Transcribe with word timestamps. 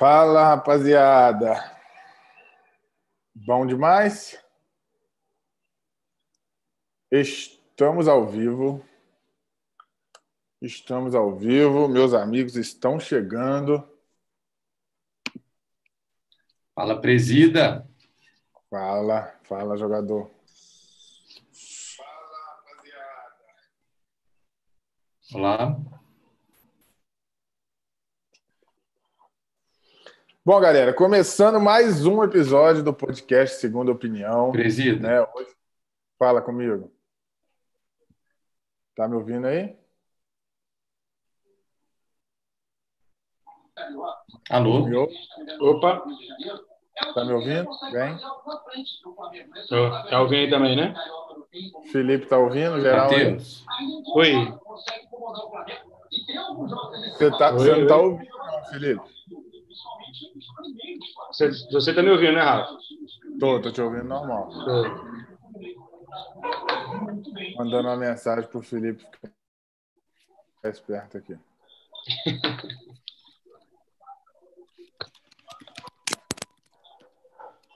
Fala, 0.00 0.54
rapaziada. 0.54 1.76
Bom 3.34 3.66
demais? 3.66 4.42
Estamos 7.10 8.08
ao 8.08 8.26
vivo. 8.26 8.82
Estamos 10.58 11.14
ao 11.14 11.36
vivo. 11.36 11.86
Meus 11.86 12.14
amigos 12.14 12.56
estão 12.56 12.98
chegando. 12.98 13.86
Fala, 16.74 16.98
presida. 16.98 17.86
Fala, 18.70 19.38
fala, 19.42 19.76
jogador. 19.76 20.30
Fala, 21.98 22.56
rapaziada. 22.56 23.36
Olá. 25.34 25.99
Bom, 30.50 30.60
galera, 30.60 30.92
começando 30.92 31.60
mais 31.60 32.04
um 32.04 32.24
episódio 32.24 32.82
do 32.82 32.92
podcast 32.92 33.60
Segunda 33.60 33.92
Opinião. 33.92 34.50
Presida. 34.50 35.08
Né? 35.08 35.28
Hoje... 35.32 35.54
Fala 36.18 36.42
comigo. 36.42 36.92
Tá 38.96 39.06
me 39.06 39.14
ouvindo 39.14 39.46
aí? 39.46 39.76
Alô? 44.50 44.86
Me 44.86 44.96
ouve? 44.96 45.14
Opa, 45.60 46.02
Tá 47.14 47.24
me 47.24 47.32
ouvindo? 47.32 47.70
Bem? 47.92 48.18
Tô. 49.68 49.88
tá 50.10 50.20
ouvindo 50.20 50.40
aí 50.40 50.50
também, 50.50 50.74
né? 50.74 50.94
Felipe 51.92 52.26
tá 52.26 52.38
ouvindo? 52.38 52.80
Geral? 52.80 53.08
Matheus. 53.08 53.64
Oi, 54.16 54.32
Você, 57.12 57.30
tá, 57.38 57.52
Oi, 57.52 57.58
você 57.60 57.76
não 57.76 57.86
tá 57.86 57.96
ouvindo, 57.98 58.28
não, 58.36 58.64
Felipe? 58.64 59.20
Você, 61.30 61.50
você 61.72 61.94
tá 61.94 62.02
me 62.02 62.10
ouvindo, 62.10 62.32
né, 62.34 62.42
Rafa? 62.42 62.76
Tô, 63.38 63.60
tô 63.60 63.70
te 63.70 63.80
ouvindo 63.80 64.04
normal. 64.04 64.48
Tô. 64.50 65.10
Mandando 67.56 67.88
uma 67.88 67.96
mensagem 67.96 68.48
pro 68.48 68.62
Felipe 68.62 69.04
ficar 69.04 70.68
esperto 70.70 71.18
aqui. 71.18 71.36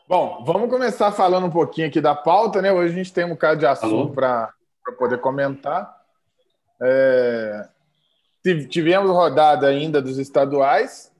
Bom, 0.06 0.44
vamos 0.44 0.68
começar 0.68 1.10
falando 1.12 1.46
um 1.46 1.50
pouquinho 1.50 1.88
aqui 1.88 2.00
da 2.00 2.14
pauta, 2.14 2.60
né? 2.60 2.70
Hoje 2.70 2.92
a 2.92 2.96
gente 2.96 3.12
tem 3.12 3.24
um 3.24 3.30
bocado 3.30 3.58
de 3.60 3.66
assunto 3.66 4.12
para 4.12 4.52
poder 4.98 5.18
comentar. 5.18 5.98
É, 6.82 7.68
tiv- 8.42 8.68
Tivemos 8.68 9.10
rodada 9.10 9.66
ainda 9.66 10.02
dos 10.02 10.18
estaduais, 10.18 11.10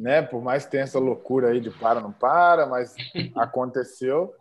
né? 0.00 0.22
Por 0.22 0.42
mais 0.42 0.64
que 0.64 0.70
tenha 0.70 0.84
essa 0.84 0.98
loucura 0.98 1.50
aí 1.50 1.60
de 1.60 1.70
para, 1.70 2.00
não 2.00 2.10
para, 2.10 2.66
mas 2.66 2.94
aconteceu. 3.36 4.34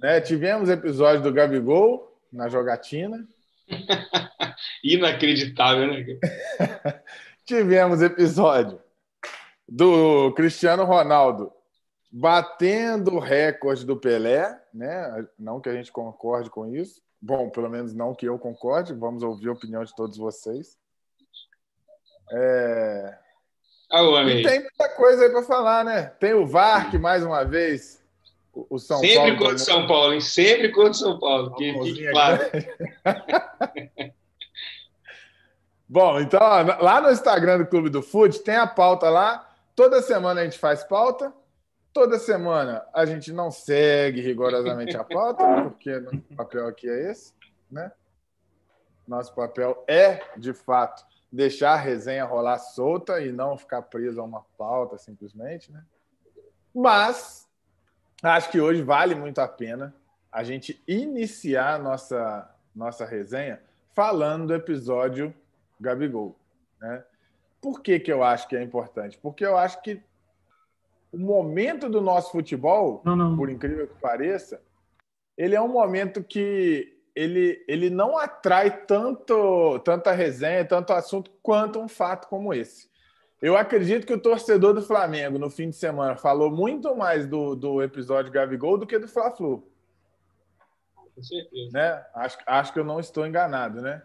Né? 0.00 0.20
Tivemos 0.20 0.68
episódio 0.68 1.22
do 1.22 1.32
Gabigol 1.32 2.18
na 2.32 2.48
jogatina. 2.48 3.24
Inacreditável, 4.82 5.86
né? 5.86 6.04
Tivemos 7.46 8.02
episódio 8.02 8.80
do 9.68 10.32
Cristiano 10.34 10.84
Ronaldo 10.84 11.52
batendo 12.10 13.14
o 13.14 13.20
recorde 13.20 13.86
do 13.86 13.96
Pelé, 13.96 14.60
né? 14.74 15.24
Não 15.38 15.60
que 15.60 15.68
a 15.68 15.72
gente 15.72 15.92
concorde 15.92 16.50
com 16.50 16.66
isso. 16.66 17.00
Bom, 17.22 17.48
pelo 17.48 17.70
menos 17.70 17.94
não 17.94 18.12
que 18.12 18.26
eu 18.26 18.36
concorde. 18.40 18.92
Vamos 18.92 19.22
ouvir 19.22 19.50
a 19.50 19.52
opinião 19.52 19.84
de 19.84 19.94
todos 19.94 20.16
vocês. 20.16 20.76
É... 22.32 23.29
Ah, 23.90 24.02
o 24.02 24.12
homem 24.12 24.40
E 24.40 24.42
tem 24.42 24.60
muita 24.60 24.88
coisa 24.90 25.24
aí 25.24 25.30
para 25.30 25.42
falar, 25.42 25.84
né? 25.84 26.12
Tem 26.20 26.32
o 26.32 26.46
VAR, 26.46 26.90
que 26.90 26.98
mais 26.98 27.24
uma 27.24 27.44
vez 27.44 28.00
o 28.52 28.66
o 28.70 28.78
São 28.78 28.98
Sempre 28.98 29.16
Paulo. 29.16 29.36
contra 29.38 29.54
o 29.54 29.58
São 29.58 29.86
Paulo, 29.86 30.12
hein? 30.12 30.20
Sempre 30.20 30.68
contra 30.70 30.90
o 30.90 30.94
São 30.94 31.18
Paulo. 31.18 31.54
Que 31.54 31.72
fique 31.82 32.10
claro. 32.10 32.40
Bom, 35.88 36.20
então, 36.20 36.40
ó, 36.40 36.62
lá 36.80 37.00
no 37.00 37.10
Instagram 37.10 37.58
do 37.58 37.66
Clube 37.66 37.90
do 37.90 38.00
Foot 38.00 38.38
tem 38.40 38.54
a 38.54 38.66
pauta 38.66 39.10
lá. 39.10 39.48
Toda 39.74 40.00
semana 40.00 40.40
a 40.40 40.44
gente 40.44 40.58
faz 40.58 40.84
pauta. 40.84 41.32
Toda 41.92 42.16
semana 42.18 42.86
a 42.94 43.04
gente 43.04 43.32
não 43.32 43.50
segue 43.50 44.20
rigorosamente 44.20 44.96
a 44.96 45.02
pauta, 45.02 45.44
porque 45.68 45.98
nosso 45.98 46.22
papel 46.36 46.68
aqui 46.68 46.88
é 46.88 47.10
esse, 47.10 47.34
né? 47.68 47.90
Nosso 49.08 49.34
papel 49.34 49.82
é, 49.88 50.22
de 50.36 50.52
fato, 50.52 51.04
deixar 51.32 51.72
a 51.72 51.76
resenha 51.76 52.24
rolar 52.24 52.58
solta 52.58 53.20
e 53.20 53.30
não 53.30 53.56
ficar 53.56 53.82
preso 53.82 54.20
a 54.20 54.24
uma 54.24 54.42
pauta 54.58 54.98
simplesmente, 54.98 55.70
né? 55.70 55.84
Mas 56.74 57.48
acho 58.22 58.50
que 58.50 58.60
hoje 58.60 58.82
vale 58.82 59.14
muito 59.14 59.38
a 59.40 59.48
pena 59.48 59.94
a 60.30 60.44
gente 60.44 60.80
iniciar 60.86 61.78
nossa, 61.80 62.48
nossa 62.74 63.04
resenha 63.04 63.60
falando 63.94 64.48
do 64.48 64.54
episódio 64.54 65.34
Gabigol. 65.80 66.36
Né? 66.80 67.04
Por 67.60 67.80
que, 67.80 67.98
que 67.98 68.12
eu 68.12 68.22
acho 68.22 68.48
que 68.48 68.56
é 68.56 68.62
importante? 68.62 69.18
Porque 69.18 69.44
eu 69.44 69.56
acho 69.56 69.82
que 69.82 70.00
o 71.12 71.18
momento 71.18 71.88
do 71.88 72.00
nosso 72.00 72.30
futebol, 72.30 73.02
Não, 73.04 73.16
não. 73.16 73.36
por 73.36 73.50
incrível 73.50 73.88
que 73.88 74.00
pareça, 74.00 74.62
ele 75.36 75.56
é 75.56 75.60
um 75.60 75.68
momento 75.68 76.22
que 76.22 76.99
ele, 77.14 77.64
ele 77.68 77.90
não 77.90 78.16
atrai 78.16 78.84
tanto, 78.86 79.78
tanta 79.80 80.12
resenha, 80.12 80.64
tanto 80.64 80.92
assunto, 80.92 81.30
quanto 81.42 81.78
um 81.80 81.88
fato 81.88 82.28
como 82.28 82.54
esse. 82.54 82.88
Eu 83.40 83.56
acredito 83.56 84.06
que 84.06 84.12
o 84.12 84.20
torcedor 84.20 84.74
do 84.74 84.82
Flamengo, 84.82 85.38
no 85.38 85.48
fim 85.48 85.70
de 85.70 85.76
semana, 85.76 86.16
falou 86.16 86.50
muito 86.50 86.94
mais 86.94 87.26
do, 87.26 87.54
do 87.56 87.82
episódio 87.82 88.30
Gabigol 88.30 88.76
do 88.76 88.86
que 88.86 88.98
do 88.98 89.08
Fla-Flu 89.08 89.66
Com 91.14 91.22
certeza. 91.22 91.70
né? 91.72 92.04
Acho, 92.14 92.38
acho 92.46 92.72
que 92.72 92.78
eu 92.78 92.84
não 92.84 93.00
estou 93.00 93.26
enganado, 93.26 93.80
né? 93.80 94.02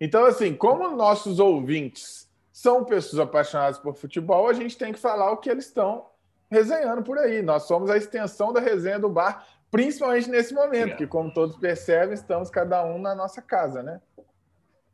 Então, 0.00 0.24
assim, 0.24 0.54
como 0.54 0.96
nossos 0.96 1.38
ouvintes 1.38 2.28
são 2.52 2.84
pessoas 2.84 3.20
apaixonadas 3.20 3.78
por 3.78 3.94
futebol, 3.94 4.48
a 4.48 4.52
gente 4.52 4.76
tem 4.76 4.92
que 4.92 4.98
falar 4.98 5.30
o 5.32 5.36
que 5.36 5.50
eles 5.50 5.66
estão 5.66 6.06
resenhando 6.50 7.02
por 7.02 7.18
aí. 7.18 7.42
Nós 7.42 7.64
somos 7.64 7.90
a 7.90 7.96
extensão 7.96 8.52
da 8.52 8.60
resenha 8.60 8.98
do 8.98 9.08
bar, 9.08 9.46
principalmente 9.70 10.30
nesse 10.30 10.54
momento, 10.54 10.96
que, 10.96 11.06
como 11.06 11.32
todos 11.32 11.56
percebem, 11.56 12.14
estamos 12.14 12.50
cada 12.50 12.84
um 12.84 12.98
na 12.98 13.14
nossa 13.14 13.42
casa, 13.42 13.82
né? 13.82 14.00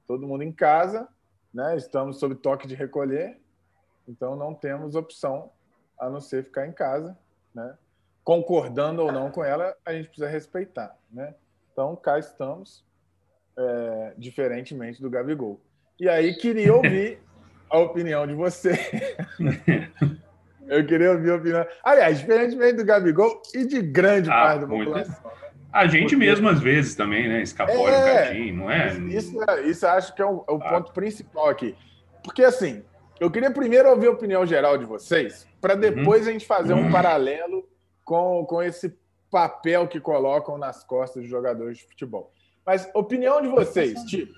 Todo 0.07 0.27
mundo 0.27 0.43
em 0.43 0.53
casa, 0.53 1.09
né? 1.53 1.77
Estamos 1.77 2.19
sob 2.19 2.35
toque 2.35 2.67
de 2.67 2.75
recolher, 2.75 3.39
então 4.09 4.37
não 4.37 4.55
temos 4.55 4.95
opção 4.95 5.51
a 5.99 6.11
não 6.11 6.21
ser 6.21 6.45
ficar 6.45 6.67
em 6.67 6.73
casa, 6.73 7.17
né? 7.55 7.77
Concordando 8.23 9.03
ou 9.03 9.12
não 9.12 9.31
com 9.31 9.45
ela, 9.45 9.77
a 9.85 9.93
gente 9.93 10.07
precisa 10.07 10.29
respeitar, 10.29 10.97
né? 11.11 11.35
Então, 11.73 11.95
cá 11.97 12.19
estamos, 12.19 12.85
é, 13.56 14.15
diferentemente 14.17 15.01
do 15.01 15.11
Gabigol. 15.11 15.61
E 15.99 16.09
aí, 16.09 16.35
queria 16.35 16.75
ouvir 16.75 17.21
a 17.71 17.79
opinião 17.79 18.27
de 18.27 18.35
você. 18.35 18.73
Eu 20.69 20.86
queria 20.86 21.12
ouvir 21.12 21.30
a 21.30 21.36
opinião. 21.36 21.66
Aliás, 21.82 22.19
diferentemente 22.19 22.75
do 22.75 22.84
Gabigol 22.84 23.42
e 23.54 23.66
de 23.66 23.82
grande 23.82 24.30
Ah, 24.30 24.34
parte 24.34 24.60
da 24.60 24.66
muito. 24.66 24.86
população. 24.92 25.30
A 25.72 25.86
gente 25.86 26.02
Porque- 26.02 26.16
mesmo, 26.16 26.48
às 26.48 26.60
vezes, 26.60 26.94
também, 26.94 27.28
né? 27.28 27.42
Escapole 27.42 27.92
É, 27.92 28.32
um 28.52 28.56
não 28.56 28.70
é? 28.70 28.92
Isso, 29.08 29.38
é- 29.50 29.62
isso 29.62 29.84
eu 29.84 29.91
acho 29.91 30.14
que 30.14 30.22
é 30.22 30.25
o, 30.25 30.44
é 30.48 30.52
o 30.52 30.56
Ah. 30.62 30.69
ponto 30.69 30.92
principal 30.92 31.48
aqui. 31.48 31.75
Porque, 32.22 32.44
assim, 32.44 32.82
eu 33.19 33.30
queria 33.30 33.50
primeiro 33.50 33.91
ouvir 33.91 34.06
a 34.06 34.10
opinião 34.12 34.47
geral 34.47 34.78
de 34.78 34.84
vocês, 34.84 35.47
para 35.60 35.75
depois 35.75 36.26
a 36.28 36.32
gente 36.32 36.47
fazer 36.47 36.75
um 36.75 36.91
paralelo 36.92 37.69
com, 38.04 38.44
com 38.46 38.62
esse 38.62 38.96
papel 39.31 39.88
que 39.88 39.98
colocam 39.98 40.56
nas 40.56 40.84
costas 40.84 41.22
dos 41.22 41.31
jogadores 41.31 41.78
de 41.78 41.84
futebol. 41.84 42.32
Mas, 42.64 42.88
opinião 42.94 43.42
de 43.42 43.48
vocês, 43.48 44.00
tipo, 44.04 44.32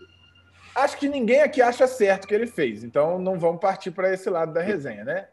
acho 0.74 0.96
que 0.96 1.06
ninguém 1.08 1.42
aqui 1.42 1.60
acha 1.60 1.86
certo 1.86 2.24
o 2.24 2.28
que 2.28 2.34
ele 2.34 2.46
fez, 2.46 2.82
então 2.82 3.18
não 3.18 3.38
vamos 3.38 3.60
partir 3.60 3.90
para 3.90 4.10
esse 4.12 4.28
lado 4.30 4.52
da 4.54 4.62
resenha, 4.62 5.04
né? 5.04 5.28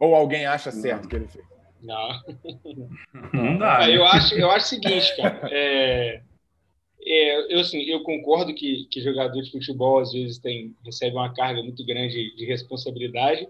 Ou 0.00 0.14
alguém 0.14 0.46
acha 0.46 0.72
certo 0.72 1.04
o 1.04 1.08
que 1.08 1.16
ele 1.16 1.28
fez? 1.28 1.44
Não. 1.82 2.08
Não 3.32 3.58
dá. 3.58 3.78
Ah, 3.78 3.86
né? 3.86 3.96
eu, 3.96 4.04
acho, 4.04 4.34
eu 4.34 4.50
acho 4.50 4.66
o 4.66 4.68
seguinte, 4.68 5.16
cara. 5.16 5.48
É, 5.50 6.22
é, 7.02 7.54
eu, 7.54 7.60
assim, 7.60 7.80
eu 7.82 8.02
concordo 8.02 8.54
que, 8.54 8.86
que 8.90 9.00
jogador 9.00 9.40
de 9.40 9.50
futebol 9.50 9.98
às 9.98 10.12
vezes 10.12 10.38
tem, 10.38 10.74
recebe 10.84 11.16
uma 11.16 11.32
carga 11.32 11.62
muito 11.62 11.84
grande 11.84 12.34
de 12.34 12.44
responsabilidade, 12.44 13.46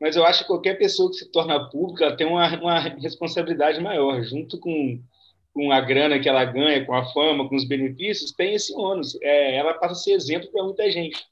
mas 0.00 0.16
eu 0.16 0.24
acho 0.24 0.40
que 0.40 0.48
qualquer 0.48 0.78
pessoa 0.78 1.10
que 1.10 1.16
se 1.16 1.30
torna 1.30 1.68
pública 1.68 2.16
tem 2.16 2.26
uma, 2.26 2.48
uma 2.60 2.78
responsabilidade 2.78 3.80
maior, 3.80 4.22
junto 4.22 4.58
com, 4.58 5.00
com 5.58 5.72
a 5.72 5.80
grana 5.80 6.20
que 6.20 6.28
ela 6.28 6.44
ganha, 6.44 6.86
com 6.86 6.94
a 6.94 7.04
fama, 7.12 7.48
com 7.48 7.56
os 7.56 7.66
benefícios, 7.66 8.30
tem 8.30 8.54
esse 8.54 8.72
ônus. 8.76 9.18
É, 9.20 9.56
ela 9.56 9.74
passa 9.74 9.94
a 9.94 9.96
ser 9.96 10.12
exemplo 10.12 10.48
para 10.52 10.62
muita 10.62 10.88
gente. 10.88 11.26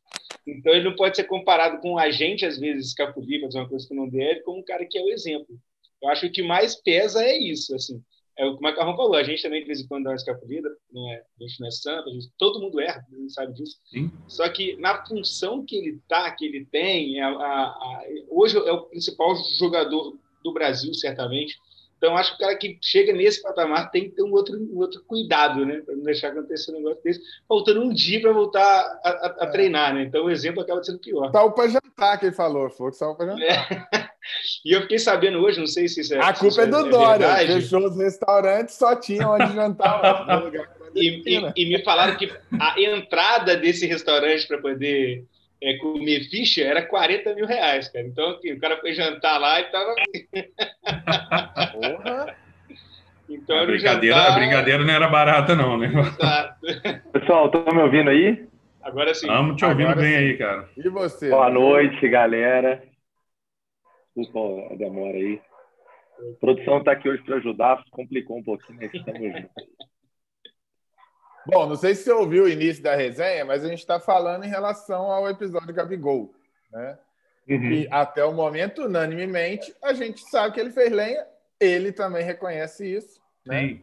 Então 0.44 0.72
ele 0.72 0.82
não 0.82 0.96
pode 0.96 1.14
ser 1.14 1.24
comparado 1.28 1.80
com 1.80 1.92
um 1.92 1.98
agente, 1.98 2.44
às 2.44 2.58
vezes, 2.58 2.88
escapulir, 2.88 3.40
fazer 3.40 3.58
uma 3.58 3.68
coisa 3.68 3.86
que 3.86 3.94
não 3.94 4.08
deve, 4.08 4.40
com 4.40 4.58
um 4.58 4.64
cara 4.64 4.84
que 4.84 4.98
é 4.98 5.00
o 5.00 5.10
exemplo. 5.10 5.56
Eu 6.02 6.08
acho 6.08 6.22
que 6.22 6.26
o 6.26 6.32
que 6.32 6.42
mais 6.42 6.74
pesa 6.74 7.22
é 7.22 7.38
isso, 7.38 7.72
assim. 7.72 8.02
é 8.36 8.44
o 8.44 8.54
que 8.54 8.58
o 8.58 8.62
Macarrão 8.62 8.96
falou, 8.96 9.14
a 9.14 9.22
gente 9.22 9.40
também 9.40 9.60
de 9.60 9.68
vez 9.68 9.80
em 9.80 9.86
quando 9.86 10.02
dá 10.02 10.10
uma 10.10 10.16
escapulida, 10.16 10.68
não 10.90 11.08
é, 11.08 11.22
a 11.40 11.44
gente 11.44 11.60
não 11.60 11.68
é 11.68 11.70
santo, 11.70 12.08
a 12.08 12.12
gente, 12.12 12.28
todo 12.36 12.60
mundo 12.60 12.80
erra, 12.80 13.04
todo 13.08 13.20
mundo 13.20 13.32
sabe 13.32 13.54
disso. 13.54 13.76
Sim. 13.84 14.10
Só 14.26 14.48
que 14.48 14.74
na 14.78 15.06
função 15.06 15.64
que 15.64 15.76
ele 15.76 16.00
tá, 16.08 16.28
que 16.32 16.44
ele 16.46 16.64
tem, 16.64 17.20
a, 17.20 17.28
a, 17.28 17.62
a, 17.62 18.04
hoje 18.28 18.58
é 18.58 18.72
o 18.72 18.86
principal 18.86 19.36
jogador 19.56 20.18
do 20.42 20.52
Brasil, 20.52 20.92
certamente. 20.94 21.56
Então, 21.96 22.16
acho 22.16 22.36
que 22.36 22.36
o 22.36 22.46
cara 22.46 22.56
que 22.56 22.78
chega 22.82 23.12
nesse 23.12 23.42
patamar 23.42 23.90
tem 23.90 24.04
que 24.04 24.16
ter 24.16 24.22
um 24.22 24.32
outro, 24.32 24.58
um 24.58 24.78
outro 24.78 25.02
cuidado, 25.04 25.64
né? 25.64 25.80
Para 25.84 25.96
não 25.96 26.02
deixar 26.02 26.28
acontecer 26.28 26.70
um 26.72 26.76
negócio 26.76 27.02
desse, 27.02 27.20
faltando 27.48 27.82
um 27.82 27.92
dia 27.92 28.20
para 28.20 28.32
voltar 28.32 28.62
a, 29.02 29.08
a, 29.08 29.36
a 29.40 29.46
é. 29.46 29.50
treinar, 29.50 29.94
né? 29.94 30.02
Então, 30.02 30.26
o 30.26 30.30
exemplo 30.30 30.60
acaba 30.60 30.84
sendo 30.84 30.98
pior. 30.98 31.30
Saiu 31.32 31.52
para 31.52 31.68
jantar, 31.68 32.18
que 32.18 32.26
ele 32.26 32.34
falou, 32.34 32.68
foi 32.68 32.90
que 32.90 32.98
saiu 32.98 33.14
para 33.14 33.26
jantar. 33.26 33.90
É. 33.92 34.06
E 34.64 34.72
eu 34.72 34.82
fiquei 34.82 34.98
sabendo 34.98 35.38
hoje, 35.38 35.60
não 35.60 35.68
sei 35.68 35.86
se 35.86 36.00
isso 36.00 36.12
é. 36.12 36.18
A 36.18 36.32
culpa 36.32 36.62
é 36.62 36.66
do 36.66 36.86
é 36.86 36.90
Dória. 36.90 37.36
Fechou 37.46 37.86
os 37.86 37.96
restaurantes, 37.96 38.74
só 38.74 38.96
tinha 38.96 39.28
onde 39.28 39.54
jantar. 39.54 40.42
e, 40.96 41.22
e, 41.24 41.52
e, 41.54 41.68
me 41.68 41.84
falaram 41.84 42.16
que 42.16 42.28
a 42.58 42.80
entrada 42.80 43.56
desse 43.56 43.86
restaurante 43.86 44.46
para 44.48 44.58
poder 44.58 45.24
é, 45.62 45.76
comer 45.78 46.28
ficha 46.28 46.62
era 46.62 46.82
40 46.82 47.34
mil 47.34 47.46
reais, 47.46 47.88
cara. 47.88 48.06
Então, 48.06 48.30
aqui, 48.30 48.52
o 48.52 48.60
cara 48.60 48.76
foi 48.78 48.92
jantar 48.92 49.38
lá 49.38 49.60
e 49.60 49.64
tava. 49.64 49.94
Porra! 51.72 52.36
Então, 53.28 53.58
a, 53.58 53.66
brincadeira, 53.66 54.16
jantar... 54.16 54.32
a 54.32 54.38
brincadeira 54.38 54.84
não 54.84 54.94
era 54.94 55.08
barata, 55.08 55.56
não, 55.56 55.76
né? 55.76 55.88
Exato. 55.88 56.60
Pessoal, 57.12 57.46
estão 57.46 57.74
me 57.74 57.82
ouvindo 57.82 58.10
aí? 58.10 58.46
Agora 58.82 59.12
sim. 59.14 59.26
Estamos 59.26 59.56
te 59.56 59.64
ouvindo 59.64 59.90
Agora 59.90 60.00
bem 60.00 60.12
sim. 60.12 60.18
aí, 60.18 60.38
cara. 60.38 60.68
E 60.76 60.88
você? 60.88 61.30
Boa 61.30 61.50
noite, 61.50 62.08
galera. 62.08 62.82
Desculpa 64.16 64.72
a 64.72 64.76
demora 64.76 65.16
aí. 65.16 65.40
A 66.18 66.40
produção 66.40 66.78
está 66.78 66.92
aqui 66.92 67.08
hoje 67.08 67.22
para 67.24 67.36
ajudar, 67.36 67.84
complicou 67.90 68.38
um 68.38 68.42
pouquinho, 68.42 68.78
mas 68.80 68.94
estamos 68.94 69.20
juntos. 69.20 69.50
Bom, 71.46 71.66
não 71.66 71.76
sei 71.76 71.94
se 71.94 72.04
você 72.04 72.12
ouviu 72.12 72.44
o 72.44 72.48
início 72.48 72.82
da 72.82 72.96
resenha, 72.96 73.44
mas 73.44 73.64
a 73.64 73.68
gente 73.68 73.78
está 73.78 74.00
falando 74.00 74.44
em 74.44 74.48
relação 74.48 75.10
ao 75.10 75.28
episódio 75.28 75.72
Gabigol. 75.72 76.34
Né? 76.72 76.98
Uhum. 77.48 77.70
E 77.70 77.88
até 77.90 78.24
o 78.24 78.32
momento, 78.32 78.84
unanimemente, 78.84 79.74
a 79.82 79.92
gente 79.92 80.20
sabe 80.28 80.54
que 80.54 80.60
ele 80.60 80.70
fez 80.70 80.90
lenha, 80.90 81.24
ele 81.60 81.92
também 81.92 82.24
reconhece 82.24 82.86
isso. 82.86 83.20
Né? 83.44 83.78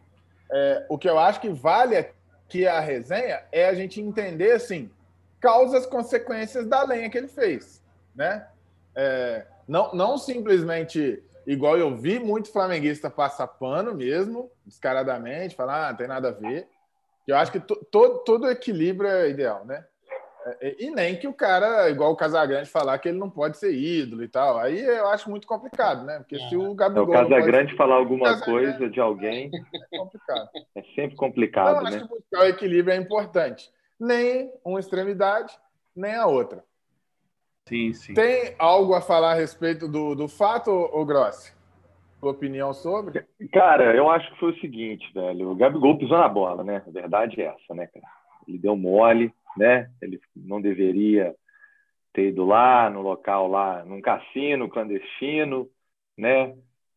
É, 0.51 0.85
o 0.89 0.97
que 0.97 1.09
eu 1.09 1.17
acho 1.17 1.39
que 1.39 1.49
vale 1.49 1.95
aqui 1.95 2.67
a 2.67 2.79
resenha 2.81 3.43
é 3.51 3.67
a 3.67 3.73
gente 3.73 4.01
entender 4.01 4.51
assim, 4.51 4.91
causas, 5.39 5.85
consequências 5.85 6.67
da 6.67 6.83
lenha 6.83 7.09
que 7.09 7.17
ele 7.17 7.29
fez. 7.29 7.81
Né? 8.13 8.45
É, 8.93 9.45
não, 9.67 9.93
não 9.93 10.17
simplesmente 10.17 11.23
igual 11.47 11.77
eu 11.77 11.95
vi 11.95 12.19
muito 12.19 12.51
flamenguista 12.51 13.09
passar 13.09 13.47
pano 13.47 13.93
mesmo, 13.93 14.51
descaradamente, 14.65 15.55
falar, 15.55 15.87
ah, 15.87 15.89
não 15.91 15.97
tem 15.97 16.07
nada 16.07 16.29
a 16.29 16.31
ver. 16.31 16.67
Eu 17.27 17.37
acho 17.37 17.51
que 17.51 17.59
todo, 17.59 18.19
todo 18.19 18.49
equilíbrio 18.49 19.09
é 19.09 19.29
ideal, 19.29 19.65
né? 19.65 19.85
É, 20.45 20.75
e 20.83 20.91
nem 20.91 21.15
que 21.15 21.27
o 21.27 21.33
cara, 21.33 21.89
igual 21.89 22.11
o 22.11 22.15
Casagrande, 22.15 22.69
falar 22.69 22.97
que 22.97 23.07
ele 23.07 23.17
não 23.17 23.29
pode 23.29 23.57
ser 23.57 23.73
ídolo 23.73 24.23
e 24.23 24.27
tal. 24.27 24.59
Aí 24.59 24.81
eu 24.81 25.07
acho 25.07 25.29
muito 25.29 25.47
complicado, 25.47 26.05
né? 26.05 26.19
Porque 26.19 26.37
se 26.49 26.55
o 26.55 26.73
Gabigol. 26.73 27.05
É, 27.05 27.07
o 27.07 27.29
Casagrande 27.29 27.67
pode... 27.67 27.77
falar 27.77 27.95
alguma 27.95 28.41
coisa 28.41 28.89
de 28.89 28.99
alguém. 28.99 29.49
É 29.91 29.97
complicado. 29.97 30.49
É 30.75 30.81
sempre 30.95 31.15
complicado, 31.15 31.77
então, 31.77 31.83
né? 31.83 31.89
Acho 31.89 32.07
que 32.07 32.09
buscar 32.09 32.41
o 32.41 32.47
equilíbrio 32.47 32.93
é 32.93 32.97
importante. 32.97 33.71
Nem 33.97 34.51
uma 34.65 34.79
extremidade, 34.79 35.57
nem 35.95 36.13
a 36.15 36.27
outra. 36.27 36.63
Sim, 37.67 37.93
sim. 37.93 38.13
Tem 38.13 38.55
algo 38.59 38.93
a 38.93 39.01
falar 39.01 39.31
a 39.31 39.35
respeito 39.35 39.87
do, 39.87 40.13
do 40.13 40.27
fato, 40.27 40.69
ô 40.71 41.05
Grossi? 41.05 41.53
Sua 42.23 42.31
opinião 42.31 42.73
sobre? 42.73 43.21
Cara, 43.51 43.93
eu 43.93 44.09
acho 44.09 44.31
que 44.31 44.39
foi 44.39 44.51
o 44.51 44.59
seguinte, 44.61 45.11
velho. 45.13 45.51
O 45.51 45.55
Gabigol 45.55 45.97
pisou 45.97 46.17
na 46.17 46.29
bola, 46.29 46.63
né? 46.63 46.81
A 46.87 46.89
verdade 46.89 47.41
é 47.41 47.47
essa, 47.47 47.73
né, 47.73 47.85
cara? 47.87 48.05
Ele 48.47 48.57
deu 48.57 48.77
mole, 48.77 49.33
né? 49.57 49.91
Ele 50.01 50.21
não 50.33 50.61
deveria 50.61 51.35
ter 52.13 52.29
ido 52.29 52.45
lá, 52.45 52.89
no 52.89 53.01
local 53.01 53.49
lá, 53.49 53.83
num 53.83 53.99
cassino 53.99 54.69
clandestino, 54.69 55.67
né? 56.17 56.55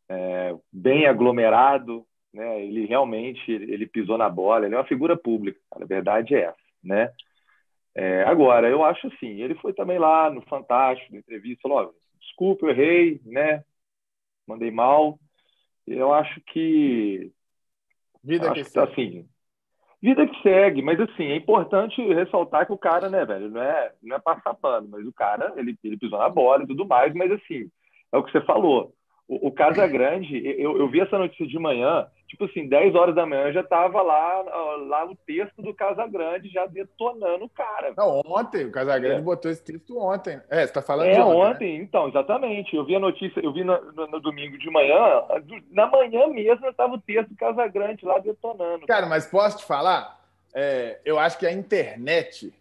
É, 0.08 0.54
bem 0.72 1.08
aglomerado, 1.08 2.06
né? 2.32 2.62
Ele 2.62 2.86
realmente 2.86 3.50
ele 3.50 3.84
pisou 3.84 4.16
na 4.16 4.28
bola. 4.28 4.66
Ele 4.66 4.76
é 4.76 4.78
uma 4.78 4.84
figura 4.84 5.16
pública, 5.16 5.58
cara. 5.72 5.84
A 5.84 5.88
verdade 5.88 6.36
é 6.36 6.42
essa, 6.42 6.56
né? 6.84 7.10
É, 7.96 8.22
agora, 8.22 8.68
eu 8.68 8.84
acho 8.84 9.08
assim, 9.08 9.42
ele 9.42 9.56
foi 9.56 9.72
também 9.72 9.98
lá 9.98 10.30
no 10.30 10.40
Fantástico, 10.42 11.12
na 11.12 11.18
entrevista, 11.18 11.62
falou, 11.62 11.78
ó, 11.78 11.90
desculpa, 12.20 12.66
eu 12.66 12.70
errei, 12.70 13.20
né? 13.24 13.64
Mandei 14.46 14.70
mal. 14.70 15.18
Eu 15.86 16.12
acho 16.12 16.40
que... 16.46 17.32
Vida 18.22 18.50
acho 18.50 18.64
que, 18.64 18.70
que 18.70 18.78
assim, 18.78 19.28
vida 20.02 20.26
que 20.26 20.42
segue, 20.42 20.82
mas 20.82 21.00
assim, 21.00 21.24
é 21.24 21.36
importante 21.36 22.00
ressaltar 22.12 22.66
que 22.66 22.72
o 22.72 22.78
cara, 22.78 23.08
né, 23.08 23.24
velho, 23.24 23.48
não 23.48 23.62
é, 23.62 23.92
não 24.02 24.16
é 24.16 24.18
passar 24.18 24.54
pano, 24.54 24.88
mas 24.90 25.06
o 25.06 25.12
cara, 25.12 25.52
ele, 25.56 25.76
ele 25.82 25.96
pisou 25.96 26.18
na 26.18 26.28
bola 26.28 26.64
e 26.64 26.66
tudo 26.66 26.86
mais, 26.86 27.14
mas 27.14 27.30
assim, 27.32 27.70
é 28.12 28.18
o 28.18 28.22
que 28.22 28.32
você 28.32 28.40
falou. 28.42 28.92
O, 29.28 29.48
o 29.48 29.52
Casagrande, 29.52 30.36
eu, 30.60 30.76
eu 30.78 30.88
vi 30.88 31.00
essa 31.00 31.18
notícia 31.18 31.46
de 31.46 31.58
manhã, 31.58 32.06
tipo 32.26 32.44
assim, 32.44 32.68
10 32.68 32.94
horas 32.94 33.14
da 33.14 33.24
manhã 33.24 33.52
já 33.52 33.62
tava 33.62 34.02
lá, 34.02 34.42
lá 34.88 35.04
o 35.06 35.16
texto 35.26 35.62
do 35.62 35.72
Casagrande 35.72 36.48
já 36.48 36.66
detonando 36.66 37.44
o 37.44 37.48
cara. 37.48 37.94
Não, 37.96 38.20
ontem, 38.26 38.64
o 38.64 38.72
Casagrande 38.72 39.20
é. 39.20 39.22
botou 39.22 39.50
esse 39.50 39.62
texto 39.62 39.98
ontem. 39.98 40.40
É, 40.50 40.66
você 40.66 40.72
tá 40.72 40.82
falando 40.82 41.08
é, 41.08 41.14
de 41.14 41.20
ontem. 41.20 41.36
ontem 41.36 41.78
né? 41.78 41.84
então, 41.84 42.08
exatamente. 42.08 42.74
Eu 42.74 42.84
vi 42.84 42.96
a 42.96 43.00
notícia, 43.00 43.40
eu 43.40 43.52
vi 43.52 43.64
no, 43.64 43.80
no, 43.92 44.06
no 44.06 44.20
domingo 44.20 44.58
de 44.58 44.70
manhã, 44.70 45.22
na 45.70 45.86
manhã 45.86 46.26
mesmo 46.28 46.66
estava 46.68 46.94
o 46.94 47.00
texto 47.00 47.30
do 47.30 47.36
Casagrande 47.36 48.04
lá 48.04 48.18
detonando. 48.18 48.86
Cara, 48.86 49.06
mas 49.06 49.26
posso 49.26 49.58
te 49.58 49.64
falar? 49.64 50.20
É, 50.54 51.00
eu 51.04 51.18
acho 51.18 51.38
que 51.38 51.46
a 51.46 51.52
internet 51.52 52.52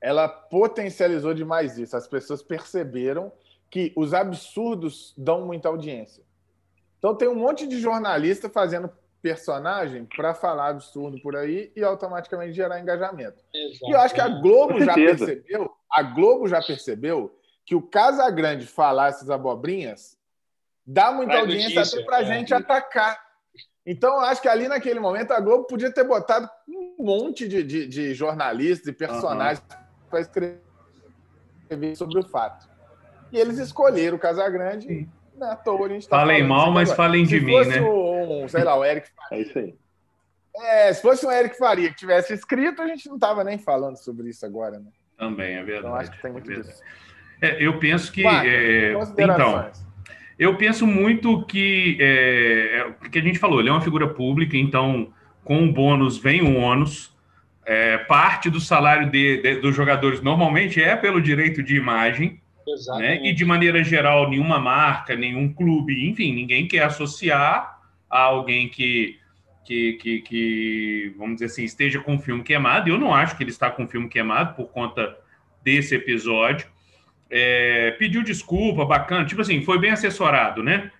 ela 0.00 0.28
potencializou 0.28 1.34
demais 1.34 1.78
isso. 1.78 1.96
As 1.96 2.06
pessoas 2.06 2.42
perceberam 2.42 3.32
que 3.70 3.92
os 3.96 4.14
absurdos 4.14 5.14
dão 5.16 5.46
muita 5.46 5.68
audiência. 5.68 6.22
Então 6.98 7.14
tem 7.14 7.28
um 7.28 7.34
monte 7.34 7.66
de 7.66 7.80
jornalista 7.80 8.48
fazendo 8.48 8.90
personagem 9.20 10.04
para 10.04 10.34
falar 10.34 10.68
absurdo 10.68 11.20
por 11.20 11.36
aí 11.36 11.72
e 11.74 11.82
automaticamente 11.82 12.52
gerar 12.52 12.80
engajamento. 12.80 13.42
Exato. 13.52 13.86
E 13.86 13.90
eu 13.92 14.00
acho 14.00 14.14
que 14.14 14.20
a 14.20 14.28
Globo 14.28 14.80
já 14.80 14.94
percebeu, 14.94 15.72
a 15.90 16.02
Globo 16.02 16.48
já 16.48 16.62
percebeu 16.62 17.34
que 17.64 17.74
o 17.74 17.82
Casagrande 17.82 18.66
falar 18.66 19.08
essas 19.08 19.28
abobrinhas 19.28 20.16
dá 20.86 21.12
muita 21.12 21.32
Vai 21.32 21.40
audiência 21.40 21.74
notícia. 21.74 21.98
até 21.98 22.06
para 22.06 22.16
a 22.16 22.22
é. 22.22 22.24
gente 22.24 22.54
atacar. 22.54 23.28
Então, 23.84 24.14
eu 24.14 24.20
acho 24.20 24.40
que 24.40 24.48
ali 24.48 24.68
naquele 24.68 25.00
momento 25.00 25.32
a 25.32 25.40
Globo 25.40 25.64
podia 25.64 25.92
ter 25.92 26.04
botado 26.04 26.48
um 26.68 27.04
monte 27.04 27.48
de, 27.48 27.62
de, 27.62 27.86
de 27.86 28.14
jornalistas 28.14 28.88
e 28.88 28.92
personagens 28.92 29.62
uhum. 29.70 30.08
para 30.10 30.20
escrever 30.20 30.60
sobre 31.96 32.20
o 32.20 32.22
fato. 32.22 32.68
E 33.32 33.38
eles 33.38 33.58
escolheram 33.58 34.16
o 34.16 34.20
Casagrande. 34.20 35.08
Sim. 35.38 35.44
Na 35.44 35.56
toa 35.56 35.86
a 35.86 35.88
gente 35.88 36.08
tá 36.08 36.18
Falem 36.18 36.42
mal, 36.42 36.72
mas 36.72 36.92
falem 36.92 37.24
de 37.24 37.38
se 37.38 37.44
mim, 37.44 37.64
né? 37.64 37.80
Um, 37.80 38.48
sei 38.48 38.64
lá, 38.64 38.76
o 38.76 38.84
Eric 38.84 39.08
Faria. 39.14 39.38
É 39.38 39.46
isso 39.46 39.58
aí. 39.58 39.74
É, 40.56 40.92
se 40.92 41.00
fosse 41.00 41.24
um 41.24 41.30
Eric 41.30 41.56
Faria 41.56 41.88
que 41.90 41.96
tivesse 41.96 42.34
escrito, 42.34 42.82
a 42.82 42.86
gente 42.86 43.08
não 43.08 43.18
tava 43.18 43.44
nem 43.44 43.58
falando 43.58 43.96
sobre 43.96 44.28
isso 44.28 44.44
agora, 44.44 44.78
né? 44.78 44.90
Também, 45.16 45.56
é 45.56 45.62
verdade. 45.62 45.86
Então 45.86 45.94
acho 45.94 46.10
que 46.10 46.22
tem 46.22 46.32
muito 46.32 46.50
é 46.50 46.54
disso. 46.56 46.82
É, 47.40 47.64
eu 47.64 47.78
penso 47.78 48.10
que. 48.12 48.26
é, 48.26 48.92
então, 49.18 49.70
eu 50.38 50.56
penso 50.56 50.86
muito 50.86 51.44
que. 51.44 51.96
É, 52.00 52.94
é, 53.04 53.08
que 53.08 53.18
a 53.18 53.22
gente 53.22 53.38
falou, 53.38 53.60
ele 53.60 53.68
é 53.68 53.72
uma 53.72 53.80
figura 53.80 54.08
pública, 54.08 54.56
então 54.56 55.12
com 55.44 55.64
o 55.64 55.72
bônus 55.72 56.18
vem 56.18 56.42
o 56.42 56.56
ônus. 56.56 57.16
É, 57.64 57.98
parte 57.98 58.48
do 58.48 58.60
salário 58.60 59.10
de, 59.10 59.42
de, 59.42 59.56
dos 59.56 59.76
jogadores 59.76 60.22
normalmente 60.22 60.82
é 60.82 60.96
pelo 60.96 61.20
direito 61.20 61.62
de 61.62 61.76
imagem. 61.76 62.40
Né? 62.98 63.20
E 63.26 63.32
de 63.32 63.44
maneira 63.44 63.82
geral, 63.82 64.28
nenhuma 64.28 64.58
marca, 64.58 65.14
nenhum 65.16 65.52
clube, 65.52 66.08
enfim, 66.08 66.34
ninguém 66.34 66.66
quer 66.66 66.84
associar 66.84 67.78
a 68.10 68.20
alguém 68.20 68.68
que, 68.68 69.18
que, 69.64 69.92
que, 69.94 70.20
que, 70.22 71.14
vamos 71.16 71.34
dizer 71.34 71.46
assim, 71.46 71.64
esteja 71.64 72.00
com 72.00 72.16
o 72.16 72.18
filme 72.18 72.42
queimado. 72.42 72.88
Eu 72.88 72.98
não 72.98 73.14
acho 73.14 73.36
que 73.36 73.42
ele 73.42 73.50
está 73.50 73.70
com 73.70 73.84
o 73.84 73.88
filme 73.88 74.08
queimado 74.08 74.54
por 74.54 74.68
conta 74.70 75.16
desse 75.62 75.94
episódio. 75.94 76.66
É, 77.30 77.94
pediu 77.98 78.22
desculpa, 78.22 78.84
bacana, 78.84 79.26
tipo 79.26 79.42
assim, 79.42 79.62
foi 79.62 79.78
bem 79.78 79.90
assessorado, 79.90 80.62
né? 80.62 80.90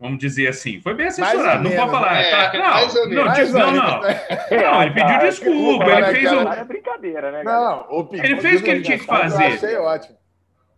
Vamos 0.00 0.18
dizer 0.18 0.48
assim, 0.48 0.80
foi 0.80 0.92
bem 0.92 1.06
assessorado, 1.06 1.62
não 1.62 1.70
pode 1.70 1.90
falar. 1.90 2.20
É, 2.20 2.30
tá, 2.30 2.52
não, 2.58 3.08
não, 3.08 3.24
não, 3.24 3.72
não, 3.72 4.00
não. 4.00 4.04
É, 4.04 4.82
ele 4.82 4.90
pediu 4.94 5.18
desculpa, 5.20 5.84
ele 5.84 6.06
fez 6.06 6.32
o. 6.32 6.40
É 6.40 6.64
brincadeira, 6.64 7.30
né? 7.30 7.42
Não, 7.44 8.08
ele 8.12 8.40
fez 8.40 8.60
o 8.60 8.64
que 8.64 8.70
ele 8.70 8.82
tinha 8.82 8.98
que 8.98 9.06
fazer. 9.06 9.44
Eu 9.44 9.54
achei 9.54 9.76
ótimo. 9.76 10.23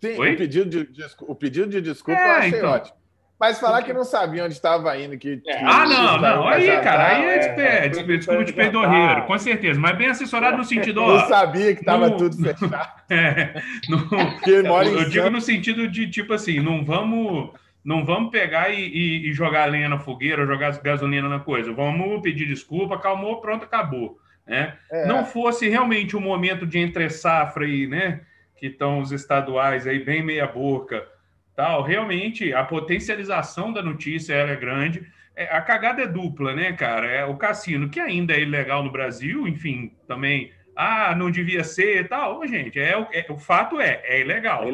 Sim, 0.00 0.15
o 0.15 0.37
pedido, 0.37 0.71
de, 0.71 0.88
o 1.23 1.35
pedido 1.35 1.69
de 1.69 1.81
desculpa 1.81 2.21
é, 2.21 2.29
eu 2.29 2.35
achei 2.35 2.59
então. 2.59 2.71
ótimo. 2.71 2.97
Mas 3.38 3.61
falar 3.61 3.83
que 3.83 3.93
não 3.93 4.05
sabia 4.05 4.45
onde 4.45 4.55
estava 4.55 4.97
indo, 4.99 5.17
que. 5.19 5.43
É. 5.47 5.62
Ah, 5.62 5.87
não, 5.87 6.19
não. 6.19 6.49
Aí, 6.49 6.67
cara, 6.81 7.17
aí 7.17 7.25
é, 7.25 7.85
é, 7.85 7.88
desculpa 7.88 8.45
de 8.45 8.53
peidorreiro, 8.53 9.26
com 9.26 9.38
certeza. 9.38 9.79
Mas 9.79 9.97
bem 9.97 10.09
assessorado 10.09 10.57
no 10.57 10.65
sentido. 10.65 11.03
Ó, 11.03 11.19
não 11.19 11.29
sabia 11.29 11.75
que 11.75 11.81
estava 11.81 12.11
tudo 12.12 12.35
fechado. 12.43 13.03
É, 13.11 13.61
no, 13.91 14.09
eu 14.99 15.09
digo 15.11 15.29
no 15.29 15.41
sentido 15.41 15.87
de, 15.87 16.09
tipo 16.09 16.33
assim, 16.33 16.61
não 16.61 16.83
vamos 16.83 17.50
não 17.85 18.05
vamos 18.05 18.31
pegar 18.31 18.71
e, 18.71 18.81
e, 18.81 19.29
e 19.29 19.33
jogar 19.33 19.65
a 19.65 19.67
lenha 19.67 19.88
na 19.88 19.99
fogueira, 19.99 20.47
jogar 20.47 20.73
gasolina 20.83 21.29
na 21.29 21.38
coisa. 21.38 21.73
Vamos 21.73 22.21
pedir 22.23 22.47
desculpa, 22.47 22.97
acalmou, 22.97 23.41
pronto, 23.41 23.65
acabou. 23.65 24.19
Né? 24.47 24.75
É. 24.91 25.07
Não 25.07 25.25
fosse 25.25 25.69
realmente 25.69 26.17
um 26.17 26.21
momento 26.21 26.67
de 26.67 26.79
entre 26.79 27.09
safra 27.11 27.65
aí, 27.65 27.87
né? 27.87 28.23
Que 28.57 28.67
estão 28.67 29.01
os 29.01 29.13
estaduais 29.13 29.87
aí 29.87 30.03
bem 30.03 30.23
meia 30.23 30.47
boca, 30.47 31.07
tal. 31.55 31.83
Realmente 31.83 32.53
a 32.53 32.65
potencialização 32.65 33.73
da 33.73 33.83
notícia 33.83 34.35
é 34.35 34.57
grande. 34.57 35.07
É, 35.35 35.45
a 35.55 35.61
cagada 35.61 36.03
é 36.03 36.07
dupla, 36.07 36.55
né, 36.55 36.73
cara? 36.73 37.07
É 37.07 37.25
o 37.25 37.37
cassino 37.37 37.91
que 37.91 38.01
ainda 38.01 38.33
é 38.33 38.41
ilegal 38.41 38.83
no 38.83 38.91
Brasil, 38.91 39.47
enfim, 39.47 39.93
também 40.09 40.51
ah, 40.77 41.15
não 41.15 41.31
devia 41.31 41.65
ser 41.65 42.07
tal. 42.07 42.47
gente, 42.47 42.79
é, 42.79 42.93
é, 43.13 43.27
o 43.31 43.39
fato 43.39 43.81
é, 43.81 44.03
é 44.05 44.21
ilegal. 44.21 44.65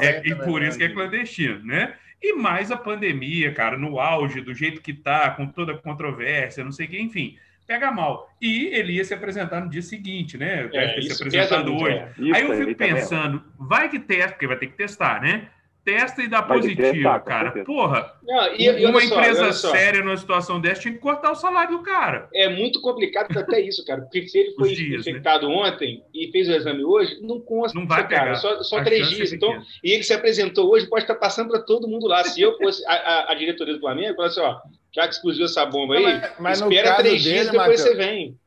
É, 0.00 0.06
é, 0.06 0.22
e 0.24 0.34
por 0.34 0.62
isso 0.62 0.76
que 0.76 0.84
é 0.84 0.88
clandestino, 0.88 1.64
né? 1.64 1.94
E 2.20 2.32
mais 2.32 2.72
a 2.72 2.76
pandemia, 2.76 3.52
cara, 3.52 3.78
no 3.78 4.00
auge, 4.00 4.40
do 4.40 4.52
jeito 4.52 4.80
que 4.80 4.92
tá, 4.92 5.30
com 5.30 5.46
toda 5.46 5.72
a 5.72 5.78
controvérsia, 5.78 6.64
não 6.64 6.72
sei 6.72 6.86
o 6.86 6.88
que, 6.88 7.00
enfim, 7.00 7.38
pega 7.66 7.90
mal. 7.90 8.30
E 8.40 8.66
ele 8.66 8.94
ia 8.94 9.04
se 9.04 9.14
apresentar 9.14 9.60
no 9.60 9.70
dia 9.70 9.82
seguinte, 9.82 10.36
né? 10.36 10.68
Deve 10.68 10.76
é, 10.76 10.94
ter 10.94 11.02
se 11.02 11.12
apresentado 11.12 11.74
hoje. 11.74 12.04
Aí 12.32 12.42
eu 12.42 12.56
fico 12.56 12.74
pensando, 12.76 13.42
vai 13.58 13.88
que 13.88 13.98
testa, 13.98 14.32
porque 14.32 14.46
vai 14.46 14.58
ter 14.58 14.68
que 14.68 14.76
testar, 14.76 15.20
né? 15.20 15.48
testa 15.86 16.20
e 16.20 16.26
dá 16.26 16.40
Vai 16.40 16.58
positivo, 16.58 17.20
cara. 17.20 17.64
Porra, 17.64 18.12
não, 18.24 18.54
e, 18.56 18.64
e 18.64 18.86
uma 18.86 19.02
empresa 19.02 19.52
séria 19.52 20.02
numa 20.02 20.16
situação 20.16 20.60
dessa 20.60 20.80
tinha 20.80 20.92
que 20.92 20.98
cortar 20.98 21.30
o 21.30 21.36
salário 21.36 21.78
do 21.78 21.82
cara. 21.84 22.28
É 22.34 22.48
muito 22.48 22.80
complicado 22.80 23.28
até 23.38 23.60
isso, 23.60 23.84
cara. 23.86 24.02
Porque 24.02 24.26
se 24.26 24.36
ele 24.36 24.54
foi 24.56 24.74
dias, 24.74 25.06
né? 25.06 25.12
infectado 25.12 25.48
né? 25.48 25.54
ontem 25.54 26.02
e 26.12 26.28
fez 26.32 26.48
o 26.48 26.52
exame 26.52 26.84
hoje, 26.84 27.16
não 27.22 27.40
consta, 27.40 27.78
não 27.78 27.86
vai 27.86 28.06
cara. 28.08 28.24
Pegar. 28.24 28.34
Só, 28.34 28.62
só 28.64 28.82
três 28.82 29.08
dias. 29.10 29.32
É 29.32 29.36
então, 29.36 29.62
e 29.82 29.92
ele 29.92 30.02
se 30.02 30.12
apresentou 30.12 30.68
hoje, 30.68 30.88
pode 30.88 31.04
estar 31.04 31.14
passando 31.14 31.50
para 31.50 31.60
todo 31.60 31.86
mundo 31.86 32.08
lá. 32.08 32.24
Se 32.24 32.42
eu 32.42 32.58
fosse 32.58 32.84
a, 32.86 32.92
a, 32.92 33.32
a 33.32 33.34
diretoria 33.36 33.74
do 33.74 33.80
Flamengo, 33.80 34.16
falasse, 34.16 34.40
ó, 34.40 34.58
já 34.96 35.06
que 35.06 35.14
explodiu 35.14 35.44
essa 35.44 35.66
bomba 35.66 35.94
aí, 35.94 36.02
não, 36.02 36.10
mas, 36.10 36.32
mas 36.38 36.60
espera 36.62 36.94
três 36.94 37.22
dele, 37.22 37.34
dias, 37.34 37.50
depois 37.50 37.68
Mateus, 37.68 37.80
você 37.82 37.94
vem. 37.94 38.40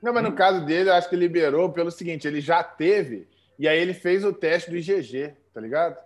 Não, 0.00 0.12
mas 0.12 0.22
no 0.22 0.32
caso 0.32 0.64
dele, 0.64 0.88
eu 0.88 0.94
acho 0.94 1.10
que 1.10 1.16
liberou 1.16 1.72
pelo 1.72 1.90
seguinte, 1.90 2.28
ele 2.28 2.40
já 2.40 2.62
teve, 2.62 3.26
e 3.58 3.66
aí 3.66 3.76
ele 3.76 3.92
fez 3.92 4.24
o 4.24 4.32
teste 4.32 4.70
do 4.70 4.76
IgG, 4.76 5.34
tá 5.52 5.60
ligado? 5.60 5.96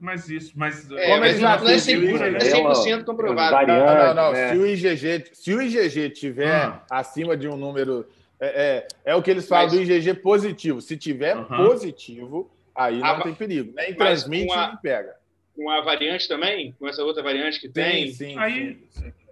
Mas 0.00 0.30
isso, 0.30 0.52
mas. 0.56 0.90
É, 0.90 1.08
como 1.08 1.24
ele 1.24 1.38
já 1.38 1.58
não, 1.58 1.68
é 1.68 1.74
100%, 1.74 2.70
é 2.70 2.74
100 2.74 3.04
comprovado. 3.04 3.50
Variante, 3.50 3.84
não, 3.84 4.06
não, 4.06 4.14
não. 4.14 4.32
Né? 4.32 4.52
Se, 4.52 4.58
o 4.58 4.66
IgG, 4.66 5.30
se 5.34 5.54
o 5.54 5.60
IgG 5.60 6.10
tiver 6.10 6.54
ah. 6.54 6.82
acima 6.90 7.36
de 7.36 7.46
um 7.46 7.56
número. 7.56 8.06
É, 8.40 8.86
é, 9.04 9.10
é, 9.10 9.14
o 9.16 9.22
que 9.22 9.32
eles 9.32 9.48
falam 9.48 9.66
mas... 9.66 9.74
do 9.74 9.82
IgG 9.82 10.14
positivo. 10.14 10.80
Se 10.80 10.96
tiver 10.96 11.36
uh 11.36 11.44
-huh. 11.44 11.66
positivo, 11.66 12.48
aí 12.72 13.00
não 13.00 13.06
a... 13.06 13.22
tem 13.22 13.34
perigo. 13.34 13.72
Nem 13.74 13.92
transmite, 13.92 14.52
a... 14.52 14.68
nem 14.68 14.76
pega. 14.76 15.17
Com 15.58 15.68
a 15.68 15.80
variante 15.80 16.28
também? 16.28 16.72
Com 16.78 16.86
essa 16.86 17.02
outra 17.02 17.20
variante 17.20 17.60
que 17.60 17.68
tem? 17.68 18.12
Sim, 18.12 18.30
sim. 18.30 18.38
Aí. 18.38 18.78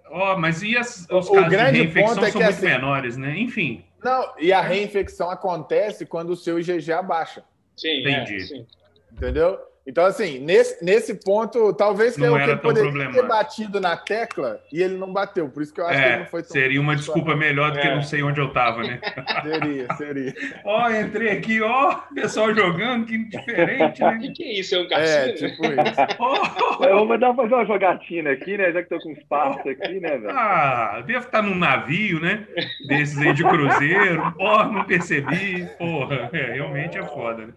Ó, 0.09 0.33
oh, 0.33 0.37
mas 0.37 0.61
e 0.61 0.77
as, 0.77 1.07
os 1.09 1.29
o 1.29 1.33
casos 1.33 1.49
grande 1.49 1.71
de 1.71 1.77
reinfecção 1.83 2.25
é 2.25 2.31
são 2.31 2.41
muito 2.41 2.53
assim, 2.53 2.65
menores, 2.65 3.15
né? 3.15 3.39
Enfim. 3.39 3.85
Não, 4.03 4.33
e 4.37 4.51
a 4.51 4.59
reinfecção 4.59 5.29
acontece 5.29 6.05
quando 6.05 6.31
o 6.31 6.35
seu 6.35 6.59
IgG 6.59 6.91
abaixa. 6.91 7.45
Sim, 7.77 8.01
Entendi. 8.01 8.35
É, 8.35 8.39
sim. 8.39 8.67
Entendeu? 9.13 9.57
Então, 9.87 10.05
assim, 10.05 10.39
nesse, 10.39 10.83
nesse 10.83 11.13
ponto, 11.13 11.73
talvez 11.73 12.15
que 12.15 12.21
não 12.21 12.35
que 12.35 12.43
ele 12.43 12.57
poderia 12.57 13.09
ter 13.09 13.25
batido 13.25 13.79
na 13.79 13.95
tecla 13.95 14.59
e 14.69 14.83
ele 14.83 14.97
não 14.97 15.13
bateu. 15.13 15.47
Por 15.47 15.63
isso 15.63 15.73
que 15.73 15.79
eu 15.79 15.87
acho 15.87 15.97
é, 15.97 16.01
que 16.01 16.09
ele 16.09 16.19
não 16.19 16.25
foi 16.25 16.43
tão. 16.43 16.51
Seria 16.51 16.81
uma 16.81 16.93
desculpa 16.93 17.37
melhor 17.37 17.71
do 17.71 17.79
que 17.79 17.87
é. 17.87 17.95
não 17.95 18.03
sei 18.03 18.21
onde 18.21 18.41
eu 18.41 18.47
estava, 18.47 18.83
né? 18.83 18.99
Seria, 19.47 19.87
seria. 19.95 20.33
ó, 20.65 20.89
entrei 20.89 21.29
aqui, 21.29 21.61
ó, 21.61 21.95
pessoal 22.13 22.53
jogando, 22.53 23.05
que 23.05 23.17
diferente, 23.29 24.01
né? 24.01 24.09
O 24.09 24.19
que, 24.19 24.31
que, 24.31 24.43
é 24.43 24.59
isso? 24.59 24.75
É 24.75 24.79
um 24.81 24.89
cassino? 24.89 25.07
É, 25.07 25.31
tipo 25.33 25.63
isso. 25.71 26.01
oh, 26.19 26.83
eu 26.83 26.97
vou 26.97 27.07
mandar 27.07 27.33
fazer 27.33 27.53
uma 27.53 27.65
jogatina 27.65 28.31
aqui, 28.31 28.57
né? 28.57 28.73
Já 28.73 28.83
que 28.83 28.89
tô 28.89 28.99
com 28.99 29.11
espaço 29.11 29.69
aqui, 29.69 30.01
né, 30.01 30.17
velho? 30.17 30.31
Ah, 30.31 31.01
deve 31.07 31.19
estar 31.19 31.41
num 31.41 31.55
navio, 31.55 32.19
né? 32.19 32.45
Desses 32.89 33.17
aí 33.19 33.33
de 33.33 33.43
cruzeiro. 33.43 34.33
Ó, 34.37 34.65
não 34.65 34.83
percebi. 34.83 35.65
Porra, 35.77 36.29
é, 36.33 36.53
realmente 36.53 36.97
é 36.97 37.03
foda, 37.03 37.45
né? 37.45 37.53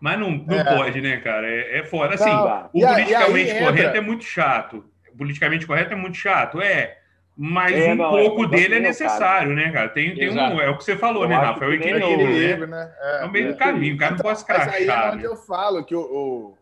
Mas 0.00 0.18
não, 0.18 0.30
não 0.30 0.58
é. 0.58 0.64
pode, 0.64 1.00
né, 1.00 1.16
cara? 1.18 1.48
É, 1.48 1.78
é 1.78 1.84
fora. 1.84 2.14
Assim, 2.14 2.30
o 2.30 2.78
e 2.78 2.82
politicamente 2.82 3.50
aí, 3.50 3.58
correto 3.58 3.88
entra... 3.88 3.98
é 3.98 4.00
muito 4.00 4.24
chato. 4.24 4.84
O 5.12 5.16
politicamente 5.16 5.66
correto 5.66 5.92
é 5.92 5.96
muito 5.96 6.16
chato, 6.16 6.60
é. 6.60 6.98
Mas 7.38 7.76
é, 7.76 7.92
um 7.92 7.96
não, 7.96 8.10
pouco 8.10 8.44
é, 8.44 8.48
dele 8.48 8.76
é 8.76 8.80
necessário, 8.80 9.54
cara. 9.54 9.66
né, 9.66 9.72
cara? 9.72 9.88
Tem, 9.90 10.14
tem 10.14 10.30
um, 10.30 10.60
é 10.60 10.70
o 10.70 10.78
que 10.78 10.84
você 10.84 10.96
falou, 10.96 11.24
eu 11.24 11.28
né, 11.28 11.36
Rafa? 11.36 11.64
É 11.66 11.68
o 11.68 11.74
equilíbrio, 11.74 12.66
né? 12.66 12.90
É, 12.98 13.22
é 13.22 13.24
o 13.26 13.30
meio 13.30 13.52
do 13.52 13.58
caminho, 13.58 13.94
o 13.94 13.98
cara 13.98 14.12
não 14.12 14.18
pode 14.18 14.44
crachar. 14.44 14.66
Mas 14.68 14.74
aí 14.74 14.88
é 14.88 15.08
onde 15.08 15.22
né? 15.22 15.26
eu 15.26 15.36
falo 15.36 15.84
que 15.84 15.94
o, 15.94 16.00
o... 16.00 16.58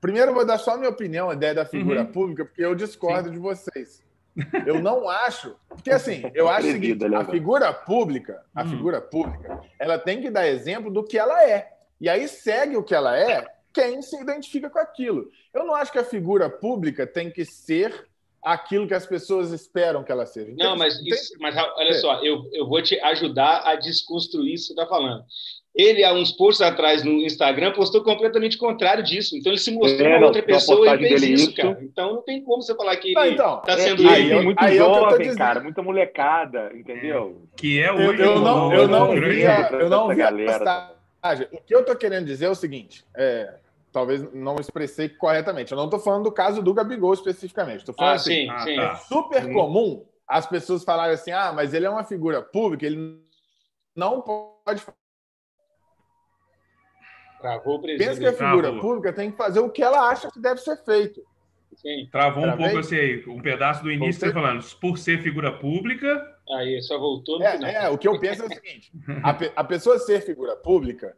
Primeiro 0.00 0.30
eu 0.30 0.34
vou 0.34 0.46
dar 0.46 0.58
só 0.58 0.74
a 0.74 0.76
minha 0.76 0.90
opinião, 0.90 1.28
a 1.28 1.34
ideia 1.34 1.54
da 1.54 1.66
figura 1.66 2.02
uhum. 2.02 2.12
pública, 2.12 2.44
porque 2.44 2.64
eu 2.64 2.76
discordo 2.76 3.28
Sim. 3.28 3.34
de 3.34 3.38
vocês. 3.40 4.06
Eu 4.64 4.80
não 4.80 5.08
acho, 5.08 5.56
porque 5.68 5.90
assim, 5.90 6.22
eu 6.34 6.48
acho 6.48 6.68
o 6.68 6.72
seguinte, 6.72 7.04
a 7.14 7.24
figura 7.24 7.72
pública, 7.72 8.42
a 8.54 8.62
hum. 8.62 8.68
figura 8.68 9.00
pública, 9.00 9.60
ela 9.78 9.98
tem 9.98 10.20
que 10.20 10.30
dar 10.30 10.46
exemplo 10.46 10.90
do 10.90 11.02
que 11.02 11.18
ela 11.18 11.42
é. 11.42 11.75
E 12.00 12.08
aí 12.08 12.28
segue 12.28 12.76
o 12.76 12.82
que 12.82 12.94
ela 12.94 13.18
é 13.18 13.46
quem 13.72 14.00
se 14.00 14.20
identifica 14.20 14.70
com 14.70 14.78
aquilo. 14.78 15.30
Eu 15.52 15.66
não 15.66 15.74
acho 15.74 15.92
que 15.92 15.98
a 15.98 16.04
figura 16.04 16.48
pública 16.48 17.06
tem 17.06 17.30
que 17.30 17.44
ser 17.44 18.06
aquilo 18.42 18.86
que 18.86 18.94
as 18.94 19.04
pessoas 19.04 19.50
esperam 19.52 20.02
que 20.04 20.12
ela 20.12 20.24
seja. 20.24 20.50
Então, 20.50 20.70
não, 20.70 20.76
mas, 20.76 20.98
isso, 21.04 21.34
mas 21.40 21.54
olha 21.56 21.90
é. 21.90 21.94
só, 21.94 22.22
eu, 22.22 22.48
eu 22.52 22.66
vou 22.66 22.80
te 22.80 22.98
ajudar 23.00 23.62
a 23.66 23.74
desconstruir 23.74 24.54
isso 24.54 24.68
que 24.68 24.74
você 24.74 24.80
está 24.80 24.86
falando. 24.86 25.24
Ele, 25.74 26.02
há 26.02 26.14
uns 26.14 26.32
posts 26.32 26.62
atrás 26.62 27.04
no 27.04 27.20
Instagram, 27.20 27.72
postou 27.72 28.02
completamente 28.02 28.56
contrário 28.56 29.04
disso. 29.04 29.36
Então, 29.36 29.52
ele 29.52 29.60
se 29.60 29.70
mostrou 29.70 30.08
é, 30.08 30.16
uma 30.16 30.26
outra 30.26 30.42
pessoa 30.42 30.94
e 30.94 30.98
fez 30.98 31.22
isso, 31.22 31.32
isso, 31.32 31.54
cara. 31.54 31.78
Então, 31.82 32.14
não 32.14 32.22
tem 32.22 32.42
como 32.42 32.62
você 32.62 32.74
falar 32.74 32.96
que 32.96 33.08
ele 33.08 33.14
está 33.14 33.28
então, 33.28 33.62
sendo 33.76 34.08
é, 34.08 34.20
ele. 34.20 34.32
Aí, 34.32 34.42
muito 34.42 34.64
aí 34.64 34.76
jovem, 34.78 35.34
cara, 35.34 35.60
muita 35.60 35.82
molecada, 35.82 36.70
entendeu? 36.74 37.42
Que 37.58 37.78
é 37.78 37.92
o... 37.92 37.98
Eu, 37.98 38.14
eu 38.14 38.40
não, 38.40 38.72
eu 38.72 38.88
não, 38.88 39.14
eu 39.14 39.20
não 39.20 39.28
via, 39.28 39.68
eu 39.72 39.90
não 39.90 40.08
vi 40.08 40.16
galera. 40.16 40.95
O 41.52 41.60
que 41.60 41.74
eu 41.74 41.80
estou 41.80 41.96
querendo 41.96 42.26
dizer 42.26 42.46
é 42.46 42.50
o 42.50 42.54
seguinte: 42.54 43.04
é, 43.14 43.54
talvez 43.92 44.32
não 44.32 44.56
expressei 44.56 45.08
corretamente. 45.08 45.72
Eu 45.72 45.78
não 45.78 45.86
estou 45.86 46.00
falando 46.00 46.24
do 46.24 46.32
caso 46.32 46.62
do 46.62 46.74
Gabigol 46.74 47.14
especificamente. 47.14 47.78
Estou 47.78 47.94
falando 47.94 48.12
ah, 48.12 48.16
assim: 48.16 48.48
sim, 48.48 48.58
sim. 48.64 48.80
é 48.80 48.94
super 48.96 49.52
comum 49.52 50.06
as 50.26 50.46
pessoas 50.46 50.84
falarem 50.84 51.14
assim: 51.14 51.30
ah, 51.30 51.52
mas 51.52 51.72
ele 51.72 51.86
é 51.86 51.90
uma 51.90 52.04
figura 52.04 52.42
pública, 52.42 52.84
ele 52.84 53.20
não 53.94 54.20
pode. 54.20 54.82
Travou 57.40 57.76
o 57.76 57.82
Pensa 57.82 58.18
que 58.18 58.26
a 58.26 58.32
figura 58.32 58.68
Travou. 58.68 58.80
pública 58.80 59.12
tem 59.12 59.30
que 59.30 59.36
fazer 59.36 59.60
o 59.60 59.70
que 59.70 59.82
ela 59.82 60.08
acha 60.08 60.30
que 60.30 60.40
deve 60.40 60.60
ser 60.60 60.76
feito. 60.84 61.22
Sim. 61.76 62.08
Travou 62.10 62.44
um 62.44 62.56
pouco 62.56 62.78
assim, 62.78 63.22
um 63.28 63.40
pedaço 63.40 63.82
do 63.82 63.92
início, 63.92 64.20
você 64.20 64.32
falando, 64.32 64.64
por 64.80 64.96
ser 64.96 65.22
figura 65.22 65.52
pública, 65.52 66.35
Aí, 66.50 66.80
só 66.82 66.98
voltou 66.98 67.38
no 67.38 67.44
é, 67.44 67.52
final. 67.52 67.70
É, 67.70 67.88
o 67.88 67.98
que 67.98 68.06
eu 68.06 68.18
penso 68.20 68.42
é 68.42 68.46
o 68.46 68.48
seguinte: 68.48 68.92
a, 69.22 69.60
a 69.60 69.64
pessoa 69.64 69.98
ser 69.98 70.20
figura 70.22 70.56
pública, 70.56 71.16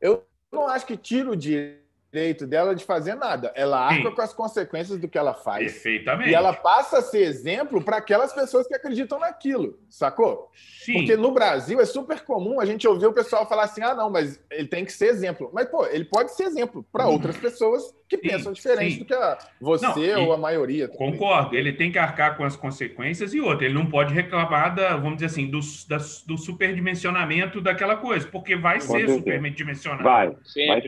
eu 0.00 0.24
não 0.50 0.68
acho 0.68 0.86
que 0.86 0.96
tira 0.96 1.30
o 1.30 1.36
direito 1.36 1.82
direito 2.12 2.46
dela 2.46 2.74
de 2.74 2.84
fazer 2.84 3.14
nada. 3.14 3.50
Ela 3.54 3.80
arca 3.80 4.10
Sim. 4.10 4.14
com 4.14 4.20
as 4.20 4.34
consequências 4.34 4.98
do 4.98 5.08
que 5.08 5.16
ela 5.16 5.32
faz. 5.32 5.72
Perfeitamente. 5.72 6.30
E 6.30 6.34
ela 6.34 6.52
passa 6.52 6.98
a 6.98 7.02
ser 7.02 7.22
exemplo 7.22 7.82
para 7.82 7.96
aquelas 7.96 8.34
pessoas 8.34 8.66
que 8.66 8.74
acreditam 8.74 9.18
naquilo, 9.18 9.78
sacou? 9.88 10.50
Sim. 10.84 10.92
Porque 10.92 11.16
no 11.16 11.32
Brasil 11.32 11.80
é 11.80 11.86
super 11.86 12.20
comum 12.20 12.60
a 12.60 12.66
gente 12.66 12.86
ouvir 12.86 13.06
o 13.06 13.14
pessoal 13.14 13.48
falar 13.48 13.64
assim: 13.64 13.82
ah, 13.82 13.94
não, 13.94 14.10
mas 14.10 14.38
ele 14.50 14.68
tem 14.68 14.84
que 14.84 14.92
ser 14.92 15.06
exemplo. 15.06 15.50
Mas, 15.54 15.66
pô, 15.68 15.86
ele 15.86 16.04
pode 16.04 16.32
ser 16.32 16.44
exemplo 16.44 16.84
para 16.92 17.06
uhum. 17.06 17.14
outras 17.14 17.36
pessoas 17.38 17.94
que 18.16 18.28
Sim. 18.28 18.28
pensam 18.28 18.52
diferente 18.52 18.92
Sim. 18.92 18.98
do 19.00 19.04
que 19.06 19.14
a, 19.14 19.38
você 19.60 20.14
não, 20.14 20.26
ou 20.26 20.32
a 20.32 20.36
maioria. 20.38 20.88
Concordo, 20.88 21.56
ele 21.56 21.72
tem 21.72 21.90
que 21.90 21.98
arcar 21.98 22.36
com 22.36 22.44
as 22.44 22.56
consequências 22.56 23.34
e 23.34 23.40
outra. 23.40 23.64
Ele 23.64 23.74
não 23.74 23.86
pode 23.86 24.12
reclamar, 24.14 24.74
da, 24.74 24.96
vamos 24.96 25.14
dizer 25.14 25.26
assim, 25.26 25.46
do, 25.46 25.60
da, 25.88 25.96
do 26.26 26.36
superdimensionamento 26.38 27.60
daquela 27.60 27.96
coisa, 27.96 28.26
porque 28.28 28.54
vai 28.54 28.80
ser 28.80 29.08
superdimensionado. 29.08 30.04
Vai. 30.04 30.32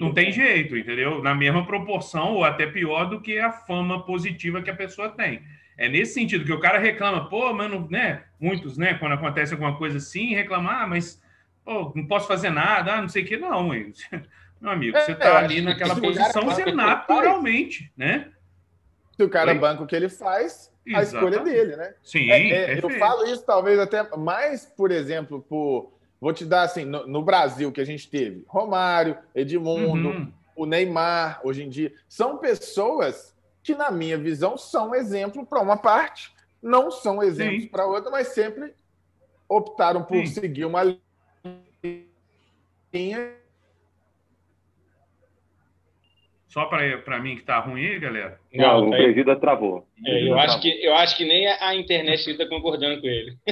Não 0.00 0.12
tem 0.12 0.30
jeito, 0.30 0.76
entendeu? 0.76 1.22
na 1.22 1.34
mesma 1.34 1.66
proporção 1.66 2.34
ou 2.34 2.44
até 2.44 2.66
pior 2.66 3.06
do 3.06 3.20
que 3.20 3.38
a 3.38 3.50
fama 3.50 4.04
positiva 4.04 4.62
que 4.62 4.70
a 4.70 4.76
pessoa 4.76 5.08
tem. 5.08 5.42
É 5.76 5.88
nesse 5.88 6.14
sentido 6.14 6.44
que 6.44 6.52
o 6.52 6.60
cara 6.60 6.78
reclama, 6.78 7.28
pô, 7.28 7.52
mano, 7.52 7.88
né? 7.90 8.22
Muitos, 8.38 8.76
né? 8.76 8.94
Quando 8.94 9.12
acontece 9.12 9.52
alguma 9.52 9.76
coisa 9.76 9.98
assim, 9.98 10.34
reclamar, 10.34 10.82
ah, 10.82 10.86
mas 10.86 11.20
pô, 11.64 11.92
não 11.94 12.06
posso 12.06 12.28
fazer 12.28 12.50
nada, 12.50 12.94
ah, 12.94 13.02
não 13.02 13.08
sei 13.08 13.24
o 13.24 13.26
que, 13.26 13.36
não, 13.36 13.70
meu 14.64 14.72
amigo, 14.72 14.98
você 14.98 15.12
está 15.12 15.26
é, 15.26 15.36
ali 15.36 15.60
naquela 15.60 15.94
posição, 15.94 16.42
você 16.42 16.72
naturalmente, 16.72 17.92
né? 17.96 18.30
Se 19.16 19.22
o 19.22 19.28
cara 19.28 19.52
Oi? 19.52 19.58
banca 19.58 19.82
o 19.82 19.86
que 19.86 19.94
ele 19.94 20.08
faz, 20.08 20.72
a 20.94 21.02
escolha 21.02 21.36
é 21.36 21.44
dele, 21.44 21.76
né? 21.76 21.94
Sim, 22.02 22.30
é, 22.30 22.74
é, 22.74 22.80
eu 22.82 22.90
falo 22.98 23.24
isso 23.26 23.44
talvez 23.44 23.78
até 23.78 24.02
mais, 24.16 24.66
por 24.66 24.90
exemplo, 24.90 25.40
por 25.48 25.94
vou 26.20 26.32
te 26.32 26.44
dar 26.44 26.62
assim, 26.62 26.84
no, 26.84 27.06
no 27.06 27.22
Brasil 27.22 27.70
que 27.70 27.80
a 27.80 27.84
gente 27.84 28.08
teve 28.08 28.44
Romário, 28.48 29.16
Edmundo, 29.34 30.08
uhum 30.08 30.32
o 30.56 30.66
Neymar, 30.66 31.40
hoje 31.42 31.62
em 31.62 31.68
dia, 31.68 31.92
são 32.08 32.38
pessoas 32.38 33.34
que, 33.62 33.74
na 33.74 33.90
minha 33.90 34.16
visão, 34.16 34.56
são 34.56 34.94
exemplo 34.94 35.44
para 35.44 35.60
uma 35.60 35.76
parte, 35.76 36.32
não 36.62 36.90
são 36.90 37.22
exemplos 37.22 37.66
para 37.66 37.86
outra, 37.86 38.10
mas 38.10 38.28
sempre 38.28 38.74
optaram 39.48 40.02
por 40.04 40.16
Sim. 40.18 40.26
seguir 40.26 40.64
uma 40.64 40.82
linha 42.92 43.34
Só 46.54 46.66
para 46.66 47.18
mim 47.18 47.34
que 47.34 47.42
tá 47.42 47.58
ruim 47.58 47.84
aí, 47.84 47.98
galera? 47.98 48.38
Não, 48.54 48.82
Não 48.82 48.86
o 48.86 48.90
tá 48.92 48.96
Presida 48.96 49.34
travou. 49.34 49.84
É, 50.06 50.28
eu, 50.28 50.38
acho 50.38 50.60
que, 50.60 50.68
eu 50.86 50.94
acho 50.94 51.16
que 51.16 51.24
nem 51.24 51.48
a 51.48 51.74
internet 51.74 52.30
está 52.30 52.46
concordando 52.46 53.00
com 53.00 53.08
ele. 53.08 53.36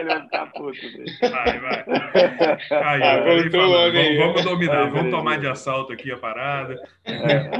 ele 0.00 0.08
vai 0.08 0.22
ficar 0.22 0.46
puto. 0.46 0.76
Vai, 1.20 1.60
vai. 1.60 1.84
Aí, 2.82 3.02
ah, 3.04 3.22
voltou, 3.22 3.70
vamos, 3.70 4.16
vamos, 4.18 4.42
dominar, 4.42 4.82
vai, 4.82 4.90
vamos 4.90 5.12
tomar 5.12 5.38
de 5.38 5.46
assalto 5.46 5.92
aqui 5.92 6.10
a 6.10 6.16
parada. 6.16 6.76
É. 7.04 7.50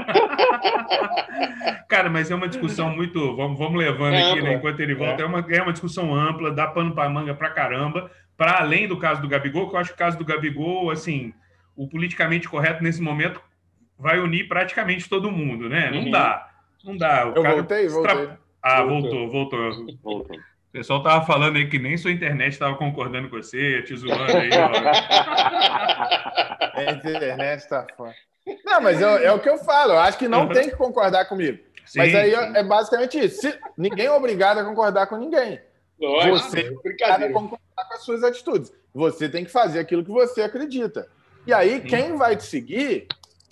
Cara, 1.88 2.10
mas 2.10 2.28
é 2.32 2.34
uma 2.34 2.48
discussão 2.48 2.90
muito. 2.90 3.36
Vamos, 3.36 3.56
vamos 3.56 3.78
levando 3.78 4.14
é 4.14 4.28
aqui, 4.28 4.42
né, 4.42 4.54
enquanto 4.54 4.80
ele 4.80 4.96
volta. 4.96 5.22
É. 5.22 5.24
é. 5.24 5.28
uma, 5.28 5.46
é 5.48 5.62
uma 5.62 5.72
discussão 5.72 6.12
ampla, 6.12 6.50
dá 6.50 6.66
pano 6.66 6.96
para 6.96 7.08
manga 7.08 7.32
para 7.32 7.50
caramba. 7.50 8.10
Para 8.36 8.58
além 8.58 8.88
do 8.88 8.98
caso 8.98 9.22
do 9.22 9.28
Gabigol, 9.28 9.70
que 9.70 9.76
eu 9.76 9.78
acho 9.78 9.90
que 9.90 9.94
o 9.94 9.98
caso 9.98 10.18
do 10.18 10.24
Gabigol, 10.24 10.90
assim, 10.90 11.32
o 11.76 11.88
politicamente 11.88 12.48
correto 12.48 12.82
nesse 12.82 13.02
momento 13.02 13.40
vai 13.98 14.18
unir 14.18 14.48
praticamente 14.48 15.08
todo 15.08 15.30
mundo, 15.30 15.68
né? 15.68 15.90
Não 15.90 16.04
uhum. 16.04 16.10
dá. 16.10 16.50
Não 16.84 16.96
dá. 16.96 17.26
O 17.26 17.34
eu 17.36 17.42
cara 17.42 17.54
voltei, 17.56 17.88
voltei. 17.88 18.28
Ah, 18.62 18.82
voltou, 18.82 19.30
voltou. 19.30 19.86
voltou. 20.02 20.36
O 20.36 20.72
pessoal 20.72 21.02
tava 21.02 21.24
falando 21.24 21.56
aí 21.56 21.68
que 21.68 21.78
nem 21.78 21.96
sua 21.96 22.10
internet 22.10 22.52
estava 22.52 22.76
concordando 22.76 23.28
com 23.30 23.36
você, 23.36 23.82
te 23.82 23.96
zoando 23.96 24.36
aí. 24.36 24.50
a 26.74 26.92
internet 26.92 27.60
está 27.60 27.86
fora. 27.96 28.14
Não, 28.64 28.80
mas 28.80 29.00
é, 29.00 29.24
é, 29.24 29.32
o 29.32 29.40
que 29.40 29.48
eu 29.48 29.58
falo. 29.58 29.92
Eu 29.92 29.98
acho 29.98 30.18
que 30.18 30.28
não 30.28 30.42
uhum. 30.42 30.52
tem 30.52 30.68
que 30.68 30.76
concordar 30.76 31.24
comigo. 31.26 31.58
Sim, 31.84 31.98
mas 31.98 32.14
aí 32.14 32.30
sim. 32.30 32.56
é 32.56 32.62
basicamente 32.62 33.18
isso. 33.18 33.40
Se, 33.40 33.58
ninguém 33.76 34.06
é 34.06 34.12
obrigado 34.12 34.58
a 34.58 34.64
concordar 34.64 35.06
com 35.06 35.16
ninguém. 35.16 35.60
Lógico, 35.98 36.38
você 36.38 36.60
é 36.60 36.70
obrigado 36.70 37.22
a 37.22 37.32
concordar 37.32 37.88
com 37.88 37.94
as 37.94 38.04
suas 38.04 38.22
atitudes. 38.22 38.72
Você 38.92 39.28
tem 39.28 39.44
que 39.44 39.50
fazer 39.50 39.78
aquilo 39.78 40.04
que 40.04 40.10
você 40.10 40.42
acredita. 40.42 41.08
E 41.46 41.52
aí, 41.52 41.80
sim. 41.80 41.86
quem 41.86 42.16
vai 42.16 42.36
te 42.36 42.44
seguir 42.44 43.06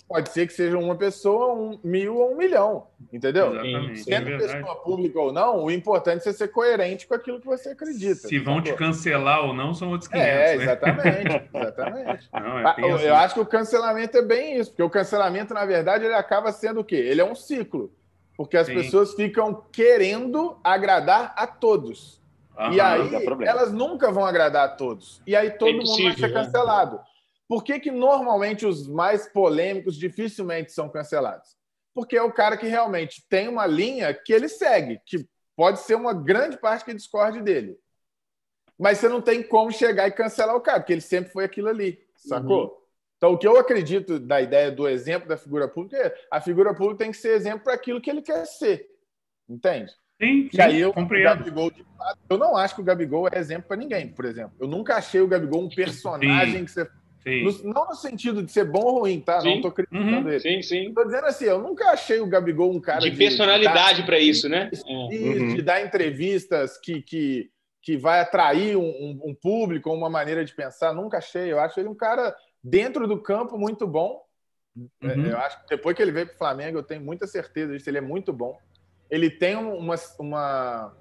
pode 0.07 0.29
ser 0.29 0.45
que 0.45 0.53
seja 0.53 0.77
uma 0.77 0.95
pessoa, 0.95 1.53
um 1.53 1.79
mil 1.83 2.17
ou 2.17 2.33
um 2.33 2.37
milhão, 2.37 2.87
entendeu? 3.11 3.53
Exatamente. 3.53 4.03
Sendo 4.03 4.29
é 4.29 4.37
pessoa 4.37 4.75
pública 4.75 5.19
ou 5.19 5.33
não, 5.33 5.63
o 5.63 5.71
importante 5.71 6.27
é 6.27 6.33
ser 6.33 6.49
coerente 6.49 7.07
com 7.07 7.15
aquilo 7.15 7.39
que 7.39 7.45
você 7.45 7.69
acredita. 7.69 8.27
Se 8.27 8.37
vão 8.37 8.61
te 8.61 8.73
cancelar 8.73 9.45
ou 9.45 9.53
não, 9.53 9.73
são 9.73 9.89
outros 9.89 10.07
500, 10.07 10.27
É, 10.27 10.55
né? 10.57 10.63
exatamente, 10.63 11.29
né? 11.29 11.49
exatamente. 11.53 12.29
Não, 12.31 12.59
é 12.59 12.75
eu, 12.77 12.99
eu 12.99 13.15
acho 13.15 13.33
que 13.33 13.41
o 13.41 13.45
cancelamento 13.45 14.17
é 14.17 14.21
bem 14.21 14.59
isso, 14.59 14.71
porque 14.71 14.83
o 14.83 14.89
cancelamento, 14.89 15.53
na 15.53 15.65
verdade, 15.65 16.05
ele 16.05 16.13
acaba 16.13 16.51
sendo 16.51 16.81
o 16.81 16.83
quê? 16.83 16.97
Ele 16.97 17.21
é 17.21 17.25
um 17.25 17.35
ciclo, 17.35 17.91
porque 18.37 18.57
as 18.57 18.67
Sim. 18.67 18.75
pessoas 18.75 19.13
ficam 19.13 19.63
querendo 19.71 20.57
agradar 20.63 21.33
a 21.35 21.47
todos. 21.47 22.23
Aham, 22.57 22.73
e 22.73 22.79
aí, 22.79 23.09
elas 23.45 23.73
nunca 23.73 24.11
vão 24.11 24.23
agradar 24.23 24.65
a 24.65 24.69
todos. 24.69 25.21
E 25.27 25.35
aí 25.35 25.51
todo 25.51 25.81
é 25.81 25.83
mundo 25.83 26.03
vai 26.03 26.13
ser 26.13 26.29
né? 26.29 26.29
cancelado. 26.29 26.97
Né? 26.97 27.03
Por 27.47 27.63
que, 27.63 27.79
que 27.79 27.91
normalmente 27.91 28.65
os 28.65 28.87
mais 28.87 29.27
polêmicos 29.27 29.95
dificilmente 29.95 30.71
são 30.71 30.89
cancelados? 30.89 31.55
Porque 31.93 32.17
é 32.17 32.21
o 32.21 32.31
cara 32.31 32.57
que 32.57 32.67
realmente 32.67 33.23
tem 33.29 33.47
uma 33.47 33.65
linha 33.65 34.13
que 34.13 34.33
ele 34.33 34.49
segue, 34.49 34.99
que 35.05 35.27
pode 35.55 35.79
ser 35.79 35.95
uma 35.95 36.13
grande 36.13 36.57
parte 36.57 36.83
que 36.83 36.93
discorde 36.93 37.41
dele. 37.41 37.77
Mas 38.77 38.97
você 38.97 39.07
não 39.07 39.21
tem 39.21 39.41
como 39.41 39.71
chegar 39.71 40.07
e 40.07 40.11
cancelar 40.11 40.55
o 40.55 40.61
cara, 40.61 40.79
porque 40.79 40.93
ele 40.93 41.01
sempre 41.01 41.31
foi 41.31 41.45
aquilo 41.45 41.69
ali, 41.69 41.99
sacou? 42.15 42.63
Uhum. 42.65 42.85
Então, 43.17 43.33
o 43.33 43.37
que 43.37 43.47
eu 43.47 43.57
acredito 43.57 44.19
da 44.19 44.41
ideia 44.41 44.69
do 44.69 44.87
exemplo 44.87 45.29
da 45.29 45.37
figura 45.37 45.67
pública 45.67 45.97
é 45.97 46.15
a 46.29 46.41
figura 46.41 46.75
pública 46.75 47.05
tem 47.05 47.11
que 47.11 47.17
ser 47.17 47.29
exemplo 47.29 47.63
para 47.63 47.73
aquilo 47.73 48.01
que 48.01 48.09
ele 48.09 48.21
quer 48.21 48.45
ser. 48.45 48.89
Entende? 49.47 49.91
Sim, 50.21 50.49
sim, 50.49 50.57
e 50.57 50.61
aí 50.61 50.79
eu, 50.79 50.93
compreendo. 50.93 51.37
Gabigol, 51.37 51.71
eu 52.29 52.37
não 52.37 52.57
acho 52.57 52.75
que 52.75 52.81
o 52.81 52.83
Gabigol 52.83 53.27
é 53.31 53.37
exemplo 53.37 53.67
para 53.67 53.77
ninguém, 53.77 54.09
por 54.09 54.25
exemplo. 54.25 54.53
Eu 54.59 54.67
nunca 54.67 54.95
achei 54.95 55.21
o 55.21 55.27
Gabigol 55.27 55.63
um 55.63 55.69
personagem 55.69 56.59
sim. 56.59 56.65
que 56.65 56.71
você 56.71 56.89
no, 57.25 57.73
não 57.73 57.87
no 57.87 57.95
sentido 57.95 58.43
de 58.43 58.51
ser 58.51 58.65
bom 58.65 58.83
ou 58.83 58.99
ruim, 58.99 59.19
tá? 59.19 59.41
Sim. 59.41 59.55
Não 59.55 59.61
tô 59.61 59.71
criticando 59.71 60.05
uhum. 60.05 60.29
ele. 60.29 60.39
Sim, 60.39 60.61
sim. 60.61 60.93
Tô 60.93 61.03
dizendo 61.03 61.25
assim, 61.25 61.45
eu 61.45 61.59
nunca 61.59 61.89
achei 61.89 62.19
o 62.19 62.27
Gabigol 62.27 62.71
um 62.71 62.79
cara 62.79 62.99
de, 62.99 63.09
de 63.09 63.17
personalidade 63.17 64.03
para 64.03 64.19
isso, 64.19 64.47
né? 64.47 64.69
De, 64.71 64.81
uhum. 64.87 65.55
de, 65.55 65.61
dar 65.63 65.81
entrevistas 65.81 66.77
que, 66.77 67.01
que, 67.01 67.49
que 67.81 67.97
vai 67.97 68.19
atrair 68.19 68.77
um, 68.77 68.83
um, 68.83 69.19
um, 69.25 69.35
público, 69.35 69.91
uma 69.91 70.09
maneira 70.09 70.45
de 70.45 70.53
pensar. 70.53 70.93
Nunca 70.93 71.17
achei. 71.17 71.51
Eu 71.51 71.59
acho 71.59 71.79
ele 71.79 71.89
um 71.89 71.95
cara 71.95 72.35
dentro 72.63 73.07
do 73.07 73.19
campo 73.19 73.57
muito 73.57 73.87
bom. 73.87 74.21
É, 75.01 75.07
uhum. 75.07 75.25
Eu 75.25 75.37
acho 75.39 75.61
que 75.61 75.69
depois 75.69 75.95
que 75.95 76.03
ele 76.03 76.11
veio 76.11 76.27
para 76.27 76.35
o 76.35 76.37
Flamengo, 76.37 76.77
eu 76.77 76.83
tenho 76.83 77.01
muita 77.01 77.25
certeza 77.25 77.73
disso. 77.73 77.89
Ele 77.89 77.97
é 77.97 78.01
muito 78.01 78.31
bom. 78.31 78.55
Ele 79.09 79.31
tem 79.31 79.55
uma, 79.55 79.95
uma 80.19 80.95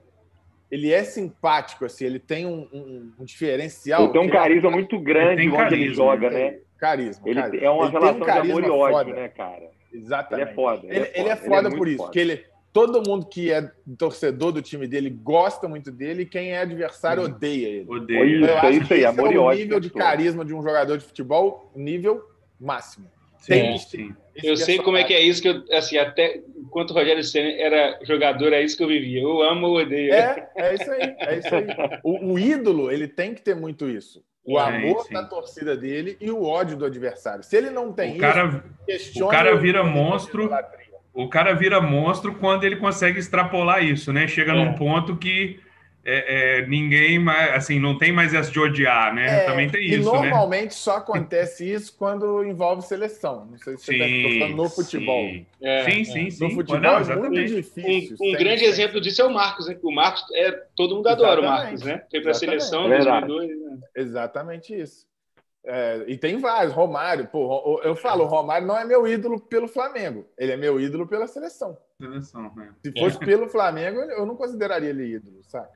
ele 0.74 0.92
é 0.92 1.04
simpático, 1.04 1.84
assim, 1.84 2.04
ele 2.04 2.18
tem 2.18 2.44
um, 2.44 2.68
um, 2.72 3.12
um 3.20 3.24
diferencial. 3.24 4.02
Ele 4.02 4.12
tem 4.12 4.20
um 4.20 4.28
carisma 4.28 4.68
é... 4.68 4.72
muito 4.72 4.98
grande 4.98 5.42
ele 5.42 5.50
onde 5.50 5.56
carisma, 5.56 5.84
ele 5.84 5.94
joga, 5.94 6.30
né? 6.30 6.58
Carisma. 6.76 7.22
Ele 7.28 7.40
carisma. 7.40 7.64
é 7.64 7.70
uma 7.70 7.84
ele 7.84 7.92
relação 7.92 8.20
um 8.20 8.24
de 8.24 8.30
amor 8.30 8.64
e 8.64 8.70
ódio, 8.70 9.14
né, 9.14 9.28
cara? 9.28 9.70
Exatamente. 9.92 10.42
Ele 10.42 10.50
é 10.50 10.54
foda. 10.54 10.86
Ele, 10.88 10.96
ele 10.96 10.98
é 10.98 11.06
foda, 11.06 11.18
ele 11.20 11.28
é 11.28 11.36
foda 11.36 11.68
é 11.68 11.76
por 11.76 11.86
isso, 11.86 11.98
porque 11.98 12.18
ele, 12.18 12.44
todo 12.72 13.08
mundo 13.08 13.26
que 13.26 13.52
é 13.52 13.70
torcedor 13.96 14.50
do 14.50 14.60
time 14.60 14.88
dele 14.88 15.10
gosta 15.10 15.68
muito 15.68 15.92
dele 15.92 16.22
e 16.22 16.26
quem 16.26 16.50
é 16.50 16.58
adversário 16.58 17.22
hum. 17.22 17.26
odeia 17.26 17.68
ele. 17.68 17.86
Odeia. 17.88 18.24
Isso, 18.24 18.44
Eu 18.44 18.58
acho 18.58 18.82
isso 18.82 18.94
aí, 18.94 19.04
amor 19.04 19.30
é 19.30 19.34
e 19.34 19.38
ódio. 19.38 19.60
O 19.60 19.62
nível 19.62 19.78
de 19.78 19.90
carisma 19.90 20.44
de 20.44 20.52
um 20.52 20.60
jogador 20.60 20.98
de 20.98 21.04
futebol, 21.04 21.70
nível 21.76 22.20
máximo. 22.60 23.06
Sim, 23.44 23.78
sim. 23.78 24.16
Eu 24.42 24.56
sei 24.56 24.78
como 24.78 24.96
é 24.96 25.04
que 25.04 25.12
é 25.12 25.20
isso 25.20 25.40
que 25.40 25.48
eu, 25.48 25.62
assim, 25.72 25.96
até 25.98 26.40
enquanto 26.56 26.90
o 26.90 26.94
Rogério 26.94 27.22
Senna 27.22 27.50
era 27.50 27.98
jogador, 28.02 28.52
é 28.52 28.62
isso 28.62 28.76
que 28.76 28.82
eu 28.82 28.88
vivia. 28.88 29.20
Eu 29.20 29.42
amo 29.42 29.68
ou 29.68 29.78
odeio. 29.78 30.12
É, 30.12 30.48
é 30.56 30.74
isso 30.74 30.90
aí, 30.90 31.14
é 31.18 31.38
isso 31.38 31.54
aí. 31.54 31.66
O, 32.02 32.32
o 32.32 32.38
ídolo, 32.38 32.90
ele 32.90 33.06
tem 33.06 33.34
que 33.34 33.42
ter 33.42 33.54
muito 33.54 33.88
isso. 33.88 34.24
O 34.46 34.58
é, 34.58 34.62
amor 34.62 35.04
sim. 35.04 35.12
da 35.12 35.24
torcida 35.24 35.76
dele 35.76 36.16
e 36.20 36.30
o 36.30 36.42
ódio 36.42 36.76
do 36.76 36.84
adversário. 36.84 37.44
Se 37.44 37.56
ele 37.56 37.70
não 37.70 37.92
tem 37.92 38.16
o 38.16 38.18
cara, 38.18 38.64
isso, 38.88 39.24
o 39.24 39.28
cara 39.28 39.56
vira 39.56 39.84
monstro. 39.84 40.50
O 41.12 41.28
cara 41.28 41.52
vira 41.52 41.80
monstro 41.80 42.34
quando 42.34 42.64
ele 42.64 42.76
consegue 42.76 43.18
extrapolar 43.18 43.84
isso, 43.84 44.12
né? 44.12 44.26
Chega 44.26 44.52
é. 44.52 44.54
num 44.54 44.74
ponto 44.74 45.16
que 45.16 45.60
é, 46.04 46.58
é, 46.58 46.66
ninguém 46.66 47.18
mais, 47.18 47.54
assim, 47.54 47.80
não 47.80 47.96
tem 47.96 48.12
mais 48.12 48.34
essa 48.34 48.50
de 48.50 48.60
odiar, 48.60 49.14
né? 49.14 49.44
É, 49.44 49.46
Também 49.46 49.70
tem 49.70 49.86
isso, 49.86 50.12
né? 50.12 50.28
normalmente 50.28 50.64
né? 50.64 50.70
só 50.70 50.98
acontece 50.98 51.70
isso 51.70 51.96
quando 51.96 52.44
envolve 52.44 52.82
seleção. 52.82 53.46
Não 53.50 53.58
sei 53.58 53.76
se 53.78 53.86
você 53.86 53.94
está 53.94 54.38
falando 54.46 54.56
no 54.56 54.68
futebol. 54.68 55.24
Sim, 55.24 55.46
é, 55.62 55.84
sim, 55.84 56.04
sim, 56.04 56.30
sim. 56.30 56.44
No 56.44 56.50
futebol 56.50 56.80
não, 56.80 56.98
é 56.98 57.16
muito 57.16 57.44
difícil. 57.46 58.16
Um, 58.20 58.30
um 58.30 58.32
grande 58.32 58.64
exemplo 58.64 59.00
disso 59.00 59.22
é 59.22 59.24
o 59.24 59.32
Marcos, 59.32 59.66
né? 59.66 59.78
O 59.82 59.90
Marcos, 59.90 60.24
é, 60.34 60.52
todo 60.76 60.94
mundo 60.96 61.08
adora 61.08 61.40
exatamente, 61.40 61.56
o 61.56 61.64
Marcos, 61.64 61.82
né? 61.82 62.02
Foi 62.10 62.20
para 62.20 62.30
a 62.30 62.34
seleção 62.34 62.86
em 62.86 62.90
2002. 62.90 63.48
Né? 63.48 63.78
Exatamente 63.96 64.78
isso. 64.78 65.06
É, 65.66 66.04
e 66.06 66.18
tem 66.18 66.36
vários, 66.36 66.74
Romário, 66.74 67.26
pô, 67.26 67.80
eu 67.82 67.96
falo, 67.96 68.26
Romário 68.26 68.66
não 68.66 68.78
é 68.78 68.84
meu 68.84 69.06
ídolo 69.06 69.40
pelo 69.40 69.66
Flamengo, 69.66 70.26
ele 70.36 70.52
é 70.52 70.56
meu 70.58 70.78
ídolo 70.78 71.06
pela 71.06 71.26
seleção. 71.26 71.78
Seleção, 72.04 72.52
né? 72.54 72.68
Se 72.84 72.92
fosse 72.98 73.16
é. 73.16 73.26
pelo 73.26 73.48
Flamengo, 73.48 73.98
eu 74.00 74.26
não 74.26 74.36
consideraria 74.36 74.90
ele 74.90 75.14
ídolo, 75.14 75.40
sabe? 75.42 75.68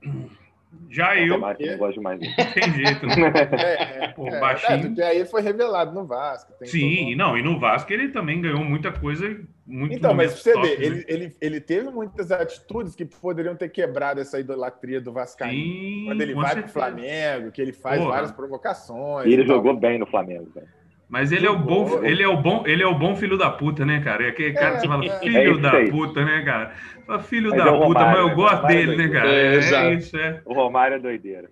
Já 0.91 1.17
eu. 1.17 1.39
Não 1.39 1.79
gosto 1.79 2.03
mais. 2.03 2.21
Tem 2.21 2.73
jeito, 2.75 3.07
né? 3.07 3.33
É, 3.53 4.05
é, 4.05 4.09
Pô, 4.09 4.29
é, 4.29 4.39
baixinho. 4.39 4.95
É, 5.01 5.05
aí 5.05 5.17
ele 5.19 5.25
foi 5.25 5.41
revelado 5.41 5.93
no 5.95 6.05
Vasco. 6.05 6.53
Sim, 6.65 7.15
não, 7.15 7.37
e 7.37 7.43
no 7.43 7.59
Vasco 7.59 7.93
ele 7.93 8.09
também 8.09 8.41
ganhou 8.41 8.63
muita 8.63 8.93
coisa. 8.93 9.41
Muito 9.67 9.95
então, 9.95 10.15
mas 10.15 10.33
você 10.33 10.53
top, 10.53 10.67
vê, 10.67 10.77
né? 10.77 10.85
ele, 10.85 11.05
ele, 11.09 11.37
ele 11.41 11.61
teve 11.61 11.91
muitas 11.91 12.31
atitudes 12.31 12.95
que 12.95 13.05
poderiam 13.05 13.55
ter 13.55 13.69
quebrado 13.69 14.21
essa 14.21 14.41
idolatria 14.41 15.01
do 15.01 15.13
Vascaíno. 15.13 15.53
Sim, 15.53 16.05
Quando 16.07 16.21
ele 16.21 16.35
vai 16.35 16.57
para 16.57 16.67
o 16.67 16.69
Flamengo, 16.69 17.51
que 17.51 17.61
ele 17.61 17.73
faz 17.73 17.99
Porra. 17.99 18.11
várias 18.13 18.33
provocações. 18.33 19.27
E 19.27 19.33
ele 19.33 19.47
jogou 19.47 19.75
bem 19.77 19.99
no 19.99 20.07
Flamengo, 20.07 20.51
velho. 20.55 20.69
Mas 21.09 21.33
ele 21.33 21.47
é 21.47 21.51
o 21.51 21.59
bom, 21.59 22.05
ele 22.05 22.23
é 22.23 22.29
o 22.29 22.37
bom, 22.37 22.67
ele 22.67 22.83
é 22.83 22.87
o 22.87 22.99
bom 22.99 23.17
filho 23.17 23.39
da 23.39 23.51
puta, 23.51 23.85
né, 23.85 24.03
cara? 24.03 24.27
É 24.27 24.29
aquele 24.29 24.53
cara 24.53 24.75
que 24.75 24.83
você 24.83 24.89
fala, 24.89 25.07
é, 25.07 25.19
filho 25.21 25.59
é 25.59 25.61
da 25.61 25.91
puta, 25.91 26.25
né, 26.25 26.43
cara? 26.45 26.75
Fala, 27.07 27.23
filho 27.23 27.51
mas 27.51 27.59
da 27.59 27.65
é 27.65 27.73
puta, 27.73 27.85
Romário, 27.85 28.11
mas 28.11 28.19
eu 28.19 28.29
né? 28.29 28.35
gosto 28.35 28.67
dele, 28.67 28.97
né, 28.97 29.09
cara? 29.09 29.29
É, 29.31 29.57
é 29.57 29.95
isso, 29.95 30.17
é. 30.19 30.43
O 30.45 30.53
Romário 30.53 30.97
é 30.97 30.99
doideira. 30.99 31.51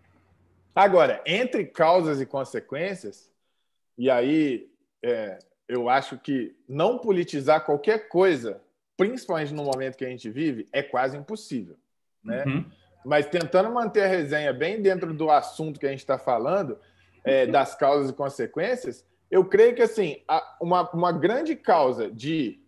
Agora, 0.75 1.23
entre 1.25 1.65
causas 1.65 2.21
e 2.21 2.27
consequências, 2.27 3.31
e 3.97 4.11
aí 4.11 4.69
é, 5.03 5.39
eu 5.67 5.89
acho 5.89 6.19
que 6.19 6.55
não 6.69 6.99
politizar 6.99 7.65
qualquer 7.65 8.09
coisa, 8.09 8.61
principalmente 8.95 9.55
no 9.55 9.65
momento 9.65 9.97
que 9.97 10.05
a 10.05 10.09
gente 10.11 10.29
vive, 10.29 10.67
é 10.71 10.83
quase 10.83 11.17
impossível, 11.17 11.77
né? 12.23 12.45
Uhum. 12.47 12.65
Mas 13.07 13.25
tentando 13.27 13.71
manter 13.73 14.03
a 14.03 14.09
resenha 14.09 14.53
bem 14.53 14.83
dentro 14.83 15.15
do 15.15 15.31
assunto 15.31 15.81
que 15.81 15.87
a 15.87 15.91
gente 15.91 16.01
está 16.01 16.19
falando, 16.19 16.79
é, 17.25 17.47
das 17.47 17.75
causas 17.75 18.11
e 18.11 18.13
consequências, 18.13 19.07
eu 19.31 19.45
creio 19.45 19.75
que 19.75 19.83
assim 19.83 20.23
uma, 20.61 20.89
uma 20.91 21.13
grande 21.13 21.57
causa 21.57 22.11
de 22.11 22.61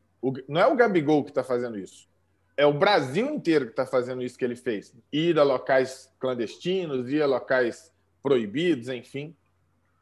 não 0.49 0.61
é 0.61 0.66
o 0.66 0.77
Gabigol 0.77 1.23
que 1.23 1.31
está 1.31 1.44
fazendo 1.44 1.79
isso, 1.79 2.09
é 2.57 2.66
o 2.66 2.73
Brasil 2.73 3.27
inteiro 3.27 3.66
que 3.66 3.71
está 3.71 3.87
fazendo 3.87 4.23
isso 4.23 4.37
que 4.37 4.44
ele 4.44 4.57
fez, 4.57 4.92
ir 5.12 5.38
a 5.38 5.44
locais 5.44 6.12
clandestinos, 6.18 7.09
ir 7.09 7.23
a 7.23 7.27
locais 7.27 7.92
proibidos, 8.23 8.88
enfim. 8.88 9.35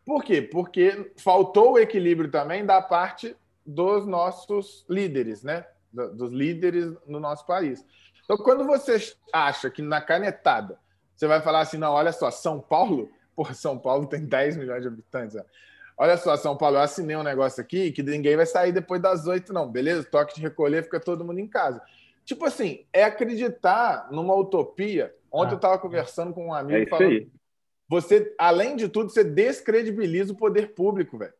Por 0.07 0.25
quê? 0.25 0.41
Porque 0.41 1.13
faltou 1.19 1.73
o 1.73 1.79
equilíbrio 1.79 2.31
também 2.31 2.65
da 2.65 2.81
parte 2.81 3.37
dos 3.65 4.07
nossos 4.07 4.87
líderes, 4.89 5.43
né? 5.43 5.67
Dos 5.93 6.33
líderes 6.33 6.95
no 7.07 7.21
nosso 7.21 7.45
país. 7.45 7.85
Então, 8.25 8.39
quando 8.39 8.65
você 8.65 8.97
acha 9.33 9.69
que 9.69 9.83
na 9.83 10.01
canetada 10.01 10.79
você 11.15 11.27
vai 11.27 11.41
falar 11.41 11.61
assim, 11.61 11.79
não, 11.79 11.93
olha 11.93 12.13
só, 12.13 12.31
São 12.31 12.61
Paulo, 12.61 13.11
por 13.35 13.55
São 13.55 13.79
Paulo 13.79 14.07
tem 14.07 14.25
10 14.25 14.57
milhões 14.57 14.83
de 14.83 14.89
habitantes, 14.89 15.37
ó. 15.37 15.43
Olha 15.97 16.17
só, 16.17 16.37
São 16.37 16.57
Paulo, 16.57 16.77
eu 16.77 16.81
assinei 16.81 17.17
um 17.17 17.23
negócio 17.23 17.61
aqui 17.61 17.93
que 17.93 18.03
ninguém 18.03 18.37
vai 18.37 18.47
sair 18.47 18.73
depois 18.73 19.01
das 19.01 19.27
oito, 19.27 19.53
não, 19.53 19.71
beleza? 19.71 20.05
Toque 20.05 20.35
de 20.35 20.43
recolher, 20.43 20.83
fica 20.85 21.01
todo 21.01 21.25
mundo 21.25 21.39
em 21.39 21.49
casa. 21.49 21.81
Tipo 22.25 22.45
assim, 22.45 22.85
é 22.93 23.05
acreditar 23.05 24.09
numa 24.11 24.35
utopia. 24.35 25.15
Ontem 25.33 25.51
ah, 25.51 25.53
eu 25.53 25.57
estava 25.57 25.79
conversando 25.79 26.35
com 26.35 26.49
um 26.49 26.55
amigo 26.55 26.85
é 26.85 26.87
falando. 26.87 27.11
Aí. 27.11 27.31
Você, 27.89 28.35
além 28.39 28.75
de 28.75 28.89
tudo, 28.89 29.11
você 29.11 29.23
descredibiliza 29.23 30.33
o 30.33 30.37
poder 30.37 30.75
público, 30.75 31.17
velho. 31.17 31.33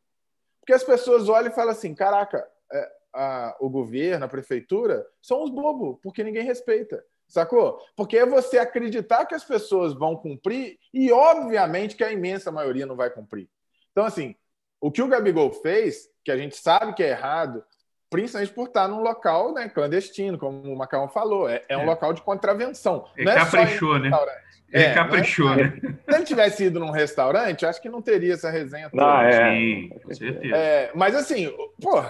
Porque 0.61 0.73
as 0.73 0.85
pessoas 0.85 1.29
olham 1.29 1.51
e 1.51 1.55
falam 1.55 1.73
assim: 1.73 1.95
caraca, 1.95 2.47
é, 2.73 2.93
a, 3.13 3.57
o 3.61 3.69
governo, 3.69 4.25
a 4.25 4.29
prefeitura, 4.29 5.05
são 5.21 5.43
os 5.43 5.51
bobos, 5.51 5.99
porque 6.03 6.23
ninguém 6.23 6.45
respeita. 6.45 7.05
Sacou? 7.29 7.81
Porque 7.97 8.17
é 8.17 8.25
você 8.25 8.59
acreditar 8.59 9.27
que 9.27 9.35
as 9.35 9.43
pessoas 9.43 9.93
vão 9.93 10.15
cumprir 10.15 10.79
e, 10.95 11.11
obviamente, 11.11 11.97
que 11.97 12.05
a 12.05 12.13
imensa 12.13 12.53
maioria 12.53 12.87
não 12.87 12.95
vai 12.95 13.11
cumprir. 13.11 13.49
Então, 13.91 14.05
assim, 14.05 14.37
o 14.81 14.91
que 14.91 15.03
o 15.03 15.09
Gabigol 15.09 15.53
fez, 15.53 16.09
que 16.25 16.31
a 16.31 16.37
gente 16.37 16.57
sabe 16.57 16.95
que 16.95 17.03
é 17.03 17.11
errado, 17.11 17.65
principalmente 18.11 18.53
por 18.53 18.69
estar 18.69 18.89
num 18.89 19.01
local 19.01 19.53
né, 19.53 19.69
clandestino, 19.69 20.39
como 20.39 20.63
o 20.63 20.77
Macau 20.77 21.09
falou. 21.09 21.49
É, 21.49 21.63
é 21.69 21.77
um 21.77 21.83
é. 21.83 21.87
local 21.87 22.13
de 22.13 22.23
contravenção. 22.23 23.07
Ele 23.17 23.27
não 23.27 23.33
é 23.33 23.37
caprichou, 23.37 23.99
né? 23.99 24.11
Ele 24.73 24.85
é, 24.85 24.95
caprichou, 24.95 25.53
é, 25.53 25.57
né? 25.57 25.81
Se 25.81 26.15
ele 26.15 26.25
tivesse 26.25 26.65
ido 26.65 26.81
num 26.81 26.91
restaurante, 26.91 27.65
acho 27.65 27.81
que 27.81 27.89
não 27.89 28.03
teria 28.03 28.35
essa 28.35 28.51
resenha 28.51 28.91
toda. 28.91 29.19
Ah, 29.19 29.25
é. 29.25 29.51
Sim, 29.51 29.89
com 30.03 30.15
certeza. 30.15 30.57
É, 30.57 30.91
mas 30.95 31.15
assim, 31.15 31.53
pô, 31.81 32.03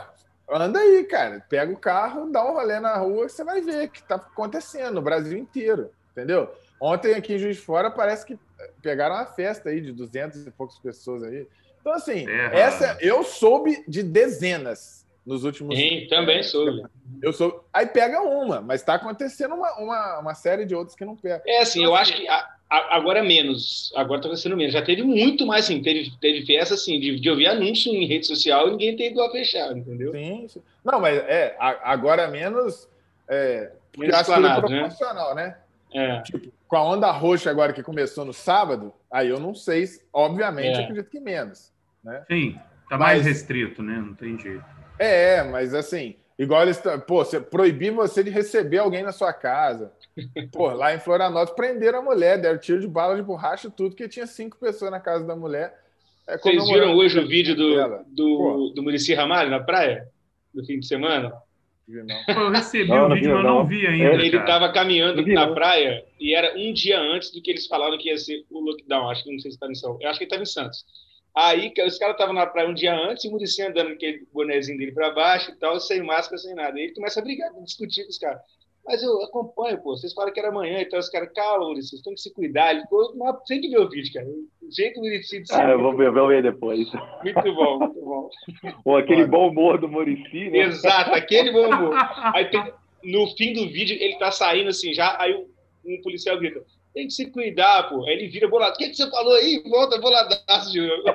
anda 0.51 0.79
aí, 0.79 1.05
cara. 1.05 1.45
Pega 1.49 1.73
o 1.73 1.79
carro, 1.79 2.31
dá 2.31 2.45
um 2.45 2.55
rolê 2.55 2.81
na 2.81 2.97
rua, 2.97 3.29
você 3.29 3.45
vai 3.45 3.61
ver 3.61 3.87
o 3.87 3.91
que 3.91 4.01
está 4.01 4.17
acontecendo 4.17 4.95
no 4.95 5.03
Brasil 5.03 5.39
inteiro, 5.39 5.91
entendeu? 6.13 6.51
Ontem 6.81 7.15
aqui 7.15 7.35
em 7.35 7.39
Juiz 7.39 7.57
de 7.57 7.63
Fora 7.63 7.91
parece 7.91 8.25
que 8.27 8.39
pegaram 8.83 9.15
uma 9.15 9.27
festa 9.27 9.71
aí 9.71 9.81
de 9.81 9.93
200 9.93 10.47
e 10.47 10.51
poucas 10.51 10.79
pessoas 10.79 11.23
aí. 11.23 11.47
Então, 11.87 11.95
assim, 11.95 12.29
é. 12.29 12.59
essa 12.59 12.99
eu 13.01 13.23
soube 13.23 13.85
de 13.87 14.03
dezenas 14.03 15.07
nos 15.25 15.45
últimos. 15.45 15.79
Sim, 15.79 16.09
também 16.11 16.43
soube. 16.43 16.83
Eu 17.23 17.33
sou. 17.33 17.65
Aí 17.73 17.87
pega 17.87 18.23
uma, 18.23 18.61
mas 18.61 18.81
está 18.81 18.95
acontecendo 18.95 19.55
uma, 19.55 19.73
uma, 19.79 20.19
uma, 20.19 20.35
série 20.35 20.67
de 20.67 20.75
outros 20.75 20.97
que 20.97 21.05
não 21.05 21.15
pega. 21.15 21.45
É 21.47 21.61
assim, 21.61 21.85
eu 21.85 21.95
acho 21.95 22.13
que 22.13 22.27
a, 22.27 22.45
a, 22.69 22.97
agora 22.97 23.23
menos. 23.23 23.93
Agora 23.95 24.17
está 24.19 24.27
acontecendo 24.27 24.57
menos. 24.57 24.73
Já 24.73 24.83
teve 24.83 25.05
muito 25.05 25.47
mais, 25.47 25.67
assim, 25.67 25.81
teve, 25.81 26.11
teve 26.21 26.45
festa 26.45 26.75
assim, 26.75 26.99
de, 26.99 27.21
de 27.21 27.31
ouvir 27.31 27.47
anúncio 27.47 27.95
em 27.95 28.05
rede 28.05 28.27
social 28.27 28.67
e 28.67 28.71
ninguém 28.73 28.97
tem 28.97 29.13
ido 29.13 29.23
a 29.23 29.31
fechar, 29.31 29.71
entendeu? 29.77 30.11
Sim, 30.11 30.49
sim. 30.49 30.63
Não, 30.85 30.99
mas 30.99 31.17
é, 31.19 31.55
agora 31.61 32.23
é 32.23 32.29
menos. 32.29 32.89
É, 33.29 33.71
menos 33.97 34.13
acho 34.13 34.35
que 34.35 34.45
é 34.45 34.61
proporcional, 34.61 35.37
né? 35.37 35.57
né? 35.95 36.19
É. 36.19 36.23
Tipo, 36.23 36.53
com 36.67 36.77
a 36.77 36.83
onda 36.83 37.13
roxa 37.13 37.49
agora 37.49 37.73
que 37.73 37.81
começou 37.81 38.25
no 38.25 38.33
sábado, 38.33 38.93
aí 39.09 39.29
eu 39.29 39.39
não 39.39 39.55
sei, 39.55 39.87
obviamente, 40.13 40.81
é. 40.81 40.83
acredito 40.83 41.09
que 41.09 41.21
menos. 41.21 41.76
Né? 42.07 42.25
Sim, 42.29 42.59
tá 42.89 42.97
mais 42.97 43.19
mas, 43.19 43.27
restrito, 43.27 43.83
né? 43.83 43.97
Não 43.99 44.15
tem 44.15 44.39
jeito. 44.39 44.65
É, 44.97 45.43
mas 45.43 45.75
assim, 45.75 46.15
igual 46.39 46.63
eles. 46.63 46.81
Pô, 47.07 47.25
você, 47.25 47.41
proibir 47.41 47.91
você 47.91 48.23
de 48.23 48.31
receber 48.31 48.79
alguém 48.79 49.03
na 49.03 49.11
sua 49.11 49.33
casa. 49.33 49.93
Pô, 50.53 50.69
lá 50.69 50.95
em 50.95 51.01
Florianópolis 51.01 51.57
prenderam 51.57 51.99
a 51.99 52.03
mulher, 52.03 52.41
deram 52.41 52.59
tiro 52.59 52.81
de 52.81 52.87
bala 52.87 53.17
de 53.17 53.23
borracha 53.23 53.69
tudo, 53.69 53.97
que 53.97 54.09
tinha 54.09 54.27
cinco 54.27 54.57
pessoas 54.57 54.93
na 54.93 55.01
casa 55.01 55.27
da 55.27 55.35
mulher. 55.35 55.75
É, 56.29 56.39
Vocês 56.39 56.65
viram 56.69 56.95
hoje 56.95 57.19
o 57.19 57.27
vídeo 57.27 57.57
do, 57.57 58.05
do, 58.07 58.73
do 58.75 58.83
Murici 58.83 59.13
Ramalho 59.13 59.51
na 59.51 59.61
praia? 59.61 60.09
No 60.55 60.65
fim 60.65 60.79
de 60.79 60.87
semana? 60.87 61.33
Não. 61.89 62.17
Eu 62.29 62.51
recebi 62.51 62.89
não, 62.89 63.07
o 63.07 63.15
vídeo, 63.15 63.35
mas 63.35 63.45
não 63.45 63.67
vi 63.67 63.87
ainda. 63.87 64.15
Ele 64.15 64.37
estava 64.37 64.73
caminhando 64.73 65.25
na 65.25 65.53
praia 65.53 66.05
e 66.19 66.35
era 66.35 66.57
um 66.57 66.73
dia 66.73 66.99
antes 66.99 67.31
do 67.31 67.41
que 67.41 67.51
eles 67.51 67.67
falaram 67.67 67.97
que 67.97 68.09
ia 68.09 68.19
ser 68.19 68.45
o 68.51 68.61
lockdown. 68.61 69.09
Acho 69.09 69.23
que 69.23 69.31
não 69.31 69.39
sei 69.39 69.53
se 69.53 69.57
está 69.57 69.69
em 69.69 69.75
São 69.75 69.97
Eu 70.01 70.09
acho 70.09 70.19
que 70.19 70.25
ele 70.25 70.29
estava 70.29 70.43
em 70.43 70.47
Santos. 70.47 70.85
Aí 71.37 71.71
os 71.87 71.99
caras 71.99 72.15
estavam 72.15 72.35
na 72.35 72.47
praia 72.47 72.69
um 72.69 72.73
dia 72.73 72.95
antes, 72.95 73.25
e 73.25 73.29
o 73.29 73.33
Muricy 73.33 73.63
andando 73.63 73.89
com 73.89 73.95
aquele 73.95 74.27
bonezinho 74.33 74.79
dele 74.79 74.93
para 74.93 75.11
baixo 75.11 75.51
e 75.51 75.57
tal, 75.57 75.79
sem 75.79 76.03
máscara, 76.03 76.39
sem 76.39 76.55
nada. 76.55 76.79
Aí 76.79 76.85
ele 76.85 76.95
começa 76.95 77.21
a 77.21 77.23
brigar, 77.23 77.51
a 77.55 77.61
discutir 77.61 78.05
com 78.05 78.11
os 78.11 78.19
caras. 78.19 78.41
Mas 78.87 79.03
eu 79.03 79.21
acompanho, 79.23 79.83
pô. 79.83 79.97
Vocês 79.97 80.15
falam 80.15 80.33
que 80.33 80.39
era 80.39 80.49
amanhã, 80.49 80.81
então 80.81 80.99
os 80.99 81.11
caras, 81.11 81.31
calma, 81.35 81.67
Muricy, 81.67 81.91
vocês 81.91 82.03
têm 82.03 82.15
que 82.15 82.21
se 82.21 82.33
cuidar. 82.33 82.73
Ele 82.73 82.83
ficou, 82.83 83.13
tem 83.47 83.61
que 83.61 83.69
ver 83.69 83.81
o 83.81 83.89
vídeo, 83.89 84.13
cara. 84.15 84.27
O 84.27 84.71
jeito 84.71 84.95
que 84.95 85.01
o 85.01 85.03
Muricy 85.03 85.41
disse. 85.41 85.55
Ah, 85.55 85.71
eu 85.73 85.81
vou 85.81 85.95
ver, 85.95 86.11
vou 86.11 86.29
ver 86.29 86.43
depois. 86.43 86.91
Muito 87.23 87.55
bom, 87.55 87.79
muito 87.81 88.01
bom. 88.01 88.31
Ou 88.85 88.97
aquele 88.97 89.27
bom 89.27 89.49
humor 89.49 89.79
do 89.79 89.89
Muricy, 89.89 90.51
né? 90.51 90.59
Exato, 90.61 91.13
aquele 91.13 91.51
bom 91.51 91.69
humor. 91.69 91.95
Aí 92.33 92.49
tem, 92.49 92.73
no 93.05 93.27
fim 93.37 93.53
do 93.53 93.69
vídeo, 93.69 93.97
ele 94.01 94.17
tá 94.19 94.31
saindo 94.31 94.71
assim 94.71 94.95
já, 94.95 95.21
aí 95.21 95.35
um 95.35 96.01
policial 96.03 96.39
grita: 96.39 96.65
tem 96.97 97.07
que 97.07 97.13
se 97.13 97.31
cuidar, 97.31 97.91
pô. 97.91 98.07
Aí 98.07 98.15
ele 98.15 98.29
vira 98.29 98.49
bolado. 98.49 98.75
O 98.75 98.79
que, 98.79 98.89
que 98.89 98.97
você 98.97 99.11
falou 99.11 99.35
aí? 99.35 99.63
Volta 99.69 100.01
boladaço 100.01 100.73
de 100.73 100.81
novo. 100.81 101.03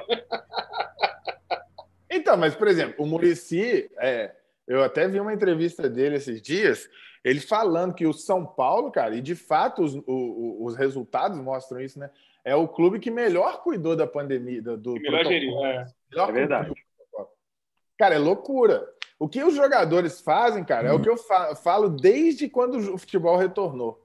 Então, 2.14 2.36
mas, 2.36 2.54
por 2.54 2.68
exemplo, 2.68 2.96
o 2.98 3.08
Murici, 3.08 3.90
é, 3.98 4.36
eu 4.68 4.84
até 4.84 5.08
vi 5.08 5.18
uma 5.18 5.34
entrevista 5.34 5.90
dele 5.90 6.18
esses 6.18 6.42
dias, 6.42 6.90
ele 7.24 7.40
falando 7.40 7.94
que 7.94 8.06
o 8.06 8.12
São 8.12 8.46
Paulo, 8.46 8.92
cara, 8.92 9.16
e 9.16 9.22
de 9.22 9.34
fato 9.34 9.82
os, 9.82 9.96
o, 10.06 10.58
os 10.60 10.76
resultados 10.76 11.40
mostram 11.40 11.80
isso, 11.80 11.98
né? 11.98 12.10
É 12.44 12.54
o 12.54 12.68
clube 12.68 13.00
que 13.00 13.10
melhor 13.10 13.64
cuidou 13.64 13.96
da 13.96 14.06
pandemia. 14.06 14.62
Do, 14.62 14.96
melhor 14.96 15.24
geriu, 15.26 15.66
é. 15.66 15.86
Melhor 16.12 16.30
é 16.30 16.34
verdade. 16.34 16.74
Cara, 17.98 18.16
é 18.16 18.20
loucura. 18.20 18.86
O 19.18 19.30
que 19.30 19.42
os 19.42 19.56
jogadores 19.56 20.20
fazem, 20.20 20.66
cara, 20.66 20.90
é 20.90 20.92
o 20.92 21.02
que 21.02 21.10
eu 21.10 21.16
falo 21.56 21.88
desde 21.88 22.50
quando 22.50 22.94
o 22.94 22.98
futebol 22.98 23.38
retornou 23.38 24.02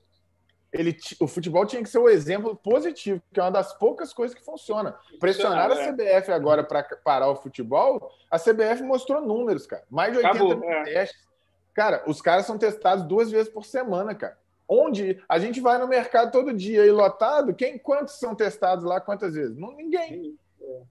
ele, 0.79 0.97
o 1.21 1.27
futebol 1.27 1.65
tinha 1.65 1.83
que 1.83 1.89
ser 1.89 1.99
o 1.99 2.05
um 2.05 2.09
exemplo 2.09 2.55
positivo, 2.55 3.23
que 3.33 3.41
é 3.41 3.43
uma 3.43 3.51
das 3.51 3.73
poucas 3.79 4.13
coisas 4.13 4.37
que 4.37 4.45
funciona. 4.45 4.97
Pressionar 5.19 5.71
a 5.71 5.77
CBF 5.77 6.31
agora 6.31 6.63
para 6.63 6.83
parar 7.05 7.29
o 7.29 7.37
futebol, 7.37 8.11
a 8.31 8.39
CBF 8.39 8.83
mostrou 8.83 9.21
números, 9.21 9.67
cara. 9.67 9.85
Mais 9.91 10.13
de 10.13 10.19
80 10.19 10.35
Acabou, 10.35 10.57
mil 10.57 10.71
é. 10.71 10.85
testes. 10.85 11.27
Cara, 11.75 12.03
os 12.07 12.23
caras 12.23 12.47
são 12.47 12.57
testados 12.57 13.05
duas 13.05 13.31
vezes 13.31 13.49
por 13.49 13.65
semana, 13.65 14.15
cara. 14.15 14.39
Onde 14.69 15.23
a 15.29 15.39
gente 15.39 15.61
vai 15.61 15.79
no 15.79 15.87
mercado 15.87 16.33
todo 16.33 16.53
dia 16.53 16.85
e 16.85 16.91
lotado, 16.91 17.55
quem 17.55 17.79
quantos 17.79 18.19
são 18.19 18.35
testados 18.35 18.85
lá 18.85 19.01
quantas 19.01 19.35
vezes? 19.35 19.57
Não, 19.57 19.73
ninguém. 19.73 20.37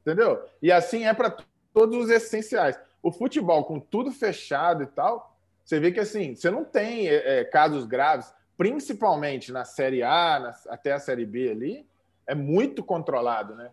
Entendeu? 0.01 0.43
E 0.61 0.71
assim 0.71 1.05
é 1.05 1.13
para 1.13 1.35
todos 1.73 2.05
os 2.05 2.09
essenciais. 2.09 2.79
O 3.03 3.11
futebol 3.11 3.65
com 3.65 3.79
tudo 3.79 4.11
fechado 4.11 4.83
e 4.83 4.87
tal, 4.87 5.37
você 5.63 5.79
vê 5.79 5.91
que 5.91 5.99
assim, 5.99 6.35
você 6.35 6.49
não 6.49 6.63
tem 6.63 7.09
é, 7.09 7.39
é 7.39 7.43
casos 7.43 7.85
graves 7.85 8.33
principalmente 8.57 9.51
na 9.51 9.65
Série 9.65 10.03
A, 10.03 10.39
na, 10.39 10.73
até 10.73 10.93
a 10.93 10.99
Série 10.99 11.25
B 11.25 11.49
ali, 11.49 11.87
é 12.27 12.35
muito 12.35 12.83
controlado, 12.83 13.55
né? 13.55 13.71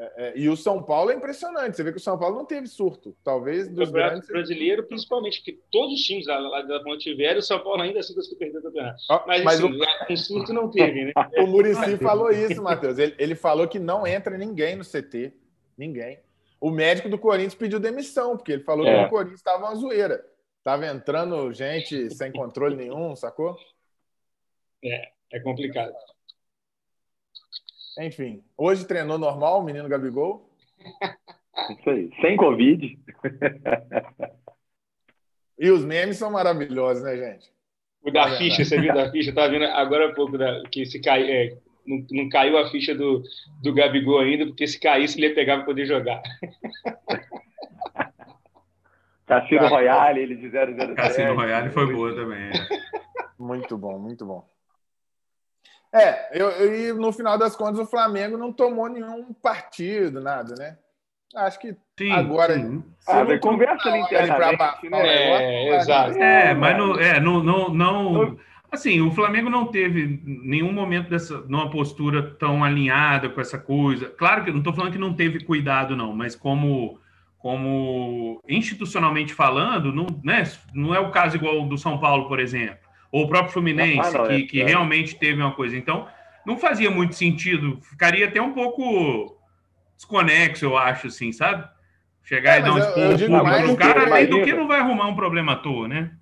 É, 0.00 0.12
é, 0.16 0.32
e 0.34 0.48
o 0.48 0.56
São 0.56 0.82
Paulo 0.82 1.10
é 1.10 1.14
impressionante. 1.14 1.76
Você 1.76 1.82
vê 1.82 1.92
que 1.92 1.98
o 1.98 2.00
São 2.00 2.18
Paulo 2.18 2.36
não 2.36 2.46
teve 2.46 2.66
surto. 2.66 3.14
Talvez 3.22 3.68
dos 3.68 3.90
o 3.90 3.92
grandes. 3.92 4.26
brasileiro, 4.26 4.82
principalmente, 4.84 5.42
que 5.42 5.60
todos 5.70 5.94
os 5.94 6.00
times 6.00 6.26
lá, 6.26 6.38
lá 6.38 6.62
da 6.62 6.80
Ponte 6.80 7.12
Velha, 7.14 7.38
o 7.38 7.42
São 7.42 7.60
Paulo 7.60 7.82
ainda 7.82 8.00
assim 8.00 8.14
conseguiu 8.14 8.38
perder 8.38 8.58
o 8.58 8.62
campeonato. 8.62 9.02
Mas, 9.26 9.44
mas 9.44 9.60
assim, 9.62 9.78
o... 9.78 10.12
um 10.12 10.16
surto 10.16 10.52
não 10.54 10.70
teve, 10.70 11.04
né? 11.04 11.12
o 11.38 11.46
Murici 11.46 11.98
falou 11.98 12.30
isso, 12.30 12.62
Matheus. 12.62 12.98
Ele, 12.98 13.14
ele 13.18 13.34
falou 13.34 13.68
que 13.68 13.78
não 13.78 14.06
entra 14.06 14.38
ninguém 14.38 14.74
no 14.74 14.84
CT. 14.84 15.34
Ninguém. 15.76 16.18
O 16.58 16.70
médico 16.70 17.08
do 17.10 17.18
Corinthians 17.18 17.54
pediu 17.54 17.78
demissão, 17.78 18.38
porque 18.38 18.52
ele 18.52 18.62
falou 18.62 18.86
é. 18.86 19.00
que 19.00 19.06
o 19.06 19.10
Corinthians 19.10 19.40
estava 19.40 19.66
uma 19.66 19.74
zoeira. 19.74 20.24
Tava 20.64 20.86
entrando 20.86 21.52
gente 21.52 22.10
sem 22.14 22.32
controle 22.32 22.74
nenhum, 22.74 23.14
sacou? 23.14 23.56
É, 24.82 25.10
é 25.32 25.40
complicado. 25.40 25.92
Enfim, 27.98 28.42
hoje 28.56 28.86
treinou 28.86 29.18
normal 29.18 29.60
o 29.60 29.64
menino 29.64 29.88
Gabigol? 29.88 30.48
Isso 31.78 31.90
aí, 31.90 32.10
sem 32.20 32.36
Covid. 32.36 32.98
e 35.58 35.70
os 35.70 35.84
memes 35.84 36.16
são 36.16 36.30
maravilhosos, 36.30 37.02
né, 37.02 37.16
gente? 37.16 37.52
O 38.02 38.10
da 38.10 38.36
ficha, 38.38 38.64
você 38.64 38.80
viu 38.80 38.94
da 38.94 39.10
ficha? 39.10 39.34
Tá 39.34 39.46
vendo 39.46 39.64
agora 39.64 40.08
há 40.08 40.14
pouco 40.14 40.38
da, 40.38 40.62
que 40.70 40.86
se 40.86 40.98
cai, 41.00 41.30
é, 41.30 41.58
não, 41.86 42.02
não, 42.10 42.28
caiu 42.30 42.56
a 42.56 42.70
ficha 42.70 42.94
do, 42.94 43.22
do 43.62 43.74
Gabigol 43.74 44.20
ainda, 44.20 44.46
porque 44.46 44.66
se 44.66 44.80
caísse 44.80 45.18
ele 45.18 45.28
ia 45.28 45.34
pegar 45.34 45.56
para 45.56 45.66
poder 45.66 45.84
jogar. 45.84 46.22
Cassino 49.26 49.68
Royale, 49.68 50.20
ele 50.20 50.36
de 50.36 50.50
007. 50.50 50.94
Cassino 50.94 51.34
Royale 51.34 51.70
foi 51.70 51.92
boa 51.92 52.12
também. 52.14 52.48
É. 52.48 52.52
Muito 53.38 53.78
bom, 53.78 53.98
muito 53.98 54.26
bom. 54.26 54.49
É, 55.92 56.40
eu, 56.40 56.48
eu, 56.50 56.74
e 56.74 56.92
no 56.92 57.12
final 57.12 57.36
das 57.36 57.56
contas 57.56 57.80
o 57.80 57.86
Flamengo 57.86 58.36
não 58.36 58.52
tomou 58.52 58.88
nenhum 58.88 59.32
partido, 59.32 60.20
nada, 60.20 60.54
né? 60.56 60.76
Acho 61.34 61.58
que 61.60 61.76
sim, 61.98 62.12
agora. 62.12 62.54
Sim. 62.54 62.82
Ah, 63.06 63.24
não 63.24 63.38
conversa 63.38 63.88
ali 63.88 64.00
internamente, 64.00 64.88
né? 64.88 65.00
É, 65.00 65.76
exato. 65.76 66.18
É, 66.18 66.54
mas 66.54 66.76
não, 66.76 66.98
é, 66.98 67.20
não, 67.20 67.42
não, 67.42 67.68
não. 67.68 68.38
Assim, 68.70 69.00
o 69.00 69.10
Flamengo 69.10 69.50
não 69.50 69.66
teve 69.66 70.22
nenhum 70.24 70.72
momento 70.72 71.10
dessa, 71.10 71.40
numa 71.42 71.70
postura 71.70 72.34
tão 72.38 72.62
alinhada 72.62 73.28
com 73.28 73.40
essa 73.40 73.58
coisa. 73.58 74.08
Claro 74.10 74.44
que 74.44 74.50
não 74.52 74.58
estou 74.58 74.72
falando 74.72 74.92
que 74.92 74.98
não 74.98 75.14
teve 75.14 75.44
cuidado, 75.44 75.96
não, 75.96 76.12
mas 76.12 76.36
como, 76.36 77.00
como 77.38 78.40
institucionalmente 78.48 79.34
falando, 79.34 79.92
não, 79.92 80.06
né, 80.22 80.44
não 80.72 80.94
é 80.94 81.00
o 81.00 81.10
caso 81.10 81.36
igual 81.36 81.64
do 81.64 81.76
São 81.76 81.98
Paulo, 81.98 82.28
por 82.28 82.38
exemplo 82.38 82.89
ou 83.10 83.24
o 83.24 83.28
próprio 83.28 83.52
Fluminense, 83.52 84.16
ah, 84.16 84.18
não, 84.18 84.26
que, 84.26 84.32
é, 84.32 84.42
que 84.42 84.60
é. 84.60 84.66
realmente 84.66 85.16
teve 85.16 85.40
uma 85.40 85.52
coisa. 85.52 85.76
Então, 85.76 86.06
não 86.46 86.56
fazia 86.56 86.90
muito 86.90 87.14
sentido, 87.14 87.80
ficaria 87.82 88.26
até 88.26 88.40
um 88.40 88.52
pouco 88.52 89.36
desconexo, 89.96 90.64
eu 90.64 90.76
acho, 90.76 91.08
assim, 91.08 91.32
sabe? 91.32 91.68
Chegar 92.22 92.56
é, 92.56 92.58
e 92.60 92.62
dar 92.62 92.72
um 92.72 92.78
esporro. 92.78 93.72
O 93.72 93.76
cara 93.76 94.04
além 94.04 94.26
do 94.26 94.42
que 94.42 94.52
não 94.52 94.68
vai 94.68 94.80
arrumar 94.80 95.08
um 95.08 95.16
problema 95.16 95.52
à 95.52 95.56
toa, 95.56 95.88
né? 95.88 96.12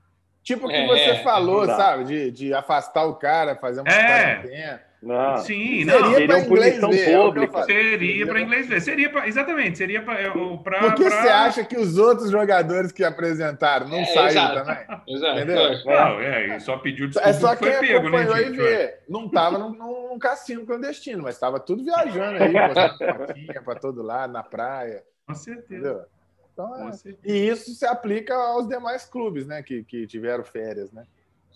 Tipo 0.43 0.67
o 0.67 0.69
que 0.71 0.77
é, 0.77 0.87
você 0.87 1.11
é, 1.11 1.23
falou, 1.23 1.67
sabe? 1.67 2.05
De, 2.05 2.31
de 2.31 2.55
afastar 2.55 3.05
o 3.05 3.17
cara, 3.17 3.55
fazer 3.57 3.83
uma 3.83 3.91
é. 3.91 4.88
Não. 5.01 5.37
Sim, 5.39 5.85
não. 5.85 5.95
Seria, 5.95 6.17
seria 6.17 6.45
punição 6.45 6.91
ver, 6.91 7.17
pública. 7.17 7.63
Seria 7.65 8.27
para 8.27 8.41
inglês 8.41 8.67
ver. 8.67 8.81
Seria 8.81 9.11
pra, 9.11 9.29
exatamente, 9.29 9.79
seria 9.79 10.03
para. 10.03 10.21
É, 10.21 10.31
Por 10.31 10.95
que 10.95 11.05
pra... 11.05 11.23
você 11.23 11.29
acha 11.29 11.65
que 11.65 11.77
os 11.77 11.99
outros 11.99 12.31
jogadores 12.31 12.91
que 12.91 13.05
apresentaram 13.05 13.87
não 13.89 13.99
é, 13.99 14.05
saíram 14.07 14.55
também? 14.55 14.79
Exato. 15.09 15.39
Entendeu? 15.39 15.85
Não, 15.85 16.21
é, 16.21 16.59
só 16.59 16.79
pediu 16.79 17.07
desculpa. 17.07 17.29
É 17.29 17.33
só 17.33 17.55
quem 17.55 17.73
foi 17.73 17.87
pego, 17.87 18.11
né, 18.11 18.27
gente? 18.27 18.57
Ver. 18.57 19.01
Não 19.09 19.27
estava 19.27 19.59
num, 19.59 19.73
num, 19.73 20.19
cassino 20.19 20.67
clandestino, 20.67 21.23
mas 21.23 21.37
estava 21.37 21.61
tudo 21.61 21.85
viajando 21.85 22.43
aí, 22.43 22.53
para 23.65 23.79
todo 23.79 24.03
lado, 24.03 24.33
na 24.33 24.43
praia. 24.43 25.05
Com 25.27 25.35
certeza. 25.35 25.65
Entendeu? 25.75 26.05
Então, 26.53 26.89
é. 26.89 26.93
E 27.25 27.49
isso 27.49 27.71
se 27.73 27.87
aplica 27.87 28.35
aos 28.35 28.67
demais 28.67 29.05
clubes, 29.05 29.47
né? 29.47 29.63
Que, 29.63 29.85
que 29.85 30.09
tiveram 30.09 30.43
férias, 30.43 30.91
né? 30.91 31.05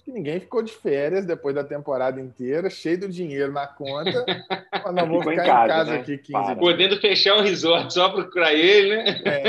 Acho 0.03 0.07
que 0.07 0.13
ninguém 0.13 0.41
ficou 0.41 0.65
de 0.65 0.73
férias 0.73 1.25
depois 1.25 1.55
da 1.55 1.63
temporada 1.63 2.21
inteira, 2.21 2.69
cheio 2.69 2.99
de 2.99 3.07
dinheiro 3.07 3.53
na 3.53 3.69
conta. 3.69 4.27
mas 4.85 4.95
não 4.97 5.07
vou 5.07 5.21
ficar 5.21 5.33
em 5.33 5.37
casa, 5.37 5.65
em 5.65 5.69
casa 5.69 5.91
né? 5.93 5.99
aqui 6.01 6.19
15 6.19 6.33
Para. 6.33 6.45
dias. 6.47 6.59
Podendo 6.59 7.01
fechar 7.01 7.37
um 7.37 7.43
resort 7.43 7.95
só 7.95 8.09
procurar 8.09 8.53
ele, 8.53 8.97
né? 8.97 9.23
É, 9.25 9.49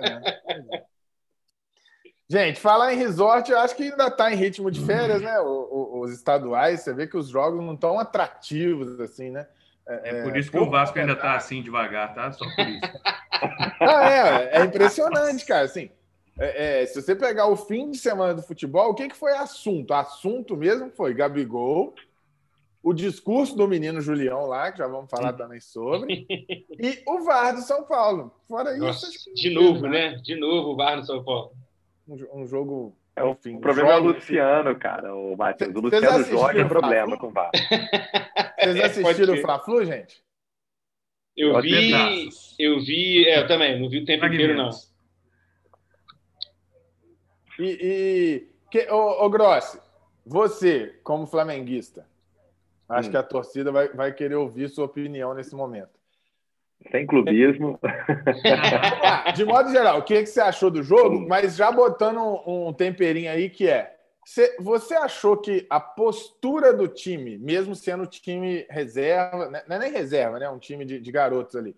é. 0.00 0.82
Gente, 2.28 2.58
falar 2.58 2.92
em 2.92 2.96
resort, 2.96 3.48
eu 3.48 3.58
acho 3.60 3.76
que 3.76 3.84
ainda 3.84 4.08
está 4.08 4.32
em 4.32 4.36
ritmo 4.36 4.72
de 4.72 4.84
férias, 4.84 5.22
né? 5.22 5.38
Os, 5.38 6.12
estaduais, 6.12 6.80
você 6.80 6.92
vê 6.92 7.06
que 7.06 7.16
os 7.16 7.28
jogos 7.28 7.64
não 7.64 7.74
estão 7.74 8.00
atrativos, 8.00 8.98
assim, 8.98 9.30
né? 9.30 9.46
É, 9.86 10.08
é 10.08 10.22
por 10.24 10.36
isso 10.36 10.50
que 10.50 10.58
o 10.58 10.68
Vasco 10.68 10.98
ainda 10.98 11.12
está 11.12 11.36
assim 11.36 11.62
devagar, 11.62 12.12
tá? 12.12 12.32
Só 12.32 12.44
por 12.56 12.66
isso. 12.66 12.80
ah, 13.80 14.10
é, 14.10 14.58
é 14.58 14.64
impressionante, 14.64 15.46
cara. 15.46 15.64
Assim, 15.64 15.90
é, 16.38 16.82
é, 16.82 16.86
se 16.86 17.00
você 17.00 17.14
pegar 17.14 17.46
o 17.46 17.56
fim 17.56 17.90
de 17.90 17.98
semana 17.98 18.34
do 18.34 18.42
futebol, 18.42 18.90
o 18.90 18.94
que, 18.94 19.08
que 19.08 19.16
foi 19.16 19.32
assunto? 19.32 19.92
Assunto 19.92 20.56
mesmo 20.56 20.90
foi 20.90 21.14
Gabigol, 21.14 21.94
o 22.82 22.92
discurso 22.92 23.54
do 23.54 23.68
menino 23.68 24.00
Julião 24.00 24.46
lá, 24.46 24.72
que 24.72 24.78
já 24.78 24.86
vamos 24.86 25.10
falar 25.10 25.34
também 25.34 25.60
sobre, 25.60 26.26
e 26.78 27.02
o 27.06 27.22
VAR 27.22 27.54
do 27.54 27.60
São 27.60 27.84
Paulo. 27.84 28.34
Fora 28.48 28.76
Nossa, 28.76 29.06
isso. 29.08 29.32
de 29.34 29.50
novo, 29.50 29.86
né? 29.86 30.16
De 30.16 30.34
novo 30.34 30.70
o 30.70 30.76
VAR 30.76 31.00
do 31.00 31.06
São 31.06 31.22
Paulo. 31.22 31.52
Um, 32.08 32.42
um 32.42 32.46
jogo. 32.46 32.96
É, 33.14 33.28
enfim, 33.28 33.56
o 33.56 33.60
problema 33.60 33.92
jogo, 33.92 34.08
é 34.08 34.10
o 34.10 34.14
Luciano, 34.14 34.78
cara. 34.78 35.14
O, 35.14 35.36
Matheus. 35.36 35.74
o 35.74 35.80
Luciano 35.80 36.24
joga 36.24 36.60
é 36.60 36.64
problema 36.64 37.18
com 37.18 37.28
o 37.28 37.30
VAR. 37.30 37.50
Vocês 38.58 38.80
assistiram 38.80 39.34
o 39.34 39.40
Fla-Flu, 39.40 39.84
gente? 39.84 40.22
Eu 41.36 41.60
vi, 41.60 41.92
eu 42.58 42.80
vi, 42.80 43.26
é, 43.26 43.40
eu 43.40 43.46
também, 43.46 43.80
não 43.80 43.88
vi 43.88 43.98
o 44.00 44.04
tempo 44.04 44.26
inteiro, 44.26 44.54
não. 44.54 44.70
E, 47.62 47.78
e 47.80 48.48
que, 48.70 48.90
ô, 48.90 49.24
ô 49.24 49.30
Grossi, 49.30 49.78
você, 50.24 50.98
como 51.02 51.26
flamenguista, 51.26 52.06
acho 52.88 53.08
hum. 53.08 53.10
que 53.10 53.16
a 53.16 53.22
torcida 53.22 53.70
vai, 53.70 53.88
vai 53.88 54.12
querer 54.12 54.34
ouvir 54.34 54.68
sua 54.68 54.86
opinião 54.86 55.34
nesse 55.34 55.54
momento. 55.54 56.00
Sem 56.90 57.06
clubismo. 57.06 57.78
De 59.36 59.44
modo 59.44 59.70
geral, 59.70 59.98
o 59.98 60.02
que, 60.02 60.20
que 60.20 60.26
você 60.26 60.40
achou 60.40 60.70
do 60.70 60.82
jogo? 60.82 61.26
Mas 61.28 61.54
já 61.54 61.70
botando 61.70 62.18
um, 62.18 62.68
um 62.68 62.72
temperinho 62.72 63.30
aí 63.30 63.48
que 63.48 63.68
é 63.68 63.96
você 64.60 64.94
achou 64.94 65.36
que 65.36 65.66
a 65.68 65.80
postura 65.80 66.72
do 66.72 66.86
time, 66.86 67.38
mesmo 67.38 67.74
sendo 67.74 68.06
time 68.06 68.64
reserva, 68.70 69.50
né, 69.50 69.62
não 69.66 69.76
é 69.76 69.78
nem 69.80 69.92
reserva, 69.92 70.38
né? 70.38 70.48
Um 70.48 70.58
time 70.58 70.84
de, 70.84 71.00
de, 71.00 71.12
garotos 71.12 71.56
ali. 71.56 71.76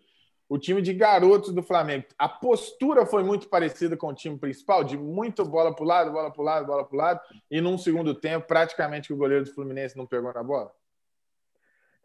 O 0.48 0.58
time 0.58 0.82
de 0.82 0.92
garotos 0.92 1.54
do 1.54 1.62
Flamengo, 1.62 2.04
a 2.18 2.28
postura 2.28 3.06
foi 3.06 3.22
muito 3.22 3.48
parecida 3.48 3.96
com 3.96 4.08
o 4.08 4.14
time 4.14 4.38
principal, 4.38 4.84
de 4.84 4.96
muito 4.96 5.44
bola 5.44 5.74
para 5.74 5.84
o 5.84 5.86
lado, 5.86 6.12
bola 6.12 6.30
para 6.30 6.42
o 6.42 6.44
lado, 6.44 6.66
bola 6.66 6.84
para 6.84 6.94
o 6.94 6.98
lado, 6.98 7.20
e 7.50 7.60
num 7.60 7.78
segundo 7.78 8.14
tempo, 8.14 8.46
praticamente 8.46 9.12
o 9.12 9.16
goleiro 9.16 9.44
do 9.44 9.54
Fluminense 9.54 9.96
não 9.96 10.06
pegou 10.06 10.32
na 10.34 10.42
bola? 10.42 10.70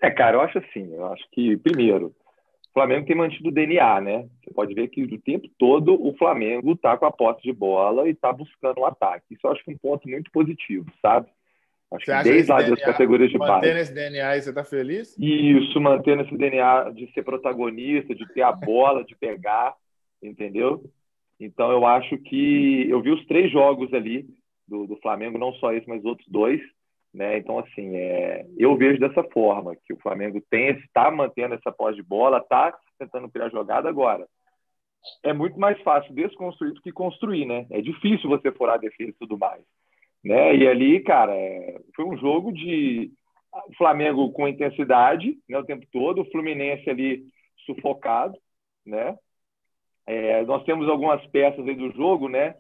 É, 0.02 0.10
cara, 0.10 0.38
eu 0.38 0.41
acho 0.41 0.58
assim, 0.60 0.93
eu 0.93 1.06
acho 1.08 1.23
que, 1.32 1.58
primeiro, 1.58 2.15
o 2.69 2.73
Flamengo 2.73 3.06
tem 3.06 3.15
mantido 3.15 3.49
o 3.49 3.52
DNA, 3.52 3.99
né? 3.99 4.30
Você 4.41 4.54
pode 4.54 4.73
ver 4.73 4.88
que 4.88 5.04
o 5.04 5.21
tempo 5.21 5.49
todo 5.58 6.02
o 6.02 6.15
Flamengo 6.17 6.71
está 6.71 6.97
com 6.97 7.06
a 7.06 7.12
posse 7.12 7.41
de 7.41 7.52
bola 7.52 8.08
e 8.08 8.12
está 8.12 8.32
buscando 8.32 8.78
o 8.78 8.82
um 8.84 8.86
ataque. 8.86 9.25
Isso 9.32 9.45
eu 9.45 9.52
acho 9.52 9.63
que 9.63 9.71
é 9.71 9.73
um 9.73 9.78
ponto 9.78 10.08
muito 10.08 10.32
positivo, 10.32 10.89
sabe? 11.02 11.28
Acho 11.91 12.06
você 12.06 12.17
que 12.17 12.23
desde 12.23 12.52
lá 12.52 12.62
das 12.62 12.82
categorias 12.82 13.32
de 13.32 13.38
base. 13.38 13.52
Mantendo 13.52 13.80
esse 13.80 13.93
DNA 13.93 14.30
aí, 14.30 14.41
você 14.41 14.49
está 14.49 14.63
feliz? 14.63 15.17
Isso, 15.17 15.82
mantendo 15.82 16.21
esse 16.21 16.38
DNA 16.38 16.91
de 16.91 17.12
ser 17.13 17.23
protagonista, 17.23 18.13
de 18.13 18.28
ter 18.34 18.43
a 18.43 18.52
bola, 18.52 19.04
de 19.04 19.15
pegar, 19.15 19.73
entendeu? 20.21 20.84
Então 21.39 21.71
eu 21.71 21.86
acho 21.86 22.17
que 22.17 22.88
eu 22.89 23.02
vi 23.02 23.12
os 23.12 23.25
três 23.25 23.52
jogos 23.52 23.91
ali 23.93 24.28
do, 24.67 24.86
do 24.86 24.97
Flamengo, 24.97 25.39
não 25.39 25.54
só 25.54 25.73
esse, 25.73 25.88
mas 25.88 26.06
outros 26.06 26.28
dois. 26.28 26.62
Né? 27.12 27.39
Então, 27.39 27.58
assim, 27.58 27.95
é, 27.95 28.45
eu 28.56 28.78
vejo 28.78 28.99
dessa 28.99 29.23
forma, 29.23 29.75
que 29.84 29.93
o 29.93 29.99
Flamengo 29.99 30.39
tem, 30.47 30.69
está 30.78 31.10
mantendo 31.10 31.56
essa 31.56 31.71
pós 31.71 31.95
de 31.95 32.04
bola, 32.04 32.38
está 32.38 32.78
tentando 32.99 33.30
criar 33.30 33.49
jogada 33.49 33.89
agora. 33.89 34.28
É 35.23 35.34
muito 35.34 35.60
mais 35.60 35.82
fácil 35.82 36.13
desconstruir 36.13 36.73
do 36.73 36.82
que 36.82 36.91
construir, 36.91 37.45
né? 37.45 37.65
É 37.71 37.82
difícil 37.82 38.30
você 38.30 38.52
furar 38.52 38.75
a 38.75 38.80
defesa 38.80 39.10
e 39.10 39.13
tudo 39.13 39.39
mais. 39.39 39.63
Né? 40.23 40.55
E 40.55 40.67
ali, 40.67 41.01
cara, 41.01 41.36
é, 41.36 41.79
foi 41.95 42.05
um 42.05 42.17
jogo 42.17 42.51
de 42.51 43.12
o 43.51 43.75
Flamengo 43.77 44.32
com 44.32 44.47
intensidade 44.47 45.38
né, 45.49 45.58
o 45.58 45.65
tempo 45.65 45.86
todo, 45.91 46.21
o 46.21 46.32
Fluminense 46.32 46.89
ali 46.89 47.25
sufocado, 47.65 48.38
né? 48.86 49.17
É, 50.05 50.43
nós 50.43 50.63
temos 50.63 50.89
algumas 50.89 51.25
peças 51.27 51.67
aí 51.67 51.75
do 51.75 51.91
jogo, 51.91 52.27
né? 52.27 52.55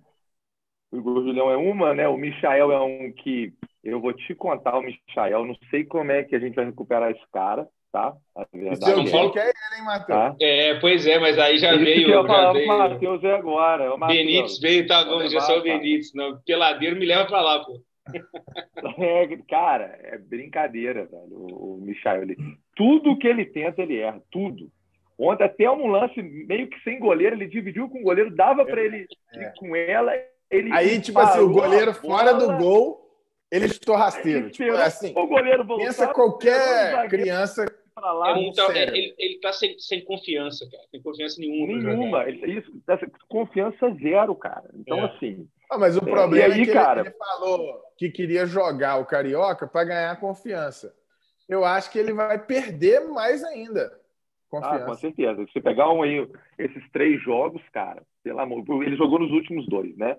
O 0.91 0.97
Igor 0.97 1.23
Julião 1.23 1.49
é 1.49 1.57
uma, 1.57 1.93
né? 1.93 2.07
O 2.07 2.17
Michael 2.17 2.71
é 2.71 2.81
um 2.81 3.11
que 3.11 3.53
eu 3.83 3.99
vou 3.99 4.13
te 4.13 4.35
contar 4.35 4.77
o 4.77 4.81
Michael, 4.81 5.45
não 5.45 5.55
sei 5.69 5.85
como 5.85 6.11
é 6.11 6.23
que 6.23 6.35
a 6.35 6.39
gente 6.39 6.55
vai 6.55 6.65
recuperar 6.65 7.11
esse 7.11 7.27
cara, 7.31 7.67
tá? 7.91 8.13
A 8.35 8.45
verdade 8.53 9.01
o 9.01 9.07
seu 9.07 9.19
é, 9.19 9.39
é 9.39 9.49
ele, 9.49 9.79
hein, 9.79 9.85
Matheus? 9.85 10.07
Tá? 10.07 10.35
É, 10.41 10.79
pois 10.79 11.05
é, 11.05 11.19
mas 11.19 11.37
aí 11.37 11.57
já 11.57 11.73
Isso 11.73 11.83
veio. 11.83 12.05
Que 12.05 12.11
eu 12.11 12.27
já 12.27 12.51
veio... 12.51 12.71
O 12.71 12.77
Matheus 12.77 13.23
é 13.23 13.35
agora. 13.35 13.83
É 13.85 13.89
o 13.89 13.97
Benítez 13.97 14.59
veio, 14.59 14.87
tá 14.87 15.03
bom, 15.05 15.27
já 15.27 15.41
sou 15.41 15.59
o 15.59 15.63
Benítez. 15.63 16.13
Não, 16.13 16.39
peladeiro 16.45 16.95
me 16.95 17.05
leva 17.05 17.25
para 17.25 17.41
lá, 17.41 17.59
pô. 17.63 17.81
É, 18.97 19.37
cara, 19.47 19.99
é 20.01 20.17
brincadeira, 20.17 21.05
velho. 21.05 21.37
O, 21.37 21.75
o 21.75 21.81
Michael, 21.81 22.23
ele, 22.23 22.37
tudo 22.75 23.17
que 23.17 23.27
ele 23.27 23.45
tenta, 23.45 23.81
ele 23.81 23.99
erra, 23.99 24.21
tudo. 24.31 24.71
Ontem, 25.17 25.43
até 25.43 25.69
um 25.69 25.87
lance 25.87 26.21
meio 26.21 26.67
que 26.67 26.79
sem 26.81 26.97
goleiro, 26.99 27.35
ele 27.35 27.47
dividiu 27.47 27.87
com 27.89 27.99
o 27.99 28.03
goleiro, 28.03 28.35
dava 28.35 28.65
para 28.65 28.81
ele 28.81 29.05
é. 29.33 29.41
ir 29.41 29.53
com 29.57 29.75
ela. 29.75 30.11
Ele 30.49 30.71
Aí, 30.73 30.99
tipo 30.99 31.19
assim, 31.19 31.39
o 31.39 31.49
goleiro 31.49 31.93
fora 31.93 32.33
do 32.33 32.57
gol 32.57 33.09
ele 33.51 33.65
estou 33.65 33.95
rasteiro. 33.95 34.49
Tipo, 34.51 34.73
assim, 34.73 35.11
o 35.15 35.27
goleiro 35.27 35.65
voltar, 35.65 35.85
pensa 35.85 36.07
qualquer 36.07 37.07
criança 37.09 37.65
para 37.99 38.11
lá. 38.13 38.31
Ele 38.31 38.49
está 38.49 38.77
ele, 38.77 39.15
ele 39.17 39.39
tá 39.39 39.51
sem, 39.51 39.77
sem 39.79 40.03
confiança, 40.03 40.67
cara. 40.69 40.83
Sem 40.89 41.01
confiança 41.01 41.39
nenhuma. 41.39 41.93
Nenhuma. 41.93 42.23
Ele, 42.29 42.59
isso, 42.59 42.71
confiança 43.27 43.91
zero, 44.01 44.35
cara. 44.35 44.69
Então, 44.73 44.99
é. 44.99 45.05
assim. 45.05 45.47
Ah, 45.69 45.77
mas 45.77 45.97
o 45.97 46.01
problema 46.01 46.53
aí, 46.53 46.61
é 46.61 46.65
que 46.65 46.71
cara... 46.71 47.01
ele, 47.01 47.09
ele 47.09 47.17
falou 47.17 47.81
que 47.97 48.09
queria 48.09 48.45
jogar 48.45 48.97
o 48.97 49.05
Carioca 49.05 49.67
para 49.67 49.85
ganhar 49.85 50.19
confiança. 50.19 50.93
Eu 51.47 51.65
acho 51.65 51.91
que 51.91 51.99
ele 51.99 52.13
vai 52.13 52.39
perder 52.39 53.01
mais 53.09 53.43
ainda. 53.43 53.91
Confiança. 54.49 54.83
Ah, 54.83 54.85
com 54.85 54.93
certeza. 54.95 55.45
Se 55.45 55.53
você 55.53 55.61
pegar 55.61 55.91
um 55.91 56.01
aí, 56.01 56.27
esses 56.57 56.89
três 56.91 57.21
jogos, 57.21 57.61
cara, 57.71 58.01
pelo 58.23 58.39
amor, 58.39 58.63
ele 58.83 58.95
jogou 58.95 59.19
nos 59.19 59.31
últimos 59.31 59.67
dois, 59.67 59.95
né? 59.97 60.17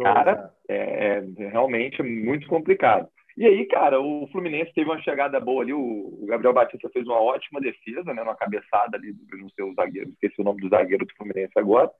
Cara, 0.00 0.50
é, 0.68 1.18
é, 1.18 1.48
realmente 1.48 2.00
é 2.00 2.04
muito 2.04 2.46
complicado. 2.46 3.08
E 3.36 3.46
aí, 3.46 3.66
cara, 3.66 4.00
o 4.00 4.26
Fluminense 4.28 4.72
teve 4.74 4.90
uma 4.90 5.00
chegada 5.02 5.40
boa 5.40 5.62
ali. 5.62 5.72
O, 5.72 6.24
Gabriel 6.26 6.52
Batista 6.52 6.88
fez 6.90 7.06
uma 7.06 7.20
ótima 7.20 7.60
defesa, 7.60 8.12
né? 8.12 8.22
Uma 8.22 8.36
cabeçada 8.36 8.96
ali 8.96 9.14
no 9.32 9.50
seu 9.52 9.72
zagueiro. 9.74 10.10
Esqueci 10.10 10.40
o 10.40 10.44
nome 10.44 10.60
do 10.60 10.68
zagueiro 10.68 11.06
do 11.06 11.14
Fluminense 11.14 11.52
agora. 11.56 11.90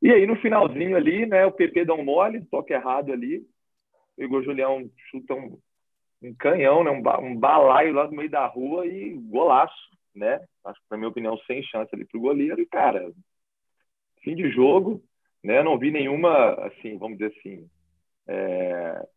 E 0.00 0.10
aí, 0.10 0.26
no 0.26 0.36
finalzinho 0.36 0.96
ali, 0.96 1.26
né? 1.26 1.44
O 1.46 1.52
PP 1.52 1.84
dá 1.84 1.94
um 1.94 2.04
mole, 2.04 2.44
toque 2.46 2.72
errado 2.72 3.12
ali. 3.12 3.46
O 4.16 4.22
Igor 4.22 4.42
Julião 4.42 4.90
chuta 5.10 5.34
um, 5.34 5.58
um 6.22 6.34
canhão, 6.34 6.82
né? 6.82 6.90
Um, 6.90 7.02
um 7.26 7.36
balaio 7.36 7.92
lá 7.92 8.06
no 8.06 8.16
meio 8.16 8.30
da 8.30 8.46
rua 8.46 8.86
e 8.86 9.14
golaço, 9.14 9.90
né? 10.14 10.40
Acho 10.64 10.80
que, 10.80 10.86
na 10.90 10.96
minha 10.96 11.10
opinião, 11.10 11.36
sem 11.46 11.62
chance 11.62 11.94
ali 11.94 12.04
pro 12.06 12.20
goleiro. 12.20 12.60
E, 12.60 12.66
cara, 12.66 13.12
fim 14.22 14.34
de 14.34 14.50
jogo 14.50 15.02
né? 15.42 15.62
Não 15.62 15.78
vi 15.78 15.90
nenhuma, 15.90 16.54
assim, 16.66 16.96
vamos 16.98 17.18
dizer 17.18 17.34
assim, 17.38 17.68
é, 18.26 19.08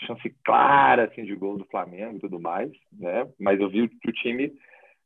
chance 0.00 0.34
clara 0.44 1.04
assim, 1.04 1.24
de 1.24 1.34
gol 1.34 1.58
do 1.58 1.64
Flamengo 1.66 2.16
e 2.16 2.20
tudo 2.20 2.40
mais, 2.40 2.70
né? 2.92 3.28
Mas 3.38 3.60
eu 3.60 3.68
vi 3.68 3.88
que 3.88 4.10
o 4.10 4.12
time. 4.12 4.52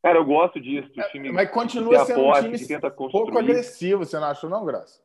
Cara, 0.03 0.19
eu 0.19 0.25
gosto 0.25 0.61
disso. 0.61 0.89
O 0.97 1.11
time 1.11 1.33
Mas 1.33 1.51
continua 1.51 2.05
sendo 2.05 2.25
um 2.25 2.33
time 2.33 2.79
pouco 3.11 3.39
agressivo, 3.39 4.05
você 4.05 4.19
não 4.19 4.29
achou, 4.29 4.49
não, 4.49 4.65
Graça? 4.65 5.01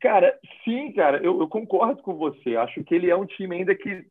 Cara, 0.00 0.38
sim, 0.64 0.92
cara, 0.92 1.18
eu, 1.18 1.40
eu, 1.40 1.48
concordo 1.48 2.02
com 2.02 2.14
você. 2.14 2.56
Acho 2.56 2.82
que 2.84 2.94
ele 2.94 3.10
é 3.10 3.16
um 3.16 3.26
time 3.26 3.56
ainda 3.56 3.74
que, 3.74 4.04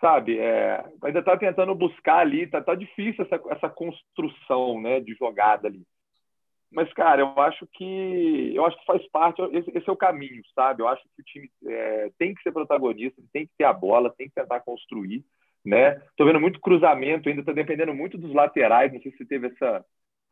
sabe, 0.00 0.38
é, 0.38 0.84
ainda 1.02 1.22
tá 1.22 1.36
tentando 1.36 1.74
buscar 1.74 2.18
ali, 2.18 2.46
tá, 2.46 2.60
tá 2.60 2.74
difícil 2.74 3.24
essa, 3.24 3.40
essa 3.50 3.68
construção, 3.68 4.80
né, 4.80 5.00
de 5.00 5.14
jogada 5.14 5.68
ali. 5.68 5.82
Mas, 6.70 6.92
cara, 6.92 7.22
eu 7.22 7.42
acho 7.42 7.66
que 7.72 8.52
eu 8.54 8.64
acho 8.66 8.78
que 8.78 8.84
faz 8.84 9.06
parte, 9.08 9.40
esse, 9.52 9.70
esse 9.74 9.88
é 9.88 9.92
o 9.92 9.96
caminho, 9.96 10.42
sabe? 10.54 10.82
Eu 10.82 10.88
acho 10.88 11.02
que 11.02 11.22
o 11.22 11.24
time 11.24 11.50
é, 11.66 12.10
tem 12.18 12.34
que 12.34 12.42
ser 12.42 12.52
protagonista, 12.52 13.22
tem 13.32 13.46
que 13.46 13.52
ter 13.56 13.64
a 13.64 13.72
bola, 13.72 14.14
tem 14.16 14.28
que 14.28 14.34
tentar 14.34 14.60
construir, 14.60 15.24
né? 15.64 15.94
Tô 16.16 16.26
vendo 16.26 16.40
muito 16.40 16.60
cruzamento, 16.60 17.28
ainda 17.28 17.42
tá 17.42 17.52
dependendo 17.52 17.94
muito 17.94 18.18
dos 18.18 18.34
laterais, 18.34 18.92
não 18.92 19.00
sei 19.00 19.12
se 19.12 19.24
teve 19.24 19.46
essa. 19.46 19.84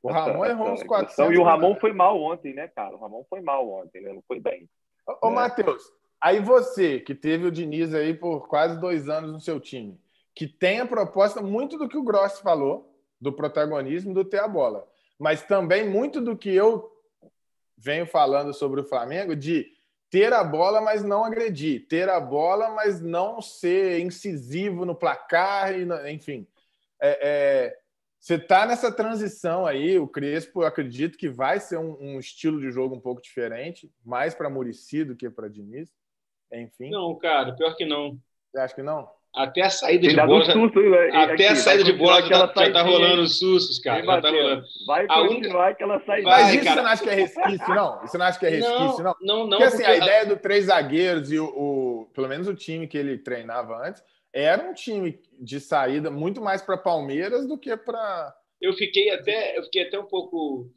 O 0.02 0.12
Ramon 0.12 0.44
essa, 0.44 0.52
errou 0.52 0.72
uns 0.72 0.82
400. 0.82 1.34
E 1.34 1.38
o 1.38 1.42
Ramon 1.42 1.74
foi 1.76 1.92
mal 1.92 2.20
ontem, 2.20 2.52
né, 2.52 2.68
cara? 2.68 2.94
O 2.94 3.00
Ramon 3.00 3.24
foi 3.30 3.40
mal 3.40 3.66
ontem, 3.68 4.02
né? 4.02 4.12
Não 4.12 4.22
foi 4.28 4.38
bem. 4.38 4.68
Ô, 5.08 5.28
ô 5.28 5.30
né? 5.30 5.36
Matheus, 5.36 5.90
aí 6.20 6.38
você, 6.38 7.00
que 7.00 7.14
teve 7.14 7.46
o 7.46 7.50
Diniz 7.50 7.94
aí 7.94 8.12
por 8.12 8.46
quase 8.46 8.78
dois 8.78 9.08
anos 9.08 9.32
no 9.32 9.40
seu 9.40 9.58
time, 9.58 9.98
que 10.34 10.46
tem 10.46 10.80
a 10.80 10.86
proposta 10.86 11.40
muito 11.40 11.78
do 11.78 11.88
que 11.88 11.96
o 11.96 12.04
Gross 12.04 12.40
falou, 12.40 12.94
do 13.18 13.32
protagonismo, 13.32 14.12
do 14.12 14.22
ter 14.22 14.40
a 14.40 14.46
bola 14.46 14.86
mas 15.18 15.42
também 15.42 15.88
muito 15.88 16.20
do 16.20 16.36
que 16.36 16.50
eu 16.50 16.90
venho 17.76 18.06
falando 18.06 18.52
sobre 18.54 18.80
o 18.80 18.84
Flamengo 18.84 19.36
de 19.36 19.66
ter 20.10 20.32
a 20.32 20.42
bola, 20.42 20.80
mas 20.80 21.02
não 21.02 21.24
agredir, 21.24 21.86
ter 21.88 22.08
a 22.08 22.20
bola, 22.20 22.70
mas 22.70 23.00
não 23.00 23.42
ser 23.42 24.00
incisivo 24.00 24.84
no 24.84 24.94
placar, 24.94 25.72
enfim. 26.08 26.46
É, 27.00 27.18
é, 27.22 27.78
você 28.18 28.34
está 28.34 28.66
nessa 28.66 28.90
transição 28.90 29.66
aí, 29.66 29.98
o 29.98 30.08
Crespo, 30.08 30.62
eu 30.62 30.66
acredito 30.66 31.18
que 31.18 31.28
vai 31.28 31.60
ser 31.60 31.78
um, 31.78 31.96
um 32.00 32.18
estilo 32.18 32.60
de 32.60 32.70
jogo 32.70 32.94
um 32.94 33.00
pouco 33.00 33.20
diferente, 33.20 33.92
mais 34.04 34.34
para 34.34 34.50
Murici 34.50 35.04
do 35.04 35.14
que 35.14 35.28
para 35.28 35.48
Diniz, 35.48 35.92
enfim. 36.52 36.90
Não, 36.90 37.16
cara, 37.16 37.54
pior 37.54 37.76
que 37.76 37.84
não. 37.84 38.18
Você 38.50 38.58
acha 38.58 38.74
que 38.74 38.82
não? 38.82 39.10
Até 39.36 39.60
a 39.60 39.68
saída 39.68 40.08
de 40.08 40.16
bola. 40.16 40.38
Um 40.38 40.44
susto, 40.44 40.82
já, 40.82 41.24
até 41.24 41.32
aqui, 41.34 41.44
a 41.44 41.56
saída 41.56 41.84
de 41.84 41.92
bola 41.92 42.22
já, 42.22 42.28
já 42.28 42.48
tá 42.48 42.82
rolando 42.82 43.28
sustos, 43.28 43.78
cara. 43.78 44.02
Já 44.02 44.22
tá 44.22 44.30
rolando. 44.30 44.64
Vai 44.86 45.06
única... 45.28 45.66
aquela 45.66 46.00
saída. 46.00 46.30
Mas 46.30 46.54
isso 46.54 46.64
cara. 46.64 46.76
você 46.76 46.82
não 46.82 46.90
acha 46.90 47.02
que 47.02 47.10
é 47.10 47.14
resquício, 47.14 47.74
não? 47.74 48.00
Você 48.00 48.18
não 48.18 48.24
acha 48.24 48.38
que 48.38 48.46
é 48.46 48.48
resquício, 48.48 49.04
não? 49.04 49.14
Não, 49.20 49.46
não. 49.46 49.58
Porque, 49.58 49.64
assim, 49.64 49.84
porque... 49.84 49.90
a 49.90 49.96
ideia 49.98 50.24
do 50.24 50.38
três 50.38 50.64
zagueiros 50.64 51.30
e 51.30 51.38
o, 51.38 51.44
o, 51.44 52.10
Pelo 52.14 52.28
menos 52.28 52.48
o 52.48 52.54
time 52.54 52.86
que 52.86 52.96
ele 52.96 53.18
treinava 53.18 53.86
antes 53.86 54.02
era 54.32 54.70
um 54.70 54.72
time 54.72 55.20
de 55.38 55.60
saída 55.60 56.10
muito 56.10 56.40
mais 56.40 56.62
para 56.62 56.78
Palmeiras 56.78 57.46
do 57.46 57.58
que 57.58 57.76
para. 57.76 58.34
Eu 58.58 58.72
fiquei 58.72 59.10
até, 59.10 59.58
eu 59.58 59.64
fiquei 59.64 59.82
até 59.82 59.98
um 59.98 60.06
pouco 60.06 60.70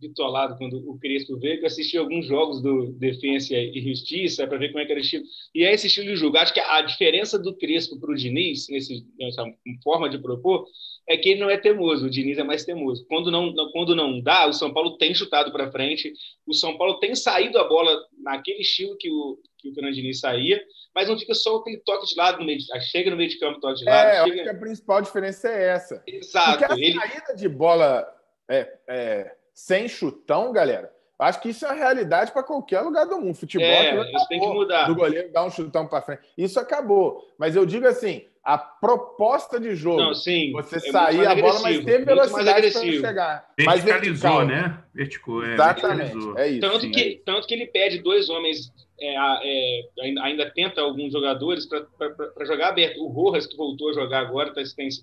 bitolado 0.00 0.56
quando 0.58 0.76
o 0.88 0.98
Crespo 0.98 1.38
veio, 1.38 1.58
que 1.58 1.64
eu 1.64 1.68
assisti 1.68 1.96
alguns 1.96 2.26
jogos 2.26 2.60
do 2.60 2.92
Defensa 2.92 3.54
e 3.54 3.80
Justiça 3.80 4.46
para 4.46 4.58
ver 4.58 4.68
como 4.68 4.80
é 4.80 4.86
que 4.86 4.92
era 4.92 5.00
o 5.00 5.04
estilo. 5.04 5.24
E 5.54 5.64
é 5.64 5.72
esse 5.72 5.86
estilo 5.86 6.06
de 6.06 6.16
jogo. 6.16 6.36
Acho 6.36 6.52
que 6.52 6.60
a 6.60 6.82
diferença 6.82 7.38
do 7.38 7.56
Crespo 7.56 7.98
para 7.98 8.10
o 8.10 8.14
Diniz, 8.14 8.68
nesse, 8.68 9.06
nessa 9.18 9.44
forma 9.82 10.08
de 10.08 10.18
propor, 10.18 10.66
é 11.08 11.16
que 11.16 11.30
ele 11.30 11.40
não 11.40 11.50
é 11.50 11.56
teimoso, 11.56 12.06
o 12.06 12.10
Diniz 12.10 12.38
é 12.38 12.44
mais 12.44 12.64
teimoso. 12.64 13.06
Quando 13.06 13.30
não, 13.30 13.54
quando 13.72 13.94
não 13.94 14.20
dá, 14.20 14.46
o 14.46 14.52
São 14.52 14.72
Paulo 14.72 14.96
tem 14.96 15.14
chutado 15.14 15.52
para 15.52 15.70
frente, 15.70 16.12
o 16.46 16.54
São 16.54 16.76
Paulo 16.78 16.98
tem 16.98 17.14
saído 17.14 17.58
a 17.58 17.68
bola 17.68 17.94
naquele 18.22 18.60
estilo 18.60 18.96
que 18.98 19.10
o, 19.10 19.38
que 19.58 19.68
o 19.68 19.74
Fernando 19.74 19.94
Diniz 19.94 20.20
saía, 20.20 20.62
mas 20.94 21.08
não 21.08 21.18
fica 21.18 21.34
só 21.34 21.56
aquele 21.56 21.78
toque 21.78 22.06
de 22.06 22.16
lado, 22.16 22.38
no 22.38 22.46
meio, 22.46 22.58
chega 22.90 23.10
no 23.10 23.16
meio 23.16 23.28
de 23.28 23.38
campo, 23.38 23.60
toque 23.60 23.80
de 23.80 23.84
lado. 23.84 24.08
É, 24.08 24.12
chega... 24.12 24.34
acho 24.34 24.42
que 24.44 24.48
a 24.48 24.60
principal 24.60 25.02
diferença 25.02 25.48
é 25.48 25.68
essa. 25.68 26.02
Exato. 26.06 26.58
Porque 26.58 26.72
a 26.72 26.76
ele... 26.76 26.98
saída 26.98 27.34
de 27.36 27.48
bola 27.48 28.06
é, 28.48 28.78
é 28.88 29.36
sem 29.54 29.88
chutão, 29.88 30.52
galera, 30.52 30.92
acho 31.18 31.40
que 31.40 31.50
isso 31.50 31.64
é 31.64 31.68
uma 31.68 31.76
realidade 31.76 32.32
para 32.32 32.42
qualquer 32.42 32.80
lugar 32.80 33.06
do 33.06 33.18
mundo. 33.18 33.34
Futebol 33.34 33.66
é, 33.66 34.12
isso 34.12 34.28
tem 34.28 34.40
que 34.40 34.46
mudar. 34.46 34.86
Do 34.86 34.96
goleiro 34.96 35.32
dar 35.32 35.44
um 35.44 35.50
chutão 35.50 35.86
para 35.86 36.02
frente. 36.02 36.22
Isso 36.36 36.58
acabou. 36.58 37.24
Mas 37.38 37.54
eu 37.54 37.64
digo 37.64 37.86
assim, 37.86 38.26
a 38.44 38.58
proposta 38.58 39.58
de 39.58 39.74
jogo, 39.74 40.02
Não, 40.02 40.14
sim, 40.14 40.52
você 40.52 40.76
é 40.76 40.80
sair 40.80 41.26
a 41.26 41.34
bola, 41.34 41.60
mas 41.60 41.82
ter 41.82 42.04
velocidade 42.04 42.72
para 42.72 42.82
chegar. 42.82 43.48
Verticalizou, 43.56 44.44
né? 44.44 44.78
Verticou, 44.92 45.44
é, 45.44 45.54
Exatamente, 45.54 46.16
é 46.36 46.48
isso. 46.48 46.60
Tanto, 46.60 46.80
sim, 46.80 46.90
que, 46.90 47.00
é. 47.00 47.18
tanto 47.24 47.46
que 47.46 47.54
ele 47.54 47.66
pede 47.68 48.02
dois 48.02 48.28
homens, 48.28 48.70
é, 49.00 49.14
é, 49.14 49.80
ainda, 50.02 50.22
ainda, 50.22 50.50
tenta 50.50 50.82
alguns 50.82 51.10
jogadores 51.10 51.66
para 51.66 52.44
jogar 52.44 52.68
aberto. 52.68 53.02
O 53.02 53.08
Rojas, 53.08 53.46
que 53.46 53.56
voltou 53.56 53.88
a 53.90 53.92
jogar 53.94 54.20
agora, 54.20 54.48
está 54.50 54.76
tem 54.76 54.88
esse, 54.88 55.02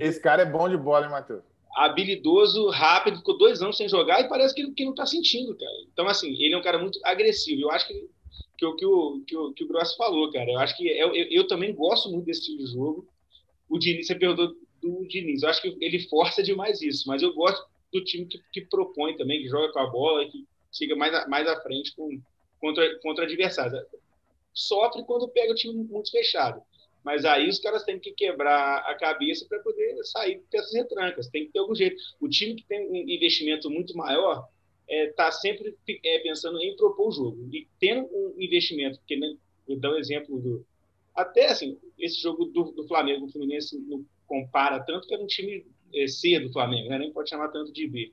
esse 0.00 0.20
cara 0.20 0.42
é 0.42 0.46
bom 0.46 0.68
de 0.68 0.76
bola, 0.76 1.06
hein, 1.06 1.12
Matheus? 1.12 1.44
Habilidoso, 1.74 2.68
rápido, 2.68 3.18
ficou 3.18 3.38
dois 3.38 3.62
anos 3.62 3.76
sem 3.76 3.88
jogar 3.88 4.20
e 4.20 4.28
parece 4.28 4.54
que 4.54 4.62
ele, 4.62 4.72
que 4.72 4.84
não 4.84 4.92
está 4.92 5.06
sentindo, 5.06 5.56
cara. 5.56 5.72
Então, 5.92 6.06
assim, 6.08 6.30
ele 6.42 6.54
é 6.54 6.58
um 6.58 6.62
cara 6.62 6.78
muito 6.78 6.98
agressivo. 7.04 7.62
Eu 7.62 7.70
acho 7.70 7.86
que, 7.86 7.94
que, 8.58 8.72
que, 8.76 8.86
o, 8.86 9.22
que, 9.26 9.36
o, 9.36 9.52
que 9.52 9.64
o 9.64 9.68
Gross 9.68 9.94
falou, 9.94 10.30
cara. 10.30 10.50
Eu 10.50 10.58
acho 10.58 10.76
que 10.76 10.88
é, 10.88 11.02
eu, 11.02 11.14
eu, 11.14 11.46
também 11.46 11.74
gosto 11.74 12.10
muito 12.10 12.26
desse 12.26 12.46
tipo 12.46 12.58
de 12.58 12.72
jogo. 12.72 13.06
O 13.68 13.78
Diniz, 13.78 14.06
você 14.06 14.14
perguntou 14.14 14.54
do 14.82 15.06
Diniz. 15.06 15.42
Eu 15.42 15.48
acho 15.48 15.62
que 15.62 15.76
ele 15.80 16.00
força 16.08 16.42
demais 16.42 16.82
isso, 16.82 17.06
mas 17.06 17.22
eu 17.22 17.32
gosto 17.34 17.64
do 17.92 18.02
time 18.04 18.26
que, 18.26 18.40
que 18.52 18.60
propõe 18.62 19.16
também, 19.16 19.42
que 19.42 19.48
joga 19.48 19.72
com 19.72 19.78
a 19.78 19.86
bola, 19.86 20.28
que 20.28 20.44
chega 20.72 20.96
mais, 20.96 21.28
mais 21.28 21.46
à 21.48 21.60
frente 21.60 21.94
com, 21.94 22.20
contra, 22.60 22.98
contra 23.00 23.24
adversários. 23.24 23.80
Sofre 24.52 25.04
quando 25.04 25.28
pega 25.28 25.52
o 25.52 25.56
time 25.56 25.84
muito 25.84 26.10
fechado. 26.10 26.62
Mas 27.04 27.24
aí 27.24 27.48
os 27.48 27.58
caras 27.58 27.84
têm 27.84 27.98
que 27.98 28.12
quebrar 28.12 28.78
a 28.86 28.94
cabeça 28.94 29.46
para 29.48 29.58
poder 29.60 29.96
sair 30.04 30.42
dessas 30.50 30.74
retrancas. 30.74 31.28
Tem 31.28 31.46
que 31.46 31.52
ter 31.52 31.58
algum 31.58 31.74
jeito. 31.74 31.96
O 32.20 32.28
time 32.28 32.54
que 32.54 32.66
tem 32.66 32.88
um 32.88 32.96
investimento 32.96 33.70
muito 33.70 33.96
maior 33.96 34.46
está 34.86 34.94
é, 34.94 35.06
tá 35.12 35.32
sempre 35.32 35.76
é, 36.04 36.18
pensando 36.18 36.58
em 36.60 36.76
propor 36.76 37.08
o 37.08 37.12
jogo. 37.12 37.48
E 37.52 37.66
tendo 37.78 38.08
um 38.12 38.34
investimento, 38.38 38.98
porque 38.98 39.16
né, 39.16 39.34
eu 39.68 39.76
dou 39.76 39.92
um 39.92 39.98
exemplo 39.98 40.38
do. 40.38 40.66
Até 41.14 41.46
assim, 41.46 41.78
esse 41.98 42.20
jogo 42.20 42.44
do, 42.46 42.72
do 42.72 42.86
Flamengo, 42.86 43.26
o 43.26 43.30
Fluminense 43.30 43.78
não 43.78 44.04
compara 44.26 44.80
tanto 44.80 45.06
que 45.08 45.14
era 45.14 45.22
um 45.22 45.26
time 45.26 45.66
é, 45.94 46.06
C 46.06 46.38
do 46.38 46.52
Flamengo, 46.52 46.88
né? 46.88 46.98
nem 46.98 47.12
pode 47.12 47.30
chamar 47.30 47.48
tanto 47.48 47.72
de 47.72 47.86
B. 47.88 48.12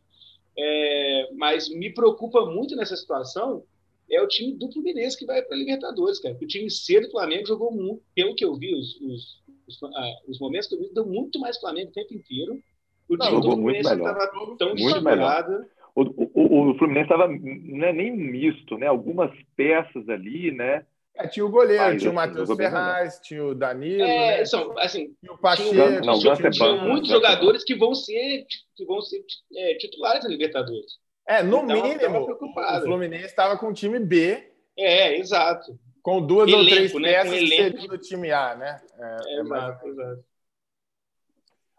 É, 0.58 1.30
mas 1.34 1.70
me 1.70 1.94
preocupa 1.94 2.46
muito 2.46 2.76
nessa 2.76 2.96
situação 2.96 3.64
é 4.10 4.22
o 4.22 4.28
time 4.28 4.54
do 4.54 4.72
Fluminense 4.72 5.18
que 5.18 5.26
vai 5.26 5.42
para 5.42 5.56
a 5.56 5.60
Libertadores, 5.60 6.20
cara. 6.20 6.38
O 6.42 6.48
time 6.48 6.70
C 6.70 7.02
do 7.02 7.12
Flamengo 7.12 7.46
jogou 7.46 7.72
muito, 7.72 8.02
pelo 8.16 8.36
que 8.36 8.46
eu 8.46 8.56
vi, 8.56 8.74
os, 8.74 9.00
os, 9.02 9.44
os, 9.68 9.84
ah, 9.84 10.14
os 10.28 10.40
momentos 10.40 10.68
que 10.68 10.76
eu 10.76 10.80
vi, 10.80 10.94
deu 10.94 11.06
muito 11.06 11.40
mais 11.40 11.60
Flamengo 11.60 11.90
o 11.90 11.94
tempo 11.94 12.14
inteiro. 12.14 12.62
O 13.10 13.18
time 13.18 13.42
do 13.42 13.52
Fluminense 13.52 13.94
estava 13.94 14.28
tão 14.58 14.76
muito 14.76 15.02
melhor. 15.02 15.66
O, 15.96 16.02
o, 16.02 16.72
o 16.72 16.78
Fluminense 16.78 17.12
estava 17.12 17.26
é 17.26 17.94
nem 17.94 18.16
misto, 18.16 18.78
né? 18.78 18.88
Algumas 18.88 19.32
peças 19.56 20.08
ali, 20.10 20.52
né? 20.52 20.86
É, 21.16 21.28
tinha 21.28 21.46
o 21.46 21.50
goleiro, 21.50 21.98
tinha 21.98 22.12
o 22.12 22.14
Matheus 22.14 22.56
Ferraz, 22.56 23.20
tinha 23.22 23.44
o 23.44 23.56
Danilo, 23.56 24.04
é, 24.04 24.38
né? 24.38 24.46
são, 24.46 24.78
assim, 24.78 25.16
tinha 25.20 25.34
o 25.34 25.38
Pacheco. 25.38 25.72
Tinha, 25.72 26.00
não, 26.02 26.20
tinha, 26.20 26.36
tinha, 26.36 26.52
tinha 26.52 26.76
muitos 26.76 27.10
jogadores 27.10 27.64
que 27.64 27.74
vão 27.74 27.96
ser, 27.96 28.46
que 28.76 28.86
vão 28.86 29.02
ser 29.02 29.26
é, 29.56 29.76
titulares 29.76 30.24
da 30.24 30.30
Libertadores. 30.30 31.00
É, 31.28 31.44
no 31.44 31.64
então, 31.64 31.84
mínimo, 31.84 32.32
o 32.32 32.82
Fluminense 32.82 33.26
estava 33.26 33.58
com 33.58 33.68
o 33.68 33.74
time 33.74 34.00
B. 34.00 34.50
É, 34.78 35.18
exato. 35.18 35.78
Com 36.02 36.26
duas 36.26 36.48
elenco, 36.48 36.64
ou 36.64 36.70
três 36.70 36.94
né? 36.94 37.12
peças 37.12 37.40
que 37.40 37.48
seriam 37.48 37.88
do 37.88 37.98
time 37.98 38.32
A, 38.32 38.56
né? 38.56 38.82
É, 38.98 39.18
é 39.26 39.42
exato, 39.42 39.88
exato. 39.88 40.24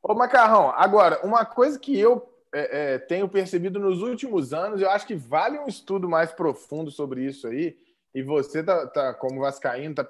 Ô, 0.02 0.14
Macarrão, 0.14 0.70
agora, 0.70 1.24
uma 1.24 1.46
coisa 1.46 1.78
que 1.78 1.98
eu 1.98 2.30
é, 2.52 2.94
é, 2.94 2.98
tenho 2.98 3.28
percebido 3.28 3.80
nos 3.80 4.02
últimos 4.02 4.52
anos, 4.52 4.82
eu 4.82 4.90
acho 4.90 5.06
que 5.06 5.14
vale 5.14 5.58
um 5.58 5.66
estudo 5.66 6.08
mais 6.08 6.30
profundo 6.30 6.90
sobre 6.90 7.24
isso 7.24 7.46
aí, 7.46 7.76
e 8.14 8.22
você, 8.22 8.62
tá, 8.62 8.86
tá 8.86 9.14
como 9.14 9.40
vascaíno, 9.40 9.94
tá, 9.94 10.06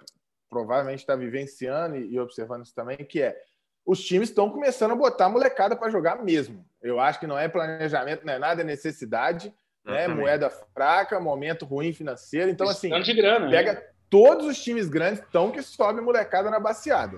provavelmente 0.51 1.01
está 1.01 1.15
vivenciando 1.15 1.97
e, 1.97 2.15
e 2.15 2.21
observando 2.21 2.65
isso 2.65 2.75
também, 2.75 2.97
que 2.97 3.23
é 3.23 3.41
os 3.89 4.05
times 4.05 4.29
estão 4.29 4.51
começando 4.51 4.91
a 4.91 4.95
botar 4.95 5.25
a 5.25 5.29
molecada 5.31 5.75
para 5.75 5.89
jogar 5.89 6.23
mesmo. 6.23 6.63
Eu 6.83 7.01
acho 7.01 7.19
que 7.19 7.27
não 7.27 7.39
é 7.39 7.49
planejamento, 7.49 8.23
não 8.23 8.35
é 8.35 8.39
nada, 8.39 8.61
é 8.61 8.65
necessidade, 8.65 9.51
né? 9.83 10.07
Moeda 10.07 10.51
fraca, 10.51 11.19
momento 11.19 11.65
ruim 11.65 11.95
financeiro. 11.95 12.51
Então, 12.51 12.69
assim, 12.69 12.91
de 13.01 13.15
grana, 13.15 13.47
né? 13.47 13.51
pega 13.51 13.73
né? 13.73 13.83
todos 14.11 14.47
os 14.47 14.63
times 14.63 14.91
grandes 14.91 15.21
estão 15.21 15.51
que 15.51 15.63
sobe 15.63 16.03
molecada 16.03 16.51
na 16.51 16.61
baseada. 16.61 17.17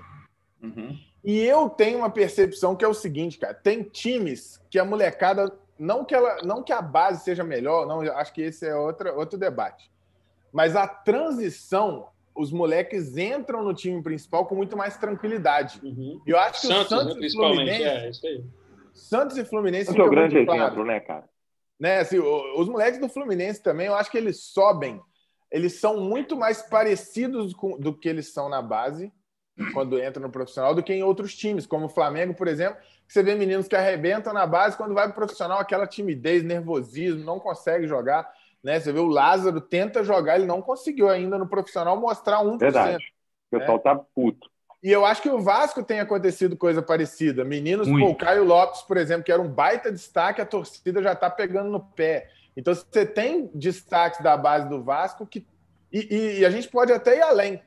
Uhum. 0.63 0.97
E 1.21 1.41
eu 1.41 1.67
tenho 1.67 1.97
uma 1.97 2.09
percepção 2.09 2.73
que 2.73 2.85
é 2.85 2.87
o 2.87 2.93
seguinte, 2.93 3.37
cara: 3.37 3.53
tem 3.53 3.83
times 3.83 4.57
que 4.69 4.79
a 4.79 4.85
molecada. 4.85 5.51
Não 5.77 6.05
que, 6.05 6.15
ela, 6.15 6.41
não 6.43 6.63
que 6.63 6.71
a 6.71 6.81
base 6.81 7.23
seja 7.23 7.43
melhor, 7.43 7.87
não, 7.87 8.01
acho 8.15 8.31
que 8.31 8.43
esse 8.43 8.65
é 8.65 8.75
outra, 8.75 9.13
outro 9.13 9.37
debate. 9.37 9.91
Mas 10.53 10.75
a 10.75 10.87
transição 10.87 12.09
os 12.35 12.51
moleques 12.51 13.17
entram 13.17 13.63
no 13.63 13.73
time 13.73 14.01
principal 14.01 14.45
com 14.45 14.55
muito 14.55 14.77
mais 14.77 14.97
tranquilidade. 14.97 15.79
Uhum. 15.83 16.21
Eu 16.25 16.39
acho 16.39 16.61
que 16.61 16.67
Santos, 16.67 16.91
o 16.91 16.97
Santos 16.97 17.15
né, 17.17 17.27
e 17.27 17.31
Fluminense. 17.31 17.83
É, 17.83 18.09
isso 18.09 18.27
aí. 18.27 18.43
Santos 18.93 19.37
e 19.37 19.45
Fluminense. 19.45 19.91
Esse 19.91 19.99
é 19.99 20.03
o 20.03 20.09
grande 20.09 20.37
exemplo, 20.37 20.55
claro. 20.55 20.85
né, 20.85 20.99
cara? 20.99 21.29
Né, 21.79 21.99
assim, 21.99 22.19
os 22.19 22.67
moleques 22.67 22.99
do 22.99 23.09
Fluminense 23.09 23.61
também, 23.61 23.87
eu 23.87 23.95
acho 23.95 24.11
que 24.11 24.17
eles 24.17 24.43
sobem. 24.43 25.01
Eles 25.51 25.79
são 25.79 25.99
muito 25.99 26.37
mais 26.37 26.61
parecidos 26.61 27.53
com, 27.53 27.77
do 27.77 27.93
que 27.93 28.07
eles 28.07 28.31
são 28.31 28.47
na 28.47 28.61
base, 28.61 29.11
quando 29.73 30.01
entram 30.01 30.23
no 30.23 30.31
profissional, 30.31 30.73
do 30.73 30.83
que 30.83 30.93
em 30.93 31.03
outros 31.03 31.35
times, 31.35 31.65
como 31.65 31.85
o 31.85 31.89
Flamengo, 31.89 32.33
por 32.33 32.47
exemplo, 32.47 32.77
que 33.07 33.13
você 33.13 33.21
vê 33.21 33.35
meninos 33.35 33.67
que 33.67 33.75
arrebentam 33.75 34.33
na 34.33 34.45
base, 34.47 34.77
quando 34.77 34.93
vai 34.93 35.05
para 35.05 35.11
o 35.11 35.15
profissional, 35.15 35.59
aquela 35.59 35.85
timidez, 35.85 36.43
nervosismo, 36.43 37.23
não 37.23 37.39
consegue 37.39 37.87
jogar. 37.87 38.31
Né? 38.63 38.79
Você 38.79 38.91
vê 38.91 38.99
o 38.99 39.07
Lázaro 39.07 39.59
tenta 39.59 40.03
jogar, 40.03 40.35
ele 40.35 40.45
não 40.45 40.61
conseguiu 40.61 41.09
ainda 41.09 41.37
no 41.37 41.47
profissional 41.47 41.99
mostrar 41.99 42.43
1%. 42.43 42.59
Verdade. 42.59 43.03
O 43.51 43.57
pessoal 43.57 43.77
né? 43.77 43.83
tá 43.83 43.95
puto. 43.95 44.49
E 44.83 44.91
eu 44.91 45.05
acho 45.05 45.21
que 45.21 45.29
o 45.29 45.39
Vasco 45.39 45.83
tem 45.83 45.99
acontecido 45.99 46.57
coisa 46.57 46.81
parecida. 46.81 47.45
Meninos, 47.45 47.87
pô, 47.87 48.09
o 48.09 48.15
Caio 48.15 48.43
Lopes, 48.43 48.81
por 48.81 48.97
exemplo, 48.97 49.23
que 49.23 49.31
era 49.31 49.41
um 49.41 49.47
baita 49.47 49.91
destaque, 49.91 50.41
a 50.41 50.45
torcida 50.45 51.03
já 51.03 51.15
tá 51.15 51.29
pegando 51.29 51.69
no 51.69 51.79
pé. 51.79 52.29
Então 52.57 52.73
você 52.73 53.05
tem 53.05 53.49
destaques 53.53 54.21
da 54.21 54.35
base 54.35 54.67
do 54.67 54.83
Vasco 54.83 55.25
que 55.25 55.45
e, 55.91 56.39
e, 56.39 56.45
a 56.45 56.49
gente 56.49 56.69
pode 56.69 56.91
até 56.93 57.17
ir 57.17 57.21
além. 57.21 57.61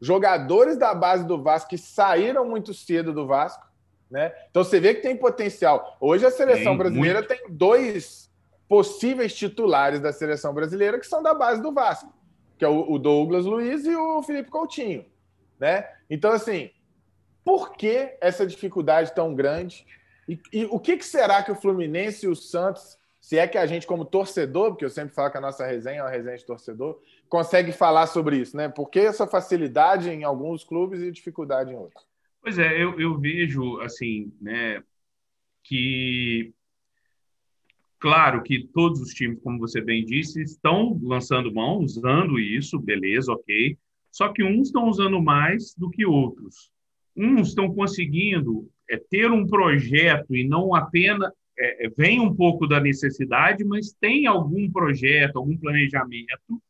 Jogadores 0.00 0.76
da 0.76 0.92
base 0.92 1.24
do 1.24 1.40
Vasco 1.40 1.70
que 1.70 1.78
saíram 1.78 2.44
muito 2.44 2.74
cedo 2.74 3.12
do 3.12 3.26
Vasco, 3.26 3.64
né? 4.10 4.32
Então 4.50 4.64
você 4.64 4.80
vê 4.80 4.94
que 4.94 5.02
tem 5.02 5.16
potencial. 5.16 5.96
Hoje 6.00 6.26
a 6.26 6.30
seleção 6.30 6.72
tem, 6.72 6.78
brasileira 6.78 7.20
muito. 7.20 7.28
tem 7.28 7.46
dois 7.48 8.27
possíveis 8.68 9.34
titulares 9.34 10.00
da 10.00 10.12
seleção 10.12 10.52
brasileira 10.52 10.98
que 10.98 11.06
são 11.06 11.22
da 11.22 11.32
base 11.32 11.62
do 11.62 11.72
Vasco, 11.72 12.12
que 12.58 12.64
é 12.64 12.68
o 12.68 12.98
Douglas 12.98 13.44
Luiz 13.44 13.86
e 13.86 13.94
o 13.94 14.22
Felipe 14.22 14.50
Coutinho, 14.50 15.06
né? 15.58 15.88
Então 16.10 16.32
assim, 16.32 16.70
por 17.44 17.72
que 17.72 18.16
essa 18.20 18.46
dificuldade 18.46 19.14
tão 19.14 19.34
grande? 19.34 19.86
E, 20.28 20.38
e 20.52 20.64
o 20.66 20.78
que, 20.78 20.98
que 20.98 21.06
será 21.06 21.42
que 21.42 21.50
o 21.50 21.54
Fluminense 21.54 22.26
e 22.26 22.28
o 22.28 22.36
Santos, 22.36 22.98
se 23.20 23.38
é 23.38 23.48
que 23.48 23.56
a 23.56 23.66
gente 23.66 23.86
como 23.86 24.04
torcedor, 24.04 24.70
porque 24.70 24.84
eu 24.84 24.90
sempre 24.90 25.14
falo 25.14 25.30
que 25.30 25.38
a 25.38 25.40
nossa 25.40 25.64
resenha 25.64 26.00
é 26.00 26.02
uma 26.02 26.10
resenha 26.10 26.36
de 26.36 26.44
torcedor, 26.44 27.00
consegue 27.28 27.72
falar 27.72 28.06
sobre 28.06 28.36
isso, 28.36 28.56
né? 28.56 28.68
Por 28.68 28.90
que 28.90 29.00
essa 29.00 29.26
facilidade 29.26 30.10
em 30.10 30.24
alguns 30.24 30.62
clubes 30.62 31.00
e 31.00 31.10
dificuldade 31.10 31.72
em 31.72 31.76
outros? 31.76 32.06
Pois 32.42 32.58
é, 32.58 32.82
eu, 32.82 32.98
eu 33.00 33.18
vejo 33.18 33.80
assim, 33.80 34.32
né, 34.40 34.82
que 35.64 36.54
claro 37.98 38.42
que 38.42 38.66
todos 38.72 39.00
os 39.00 39.10
times, 39.10 39.40
como 39.42 39.58
você 39.58 39.80
bem 39.80 40.04
disse, 40.04 40.42
estão 40.42 40.98
lançando 41.02 41.52
mão, 41.52 41.78
usando 41.78 42.38
isso, 42.38 42.78
beleza, 42.78 43.32
ok. 43.32 43.76
Só 44.10 44.32
que 44.32 44.42
uns 44.42 44.68
estão 44.68 44.88
usando 44.88 45.20
mais 45.20 45.74
do 45.74 45.90
que 45.90 46.04
outros. 46.06 46.70
Uns 47.16 47.48
estão 47.48 47.72
conseguindo 47.74 48.68
é, 48.90 48.96
ter 48.96 49.30
um 49.30 49.46
projeto 49.46 50.34
e 50.34 50.46
não 50.46 50.74
apenas 50.74 51.30
é, 51.58 51.86
é, 51.86 51.90
vem 51.90 52.20
um 52.20 52.34
pouco 52.34 52.66
da 52.66 52.80
necessidade, 52.80 53.64
mas 53.64 53.92
tem 54.00 54.26
algum 54.26 54.70
projeto, 54.70 55.36
algum 55.36 55.56
planejamento 55.56 56.62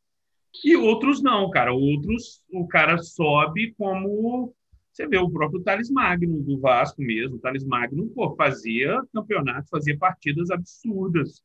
e 0.63 0.75
outros 0.75 1.21
não, 1.21 1.49
cara. 1.49 1.73
Outros, 1.73 2.41
o 2.51 2.67
cara 2.67 2.97
sobe 2.97 3.73
como. 3.77 4.53
Você 4.99 5.07
vê 5.07 5.17
o 5.17 5.31
próprio 5.31 5.63
Thales 5.63 5.89
Magno 5.89 6.43
do 6.43 6.59
Vasco 6.59 7.01
mesmo. 7.01 7.37
O 7.37 7.39
Thales 7.39 7.63
Magno 7.63 8.09
pô, 8.09 8.35
fazia 8.35 9.01
campeonato, 9.13 9.69
fazia 9.69 9.97
partidas 9.97 10.51
absurdas 10.51 11.41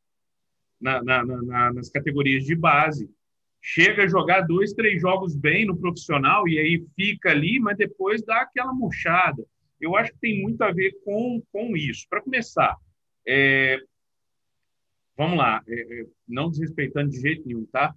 na, 0.79 1.01
na, 1.01 1.23
na, 1.23 1.73
nas 1.73 1.89
categorias 1.89 2.43
de 2.43 2.53
base. 2.53 3.09
Chega 3.61 4.03
a 4.03 4.07
jogar 4.07 4.41
dois, 4.41 4.73
três 4.73 5.01
jogos 5.01 5.37
bem 5.37 5.65
no 5.65 5.77
profissional 5.77 6.45
e 6.49 6.59
aí 6.59 6.85
fica 6.97 7.29
ali, 7.29 7.57
mas 7.57 7.77
depois 7.77 8.21
dá 8.21 8.41
aquela 8.41 8.73
murchada. 8.73 9.41
Eu 9.79 9.95
acho 9.95 10.11
que 10.11 10.19
tem 10.19 10.41
muito 10.41 10.61
a 10.61 10.73
ver 10.73 10.91
com, 11.05 11.41
com 11.49 11.77
isso. 11.77 12.05
Para 12.09 12.21
começar, 12.21 12.75
é, 13.25 13.79
vamos 15.15 15.37
lá, 15.37 15.63
é, 15.65 16.01
é 16.01 16.05
não 16.27 16.49
desrespeitando 16.49 17.09
de 17.09 17.21
jeito 17.21 17.47
nenhum, 17.47 17.65
tá? 17.67 17.95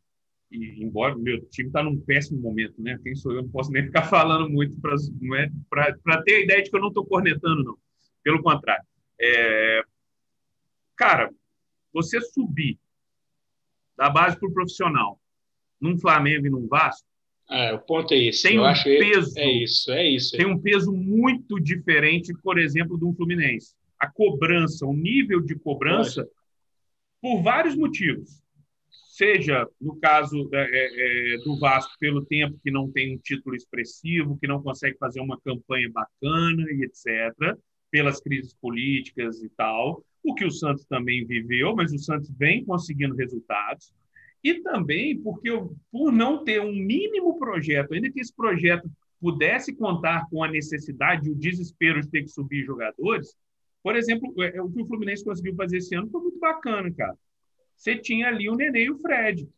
E 0.51 0.83
embora 0.83 1.15
o 1.15 1.19
meu 1.19 1.41
time 1.49 1.69
está 1.69 1.83
num 1.83 2.01
péssimo 2.01 2.41
momento, 2.41 2.81
né? 2.81 2.99
Quem 3.03 3.15
sou 3.15 3.33
eu? 3.33 3.43
Não 3.43 3.51
posso 3.51 3.71
nem 3.71 3.85
ficar 3.85 4.05
falando 4.09 4.49
muito 4.49 4.75
para 4.81 5.89
é, 5.89 6.23
ter 6.23 6.35
a 6.35 6.41
ideia 6.41 6.63
de 6.63 6.71
que 6.71 6.77
eu 6.77 6.81
não 6.81 6.89
estou 6.89 7.05
cornetando, 7.05 7.63
não. 7.63 7.79
Pelo 8.23 8.43
contrário. 8.43 8.85
É, 9.21 9.83
cara, 10.97 11.31
você 11.93 12.21
subir 12.21 12.79
da 13.97 14.09
base 14.09 14.39
para 14.39 14.49
o 14.49 14.53
profissional 14.53 15.21
num 15.81 15.99
Flamengo 15.99 16.47
e 16.47 16.51
num 16.51 16.67
Vasco. 16.67 17.07
É, 17.51 17.73
o 17.73 17.79
ponto 17.79 18.13
é 18.13 18.19
esse. 18.19 18.43
Tem 18.43 18.57
eu 18.57 18.65
um 18.65 18.83
peso. 18.83 19.39
É 19.39 19.51
isso, 19.51 19.93
é 19.93 20.09
isso. 20.09 20.37
Tem 20.37 20.47
um 20.47 20.59
peso 20.59 20.93
muito 20.93 21.59
diferente, 21.59 22.33
por 22.43 22.59
exemplo, 22.59 22.99
do 22.99 23.13
Fluminense. 23.15 23.75
A 23.99 24.11
cobrança, 24.11 24.87
o 24.87 24.93
nível 24.93 25.41
de 25.41 25.55
cobrança, 25.59 26.23
Pode. 26.23 26.35
por 27.21 27.43
vários 27.43 27.75
motivos 27.75 28.43
seja 29.19 29.69
no 29.81 29.97
caso 29.97 30.49
é, 30.53 30.59
é, 30.63 31.35
é, 31.35 31.39
do 31.39 31.59
Vasco 31.59 31.93
pelo 31.99 32.25
tempo 32.25 32.57
que 32.63 32.71
não 32.71 32.89
tem 32.89 33.17
um 33.17 33.19
título 33.19 33.57
expressivo, 33.57 34.39
que 34.41 34.47
não 34.47 34.63
consegue 34.63 34.97
fazer 34.97 35.21
uma 35.21 35.41
campanha 35.41 35.91
bacana 35.93 36.65
e 36.71 36.85
etc, 36.85 37.59
pelas 37.91 38.21
crises 38.21 38.55
políticas 38.55 39.43
e 39.43 39.49
tal, 39.51 40.05
o 40.23 40.35
que 40.37 40.45
o 40.45 40.51
Santos 40.53 40.85
também 40.85 41.27
viveu, 41.27 41.75
mas 41.75 41.93
o 41.93 41.99
Santos 41.99 42.31
vem 42.39 42.65
conseguindo 42.65 43.17
resultados, 43.17 43.93
e 44.45 44.63
também 44.63 45.19
porque 45.19 45.51
por 45.91 46.13
não 46.13 46.45
ter 46.45 46.61
um 46.61 46.73
mínimo 46.73 47.41
projeto, 47.41 47.95
ainda 47.95 48.13
que 48.13 48.21
esse 48.21 48.33
projeto 48.33 48.89
pudesse 49.21 49.75
contar 49.75 50.29
com 50.31 50.45
a 50.45 50.49
necessidade 50.49 51.27
e 51.27 51.33
o 51.33 51.35
desespero 51.35 52.01
de 52.01 52.09
ter 52.09 52.23
que 52.23 52.29
subir 52.29 52.65
jogadores, 52.65 53.35
por 53.83 53.97
exemplo, 53.97 54.33
é, 54.45 54.63
o 54.63 54.71
que 54.71 54.81
o 54.81 54.87
Fluminense 54.87 55.25
conseguiu 55.25 55.57
fazer 55.57 55.79
esse 55.79 55.93
ano 55.97 56.09
foi 56.09 56.21
muito 56.21 56.39
bacana, 56.39 56.89
cara 56.93 57.17
você 57.79 57.97
tinha 57.97 58.29
ali 58.29 58.51
o 58.51 58.57
Nenê 58.57 58.85
e 58.85 58.91
o 58.91 58.99
Fred. 58.99 59.49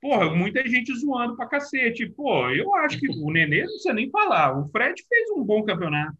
Porra, 0.00 0.34
muita 0.34 0.66
gente 0.66 0.94
zoando 0.96 1.36
pra 1.36 1.46
cacete. 1.46 2.08
Pô, 2.08 2.48
eu 2.50 2.74
acho 2.76 2.98
que 2.98 3.08
o 3.08 3.30
Nenê 3.30 3.60
não 3.60 3.66
precisa 3.66 3.92
nem 3.92 4.10
falar. 4.10 4.58
O 4.58 4.68
Fred 4.70 5.04
fez 5.06 5.30
um 5.30 5.44
bom 5.44 5.62
campeonato. 5.62 6.16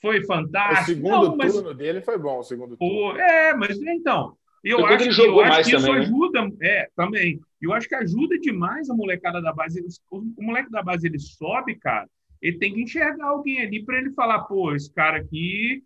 Foi 0.00 0.24
fantástico. 0.24 0.92
O 0.92 0.94
segundo 0.94 1.28
não, 1.28 1.36
mas... 1.36 1.52
turno 1.52 1.74
dele 1.74 2.00
foi 2.00 2.16
bom, 2.16 2.38
o 2.38 2.42
segundo 2.44 2.76
turno. 2.76 3.18
é, 3.18 3.54
mas 3.54 3.78
então, 3.82 4.36
eu 4.62 4.86
acho, 4.86 5.10
que, 5.10 5.22
eu 5.22 5.40
acho 5.40 5.70
que 5.70 5.76
isso 5.76 5.86
também, 5.86 6.00
né? 6.00 6.06
ajuda, 6.06 6.42
né? 6.42 6.54
é, 6.62 6.88
também. 6.94 7.40
Eu 7.60 7.72
acho 7.72 7.88
que 7.88 7.94
ajuda 7.94 8.38
demais 8.38 8.88
a 8.88 8.94
molecada 8.94 9.42
da 9.42 9.52
base. 9.52 9.82
O 10.10 10.22
moleque 10.38 10.70
da 10.70 10.82
base 10.82 11.06
ele 11.06 11.18
sobe, 11.18 11.74
cara. 11.74 12.08
Ele 12.40 12.58
tem 12.58 12.72
que 12.72 12.82
enxergar 12.82 13.26
alguém 13.26 13.60
ali 13.60 13.84
para 13.84 13.98
ele 13.98 14.12
falar, 14.12 14.40
pô, 14.40 14.74
esse 14.74 14.90
cara 14.92 15.18
aqui, 15.18 15.82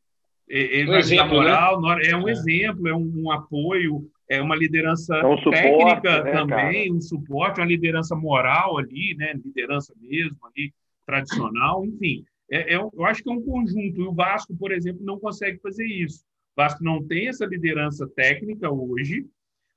ele 0.48 0.90
um 0.90 0.96
exemplo, 0.96 1.34
moral, 1.34 1.80
né? 1.80 2.02
é 2.04 2.16
um 2.16 2.28
é. 2.28 2.32
exemplo, 2.32 2.86
é 2.86 2.94
um, 2.94 3.24
um 3.24 3.30
apoio 3.32 4.08
é 4.28 4.40
uma 4.40 4.56
liderança 4.56 5.16
é 5.16 5.20
suporte, 5.20 5.50
técnica 5.50 6.24
né, 6.24 6.32
também, 6.32 6.84
cara? 6.84 6.96
um 6.96 7.00
suporte, 7.00 7.60
uma 7.60 7.66
liderança 7.66 8.16
moral 8.16 8.78
ali, 8.78 9.14
né? 9.16 9.32
Liderança 9.34 9.94
mesmo 10.00 10.38
ali, 10.46 10.72
tradicional, 11.06 11.84
enfim. 11.84 12.24
É, 12.50 12.74
é, 12.74 12.76
eu 12.76 13.04
acho 13.04 13.22
que 13.22 13.30
é 13.30 13.32
um 13.32 13.42
conjunto. 13.42 14.00
E 14.00 14.02
o 14.02 14.12
Vasco, 14.12 14.56
por 14.56 14.72
exemplo, 14.72 15.04
não 15.04 15.18
consegue 15.18 15.58
fazer 15.60 15.86
isso. 15.86 16.24
O 16.56 16.62
Vasco 16.62 16.82
não 16.82 17.04
tem 17.04 17.28
essa 17.28 17.44
liderança 17.44 18.08
técnica 18.14 18.70
hoje. 18.70 19.26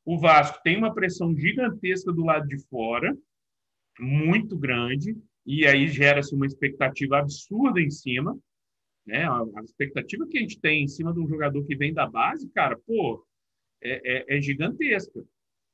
O 0.05 0.17
Vasco 0.17 0.59
tem 0.63 0.77
uma 0.77 0.93
pressão 0.93 1.35
gigantesca 1.35 2.13
do 2.13 2.23
lado 2.23 2.47
de 2.47 2.57
fora, 2.69 3.15
muito 3.99 4.57
grande, 4.57 5.17
e 5.45 5.65
aí 5.65 5.87
gera-se 5.87 6.33
uma 6.33 6.45
expectativa 6.45 7.17
absurda 7.17 7.81
em 7.81 7.89
cima. 7.89 8.37
Né? 9.05 9.23
A, 9.23 9.41
a 9.41 9.63
expectativa 9.63 10.25
que 10.27 10.37
a 10.37 10.41
gente 10.41 10.59
tem 10.59 10.83
em 10.83 10.87
cima 10.87 11.13
de 11.13 11.19
um 11.19 11.27
jogador 11.27 11.61
que 11.65 11.75
vem 11.75 11.93
da 11.93 12.07
base, 12.07 12.49
cara, 12.49 12.77
pô, 12.85 13.25
é, 13.81 14.33
é, 14.33 14.37
é 14.37 14.41
gigantesca. 14.41 15.23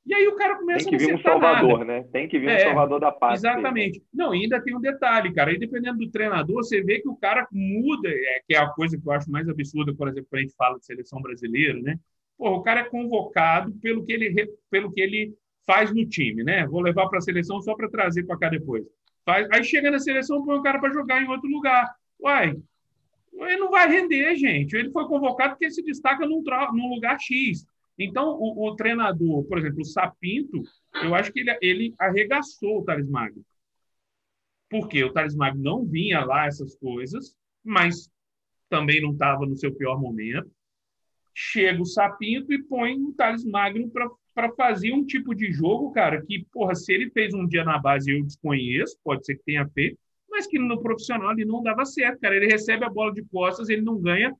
E 0.06 0.14
aí 0.14 0.28
o 0.28 0.36
cara 0.36 0.56
começa 0.56 0.84
Tem 0.88 0.98
que 0.98 1.06
vir 1.06 1.14
um 1.14 1.22
salvador, 1.22 1.78
nada. 1.78 1.84
né? 1.84 2.08
Tem 2.12 2.28
que 2.28 2.38
vir 2.38 2.48
um 2.48 2.50
é, 2.50 2.58
salvador 2.58 3.00
da 3.00 3.10
paz. 3.10 3.40
Exatamente. 3.40 4.00
Dele. 4.00 4.06
Não, 4.12 4.32
ainda 4.32 4.60
tem 4.60 4.76
um 4.76 4.80
detalhe, 4.80 5.32
cara. 5.32 5.50
Aí 5.50 5.58
dependendo 5.58 5.98
do 5.98 6.10
treinador, 6.10 6.56
você 6.56 6.82
vê 6.82 7.00
que 7.00 7.08
o 7.08 7.16
cara 7.16 7.48
muda, 7.50 8.08
é, 8.10 8.42
que 8.46 8.54
é 8.54 8.58
a 8.58 8.68
coisa 8.68 8.98
que 8.98 9.08
eu 9.08 9.12
acho 9.12 9.30
mais 9.30 9.48
absurda, 9.48 9.94
por 9.94 10.08
exemplo, 10.08 10.26
quando 10.28 10.40
a 10.40 10.42
gente 10.42 10.56
fala 10.56 10.78
de 10.78 10.84
seleção 10.84 11.22
brasileira, 11.22 11.80
né? 11.80 11.98
Pô, 12.36 12.50
o 12.50 12.62
cara 12.62 12.80
é 12.80 12.84
convocado 12.84 13.72
pelo 13.80 14.04
que 14.04 14.12
ele, 14.12 14.52
pelo 14.70 14.92
que 14.92 15.00
ele 15.00 15.34
faz 15.66 15.90
no 15.90 16.06
time, 16.06 16.44
né? 16.44 16.66
Vou 16.66 16.82
levar 16.82 17.08
para 17.08 17.18
a 17.18 17.22
seleção 17.22 17.62
só 17.62 17.74
para 17.74 17.88
trazer 17.88 18.24
para 18.24 18.36
cá 18.36 18.50
depois. 18.50 18.84
Faz, 19.24 19.48
aí 19.50 19.64
chega 19.64 19.90
na 19.90 19.98
seleção, 19.98 20.44
põe 20.44 20.58
o 20.58 20.62
cara 20.62 20.78
para 20.78 20.92
jogar 20.92 21.22
em 21.22 21.28
outro 21.28 21.48
lugar. 21.48 21.90
Uai, 22.20 22.54
ele 23.32 23.56
não 23.56 23.70
vai 23.70 23.88
render, 23.88 24.36
gente. 24.36 24.76
Ele 24.76 24.90
foi 24.90 25.06
convocado 25.06 25.54
porque 25.54 25.70
se 25.70 25.82
destaca 25.82 26.26
num, 26.26 26.42
num 26.74 26.94
lugar 26.94 27.18
X. 27.18 27.66
Então, 27.98 28.36
o, 28.38 28.68
o, 28.68 28.76
treinador, 28.76 29.44
por 29.44 29.58
exemplo, 29.58 29.80
o 29.80 29.84
Sapinto, 29.84 30.62
eu 31.02 31.14
acho 31.14 31.32
que 31.32 31.40
ele, 31.40 31.58
ele 31.62 31.94
arregaçou 31.98 32.80
o 32.80 32.84
Thales 32.84 33.08
Magno. 33.08 33.44
Porque 34.68 35.04
o 35.04 35.12
Thales 35.12 35.36
Magno 35.36 35.62
não 35.62 35.84
vinha 35.84 36.24
lá 36.24 36.46
essas 36.46 36.74
coisas, 36.76 37.36
mas 37.62 38.10
também 38.68 39.00
não 39.00 39.12
estava 39.12 39.46
no 39.46 39.56
seu 39.56 39.72
pior 39.72 40.00
momento. 40.00 40.50
Chega 41.32 41.80
o 41.80 41.86
Sapinto 41.86 42.52
e 42.52 42.62
põe 42.62 43.00
o 43.00 43.12
Thales 43.12 43.44
Magno 43.44 43.90
para 44.34 44.52
fazer 44.54 44.92
um 44.92 45.04
tipo 45.04 45.34
de 45.34 45.52
jogo, 45.52 45.92
cara, 45.92 46.24
que, 46.24 46.44
porra, 46.52 46.74
se 46.74 46.92
ele 46.92 47.10
fez 47.10 47.32
um 47.32 47.46
dia 47.46 47.64
na 47.64 47.78
base 47.78 48.10
eu 48.10 48.24
desconheço, 48.24 48.98
pode 49.04 49.24
ser 49.24 49.36
que 49.36 49.44
tenha 49.44 49.68
feito, 49.68 49.98
mas 50.28 50.48
que 50.48 50.58
no 50.58 50.82
profissional 50.82 51.30
ele 51.32 51.44
não 51.44 51.62
dava 51.62 51.84
certo, 51.84 52.20
cara. 52.20 52.34
Ele 52.34 52.46
recebe 52.46 52.84
a 52.84 52.90
bola 52.90 53.12
de 53.12 53.22
costas, 53.24 53.68
ele 53.68 53.82
não 53.82 54.00
ganha 54.00 54.34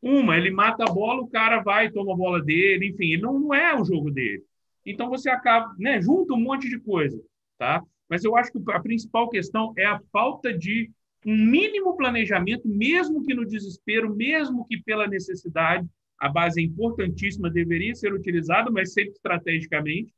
uma, 0.00 0.36
ele 0.36 0.50
mata 0.50 0.84
a 0.84 0.92
bola, 0.92 1.22
o 1.22 1.28
cara 1.28 1.60
vai 1.60 1.90
toma 1.90 2.12
a 2.12 2.16
bola 2.16 2.42
dele, 2.42 2.88
enfim, 2.88 3.16
não, 3.16 3.38
não 3.38 3.54
é 3.54 3.78
o 3.78 3.84
jogo 3.84 4.10
dele. 4.10 4.42
Então 4.86 5.08
você 5.08 5.28
acaba, 5.28 5.74
né, 5.78 6.00
junta 6.00 6.34
um 6.34 6.40
monte 6.40 6.68
de 6.68 6.78
coisa, 6.78 7.20
tá? 7.58 7.82
Mas 8.08 8.24
eu 8.24 8.36
acho 8.36 8.50
que 8.52 8.58
a 8.70 8.80
principal 8.80 9.28
questão 9.28 9.72
é 9.76 9.84
a 9.84 10.00
falta 10.12 10.56
de 10.56 10.90
um 11.26 11.36
mínimo 11.36 11.96
planejamento, 11.96 12.66
mesmo 12.68 13.24
que 13.24 13.34
no 13.34 13.44
desespero, 13.44 14.14
mesmo 14.14 14.64
que 14.66 14.80
pela 14.82 15.06
necessidade, 15.06 15.86
a 16.18 16.28
base 16.28 16.60
é 16.60 16.64
importantíssima, 16.64 17.50
deveria 17.50 17.94
ser 17.94 18.12
utilizada, 18.12 18.70
mas 18.70 18.92
sempre 18.92 19.12
estrategicamente. 19.12 20.12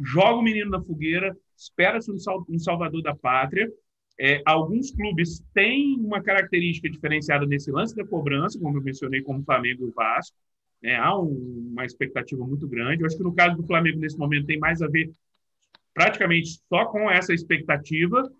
Joga 0.00 0.38
o 0.38 0.42
menino 0.42 0.70
na 0.70 0.80
fogueira, 0.80 1.36
espera-se 1.56 2.10
um 2.10 2.58
salvador 2.58 3.02
da 3.02 3.14
pátria, 3.14 3.70
é, 4.18 4.42
alguns 4.44 4.90
clubes 4.90 5.42
têm 5.54 5.96
uma 5.98 6.22
característica 6.22 6.88
diferenciada 6.88 7.46
nesse 7.46 7.70
lance 7.70 7.94
da 7.94 8.06
cobrança, 8.06 8.58
como 8.58 8.78
eu 8.78 8.82
mencionei, 8.82 9.22
como 9.22 9.40
o 9.40 9.44
Flamengo 9.44 9.84
e 9.84 9.88
o 9.88 9.92
Vasco. 9.92 10.36
Né? 10.82 10.96
Há 10.96 11.18
um, 11.18 11.70
uma 11.72 11.84
expectativa 11.84 12.44
muito 12.46 12.68
grande. 12.68 13.02
Eu 13.02 13.06
acho 13.06 13.16
que 13.16 13.22
no 13.22 13.34
caso 13.34 13.56
do 13.56 13.66
Flamengo, 13.66 13.98
nesse 13.98 14.18
momento, 14.18 14.46
tem 14.46 14.58
mais 14.58 14.82
a 14.82 14.88
ver 14.88 15.10
praticamente 15.94 16.60
só 16.68 16.86
com 16.86 17.10
essa 17.10 17.34
expectativa, 17.34 18.30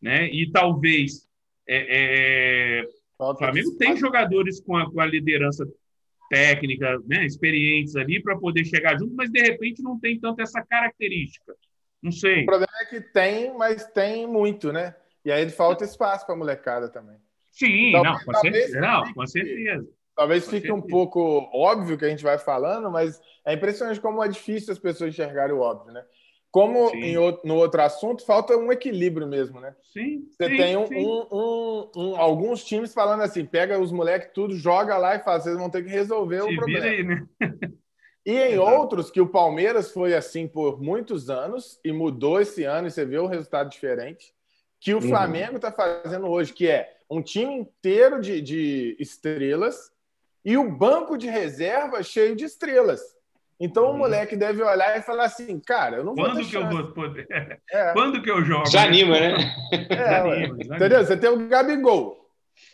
né? 0.00 0.28
E 0.30 0.50
talvez 0.50 1.28
é, 1.66 2.80
é, 2.80 2.84
o 3.18 3.36
Flamengo 3.36 3.76
tem 3.76 3.96
jogadores 3.96 4.60
com 4.60 4.76
a, 4.76 4.90
com 4.90 5.00
a 5.00 5.06
liderança 5.06 5.66
técnica, 6.30 6.98
né, 7.06 7.24
experientes 7.24 7.96
ali 7.96 8.22
para 8.22 8.38
poder 8.38 8.64
chegar 8.64 8.98
junto, 8.98 9.14
mas 9.14 9.30
de 9.30 9.40
repente 9.40 9.82
não 9.82 9.98
tem 9.98 10.18
tanto 10.18 10.40
essa 10.40 10.62
característica. 10.62 11.54
Não 12.02 12.12
sei. 12.12 12.42
O 12.42 12.46
problema 12.46 12.72
é 12.80 12.84
que 12.86 13.00
tem, 13.00 13.56
mas 13.56 13.86
tem 13.86 14.26
muito, 14.26 14.72
né? 14.72 14.94
E 15.24 15.32
aí 15.32 15.48
falta 15.50 15.84
espaço 15.84 16.24
para 16.24 16.34
a 16.34 16.38
molecada 16.38 16.88
também. 16.88 17.16
Sim, 17.52 17.92
talvez, 17.92 18.14
não, 18.14 18.24
com 18.24 18.34
certeza. 18.40 18.80
Não, 18.80 19.14
com 19.14 19.26
certeza. 19.26 19.88
Talvez 20.14 20.44
com 20.44 20.50
fique 20.50 20.66
certeza. 20.68 20.86
um 20.86 20.88
pouco 20.88 21.48
óbvio 21.52 21.98
que 21.98 22.04
a 22.04 22.08
gente 22.08 22.22
vai 22.22 22.38
falando, 22.38 22.90
mas 22.90 23.20
é 23.44 23.54
impressionante 23.54 24.00
como 24.00 24.22
é 24.22 24.28
difícil 24.28 24.72
as 24.72 24.78
pessoas 24.78 25.10
enxergarem 25.10 25.54
o 25.54 25.60
óbvio, 25.60 25.92
né? 25.92 26.04
Como 26.50 26.90
em, 26.94 27.14
no 27.44 27.56
outro 27.56 27.82
assunto, 27.82 28.24
falta 28.24 28.56
um 28.56 28.72
equilíbrio 28.72 29.26
mesmo, 29.26 29.60
né? 29.60 29.74
Sim. 29.92 30.26
Você 30.30 30.48
sim, 30.48 30.56
tem 30.56 30.76
um, 30.76 30.86
um, 31.30 31.90
um, 31.94 32.16
alguns 32.16 32.64
times 32.64 32.94
falando 32.94 33.22
assim: 33.22 33.44
pega 33.44 33.78
os 33.78 33.92
moleques 33.92 34.30
tudo, 34.32 34.56
joga 34.56 34.96
lá 34.96 35.16
e 35.16 35.18
faz, 35.18 35.42
vocês 35.42 35.58
vão 35.58 35.68
ter 35.68 35.84
que 35.84 35.90
resolver 35.90 36.42
Se 36.42 36.52
o 36.52 36.56
problema. 36.56 36.86
Aí, 36.86 37.04
né? 37.04 37.26
E 38.28 38.32
em 38.32 38.52
Exato. 38.52 38.70
outros, 38.70 39.10
que 39.10 39.22
o 39.22 39.26
Palmeiras 39.26 39.90
foi 39.90 40.14
assim 40.14 40.46
por 40.46 40.78
muitos 40.78 41.30
anos 41.30 41.80
e 41.82 41.90
mudou 41.90 42.38
esse 42.38 42.62
ano, 42.62 42.86
e 42.86 42.90
você 42.90 43.02
vê 43.02 43.16
o 43.16 43.24
um 43.24 43.26
resultado 43.26 43.70
diferente, 43.70 44.34
que 44.78 44.92
o 44.92 44.98
uhum. 44.98 45.08
Flamengo 45.08 45.56
está 45.56 45.72
fazendo 45.72 46.26
hoje, 46.28 46.52
que 46.52 46.68
é 46.68 46.94
um 47.08 47.22
time 47.22 47.54
inteiro 47.54 48.20
de, 48.20 48.42
de 48.42 48.96
estrelas 49.00 49.90
e 50.44 50.58
o 50.58 50.70
banco 50.70 51.16
de 51.16 51.26
reserva 51.26 52.02
cheio 52.02 52.36
de 52.36 52.44
estrelas. 52.44 53.00
Então 53.58 53.84
o 53.84 53.90
uhum. 53.92 53.96
moleque 53.96 54.36
deve 54.36 54.62
olhar 54.62 54.98
e 54.98 55.02
falar 55.02 55.24
assim, 55.24 55.58
cara, 55.58 55.96
eu 55.96 56.04
não 56.04 56.14
vou 56.14 56.26
Quando 56.26 56.46
que 56.46 56.54
eu 56.54 56.68
vou 56.68 56.92
poder? 56.92 57.26
É. 57.72 57.92
Quando 57.94 58.20
que 58.20 58.30
eu 58.30 58.44
jogo? 58.44 58.66
Já 58.66 58.84
anima, 58.84 59.18
né? 59.18 59.36
É, 59.88 60.44
entendeu? 60.44 61.02
Você 61.02 61.16
tem 61.16 61.30
o 61.30 61.48
Gabigol. 61.48 62.28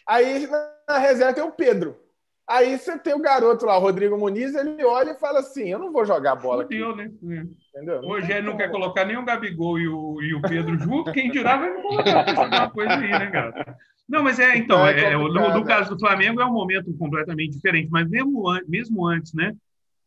Aí 0.05 0.49
na 0.89 0.99
reserva 0.99 1.33
tem 1.33 1.45
o 1.45 1.53
Pedro. 1.53 2.04
Aí 2.47 2.79
você 2.79 2.99
tem 2.99 3.15
o 3.15 3.23
garoto 3.23 3.65
lá, 3.65 3.79
o 3.79 3.81
Rodrigo 3.81 4.19
Muniz, 4.19 4.55
ele 4.55 4.85
olha 4.85 5.13
e 5.13 5.19
fala 5.19 5.41
assim: 5.41 5.71
Eu 5.71 5.79
não 5.79 5.91
vou 5.91 6.05
jogar 6.05 6.37
bola. 6.37 6.65
Fudeu, 6.65 6.91
aqui. 6.91 6.99
né? 7.23 7.39
É. 7.39 7.79
Entendeu? 7.79 8.01
Hoje 8.03 8.31
ele 8.31 8.47
não 8.47 8.57
quer 8.57 8.71
colocar 8.71 9.05
nem 9.05 9.17
o 9.17 9.25
Gabigol 9.25 9.79
e 9.79 9.89
o, 9.89 10.21
e 10.21 10.35
o 10.35 10.43
Pedro 10.43 10.79
junto, 10.79 11.13
quem 11.13 11.31
dirá 11.31 11.57
vai 11.57 11.73
colocar 11.81 12.39
alguma 12.39 12.71
coisa 12.71 12.95
aí, 12.95 13.11
né, 13.11 13.31
cara? 13.31 13.77
Não, 14.09 14.23
mas 14.23 14.39
é, 14.39 14.57
então, 14.57 14.87
então 14.87 14.87
é, 14.87 15.13
é 15.13 15.17
no, 15.17 15.29
no, 15.29 15.61
né? 15.61 15.65
caso 15.65 15.95
do 15.95 15.99
Flamengo 15.99 16.41
é 16.41 16.45
um 16.45 16.53
momento 16.53 16.93
completamente 16.99 17.53
diferente, 17.53 17.89
mas 17.91 18.09
mesmo, 18.09 18.45
mesmo 18.69 19.07
antes, 19.07 19.33
né? 19.33 19.57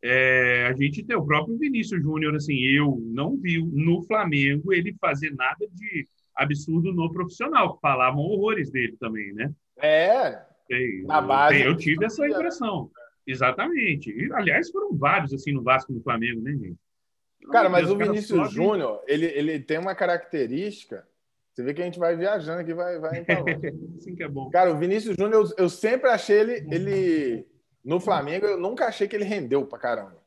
É, 0.04 0.68
a 0.68 0.74
gente 0.74 1.04
tem 1.04 1.16
o 1.16 1.26
próprio 1.26 1.58
Vinícius 1.58 2.02
Júnior, 2.04 2.36
assim, 2.36 2.56
eu 2.56 3.02
não 3.04 3.36
vi 3.36 3.60
no 3.60 4.04
Flamengo 4.04 4.72
ele 4.72 4.96
fazer 5.02 5.34
nada 5.34 5.68
de 5.74 6.08
absurdo 6.36 6.94
no 6.94 7.12
profissional, 7.12 7.80
falavam 7.82 8.22
horrores 8.22 8.70
dele 8.70 8.96
também, 9.00 9.34
né? 9.34 9.52
É, 9.80 10.40
Sei, 10.68 11.04
Na 11.04 11.22
base. 11.22 11.62
Eu, 11.62 11.72
eu 11.72 11.78
tive 11.78 12.06
essa 12.06 12.28
impressão. 12.28 12.92
Exatamente. 13.26 14.10
E, 14.10 14.32
aliás, 14.34 14.70
foram 14.70 14.96
vários 14.96 15.34
assim 15.34 15.52
no 15.52 15.64
Vasco 15.64 15.92
no 15.92 16.02
Flamengo, 16.02 16.42
né, 16.42 16.52
gente? 16.52 16.78
Cara, 17.52 17.70
mas 17.70 17.90
o 17.90 17.98
Vinícius 17.98 18.52
Júnior, 18.52 19.02
ele, 19.08 19.26
ele 19.26 19.60
tem 19.60 19.78
uma 19.78 19.96
característica. 19.96 21.06
Você 21.54 21.64
vê 21.64 21.74
que 21.74 21.82
a 21.82 21.86
gente 21.86 21.98
vai 21.98 22.16
viajando 22.16 22.62
aqui, 22.62 22.74
vai, 22.74 23.00
vai 23.00 23.26
Assim 23.98 24.16
que 24.16 24.24
é 24.24 24.28
bom. 24.28 24.50
Cara, 24.50 24.72
o 24.72 24.78
Vinícius 24.78 25.16
Júnior, 25.18 25.46
eu, 25.46 25.66
eu, 25.66 25.70
sempre 25.70 26.10
achei 26.10 26.40
ele, 26.40 26.68
ele. 26.70 27.48
No 27.84 28.00
Flamengo, 28.00 28.46
eu 28.46 28.60
nunca 28.60 28.86
achei 28.86 29.08
que 29.08 29.16
ele 29.16 29.24
rendeu 29.24 29.66
pra 29.66 29.80
caramba. 29.80 30.18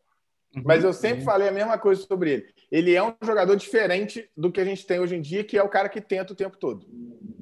Uhum, 0.56 0.62
mas 0.64 0.82
eu 0.82 0.92
sempre 0.92 1.20
uhum. 1.20 1.24
falei 1.24 1.48
a 1.48 1.52
mesma 1.52 1.78
coisa 1.78 2.02
sobre 2.02 2.32
ele. 2.32 2.46
Ele 2.70 2.94
é 2.94 3.02
um 3.02 3.14
jogador 3.22 3.54
diferente 3.54 4.28
do 4.36 4.50
que 4.50 4.60
a 4.60 4.64
gente 4.64 4.84
tem 4.84 4.98
hoje 4.98 5.14
em 5.14 5.20
dia, 5.20 5.44
que 5.44 5.56
é 5.56 5.62
o 5.62 5.68
cara 5.68 5.88
que 5.88 6.00
tenta 6.00 6.32
o 6.32 6.36
tempo 6.36 6.56
todo. 6.56 6.84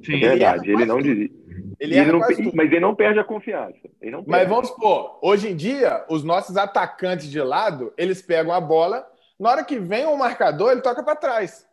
Sim. 0.04 0.16
É 0.16 0.30
verdade, 0.30 0.70
ele 0.70 0.84
não 0.84 1.00
desiste. 1.00 1.47
Ele, 1.80 1.96
ele 1.96 2.12
não, 2.12 2.20
mas 2.54 2.72
ele 2.72 2.80
não 2.80 2.94
perde 2.94 3.20
a 3.20 3.24
confiança. 3.24 3.88
Perde. 4.00 4.24
Mas 4.26 4.48
vamos 4.48 4.68
supor, 4.68 5.18
hoje 5.22 5.48
em 5.48 5.56
dia, 5.56 6.04
os 6.08 6.24
nossos 6.24 6.56
atacantes 6.56 7.30
de 7.30 7.40
lado, 7.40 7.92
eles 7.96 8.20
pegam 8.20 8.52
a 8.52 8.60
bola, 8.60 9.06
na 9.38 9.50
hora 9.50 9.64
que 9.64 9.78
vem 9.78 10.04
o 10.04 10.16
marcador, 10.16 10.72
ele 10.72 10.80
toca 10.80 11.02
para 11.02 11.14
trás. 11.14 11.68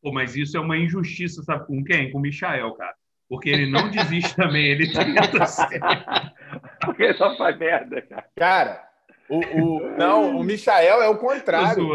Pô, 0.00 0.12
mas 0.12 0.36
isso 0.36 0.56
é 0.56 0.60
uma 0.60 0.76
injustiça, 0.76 1.42
sabe 1.42 1.66
com 1.66 1.82
quem? 1.82 2.10
Com 2.10 2.18
o 2.18 2.20
Michael, 2.20 2.72
cara. 2.72 2.94
Porque 3.28 3.48
ele 3.48 3.70
não 3.70 3.90
desiste 3.90 4.36
também, 4.36 4.66
ele 4.66 4.92
tenta 4.92 5.46
ser. 5.46 5.80
Porque 6.80 7.02
ele 7.02 7.14
só 7.14 7.36
faz 7.36 7.58
merda, 7.58 8.02
cara. 8.02 8.26
Cara, 8.36 8.88
o, 9.28 9.38
o, 9.38 9.96
não, 9.96 10.36
o 10.36 10.44
Michael 10.44 11.02
é 11.02 11.08
o 11.08 11.18
contrário. 11.18 11.88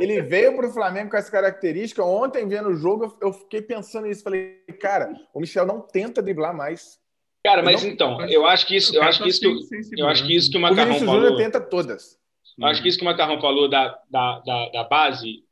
Ele 0.00 0.22
veio 0.22 0.56
para 0.56 0.68
o 0.68 0.72
Flamengo 0.72 1.10
com 1.10 1.16
essa 1.16 1.30
característica. 1.30 2.02
Ontem, 2.04 2.46
vendo 2.48 2.68
o 2.68 2.76
jogo, 2.76 3.16
eu 3.20 3.32
fiquei 3.32 3.62
pensando 3.62 4.06
nisso. 4.06 4.22
Falei, 4.22 4.62
cara, 4.80 5.12
o 5.34 5.40
Michel 5.40 5.66
não 5.66 5.80
tenta 5.80 6.22
driblar 6.22 6.56
mais. 6.56 6.98
Cara, 7.44 7.62
mas 7.62 7.82
não... 7.82 7.90
então, 7.90 8.20
eu 8.26 8.46
acho 8.46 8.66
que 8.66 8.76
isso, 8.76 8.94
eu 8.94 9.02
acho 9.02 9.22
que 9.22 9.28
isso, 9.28 9.40
que, 9.40 10.00
eu 10.00 10.08
acho 10.08 10.26
que 10.26 10.34
isso 10.34 10.50
que 10.50 10.56
o 10.56 10.60
Macarrão 10.60 10.96
o 10.96 11.00
falou. 11.00 11.36
tenta 11.36 11.60
todas. 11.60 12.18
Eu 12.58 12.66
acho 12.66 12.82
que 12.82 12.88
isso 12.88 12.98
que 12.98 13.04
o 13.04 13.06
Macarrão 13.06 13.40
falou 13.40 13.68
da, 13.68 13.96
da, 14.10 14.40
da, 14.40 14.68
da 14.70 14.84
base, 14.84 15.44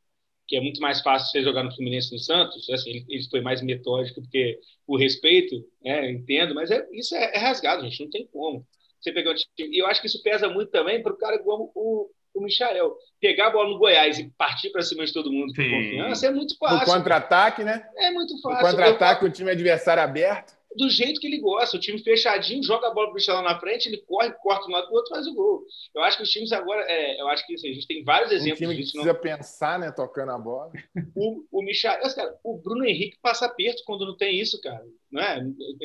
que 0.47 0.57
é 0.57 0.61
muito 0.61 0.81
mais 0.81 1.01
fácil 1.01 1.29
você 1.31 1.41
jogar 1.41 1.63
no 1.63 1.73
Fluminense 1.73 2.11
no 2.11 2.19
Santos, 2.19 2.69
assim, 2.69 2.89
ele, 2.89 3.05
ele 3.09 3.29
foi 3.29 3.39
mais 3.39 3.61
metódico 3.61 4.21
porque 4.21 4.59
o 4.85 4.97
respeito, 4.97 5.55
né, 5.81 6.11
entendo, 6.11 6.53
mas 6.53 6.69
é, 6.69 6.85
isso 6.91 7.15
é, 7.15 7.35
é 7.35 7.37
rasgado, 7.37 7.83
gente, 7.83 8.03
não 8.03 8.09
tem 8.09 8.27
como. 8.27 8.65
Você 8.99 9.11
pegar 9.11 9.31
um 9.31 9.35
time, 9.35 9.75
e 9.75 9.79
eu 9.79 9.87
acho 9.87 10.01
que 10.01 10.07
isso 10.07 10.21
pesa 10.21 10.49
muito 10.49 10.69
também 10.69 11.01
para 11.01 11.13
o 11.13 11.17
cara 11.17 11.35
igual 11.35 11.71
o, 11.73 12.09
o 12.39 12.43
Michael. 12.43 12.95
Pegar 13.19 13.47
a 13.47 13.49
bola 13.49 13.69
no 13.69 13.79
Goiás 13.79 14.19
e 14.19 14.29
partir 14.37 14.69
para 14.69 14.81
cima 14.81 15.05
de 15.05 15.13
todo 15.13 15.31
mundo 15.31 15.53
com 15.53 15.63
confiança 15.63 16.27
é 16.27 16.31
muito 16.31 16.57
fácil. 16.57 16.77
O 16.77 16.85
contra-ataque, 16.85 17.63
né? 17.63 17.87
É 17.97 18.11
muito 18.11 18.39
fácil. 18.41 18.65
O 18.65 18.69
contra-ataque, 18.69 19.25
o 19.25 19.29
time 19.31 19.51
adversário 19.51 20.03
aberto. 20.03 20.56
Do 20.77 20.89
jeito 20.89 21.19
que 21.19 21.27
ele 21.27 21.39
gosta, 21.39 21.77
o 21.77 21.79
time 21.79 21.99
fechadinho, 21.99 22.63
joga 22.63 22.87
a 22.87 22.93
bola 22.93 23.07
para 23.07 23.13
o 23.13 23.15
Michel 23.15 23.41
na 23.41 23.59
frente, 23.59 23.87
ele 23.87 23.97
corre, 23.97 24.31
corta 24.31 24.67
um 24.67 24.71
lado 24.71 24.85
para 24.85 24.93
o 24.93 24.95
outro, 24.97 25.15
faz 25.15 25.27
o 25.27 25.33
gol. 25.33 25.63
Eu 25.95 26.03
acho 26.03 26.17
que 26.17 26.23
os 26.23 26.29
times 26.29 26.51
agora, 26.51 26.81
é, 26.87 27.19
eu 27.19 27.27
acho 27.29 27.45
que 27.45 27.55
assim, 27.55 27.69
a 27.69 27.73
gente 27.73 27.87
tem 27.87 28.03
vários 28.03 28.31
exemplos 28.31 28.61
um 28.61 28.63
time 28.63 28.75
disso. 28.75 28.91
precisa 28.93 29.13
não... 29.13 29.19
pensar, 29.19 29.79
né, 29.79 29.91
tocando 29.91 30.31
a 30.31 30.37
bola. 30.37 30.71
O, 31.15 31.43
o 31.51 31.63
Michel, 31.63 31.93
cara, 32.15 32.35
o 32.43 32.57
Bruno 32.57 32.85
Henrique 32.85 33.17
passa 33.21 33.45
aperto 33.45 33.81
quando 33.85 34.05
não 34.05 34.15
tem 34.15 34.39
isso, 34.39 34.61
cara. 34.61 34.83
Não 35.09 35.21
é? 35.21 35.39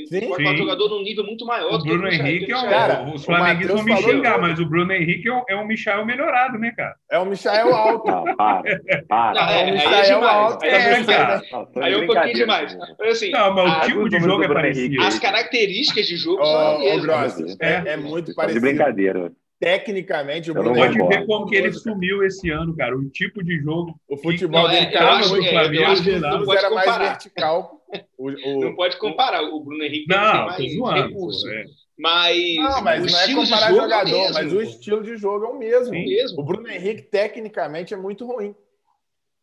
Sim, 0.09 0.29
pode 0.29 0.43
sim. 0.43 0.55
um 0.55 0.57
jogador 0.57 0.89
num 0.89 1.03
nível 1.03 1.25
muito 1.25 1.47
maior. 1.47 1.75
O 1.75 1.79
Bruno 1.79 2.09
Henrique 2.09 2.51
é 2.51 2.57
um. 2.57 2.69
Cara, 2.69 3.09
os 3.09 3.25
flamenguistas 3.25 3.77
vão 3.77 3.85
me 3.85 4.03
xingar, 4.03 4.41
mas 4.41 4.59
o 4.59 4.67
Bruno 4.67 4.93
Henrique 4.93 5.29
é 5.29 5.33
um, 5.33 5.43
é 5.49 5.57
um 5.57 5.65
Michel 5.65 6.05
melhorado, 6.05 6.59
né, 6.59 6.73
cara? 6.77 6.97
É 7.09 7.21
um 7.21 7.27
Michel 7.27 7.73
alto. 7.73 8.11
Não, 8.11 8.37
para, 8.37 8.63
para. 9.09 9.41
Não, 9.41 9.49
é, 9.49 9.63
é, 9.63 9.65
um 9.65 9.73
Michel 9.75 10.25
alto. 10.25 10.65
É, 10.65 11.05
cara. 11.05 11.43
Aí 11.77 11.93
é 11.93 11.99
um 11.99 12.07
pouquinho 12.07 12.35
demais. 12.35 12.77
Assim, 13.01 13.31
não, 13.31 13.55
mas 13.55 13.77
o 13.77 13.81
tipo 13.87 14.09
de 14.09 14.19
jogo 14.19 14.43
é 14.43 14.49
parecido. 14.49 14.82
As 15.01 15.19
características 15.19 16.07
de 16.07 16.17
jogo 16.17 16.45
são 16.45 16.77
as 16.77 16.81
mesmas. 16.81 17.57
É, 17.61 17.93
é 17.93 17.97
muito 17.97 18.35
parecido. 18.35 18.61
De 18.61 18.73
brincadeira 18.73 19.33
tecnicamente 19.63 20.51
o 20.51 20.55
Bruno 20.55 20.75
pode 20.75 20.99
ver 20.99 21.25
como 21.25 21.47
que 21.47 21.55
ele 21.55 21.73
sumiu 21.73 22.25
esse 22.25 22.51
ano, 22.51 22.77
cara. 22.77 22.99
O 22.99 23.09
tipo 23.09 23.45
de 23.45 23.61
jogo. 23.61 23.95
O 24.09 24.17
futebol 24.17 24.69
dele 24.69 24.87
estava 24.87 25.25
é, 25.25 25.29
muito 25.29 25.49
Flamengo, 25.49 26.53
era 26.53 26.71
mais 26.71 26.97
vertical. 26.99 27.81
O, 28.19 28.29
o, 28.29 28.61
não 28.61 28.75
pode 28.75 28.97
comparar 28.97 29.43
o 29.43 29.61
Bruno 29.61 29.85
Henrique 29.85 30.09
não, 30.09 30.33
tem 30.33 30.47
mais 30.47 30.75
zoando, 30.75 31.09
recurso. 31.09 31.49
É. 31.49 31.65
Mas, 31.97 32.57
não, 32.57 32.83
mas 32.83 33.13
não 33.13 33.21
é 33.21 33.35
comparar 33.35 33.73
jogador, 33.73 34.09
é 34.09 34.13
mesmo, 34.13 34.35
mas 34.35 34.53
o 34.53 34.63
estilo 34.63 35.03
de 35.05 35.17
jogo 35.17 35.45
é 35.45 35.49
o 35.49 35.59
mesmo. 35.59 35.93
mesmo. 35.93 36.41
O 36.41 36.45
Bruno 36.45 36.69
Henrique, 36.69 37.03
tecnicamente, 37.03 37.95
é 37.95 37.97
muito 37.97 38.27
ruim. 38.27 38.57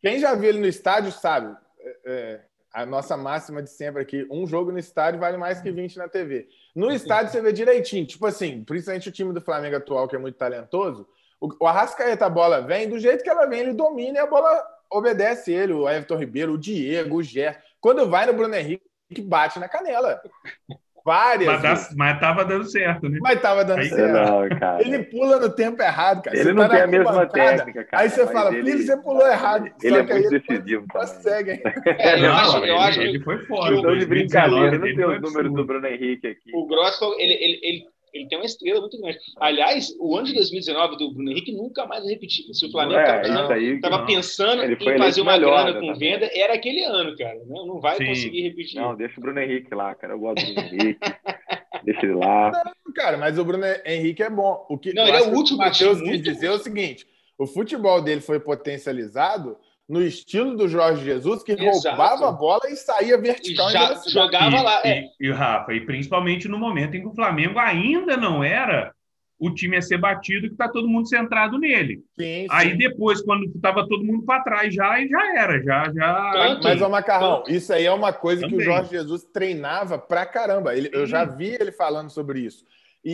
Quem 0.02 0.18
já 0.18 0.34
viu 0.34 0.50
ele 0.50 0.58
no 0.58 0.66
estádio 0.66 1.12
sabe. 1.12 1.56
É, 1.78 1.96
é 2.04 2.40
a 2.72 2.86
nossa 2.86 3.16
máxima 3.16 3.62
de 3.62 3.70
sempre 3.70 4.02
aqui: 4.02 4.26
um 4.30 4.46
jogo 4.46 4.70
no 4.70 4.78
estádio 4.78 5.20
vale 5.20 5.36
mais 5.36 5.60
que 5.60 5.70
20 5.70 5.98
na 5.98 6.08
TV. 6.08 6.48
No 6.74 6.90
estádio 6.90 7.32
você 7.32 7.40
vê 7.40 7.52
direitinho, 7.52 8.06
tipo 8.06 8.26
assim, 8.26 8.64
principalmente 8.64 9.08
o 9.08 9.12
time 9.12 9.32
do 9.32 9.40
Flamengo 9.40 9.76
atual, 9.76 10.08
que 10.08 10.16
é 10.16 10.18
muito 10.18 10.36
talentoso. 10.36 11.08
O 11.40 11.66
Arrascaeta, 11.66 12.26
a 12.26 12.30
bola 12.30 12.60
vem, 12.60 12.88
do 12.88 12.98
jeito 12.98 13.24
que 13.24 13.30
ela 13.30 13.46
vem, 13.46 13.60
ele 13.60 13.72
domina 13.72 14.18
e 14.18 14.20
a 14.20 14.26
bola 14.26 14.62
obedece 14.90 15.52
ele, 15.52 15.72
o 15.72 15.88
Everton 15.88 16.16
Ribeiro, 16.16 16.52
o 16.52 16.58
Diego, 16.58 17.16
o 17.16 17.22
Ger. 17.22 17.62
Quando 17.80 18.08
vai 18.10 18.26
no 18.26 18.34
Bruno 18.34 18.54
Henrique, 18.54 18.82
bate 19.22 19.58
na 19.58 19.68
canela. 19.68 20.20
Várias. 21.04 21.46
Mas, 21.46 21.62
dá, 21.62 21.88
mas 21.96 22.20
tava 22.20 22.44
dando 22.44 22.64
certo, 22.64 23.08
né? 23.08 23.18
Mas 23.20 23.40
tava 23.40 23.64
dando 23.64 23.80
aí, 23.80 23.88
certo. 23.88 24.12
Não, 24.12 24.80
ele 24.80 25.04
pula 25.04 25.38
no 25.38 25.50
tempo 25.50 25.82
errado, 25.82 26.22
cara. 26.22 26.36
Ele 26.36 26.44
você 26.44 26.52
não 26.52 26.62
tá 26.64 26.68
tem 26.68 26.80
a 26.82 26.86
mesma 26.86 27.26
técnica, 27.26 27.84
cara. 27.84 28.02
Aí 28.02 28.10
você 28.10 28.26
fala, 28.26 28.54
ele, 28.54 28.70
filho, 28.70 28.86
você 28.86 28.96
pulou 28.98 29.26
errado. 29.26 29.70
Ele 29.82 29.96
é 29.96 30.02
muito 30.02 30.30
decisivo. 30.30 30.86
Consegue. 30.90 31.60
É, 32.00 32.24
eu, 32.24 32.32
acho, 32.32 32.64
eu 32.64 32.78
acho 32.78 33.00
ele, 33.00 33.10
ele 33.10 33.24
foi 33.24 33.38
fora. 33.46 33.74
Eu 33.74 33.82
tô 33.82 33.94
de 33.94 34.06
brincadeira, 34.06 34.78
não 34.78 34.80
tem 34.80 35.04
os 35.04 35.20
números 35.20 35.52
do 35.52 35.64
Bruno 35.64 35.86
Henrique 35.86 36.26
aqui. 36.28 36.50
O 36.54 36.66
Gross, 36.66 36.98
ele, 37.18 37.34
ele, 37.34 37.60
ele 37.62 37.84
ele 38.12 38.28
tem 38.28 38.38
uma 38.38 38.44
estrela 38.44 38.80
muito 38.80 39.00
grande. 39.00 39.18
Aliás, 39.38 39.94
o 39.98 40.16
ano 40.16 40.26
de 40.26 40.34
2019 40.34 40.96
do 40.96 41.12
Bruno 41.12 41.30
Henrique 41.30 41.52
nunca 41.52 41.86
mais 41.86 42.04
repetiu. 42.04 42.52
Se 42.52 42.66
o 42.66 42.70
Flamengo 42.70 43.00
estava 43.00 43.96
é, 43.96 44.06
pensando 44.06 44.62
em 44.64 44.98
fazer 44.98 45.20
uma 45.20 45.38
grana 45.38 45.78
com 45.78 45.94
venda, 45.94 46.28
era 46.32 46.54
aquele 46.54 46.84
ano, 46.84 47.16
cara. 47.16 47.40
Não, 47.46 47.66
não 47.66 47.80
vai 47.80 47.96
Sim. 47.96 48.06
conseguir 48.06 48.42
repetir. 48.42 48.80
Não, 48.80 48.94
deixa 48.94 49.18
o 49.18 49.22
Bruno 49.22 49.40
Henrique 49.40 49.74
lá, 49.74 49.94
cara. 49.94 50.14
Eu 50.14 50.18
gosto 50.18 50.44
do 50.46 50.54
Bruno 50.54 50.68
Henrique. 50.74 51.00
deixa 51.84 52.06
ele 52.06 52.14
lá. 52.14 52.52
Cara, 52.94 53.16
mas 53.16 53.38
o 53.38 53.44
Bruno 53.44 53.64
Henrique 53.84 54.22
é 54.22 54.30
bom. 54.30 54.66
O 54.68 54.78
que, 54.78 54.92
não, 54.92 55.06
ele 55.06 55.16
é 55.16 55.22
o 55.22 55.34
último. 55.34 55.58
O 55.58 55.60
Matheus 55.60 56.00
quis 56.00 56.22
dizer 56.22 56.46
é 56.46 56.52
o 56.52 56.58
seguinte: 56.58 57.06
o 57.38 57.46
futebol 57.46 58.02
dele 58.02 58.20
foi 58.20 58.40
potencializado 58.40 59.56
no 59.90 60.00
estilo 60.00 60.56
do 60.56 60.68
Jorge 60.68 61.04
Jesus, 61.04 61.42
que 61.42 61.50
Exato. 61.50 61.88
roubava 61.88 62.28
a 62.28 62.32
bola 62.32 62.70
e 62.70 62.76
saía 62.76 63.20
vertical. 63.20 63.68
E 63.68 63.72
já 63.72 64.00
jogava 64.06 64.56
e, 64.56 64.62
lá. 64.62 64.82
É. 64.84 65.10
E, 65.20 65.26
e, 65.26 65.32
Rafa, 65.32 65.74
e 65.74 65.80
principalmente 65.80 66.46
no 66.46 66.56
momento 66.56 66.96
em 66.96 67.00
que 67.00 67.08
o 67.08 67.14
Flamengo 67.14 67.58
ainda 67.58 68.16
não 68.16 68.44
era 68.44 68.94
o 69.36 69.52
time 69.52 69.76
a 69.76 69.82
ser 69.82 69.98
batido, 69.98 70.46
que 70.46 70.52
está 70.52 70.68
todo 70.68 70.86
mundo 70.86 71.08
centrado 71.08 71.58
nele. 71.58 72.04
Sim, 72.16 72.42
sim. 72.42 72.46
Aí 72.50 72.76
depois, 72.76 73.20
quando 73.20 73.46
estava 73.46 73.88
todo 73.88 74.04
mundo 74.04 74.22
para 74.24 74.44
trás 74.44 74.72
já, 74.72 75.00
e 75.00 75.08
já 75.08 75.36
era, 75.36 75.60
já, 75.60 75.92
já. 75.92 76.32
Tanto, 76.34 76.62
Mas, 76.62 76.82
ô 76.82 76.88
Macarrão, 76.88 77.36
tanto. 77.38 77.50
isso 77.50 77.72
aí 77.72 77.84
é 77.84 77.92
uma 77.92 78.12
coisa 78.12 78.42
Também. 78.42 78.58
que 78.58 78.62
o 78.62 78.64
Jorge 78.64 78.90
Jesus 78.90 79.24
treinava 79.24 79.98
pra 79.98 80.24
caramba. 80.24 80.76
Ele, 80.76 80.88
eu 80.92 81.04
já 81.04 81.24
vi 81.24 81.48
ele 81.48 81.72
falando 81.72 82.10
sobre 82.10 82.40
isso. 82.40 82.64
E, 83.04 83.12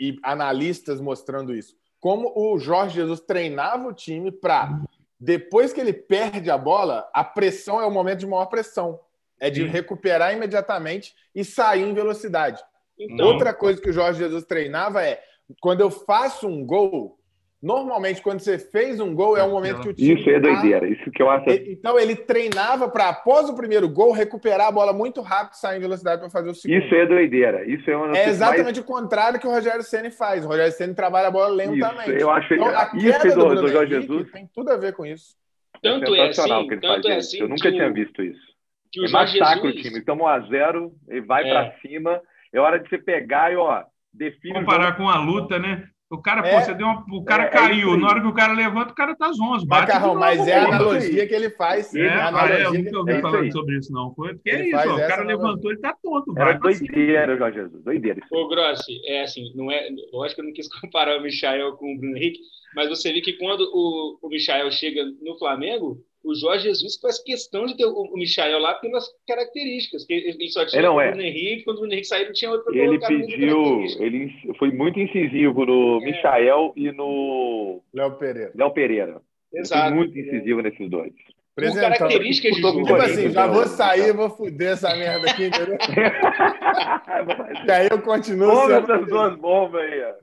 e, 0.00 0.08
e, 0.10 0.18
analistas 0.22 1.00
mostrando 1.00 1.54
isso. 1.54 1.74
Como 1.98 2.30
o 2.34 2.58
Jorge 2.58 2.96
Jesus 2.96 3.20
treinava 3.20 3.88
o 3.88 3.94
time 3.94 4.32
para, 4.32 4.82
depois 5.20 5.72
que 5.72 5.80
ele 5.80 5.92
perde 5.92 6.50
a 6.50 6.56
bola, 6.56 7.08
a 7.12 7.22
pressão 7.22 7.78
é 7.78 7.84
o 7.84 7.90
momento 7.90 8.20
de 8.20 8.26
maior 8.26 8.46
pressão. 8.46 8.98
É 9.38 9.50
de 9.50 9.62
sim. 9.62 9.68
recuperar 9.68 10.32
imediatamente 10.32 11.14
e 11.34 11.44
sair 11.44 11.82
em 11.82 11.94
velocidade. 11.94 12.62
Então, 12.98 13.26
Outra 13.26 13.52
coisa 13.52 13.80
que 13.80 13.90
o 13.90 13.92
Jorge 13.92 14.18
Jesus 14.18 14.44
treinava 14.44 15.02
é 15.02 15.22
quando 15.60 15.80
eu 15.80 15.90
faço 15.90 16.46
um 16.46 16.64
gol, 16.64 17.18
normalmente 17.62 18.22
quando 18.22 18.40
você 18.40 18.58
fez 18.58 19.00
um 19.00 19.14
gol 19.14 19.36
é 19.36 19.44
um 19.44 19.50
momento 19.50 19.80
que 19.80 19.88
o 19.90 19.92
time. 19.94 20.14
Isso 20.14 20.30
é 20.30 20.40
doideira, 20.40 20.88
isso 20.88 21.10
que 21.10 21.22
eu 21.22 21.30
acho. 21.30 21.50
Então 21.50 21.98
ele 21.98 22.16
treinava 22.16 22.88
para, 22.88 23.10
após 23.10 23.48
o 23.48 23.54
primeiro 23.54 23.88
gol, 23.88 24.12
recuperar 24.12 24.68
a 24.68 24.72
bola 24.72 24.92
muito 24.92 25.20
rápido, 25.20 25.54
sair 25.54 25.78
em 25.78 25.80
velocidade 25.80 26.20
para 26.20 26.30
fazer 26.30 26.50
o 26.50 26.54
segundo. 26.54 26.82
Isso 26.82 26.94
é 26.94 27.06
doideira. 27.06 27.64
Isso 27.68 27.90
é, 27.90 27.96
uma 27.96 28.16
é 28.16 28.28
exatamente 28.28 28.64
mais... 28.64 28.78
o 28.78 28.84
contrário 28.84 29.38
que 29.38 29.46
o 29.46 29.50
Rogério 29.50 29.82
Ceni 29.82 30.10
faz. 30.10 30.44
O 30.44 30.48
Rogério 30.48 30.72
Ceni 30.72 30.94
trabalha 30.94 31.28
a 31.28 31.30
bola 31.30 31.48
lentamente. 31.48 32.10
Isso, 32.10 32.20
eu 32.20 32.30
acho 32.30 32.54
então, 32.54 32.68
a 32.68 32.90
isso 32.94 33.36
do, 33.36 33.48
do, 33.48 33.62
do 33.62 33.68
Jorge 33.68 34.00
Jesus 34.00 34.30
tem 34.30 34.48
tudo 34.54 34.70
a 34.70 34.76
ver 34.76 34.94
com 34.94 35.04
isso. 35.04 35.34
Tanto 35.82 36.14
é, 36.14 36.28
assim, 36.28 36.68
tanto 36.80 37.08
é 37.08 37.16
assim. 37.16 37.40
Eu 37.40 37.48
nunca 37.48 37.70
tinha 37.70 37.90
visto 37.92 38.22
isso. 38.22 38.50
Que 38.92 39.00
o 39.00 39.06
é 39.06 39.10
massacre 39.10 39.72
Jesus... 39.72 39.74
o 39.74 39.82
time. 39.82 40.04
Toma 40.04 40.24
um 40.24 40.26
a 40.26 40.40
zero, 40.40 40.92
ele 41.08 41.22
vai 41.22 41.48
é. 41.48 41.52
para 41.52 41.78
cima. 41.80 42.20
É 42.52 42.58
hora 42.58 42.78
de 42.78 42.88
você 42.88 42.98
pegar 42.98 43.52
e, 43.52 43.56
ó, 43.56 43.84
define. 44.12 44.54
Comparar 44.54 44.96
com 44.96 45.08
a 45.08 45.18
luta, 45.20 45.58
né? 45.58 45.88
O 46.10 46.18
cara, 46.18 46.44
é, 46.44 46.52
pô, 46.52 46.64
você 46.64 46.74
deu 46.74 46.88
uma, 46.88 47.06
o 47.08 47.24
cara 47.24 47.44
é, 47.44 47.46
é 47.46 47.50
caiu. 47.50 47.94
É 47.94 47.96
na 47.96 48.08
hora 48.08 48.20
que 48.20 48.26
o 48.26 48.34
cara 48.34 48.52
levanta, 48.52 48.90
o 48.90 48.94
cara 48.96 49.14
tá 49.14 49.30
zonzo. 49.30 49.64
Macarrão, 49.64 50.16
mas 50.16 50.44
é 50.48 50.58
a 50.58 50.64
analogia 50.64 51.24
que 51.24 51.32
ele 51.32 51.50
faz. 51.50 51.94
É, 51.94 52.00
é, 52.00 52.08
ah, 52.08 52.48
é 52.50 52.64
eu 52.66 52.74
nunca 52.74 52.98
ouvi 52.98 53.12
é 53.12 53.20
falando 53.20 53.52
sobre 53.52 53.78
isso, 53.78 53.92
não. 53.92 54.12
Foi, 54.14 54.34
porque 54.34 54.50
é 54.50 54.66
isso, 54.66 54.90
ó, 54.90 54.96
o 54.96 54.98
cara 54.98 55.22
levantou, 55.22 55.70
ele 55.70 55.80
tá 55.80 55.94
tonto. 56.02 56.36
Era 56.36 56.54
doideira, 56.54 57.36
Jorge 57.36 57.60
Jesus, 57.60 57.84
doideira. 57.84 58.20
Ô, 58.32 58.48
Grossi, 58.48 59.00
é 59.06 59.22
assim, 59.22 59.52
não 59.54 59.70
é, 59.70 59.88
lógico 60.12 60.34
que 60.34 60.40
eu 60.40 60.46
não 60.46 60.52
quis 60.52 60.68
comparar 60.80 61.16
o 61.16 61.22
Michael 61.22 61.74
com 61.76 61.94
o 61.94 61.96
Bruno 61.96 62.16
Henrique, 62.16 62.40
mas 62.74 62.88
você 62.88 63.12
vê 63.12 63.20
que 63.20 63.34
quando 63.34 63.60
o, 63.72 64.18
o 64.20 64.28
Michael 64.28 64.68
chega 64.72 65.04
no 65.22 65.38
Flamengo, 65.38 66.04
o 66.22 66.34
Jorge 66.34 66.64
Jesus 66.64 66.98
faz 67.00 67.18
questão 67.22 67.66
de 67.66 67.76
ter 67.76 67.86
o, 67.86 68.12
Michael 68.14 68.58
lá 68.58 68.74
pelas 68.74 69.04
características. 69.26 70.04
Que 70.04 70.12
ele 70.12 70.48
só 70.50 70.66
tinha 70.66 70.82
não, 70.82 71.00
é. 71.00 71.06
o 71.06 71.10
Bruno 71.10 71.22
Henrique, 71.22 71.64
quando 71.64 71.76
o 71.76 71.80
Bruno 71.80 71.92
Henrique 71.92 72.08
saiu, 72.08 72.26
não 72.26 72.32
tinha 72.32 72.50
outro 72.50 72.74
Ele 72.74 72.98
pediu, 72.98 73.82
ele 73.98 74.32
foi 74.58 74.70
muito 74.70 75.00
incisivo 75.00 75.64
no 75.64 76.00
é. 76.02 76.06
Michael 76.06 76.72
e 76.76 76.92
no 76.92 77.82
Léo 77.92 78.12
Pereira. 78.16 78.52
Léo 78.54 78.70
Pereira. 78.72 79.22
Exato. 79.52 79.88
Foi 79.88 79.96
muito 79.96 80.18
incisivo 80.18 80.60
nesses 80.60 80.88
dois. 80.88 81.12
Por 81.54 81.74
características 81.74 82.54
de 82.54 82.62
jogo. 82.62 82.82
Tipo 82.82 82.94
assim, 82.96 83.30
já 83.30 83.46
vou 83.46 83.66
sair, 83.66 84.12
vou 84.14 84.30
fuder 84.30 84.72
essa 84.72 84.94
merda 84.94 85.30
aqui, 85.30 85.46
entendeu? 85.46 85.76
e 87.66 87.70
aí 87.70 87.88
eu 87.90 88.00
continuo 88.02 88.48
Bomba 88.48 88.80
sendo... 88.80 88.92
essas 88.92 89.08
duas 89.08 89.36
bombas 89.36 89.82
aí, 89.82 90.02
ó. 90.02 90.14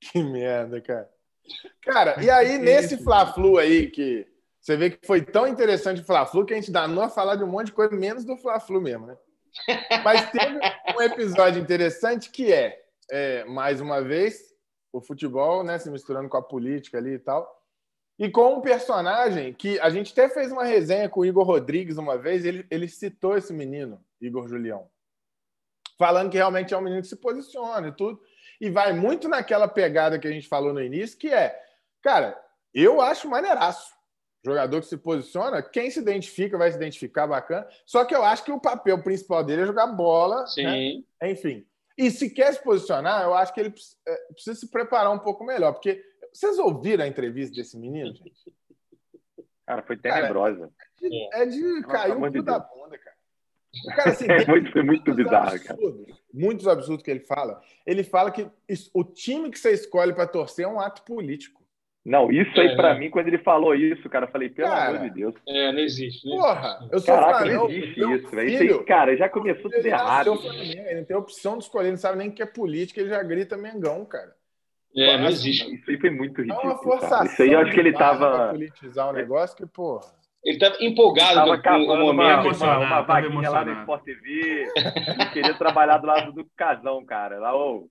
Que 0.00 0.22
merda, 0.22 0.80
cara. 0.80 1.08
Cara, 1.82 2.16
e 2.22 2.30
aí 2.30 2.58
nesse 2.58 3.02
Fla-Flu 3.02 3.58
aí 3.58 3.90
que 3.90 4.26
você 4.64 4.78
vê 4.78 4.88
que 4.88 5.06
foi 5.06 5.20
tão 5.20 5.46
interessante 5.46 6.00
o 6.00 6.04
Fla-Flu 6.04 6.46
que 6.46 6.54
a 6.54 6.56
gente 6.56 6.72
danou 6.72 7.04
a 7.04 7.10
falar 7.10 7.36
de 7.36 7.44
um 7.44 7.46
monte 7.46 7.66
de 7.66 7.72
coisa, 7.72 7.94
menos 7.94 8.24
do 8.24 8.34
Fla-Flu 8.34 8.80
mesmo, 8.80 9.06
né? 9.06 9.14
Mas 10.02 10.30
teve 10.30 10.58
um 10.96 11.02
episódio 11.02 11.60
interessante 11.60 12.30
que 12.30 12.50
é, 12.50 12.82
é, 13.10 13.44
mais 13.44 13.82
uma 13.82 14.00
vez, 14.00 14.54
o 14.90 15.02
futebol, 15.02 15.62
né, 15.62 15.78
se 15.78 15.90
misturando 15.90 16.30
com 16.30 16.38
a 16.38 16.42
política 16.42 16.96
ali 16.96 17.12
e 17.12 17.18
tal. 17.18 17.46
E 18.18 18.30
com 18.30 18.54
um 18.54 18.62
personagem 18.62 19.52
que 19.52 19.78
a 19.80 19.90
gente 19.90 20.12
até 20.12 20.30
fez 20.30 20.50
uma 20.50 20.64
resenha 20.64 21.10
com 21.10 21.20
o 21.20 21.26
Igor 21.26 21.44
Rodrigues 21.44 21.98
uma 21.98 22.16
vez, 22.16 22.46
ele, 22.46 22.66
ele 22.70 22.88
citou 22.88 23.36
esse 23.36 23.52
menino, 23.52 24.02
Igor 24.18 24.48
Julião, 24.48 24.88
falando 25.98 26.30
que 26.30 26.38
realmente 26.38 26.72
é 26.72 26.78
um 26.78 26.80
menino 26.80 27.02
que 27.02 27.08
se 27.08 27.16
posiciona 27.16 27.88
e 27.88 27.92
tudo. 27.92 28.18
E 28.58 28.70
vai 28.70 28.94
muito 28.94 29.28
naquela 29.28 29.68
pegada 29.68 30.18
que 30.18 30.26
a 30.26 30.32
gente 30.32 30.48
falou 30.48 30.72
no 30.72 30.82
início, 30.82 31.18
que 31.18 31.28
é, 31.28 31.54
cara, 32.00 32.40
eu 32.72 33.02
acho 33.02 33.28
maneiraço 33.28 33.93
jogador 34.44 34.80
que 34.80 34.86
se 34.86 34.96
posiciona, 34.98 35.62
quem 35.62 35.90
se 35.90 36.00
identifica 36.00 36.58
vai 36.58 36.70
se 36.70 36.76
identificar 36.76 37.26
bacana. 37.26 37.66
Só 37.86 38.04
que 38.04 38.14
eu 38.14 38.22
acho 38.22 38.44
que 38.44 38.52
o 38.52 38.60
papel 38.60 39.02
principal 39.02 39.42
dele 39.42 39.62
é 39.62 39.66
jogar 39.66 39.86
bola. 39.86 40.40
Né? 40.40 40.46
Sim. 40.46 41.04
Né? 41.20 41.30
Enfim. 41.30 41.66
E 41.96 42.10
se 42.10 42.28
quer 42.28 42.52
se 42.52 42.62
posicionar, 42.62 43.22
eu 43.22 43.34
acho 43.34 43.54
que 43.54 43.60
ele 43.60 43.74
é, 44.06 44.16
precisa 44.32 44.54
se 44.58 44.70
preparar 44.70 45.12
um 45.12 45.18
pouco 45.18 45.44
melhor. 45.44 45.72
Porque 45.72 46.04
vocês 46.32 46.58
ouviram 46.58 47.04
a 47.04 47.08
entrevista 47.08 47.54
desse 47.54 47.78
menino, 47.78 48.14
gente? 48.14 48.52
Cara, 49.66 49.82
foi 49.82 49.96
tenebrosa. 49.96 50.70
Cara, 50.76 51.14
é 51.32 51.46
de, 51.46 51.62
é 51.62 51.78
de 51.78 51.82
cair 51.86 52.16
um 52.16 52.20
cu 52.20 52.42
da 52.42 52.58
bunda, 52.58 52.98
cara. 52.98 53.16
cara 53.96 54.10
assim, 54.10 54.26
é 54.30 54.44
muito, 54.46 54.72
foi 54.72 54.82
muito 54.82 55.14
bizarro, 55.14 55.54
absurdos, 55.54 56.06
cara. 56.06 56.18
Muitos 56.34 56.68
absurdos 56.68 57.02
que 57.02 57.10
ele 57.10 57.20
fala. 57.20 57.62
Ele 57.86 58.04
fala 58.04 58.30
que 58.30 58.50
o 58.92 59.04
time 59.04 59.50
que 59.50 59.58
você 59.58 59.72
escolhe 59.72 60.12
para 60.12 60.26
torcer 60.26 60.66
é 60.66 60.68
um 60.68 60.80
ato 60.80 61.02
político. 61.02 61.63
Não, 62.04 62.30
isso 62.30 62.60
aí 62.60 62.68
é, 62.68 62.76
para 62.76 62.94
mim, 62.94 63.08
quando 63.08 63.28
ele 63.28 63.38
falou 63.38 63.74
isso, 63.74 64.10
cara, 64.10 64.26
eu 64.26 64.30
falei, 64.30 64.50
pelo 64.50 64.68
cara, 64.68 64.98
amor 64.98 65.08
de 65.08 65.14
Deus. 65.14 65.34
É, 65.48 65.72
não 65.72 65.78
existe. 65.78 66.28
Não 66.28 66.36
Porra, 66.36 66.88
eu 66.92 66.98
sou 66.98 67.14
Caraca, 67.14 67.38
Flamengo, 67.38 67.62
não 67.62 67.70
existe 67.70 68.00
isso, 68.00 68.28
velho. 68.28 68.48
Isso 68.50 68.62
aí, 68.62 68.84
cara, 68.84 69.16
já 69.16 69.28
começou 69.28 69.70
tudo 69.70 69.86
errado. 69.86 70.38
Ele 70.52 70.94
não 70.96 71.04
tem 71.04 71.16
opção 71.16 71.56
de 71.56 71.64
escolher, 71.64 71.86
ele 71.86 71.92
não 71.92 71.98
sabe 71.98 72.18
nem 72.18 72.28
o 72.28 72.32
que 72.32 72.42
é 72.42 72.46
política, 72.46 73.00
ele 73.00 73.08
já 73.08 73.22
grita 73.22 73.56
Mengão, 73.56 74.04
cara. 74.04 74.34
É, 74.94 75.16
não 75.16 75.28
existe. 75.28 75.74
Isso 75.74 75.90
aí 75.90 75.98
foi 75.98 76.10
muito 76.10 76.42
ridículo. 76.42 76.62
É 76.62 76.66
uma 76.66 76.82
forçação. 76.82 77.24
Isso 77.24 77.42
aí 77.42 77.52
eu 77.52 77.58
acho 77.60 77.72
que 77.72 77.80
ele 77.80 77.92
tava. 77.92 78.50
politizar 78.50 79.08
o 79.08 79.12
negócio 79.12 79.56
que, 79.56 79.66
porra. 79.66 80.12
Ele 80.44 80.56
estava 80.56 80.76
empolgado 80.80 81.34
tava 81.34 81.58
com 81.58 81.70
o 81.70 81.98
momento. 81.98 82.54
Uma, 82.54 82.76
uma, 82.76 82.86
uma 82.86 83.00
vaguinha 83.00 83.50
lá 83.50 83.64
no 83.64 83.72
Sport 83.80 84.04
TV. 84.04 84.68
ele 84.76 85.30
queria 85.32 85.54
trabalhar 85.54 85.96
do 85.98 86.06
lado 86.06 86.32
do 86.32 86.46
casão, 86.54 87.02
cara. 87.04 87.38
Lá, 87.38 87.56
ô. 87.56 87.76
Oh, 87.76 87.88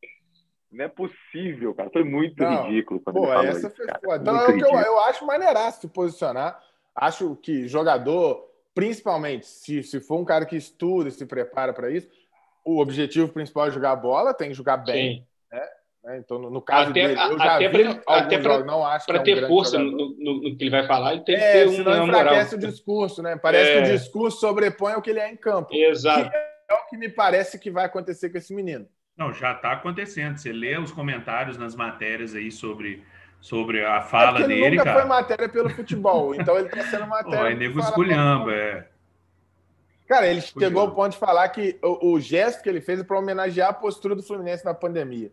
não 0.74 0.86
é 0.86 0.88
possível, 0.88 1.74
cara. 1.74 1.90
Foi 1.92 2.04
muito 2.04 2.42
não, 2.42 2.66
ridículo. 2.66 3.00
Quando 3.00 3.16
pô, 3.16 3.34
essa 3.34 3.68
isso, 3.68 3.72
foi. 4.04 4.18
Então, 4.18 4.36
é 4.36 4.48
o 4.48 4.58
que 4.58 4.64
eu, 4.64 4.80
eu 4.80 5.00
acho 5.02 5.26
maneiraço 5.26 5.82
se 5.82 5.88
posicionar. 5.88 6.60
Acho 6.96 7.36
que 7.36 7.68
jogador, 7.68 8.50
principalmente, 8.74 9.46
se, 9.46 9.84
se 9.84 10.00
for 10.00 10.20
um 10.20 10.26
cara 10.26 10.46
que 10.46 10.56
estuda 10.56 11.10
e 11.10 11.12
se 11.12 11.26
prepara 11.26 11.74
para 11.74 11.92
isso, 11.92 12.10
o 12.66 12.80
objetivo 12.80 13.30
principal 13.30 13.68
é 13.68 13.72
jogar 13.72 13.96
bola, 13.96 14.34
tem 14.34 14.50
que 14.50 14.56
jogar 14.56 14.78
bem. 14.78 15.26
Né? 15.52 15.62
né? 16.04 16.18
Então, 16.18 16.40
no, 16.40 16.50
no 16.50 16.62
caso 16.62 16.92
até, 16.92 17.08
dele, 17.08 17.20
eu 17.20 17.38
já 17.38 17.58
vi 17.58 17.70
pra, 17.70 18.18
até 18.18 18.38
pra, 18.40 18.52
jogos, 18.54 18.68
não 18.68 18.86
acho 18.86 19.06
Para 19.06 19.20
é 19.20 19.24
ter 19.24 19.48
força 19.48 19.78
no, 19.78 19.92
no, 19.92 20.42
no, 20.42 20.58
que 20.58 20.64
ele 20.64 20.70
vai 20.70 20.88
falar, 20.88 21.14
ele 21.14 21.24
tem 21.24 21.36
é, 21.36 21.40
que 21.40 21.44
ter 21.52 21.70
senão 21.70 21.92
uma 21.92 22.04
enfraquece 22.06 22.56
moral. 22.56 22.70
o 22.70 22.72
discurso, 22.72 23.24
né? 23.24 23.36
Parece 23.38 23.72
é. 23.72 23.82
que 23.82 23.90
o 23.90 23.92
discurso 23.94 24.40
sobrepõe 24.40 24.94
o 24.94 25.02
que 25.02 25.10
ele 25.10 25.20
é 25.20 25.32
em 25.32 25.38
campo. 25.38 25.74
Exato. 25.74 26.30
Que 26.30 26.36
é 26.36 26.74
o 26.74 26.90
que 26.90 26.98
me 26.98 27.10
parece 27.10 27.60
que 27.60 27.70
vai 27.70 27.86
acontecer 27.86 28.30
com 28.30 28.38
esse 28.38 28.54
menino. 28.54 28.88
Não, 29.18 29.34
já 29.34 29.52
está 29.54 29.74
acontecendo. 29.74 30.38
Você 30.38 30.52
lê 30.52 30.78
os 30.78 30.92
comentários 30.92 31.58
nas 31.58 31.76
matérias 31.76 32.34
aí 32.34 32.52
sobre, 32.52 33.04
sobre 33.40 33.86
a 33.86 34.02
fala 34.02 34.42
é 34.42 34.48
dele, 34.48 34.78
nunca 34.78 34.84
cara. 34.84 35.00
foi 35.00 35.10
matéria 35.10 35.50
pelo 35.50 35.70
futebol, 35.70 36.34
então 36.34 36.58
ele 36.58 36.68
está 36.68 36.84
sendo 36.84 37.06
matéria. 37.08 37.44
Oh, 37.44 37.46
é 37.48 37.56
nego 37.56 37.80
esculhamba, 37.80 38.54
é. 38.54 38.88
Cara, 40.08 40.28
ele 40.28 40.42
chegou 40.42 40.82
ao 40.82 40.94
ponto 40.94 41.14
de 41.14 41.18
falar 41.18 41.48
que 41.50 41.80
o, 41.82 42.12
o, 42.12 42.20
gesto 42.20 42.62
que 42.62 42.70
ele 42.70 42.82
fez 42.82 43.00
é 43.00 43.04
para 43.04 43.18
homenagear 43.18 43.70
a 43.70 43.74
postura 43.74 44.14
do 44.14 44.22
Fluminense 44.22 44.64
na 44.66 44.74
pandemia. 44.74 45.32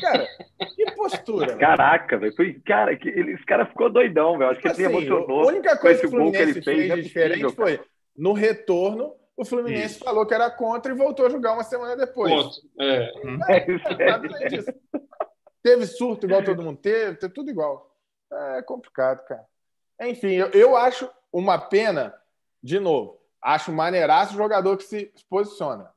Cara, 0.00 0.26
que 0.74 0.90
postura? 0.92 1.56
Caraca, 1.56 2.16
velho. 2.16 2.34
Foi, 2.34 2.54
cara, 2.64 2.96
que 2.96 3.08
ele, 3.08 3.32
esse 3.32 3.44
cara 3.44 3.66
ficou 3.66 3.90
doidão, 3.90 4.38
velho. 4.38 4.50
Acho 4.50 4.60
que 4.60 4.68
assim, 4.68 4.84
ele 4.84 4.92
se 4.92 5.06
emocionou. 5.06 5.42
A 5.42 5.46
única 5.46 5.76
coisa 5.76 6.00
que 6.00 6.06
o 6.06 6.10
Fluminense 6.10 6.44
que 6.44 6.58
ele 6.58 6.62
fez, 6.62 6.76
fez 6.78 6.90
é 6.90 6.96
diferente 6.96 7.54
foi 7.54 7.80
no 8.16 8.32
retorno 8.32 9.12
o 9.36 9.44
Fluminense 9.44 9.96
Isso. 9.96 10.04
falou 10.04 10.24
que 10.24 10.34
era 10.34 10.50
contra 10.50 10.92
e 10.92 10.96
voltou 10.96 11.26
a 11.26 11.30
jogar 11.30 11.52
uma 11.52 11.62
semana 11.62 11.94
depois. 11.94 12.32
Ponto. 12.32 12.56
É. 12.80 13.12
é, 13.50 13.66
Teve 15.62 15.86
surto 15.86 16.26
igual 16.26 16.44
todo 16.44 16.62
mundo 16.62 16.78
teve, 16.78 17.16
teve 17.16 17.34
tudo 17.34 17.50
igual. 17.50 17.92
É 18.32 18.62
complicado, 18.62 19.24
cara. 19.24 19.44
Enfim, 20.00 20.32
eu, 20.32 20.50
eu 20.50 20.76
acho 20.76 21.10
uma 21.32 21.58
pena, 21.58 22.14
de 22.62 22.78
novo, 22.78 23.20
acho 23.42 23.72
maneiraço 23.72 24.34
o 24.34 24.36
jogador 24.36 24.76
que 24.76 24.84
se 24.84 25.12
posiciona. 25.28 25.90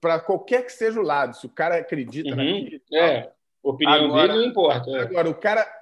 Para 0.00 0.18
qualquer 0.18 0.64
que 0.64 0.72
seja 0.72 0.98
o 0.98 1.04
lado, 1.04 1.36
se 1.36 1.44
o 1.46 1.50
cara 1.50 1.76
acredita 1.76 2.30
uhum. 2.30 2.36
naquilo. 2.36 2.80
É, 2.94 3.30
opinião 3.62 4.06
agora, 4.06 4.28
dele 4.28 4.40
não 4.40 4.50
importa. 4.50 4.90
É. 4.90 5.00
Agora, 5.02 5.28
o 5.28 5.34
cara. 5.34 5.80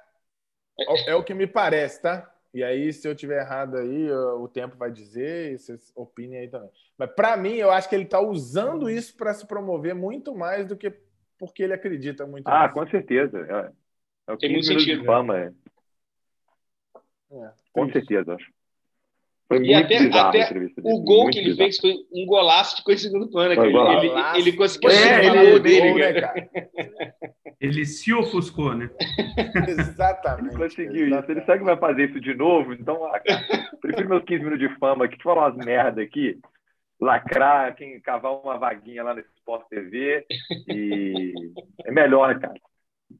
É, 0.77 1.11
é 1.11 1.15
o 1.15 1.23
que 1.23 1.33
me 1.33 1.47
parece, 1.47 2.01
tá? 2.01 2.29
E 2.53 2.63
aí, 2.63 2.91
se 2.91 3.07
eu 3.07 3.15
tiver 3.15 3.41
errado 3.41 3.77
aí, 3.77 4.11
o 4.11 4.47
tempo 4.47 4.75
vai 4.75 4.91
dizer, 4.91 5.57
vocês 5.59 5.91
opinem 5.95 6.39
aí 6.39 6.47
também. 6.47 6.69
Mas 6.97 7.11
para 7.11 7.37
mim, 7.37 7.53
eu 7.53 7.69
acho 7.71 7.87
que 7.87 7.95
ele 7.95 8.05
está 8.05 8.19
usando 8.19 8.89
isso 8.89 9.15
para 9.15 9.33
se 9.33 9.45
promover 9.45 9.93
muito 9.93 10.35
mais 10.35 10.65
do 10.65 10.75
que 10.75 10.91
porque 11.37 11.63
ele 11.63 11.73
acredita 11.73 12.27
muito 12.27 12.47
Ah, 12.47 12.63
nisso. 12.63 12.73
com 12.73 12.87
certeza. 12.89 13.39
É, 13.39 14.31
é 14.31 14.33
o 14.33 14.37
que 14.37 14.47
Tem 14.47 14.51
muito 14.53 14.67
sentido. 14.67 14.99
De 15.01 15.05
fama, 15.05 15.37
é. 15.37 15.51
É, 17.31 17.51
com 17.71 17.89
certeza, 17.91 18.35
acho. 18.35 18.51
Foi 19.49 19.65
e 19.65 19.73
até, 19.73 19.97
até 19.97 20.47
o 20.83 20.99
gol 20.99 21.27
que 21.31 21.39
ele 21.39 21.49
bizarro. 21.49 21.71
fez 21.71 21.79
foi 21.79 21.95
um 22.13 22.23
golaço 22.27 22.77
de 22.77 22.83
coisa 22.83 23.01
segundo 23.01 23.27
plano. 23.31 23.53
Ele, 23.53 23.75
ele, 23.75 24.11
ele, 24.35 24.53
conseguiu 24.53 24.91
é, 24.91 25.25
ele, 25.25 25.53
o 25.53 25.59
dele, 25.59 25.93
né, 25.95 26.31
Ele 27.59 27.83
se 27.83 28.13
ofuscou, 28.13 28.75
né? 28.75 28.91
Exatamente. 29.67 30.49
Ele 30.49 30.63
conseguiu 30.63 31.07
exatamente. 31.07 31.23
isso. 31.23 31.31
Ele 31.31 31.45
sabe 31.45 31.59
que 31.59 31.65
vai 31.65 31.77
fazer 31.77 32.09
isso 32.09 32.21
de 32.21 32.35
novo, 32.35 32.73
então, 32.73 33.03
ah, 33.05 33.19
cara, 33.19 33.43
prefiro 33.81 34.09
meus 34.09 34.23
15 34.23 34.43
minutos 34.43 34.69
de 34.69 34.77
fama 34.77 35.05
aqui, 35.05 35.17
te 35.17 35.23
falar 35.23 35.49
umas 35.49 35.65
merda 35.65 36.03
aqui, 36.03 36.39
lacrar, 37.01 37.75
quem 37.75 37.99
cavar 38.01 38.33
uma 38.33 38.59
vaguinha 38.59 39.03
lá 39.03 39.15
no 39.15 39.21
Sport 39.21 39.67
TV 39.67 40.27
e 40.67 41.33
é 41.85 41.91
melhor, 41.91 42.39
cara. 42.39 42.53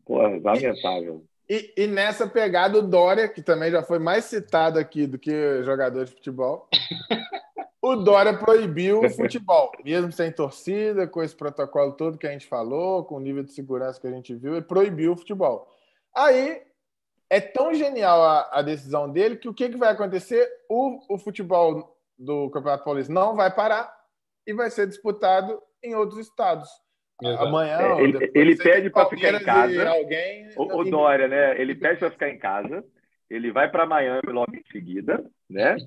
Porra, 0.06 0.40
lamentável. 0.44 1.24
E, 1.50 1.74
e, 1.76 1.88
nessa 1.88 2.28
pegada, 2.28 2.78
o 2.78 2.82
Dória, 2.84 3.28
que 3.28 3.42
também 3.42 3.72
já 3.72 3.82
foi 3.82 3.98
mais 3.98 4.26
citado 4.26 4.78
aqui 4.78 5.08
do 5.08 5.18
que 5.18 5.64
jogador 5.64 6.06
de 6.06 6.12
futebol, 6.12 6.70
o 7.82 7.96
Dória 7.96 8.38
proibiu 8.38 9.00
o 9.00 9.10
futebol, 9.10 9.72
mesmo 9.84 10.12
sem 10.12 10.32
torcida, 10.32 11.08
com 11.08 11.24
esse 11.24 11.36
protocolo 11.36 11.94
todo 11.94 12.20
que 12.20 12.28
a 12.28 12.32
gente 12.32 12.46
falou, 12.46 13.04
com 13.04 13.16
o 13.16 13.20
nível 13.20 13.42
de 13.42 13.52
segurança 13.52 14.00
que 14.00 14.06
a 14.06 14.12
gente 14.12 14.36
viu, 14.36 14.54
ele 14.54 14.62
proibiu 14.62 15.14
o 15.14 15.18
futebol. 15.18 15.68
Aí 16.16 16.62
é 17.32 17.42
tão 17.42 17.74
genial 17.74 18.22
a, 18.22 18.60
a 18.60 18.62
decisão 18.62 19.10
dele 19.10 19.36
que 19.36 19.50
o 19.50 19.54
que, 19.54 19.70
que 19.70 19.78
vai 19.78 19.92
acontecer? 19.92 20.48
O, 20.70 21.16
o 21.16 21.18
futebol 21.18 21.98
do 22.16 22.52
Campeonato 22.52 22.84
Paulista 22.84 23.12
não 23.12 23.36
vai 23.36 23.54
parar 23.54 23.92
e 24.46 24.54
vai 24.54 24.70
ser 24.70 24.86
disputado 24.86 25.60
em 25.82 25.96
outros 25.96 26.20
estados. 26.20 26.70
Exato. 27.22 27.46
Amanhã. 27.46 27.78
É, 27.78 28.02
ele, 28.02 28.32
ele 28.34 28.56
pede 28.56 28.90
para 28.90 29.10
ficar 29.10 29.34
em 29.34 29.44
casa. 29.44 29.90
Alguém... 29.90 30.50
O, 30.56 30.80
o 30.80 30.84
Dória, 30.84 31.28
né? 31.28 31.60
Ele 31.60 31.76
pede 31.76 32.00
para 32.00 32.12
ficar 32.12 32.30
em 32.30 32.38
casa. 32.38 32.84
Ele 33.30 33.52
vai 33.52 33.70
para 33.70 33.86
Miami 33.86 34.32
logo 34.32 34.56
em 34.56 34.64
seguida, 34.72 35.24
né? 35.50 35.78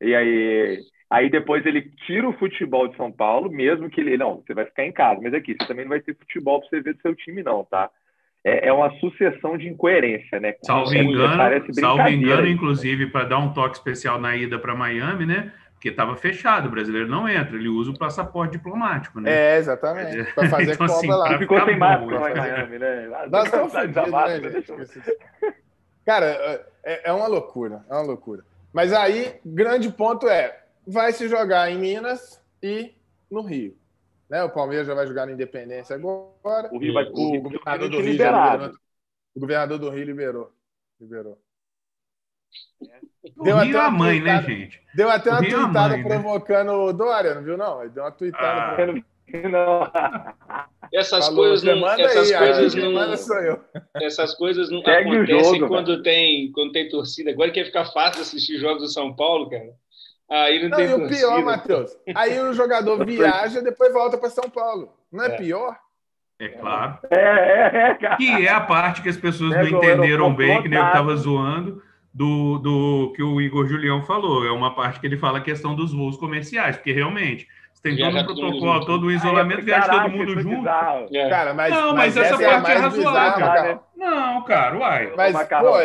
E 0.00 0.14
aí, 0.14 0.80
aí 1.10 1.30
depois 1.30 1.64
ele 1.66 1.90
tira 2.06 2.28
o 2.28 2.32
futebol 2.38 2.88
de 2.88 2.96
São 2.96 3.12
Paulo, 3.12 3.50
mesmo 3.50 3.90
que 3.90 4.00
ele. 4.00 4.16
Não, 4.16 4.36
você 4.36 4.54
vai 4.54 4.64
ficar 4.64 4.84
em 4.84 4.92
casa, 4.92 5.20
mas 5.22 5.34
aqui, 5.34 5.54
você 5.54 5.66
também 5.66 5.84
não 5.84 5.90
vai 5.90 6.00
ter 6.00 6.16
futebol 6.16 6.60
para 6.60 6.68
você 6.68 6.80
ver 6.80 6.94
do 6.94 7.02
seu 7.02 7.14
time, 7.14 7.42
não, 7.42 7.64
tá? 7.64 7.90
É, 8.44 8.68
é 8.68 8.72
uma 8.72 8.90
sucessão 9.00 9.58
de 9.58 9.68
incoerência, 9.68 10.38
né? 10.38 10.54
Salvo 10.62 10.94
é, 10.94 10.98
engano, 10.98 11.74
salvo 11.74 12.08
engano, 12.08 12.46
inclusive, 12.46 13.08
para 13.08 13.24
dar 13.24 13.38
um 13.38 13.52
toque 13.52 13.76
especial 13.76 14.20
na 14.20 14.36
ida 14.36 14.58
para 14.58 14.74
Miami, 14.74 15.26
né? 15.26 15.52
Porque 15.76 15.90
estava 15.90 16.16
fechado, 16.16 16.68
o 16.68 16.70
brasileiro 16.70 17.06
não 17.06 17.28
entra, 17.28 17.54
ele 17.54 17.68
usa 17.68 17.90
o 17.90 17.98
passaporte 17.98 18.52
diplomático, 18.56 19.20
né? 19.20 19.30
É, 19.30 19.58
exatamente. 19.58 20.32
Para 20.32 20.48
fazer 20.48 20.72
então, 20.74 20.86
assim, 20.86 21.06
lá. 21.06 21.38
Ficou 21.38 21.64
sem 21.64 21.78
máscara 21.78 22.18
lá 22.18 22.30
em 22.30 22.34
Miami, 22.34 22.78
né? 22.78 23.26
Nós 23.30 23.44
estamos 23.44 23.72
fodidos, 23.72 24.10
né, 24.10 25.54
Cara, 26.04 26.66
é, 26.82 27.10
é 27.10 27.12
uma 27.12 27.26
loucura, 27.26 27.84
é 27.90 27.92
uma 27.92 28.02
loucura. 28.02 28.42
Mas 28.72 28.92
aí, 28.92 29.38
grande 29.44 29.90
ponto 29.90 30.26
é, 30.28 30.64
vai 30.86 31.12
se 31.12 31.28
jogar 31.28 31.70
em 31.70 31.78
Minas 31.78 32.42
e 32.62 32.94
no 33.30 33.42
Rio. 33.42 33.76
Né? 34.30 34.42
O 34.44 34.50
Palmeiras 34.50 34.86
já 34.86 34.94
vai 34.94 35.06
jogar 35.06 35.26
na 35.26 35.32
Independência 35.32 35.94
agora. 35.94 36.70
O 36.72 36.78
Rio 36.78 36.94
vai 36.94 37.04
o, 37.04 37.36
o 37.36 37.42
governador 37.42 37.90
do 37.90 38.00
Rio 38.00 38.12
liberado. 38.12 38.78
O 39.34 39.40
governador 39.40 39.78
do 39.78 39.90
Rio 39.90 40.04
liberou. 40.04 40.52
Liberou. 40.98 41.38
Deu 43.42 43.56
até 43.56 43.78
a 43.78 43.90
mãe, 43.90 44.20
né, 44.20 44.42
gente? 44.42 44.80
Deu 44.94 45.10
até 45.10 45.30
uma 45.30 45.40
tweetada 45.40 45.96
né? 45.96 46.02
provocando 46.02 46.68
né? 46.68 46.72
o 46.72 46.92
Dória, 46.92 47.34
não 47.34 47.42
viu, 47.42 47.56
não? 47.56 47.82
Ele 47.82 47.90
deu 47.90 48.04
uma 48.04 48.12
tweetada. 48.12 48.82
Ah. 48.82 49.02
Não. 49.50 49.90
Essas 50.94 51.26
Falou, 51.26 51.46
coisas 51.46 51.62
não. 51.64 51.88
Essas 51.88 52.30
aí, 52.30 52.38
coisas 52.38 52.74
não. 52.76 53.60
Essas 54.00 54.34
coisas 54.34 54.70
não 54.70 54.80
Segue 54.82 55.16
acontecem 55.16 55.58
jogo, 55.58 55.68
quando, 55.68 56.00
tem, 56.00 56.52
quando 56.52 56.70
tem 56.70 56.88
torcida. 56.88 57.32
Agora 57.32 57.50
que 57.50 57.64
ficar 57.64 57.86
fácil 57.86 58.22
assistir 58.22 58.58
jogos 58.58 58.82
do 58.82 58.88
São 58.88 59.14
Paulo, 59.14 59.50
cara. 59.50 59.72
Aí 60.30 60.62
não, 60.62 60.68
não 60.68 60.76
tem 60.76 60.88
e 60.88 60.94
o 60.94 61.08
pior, 61.08 61.44
Matheus, 61.44 61.90
aí 62.14 62.38
o 62.40 62.52
jogador 62.52 63.04
viaja 63.04 63.60
depois 63.60 63.92
volta 63.92 64.16
para 64.16 64.30
São 64.30 64.48
Paulo. 64.48 64.92
Não 65.12 65.24
é, 65.24 65.28
é. 65.28 65.36
pior? 65.36 65.76
É 66.38 66.48
claro. 66.48 66.98
É, 67.10 67.18
é, 67.18 67.90
é, 67.90 67.94
cara. 67.94 68.16
Que 68.16 68.46
é 68.46 68.50
a 68.50 68.60
parte 68.60 69.02
que 69.02 69.08
as 69.08 69.16
pessoas 69.16 69.52
é, 69.54 69.62
não 69.62 69.68
entenderam 69.68 70.34
bem, 70.34 70.62
que 70.62 70.68
nem 70.68 70.78
eu 70.78 70.86
estava 70.86 71.16
zoando 71.16 71.82
do, 72.16 72.58
do 72.58 73.12
que 73.14 73.22
o 73.22 73.38
Igor 73.42 73.66
Julião 73.66 74.02
falou. 74.02 74.46
É 74.46 74.50
uma 74.50 74.74
parte 74.74 74.98
que 74.98 75.06
ele 75.06 75.18
fala 75.18 75.36
a 75.36 75.42
questão 75.42 75.74
dos 75.74 75.92
voos 75.92 76.16
comerciais, 76.16 76.74
porque 76.74 76.90
realmente 76.90 77.46
você 77.74 77.82
tem 77.82 77.96
todo 77.98 78.16
um 78.16 78.24
protocolo, 78.24 78.86
todo 78.86 79.06
o 79.08 79.12
isolamento, 79.12 79.62
viaja 79.62 79.86
todo 79.86 80.10
mundo 80.10 80.40
junto. 80.40 80.66
É. 80.66 81.28
Cara, 81.28 81.52
mas, 81.52 81.74
não, 81.74 81.94
mas, 81.94 82.16
mas 82.16 82.16
essa, 82.16 82.42
essa 82.42 82.60
parte 82.62 82.70
é, 82.70 82.74
é 82.74 82.78
razoável. 82.78 83.46
Cara. 83.46 83.80
Não, 83.94 84.42
cara, 84.44 84.78
uai. 84.78 85.12
Mas, 85.14 85.46
pô, 85.46 85.78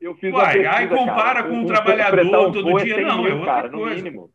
eu 0.00 0.14
fiz 0.14 0.32
uai, 0.32 0.64
aí 0.64 0.88
compara 0.88 1.42
cara, 1.42 1.42
com 1.42 1.54
um, 1.54 1.66
trabalhador 1.66 2.52
todo 2.52 2.82
dia, 2.82 3.02
não, 3.02 3.26
é 3.26 3.34
outra 3.34 3.46
cara, 3.46 3.68
coisa. 3.68 3.96
No 3.96 4.02
mínimo. 4.02 4.30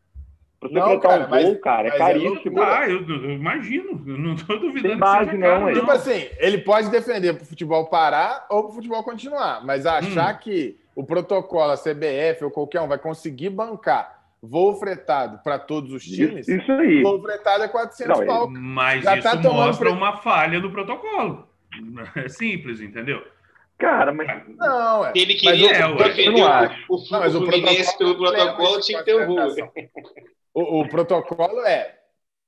Pra 0.59 0.69
você 0.69 0.75
não, 0.75 0.99
cara, 0.99 1.25
um 1.25 1.29
voo, 1.29 1.29
mas, 1.29 1.61
cara, 1.61 1.87
é, 1.87 1.95
é 1.95 1.97
caríssimo. 1.97 2.61
ah, 2.61 2.87
eu, 2.87 3.09
eu, 3.09 3.31
imagino, 3.31 4.03
eu 4.05 4.17
não 4.19 4.35
estou 4.35 4.59
duvidando. 4.59 4.99
Base, 4.99 5.35
não, 5.35 5.61
caro, 5.61 5.73
Tipo 5.73 5.89
assim, 5.89 6.27
ele 6.37 6.59
pode 6.59 6.91
defender 6.91 7.33
para 7.33 7.41
o 7.41 7.47
futebol 7.47 7.87
parar 7.87 8.45
ou 8.51 8.65
para 8.65 8.71
o 8.71 8.75
futebol 8.75 9.03
continuar, 9.03 9.65
mas 9.65 9.87
achar 9.87 10.35
hum. 10.35 10.37
que 10.37 10.79
o 10.95 11.03
protocolo, 11.03 11.71
a 11.71 11.77
CBF 11.77 12.43
ou 12.43 12.51
qualquer 12.51 12.81
um 12.81 12.87
vai 12.87 12.97
conseguir 12.97 13.49
bancar 13.49 14.21
voo 14.41 14.73
fretado 14.75 15.39
para 15.43 15.59
todos 15.59 15.93
os 15.93 16.03
times, 16.03 16.47
isso, 16.47 16.71
aí. 16.71 17.03
voo 17.03 17.21
fretado 17.21 17.63
é 17.63 17.67
400 17.67 18.19
não, 18.19 18.25
pau. 18.25 18.49
Mas 18.49 19.03
Já 19.03 19.17
isso 19.17 19.41
tá 19.41 19.49
mostra 19.49 19.89
pre... 19.89 19.97
uma 19.97 20.17
falha 20.17 20.59
do 20.59 20.71
protocolo. 20.71 21.47
É 22.15 22.27
simples, 22.27 22.81
entendeu? 22.81 23.23
Cara, 23.77 24.13
mas. 24.13 24.27
Não, 24.57 25.05
é. 25.05 25.11
Ele 25.15 25.35
queria 25.35 25.71
é, 25.71 25.95
defender 25.95 26.41
o, 26.41 26.95
o, 26.95 26.97
o, 26.97 27.11
não, 27.11 27.19
mas 27.19 27.35
o 27.35 27.45
Fluminense 27.45 27.97
pelo 27.97 28.15
protocolo, 28.15 28.79
tinha 28.81 28.99
que 28.99 29.05
ter 29.05 29.15
o 29.15 29.25
voo. 29.25 29.71
O, 30.53 30.81
o 30.81 30.89
protocolo 30.89 31.61
é 31.61 31.97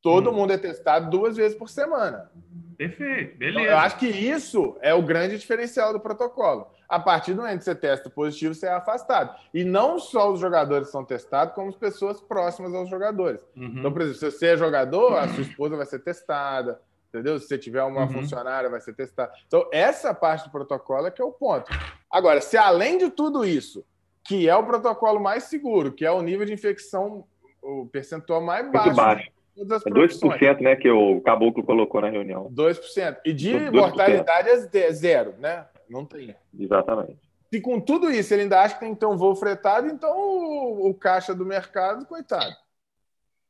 todo 0.01 0.29
hum. 0.29 0.33
mundo 0.33 0.53
é 0.53 0.57
testado 0.57 1.09
duas 1.09 1.35
vezes 1.37 1.57
por 1.57 1.69
semana. 1.69 2.29
Perfeito, 2.77 3.37
beleza. 3.37 3.67
Eu 3.67 3.77
acho 3.77 3.97
que 3.97 4.07
isso 4.07 4.77
é 4.81 4.93
o 4.93 5.01
grande 5.01 5.37
diferencial 5.37 5.93
do 5.93 5.99
protocolo. 5.99 6.67
A 6.93 6.99
partir 6.99 7.33
do 7.33 7.41
momento 7.41 7.57
que 7.57 7.65
você 7.65 7.73
testa 7.73 8.07
positivo, 8.07 8.53
você 8.53 8.67
é 8.67 8.71
afastado. 8.71 9.35
E 9.51 9.63
não 9.63 9.97
só 9.97 10.31
os 10.31 10.39
jogadores 10.39 10.89
são 10.89 11.03
testados, 11.03 11.55
como 11.55 11.69
as 11.69 11.75
pessoas 11.75 12.21
próximas 12.21 12.71
aos 12.71 12.87
jogadores. 12.87 13.43
Uhum. 13.57 13.77
Então, 13.79 13.91
por 13.91 14.03
exemplo, 14.03 14.19
se 14.19 14.31
você 14.31 14.49
é 14.49 14.57
jogador, 14.57 15.17
a 15.17 15.27
sua 15.29 15.41
esposa 15.41 15.75
vai 15.75 15.87
ser 15.87 15.97
testada, 16.03 16.79
entendeu? 17.09 17.39
Se 17.39 17.47
você 17.47 17.57
tiver 17.57 17.81
uma 17.81 18.01
uhum. 18.01 18.09
funcionária, 18.09 18.69
vai 18.69 18.79
ser 18.79 18.93
testada. 18.93 19.33
Então, 19.47 19.67
essa 19.73 20.13
parte 20.13 20.43
do 20.43 20.51
protocolo 20.51 21.07
é 21.07 21.11
que 21.11 21.19
é 21.19 21.25
o 21.25 21.31
ponto. 21.31 21.71
Agora, 22.11 22.39
se 22.41 22.57
além 22.57 22.99
de 22.99 23.09
tudo 23.09 23.43
isso, 23.43 23.83
que 24.23 24.47
é 24.47 24.55
o 24.55 24.63
protocolo 24.63 25.19
mais 25.19 25.45
seguro, 25.45 25.93
que 25.93 26.05
é 26.05 26.11
o 26.11 26.21
nível 26.21 26.45
de 26.45 26.53
infecção, 26.53 27.25
o 27.59 27.87
percentual 27.87 28.39
mais 28.39 28.71
baixo. 28.71 28.85
Muito 28.85 28.97
baixo. 28.97 29.31
É 29.57 29.63
2%, 29.63 30.61
né, 30.61 30.75
que 30.75 30.89
o 30.91 31.21
Caboclo 31.21 31.63
colocou 31.63 32.01
na 32.01 32.09
reunião. 32.09 32.51
2%. 32.51 33.17
E 33.25 33.33
de 33.33 33.51
2%. 33.51 33.71
mortalidade 33.71 34.49
é 34.49 34.91
zero, 34.91 35.33
né? 35.39 35.65
Não 35.93 36.05
tem. 36.05 36.35
Exatamente. 36.59 37.19
Se 37.51 37.61
com 37.61 37.79
tudo 37.79 38.09
isso 38.09 38.33
ele 38.33 38.41
ainda 38.43 38.61
acha 38.61 38.73
que 38.73 38.79
tem 38.79 38.95
que 38.95 38.99
ter 38.99 39.05
um 39.05 39.15
voo 39.15 39.35
fretado, 39.35 39.87
então 39.87 40.11
o, 40.11 40.89
o 40.89 40.93
caixa 40.95 41.35
do 41.35 41.45
mercado, 41.45 42.03
coitado. 42.07 42.51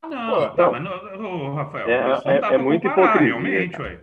Não, 0.02 0.50
Pô, 0.50 0.62
não, 0.62 0.72
mas 0.72 0.82
não, 0.82 1.54
Rafael, 1.54 1.88
é, 1.88 2.08
não 2.08 2.30
é, 2.30 2.40
dá 2.40 2.52
é 2.52 2.58
muito 2.58 2.86
comparar, 2.86 3.22
realmente, 3.22 3.80
ué. 3.80 4.00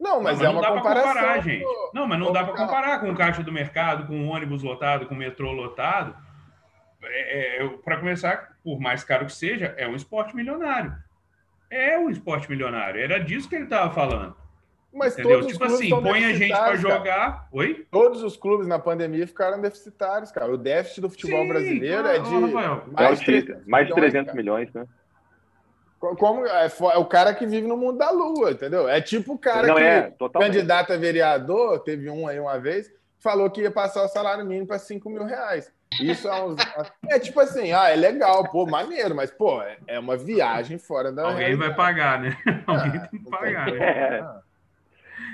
Não, 0.00 0.22
mas, 0.22 0.40
não, 0.40 0.40
mas 0.40 0.40
é 0.40 0.48
uma 0.48 0.54
não 0.54 0.60
dá 0.62 0.72
comparação. 0.72 1.12
Comparar, 1.12 1.42
gente. 1.42 1.64
Não, 1.92 2.06
mas 2.06 2.18
não 2.18 2.32
dá 2.32 2.44
para 2.44 2.56
comparar 2.56 3.00
com 3.00 3.10
o 3.10 3.14
caixa 3.14 3.42
do 3.42 3.52
mercado, 3.52 4.06
com 4.06 4.26
o 4.26 4.28
ônibus 4.28 4.62
lotado, 4.62 5.04
com 5.04 5.14
o 5.14 5.18
metrô 5.18 5.52
lotado. 5.52 6.16
É, 7.02 7.62
é, 7.62 7.68
para 7.84 7.98
começar, 7.98 8.56
por 8.64 8.80
mais 8.80 9.04
caro 9.04 9.26
que 9.26 9.32
seja, 9.32 9.74
é 9.76 9.86
um 9.86 9.94
esporte 9.94 10.34
milionário. 10.34 10.94
É 11.70 11.98
um 11.98 12.08
esporte 12.08 12.48
milionário. 12.48 12.98
Era 12.98 13.18
disso 13.18 13.46
que 13.46 13.56
ele 13.56 13.64
estava 13.64 13.92
falando. 13.92 14.34
Mas 14.92 15.18
Entendeu? 15.18 15.46
Tipo 15.46 15.64
assim, 15.64 15.90
põe 15.90 16.24
a 16.24 16.32
gente 16.32 16.50
para 16.50 16.76
jogar. 16.76 17.46
Oi? 17.52 17.86
Todos 17.90 18.22
os 18.22 18.36
clubes 18.36 18.66
na 18.66 18.78
pandemia 18.78 19.26
ficaram 19.26 19.60
deficitários, 19.60 20.32
cara. 20.32 20.52
O 20.52 20.56
déficit 20.56 21.02
do 21.02 21.10
futebol 21.10 21.42
Sim, 21.42 21.48
brasileiro 21.48 22.08
é 22.08 22.18
de 22.18 22.30
mais, 22.30 23.28
é 23.28 23.60
mais 23.66 23.86
de 23.86 23.94
300 23.94 24.34
milhões, 24.34 24.72
né? 24.72 24.86
Como 25.98 26.46
é, 26.46 26.66
é, 26.66 26.98
o 26.98 27.04
cara 27.04 27.34
que 27.34 27.44
vive 27.44 27.66
no 27.66 27.76
mundo 27.76 27.98
da 27.98 28.10
lua, 28.10 28.52
entendeu? 28.52 28.88
É 28.88 29.00
tipo 29.00 29.34
o 29.34 29.38
cara 29.38 29.66
Não, 29.66 29.74
que 29.74 29.82
é, 29.82 30.12
candidato 30.32 30.92
a 30.92 30.96
vereador, 30.96 31.80
teve 31.80 32.08
um 32.08 32.28
aí 32.28 32.38
uma 32.38 32.58
vez, 32.58 32.90
falou 33.18 33.50
que 33.50 33.62
ia 33.62 33.70
passar 33.70 34.04
o 34.04 34.08
salário 34.08 34.44
mínimo 34.44 34.66
para 34.66 34.78
5 34.78 35.10
mil 35.10 35.24
reais. 35.24 35.72
Isso 36.00 36.28
é, 36.28 36.42
uns... 36.44 36.56
é 37.08 37.18
tipo 37.18 37.40
assim, 37.40 37.72
ah, 37.72 37.88
é 37.88 37.96
legal, 37.96 38.48
pô, 38.48 38.64
maneiro, 38.64 39.14
mas, 39.14 39.30
pô, 39.30 39.60
é, 39.60 39.76
é 39.88 39.98
uma 39.98 40.16
viagem 40.16 40.78
fora 40.78 41.10
da. 41.10 41.22
Alguém 41.22 41.38
realidade. 41.38 41.68
vai 41.68 41.76
pagar, 41.76 42.20
né? 42.20 42.36
Alguém 42.66 43.00
tem 43.00 43.20
que 43.20 43.30
pagar. 43.30 43.72
Né? 43.72 44.40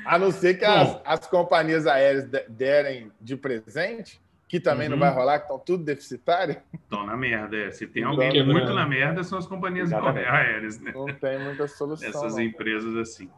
A 0.05 0.19
não 0.19 0.31
ser 0.31 0.55
que 0.55 0.65
as, 0.65 1.01
as, 1.05 1.27
companhias 1.27 1.87
aéreas 1.87 2.29
derem 2.49 3.11
de 3.21 3.37
presente, 3.37 4.21
que 4.49 4.61
também 4.61 4.87
uhum. 4.87 4.93
não 4.93 4.99
vai 4.99 5.11
rolar, 5.11 5.39
que 5.39 5.45
estão 5.45 5.59
tudo 5.59 5.85
deficitárias. 5.85 6.59
Estão 6.73 7.05
na 7.05 7.17
merda, 7.17 7.57
é. 7.57 7.71
Se 7.71 7.87
tem 7.87 8.05
alguém 8.05 8.45
muito 8.45 8.73
na 8.73 8.87
merda, 8.87 9.25
são 9.25 9.39
as 9.39 9.47
companhias 9.47 9.89
Exatamente. 9.89 10.29
aéreas, 10.29 10.81
né? 10.81 10.93
Não 10.95 11.07
tem 11.07 11.39
muita 11.39 11.67
solução. 11.67 12.09
Essas 12.09 12.37
não, 12.37 12.43
empresas 12.43 12.97
assim. 12.97 13.31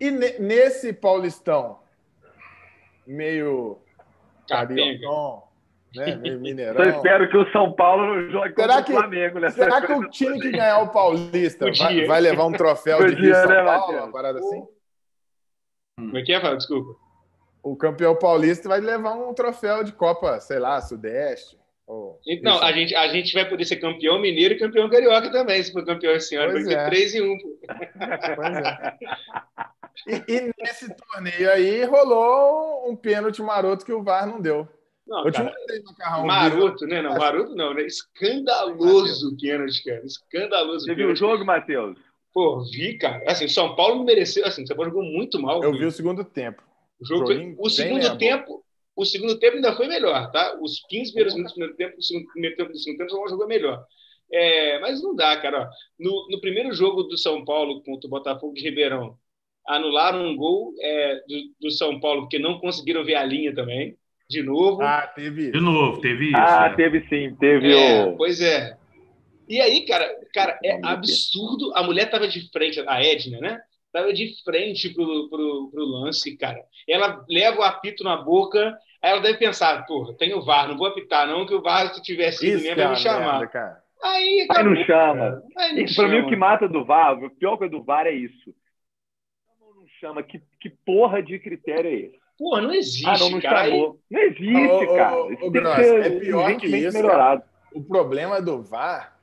E 0.00 0.10
nesse 0.10 0.92
Paulistão, 0.92 1.78
meio 3.06 3.78
carioca, 4.48 5.46
né? 5.94 6.16
meio 6.16 6.40
Mineirão. 6.40 6.82
Eu 6.84 6.90
espero 6.90 7.28
que 7.28 7.36
o 7.36 7.50
São 7.52 7.72
Paulo 7.72 8.14
não 8.14 8.30
jogue 8.30 8.54
será 8.54 8.82
que, 8.82 8.92
o 8.92 8.96
Flamengo. 8.96 9.38
Nessa 9.38 9.56
será 9.56 9.80
que 9.80 9.92
o 9.92 10.10
time 10.10 10.40
que 10.40 10.50
ganhar 10.50 10.82
o 10.82 10.88
Paulista 10.88 11.66
vai, 11.78 12.04
vai, 12.06 12.20
levar 12.20 12.46
um 12.46 12.52
troféu 12.52 13.06
de 13.06 13.14
Rio 13.14 13.34
São 13.34 13.46
né, 13.46 13.64
Paulo, 13.64 13.96
uma 13.98 14.12
parada 14.12 14.38
assim? 14.38 14.73
Como 15.96 16.16
é 16.18 16.22
que 16.22 16.32
é, 16.32 16.40
Fábio? 16.40 16.58
Desculpa. 16.58 17.00
O 17.62 17.76
campeão 17.76 18.14
paulista 18.16 18.68
vai 18.68 18.80
levar 18.80 19.14
um 19.14 19.32
troféu 19.32 19.82
de 19.82 19.92
Copa, 19.92 20.38
sei 20.40 20.58
lá, 20.58 20.80
Sudeste. 20.80 21.56
então, 22.26 22.62
a 22.62 22.72
gente, 22.72 22.94
a 22.94 23.08
gente 23.08 23.32
vai 23.32 23.48
poder 23.48 23.64
ser 23.64 23.76
campeão 23.76 24.20
mineiro 24.20 24.54
e 24.54 24.58
campeão 24.58 24.88
carioca 24.90 25.30
também, 25.30 25.62
se 25.62 25.72
for 25.72 25.84
campeão 25.84 26.14
esse 26.14 26.36
ano. 26.36 26.52
Pois 26.52 26.66
vai 26.66 26.74
é. 26.74 26.86
3 26.86 27.14
em 27.14 27.22
1. 27.22 27.38
Pois 28.36 28.56
é. 28.56 28.96
E, 30.06 30.32
e, 30.32 30.52
nesse 30.58 30.92
torneio 30.94 31.50
aí 31.50 31.84
rolou 31.84 32.90
um 32.90 32.96
pênalti 32.96 33.40
maroto 33.40 33.86
que 33.86 33.92
o 33.92 34.02
VAR 34.02 34.26
não 34.26 34.40
deu. 34.40 34.68
Não, 35.06 35.22
cara, 35.30 35.52
te 35.52 36.26
maroto, 36.26 36.86
né? 36.86 37.00
Não, 37.02 37.16
maroto 37.16 37.54
não, 37.54 37.74
né? 37.74 37.82
Escandaloso 37.82 39.30
o 39.30 39.36
pênalti, 39.38 39.84
cara. 39.84 40.04
Escandaloso. 40.04 40.84
Você 40.84 40.94
viu 40.94 41.10
o 41.10 41.16
jogo, 41.16 41.44
Matheus? 41.44 41.96
Pô, 42.34 42.64
vi, 42.64 42.98
cara. 42.98 43.22
Assim, 43.30 43.46
São 43.46 43.76
Paulo 43.76 43.94
não 43.94 44.04
mereceu. 44.04 44.44
Assim, 44.44 44.66
São 44.66 44.76
Paulo 44.76 44.90
jogou 44.90 45.04
muito 45.04 45.40
mal. 45.40 45.62
Eu 45.62 45.72
vi 45.72 45.84
o 45.84 45.92
segundo 45.92 46.24
tempo. 46.24 46.62
O, 47.00 47.06
jogo 47.06 47.26
foi, 47.26 47.54
o 47.56 47.70
segundo 47.70 48.18
tempo. 48.18 48.64
O 48.96 49.04
segundo 49.04 49.38
tempo 49.38 49.56
ainda 49.56 49.74
foi 49.74 49.86
melhor, 49.86 50.30
tá? 50.32 50.56
Os 50.60 50.84
15 50.88 51.12
primeiros 51.12 51.34
minutos 51.34 51.54
do 51.54 51.58
primeiro 51.58 51.76
tempo, 51.76 51.98
o 51.98 52.02
segundo, 52.02 52.26
primeiro 52.28 52.56
tempo 52.56 52.72
do 52.72 52.78
segundo 52.78 52.98
tempo, 52.98 53.06
o 53.06 53.10
São 53.10 53.18
Paulo 53.18 53.30
jogou 53.30 53.46
melhor. 53.46 53.84
É, 54.32 54.80
mas 54.80 55.02
não 55.02 55.14
dá, 55.14 55.36
cara. 55.36 55.68
No, 55.98 56.28
no, 56.28 56.40
primeiro 56.40 56.72
jogo 56.72 57.04
do 57.04 57.16
São 57.16 57.44
Paulo 57.44 57.82
contra 57.82 58.06
o 58.06 58.10
Botafogo 58.10 58.54
de 58.54 58.62
Ribeirão, 58.62 59.16
anularam 59.66 60.24
um 60.24 60.36
gol 60.36 60.72
é, 60.80 61.16
do, 61.26 61.36
do, 61.60 61.70
São 61.70 62.00
Paulo, 62.00 62.22
porque 62.22 62.38
não 62.38 62.58
conseguiram 62.58 63.04
ver 63.04 63.14
a 63.14 63.24
linha 63.24 63.54
também. 63.54 63.96
De 64.28 64.42
novo. 64.42 64.82
Ah, 64.82 65.06
teve. 65.14 65.50
De 65.50 65.60
novo, 65.60 66.00
teve 66.00 66.26
isso. 66.26 66.36
Ah, 66.36 66.70
é. 66.72 66.76
teve 66.76 67.00
sim. 67.08 67.34
Teve 67.36 67.72
é, 67.72 68.06
o. 68.06 68.16
Pois 68.16 68.40
é. 68.40 68.76
E 69.48 69.60
aí, 69.60 69.84
cara, 69.84 70.08
cara, 70.32 70.58
é 70.64 70.78
absurdo. 70.82 71.72
A 71.74 71.82
mulher 71.82 72.10
tava 72.10 72.26
de 72.26 72.50
frente, 72.50 72.82
a 72.86 73.02
Edna, 73.02 73.38
né? 73.40 73.60
Tava 73.92 74.12
de 74.12 74.34
frente 74.42 74.92
pro, 74.92 75.28
pro, 75.28 75.70
pro 75.70 75.84
lance, 75.84 76.36
cara. 76.36 76.60
Ela 76.88 77.24
leva 77.28 77.60
o 77.60 77.62
apito 77.62 78.02
na 78.02 78.16
boca, 78.16 78.76
aí 79.00 79.12
ela 79.12 79.20
deve 79.20 79.38
pensar, 79.38 79.86
porra, 79.86 80.14
tem 80.14 80.34
o 80.34 80.42
VAR, 80.42 80.68
não 80.68 80.76
vou 80.76 80.88
apitar, 80.88 81.28
não, 81.28 81.46
que 81.46 81.54
o 81.54 81.62
VAR, 81.62 81.94
se 81.94 82.02
tivesse 82.02 82.46
ido 82.46 82.62
mesmo, 82.62 82.76
vai 82.76 82.90
me 82.90 82.96
chamar. 82.96 83.38
Merda, 83.38 83.46
cara. 83.46 83.84
Aí, 84.02 84.46
cara, 84.48 84.64
não 84.64 84.84
chama. 84.84 85.42
Aí 85.56 85.84
não 85.84 85.94
pra 85.94 86.08
mim, 86.08 86.20
o 86.20 86.28
que 86.28 86.36
mata 86.36 86.68
do 86.68 86.84
VAR, 86.84 87.22
o 87.22 87.30
pior 87.30 87.56
coisa 87.56 87.70
do 87.70 87.84
VAR 87.84 88.06
é 88.06 88.12
isso. 88.12 88.54
Não 89.60 89.86
chama. 90.00 90.22
Que, 90.22 90.42
que 90.60 90.68
porra 90.68 91.22
de 91.22 91.38
critério 91.38 91.88
é 91.88 91.94
esse? 91.94 92.24
Porra, 92.36 92.62
não 92.62 92.74
existe, 92.74 93.06
ah, 93.06 93.16
não, 93.16 93.30
não 93.30 93.40
cara. 93.40 93.68
Chamou. 93.68 94.00
Não 94.10 94.20
existe, 94.20 94.86
cara. 94.96 95.16
Ô, 95.16 95.46
ô, 95.46 95.50
Gross, 95.50 95.78
é 95.78 96.10
pior 96.18 96.56
que 96.56 96.66
isso, 96.66 96.96
melhorado. 96.96 97.44
O 97.72 97.82
problema 97.82 98.42
do 98.42 98.60
VAR 98.60 99.13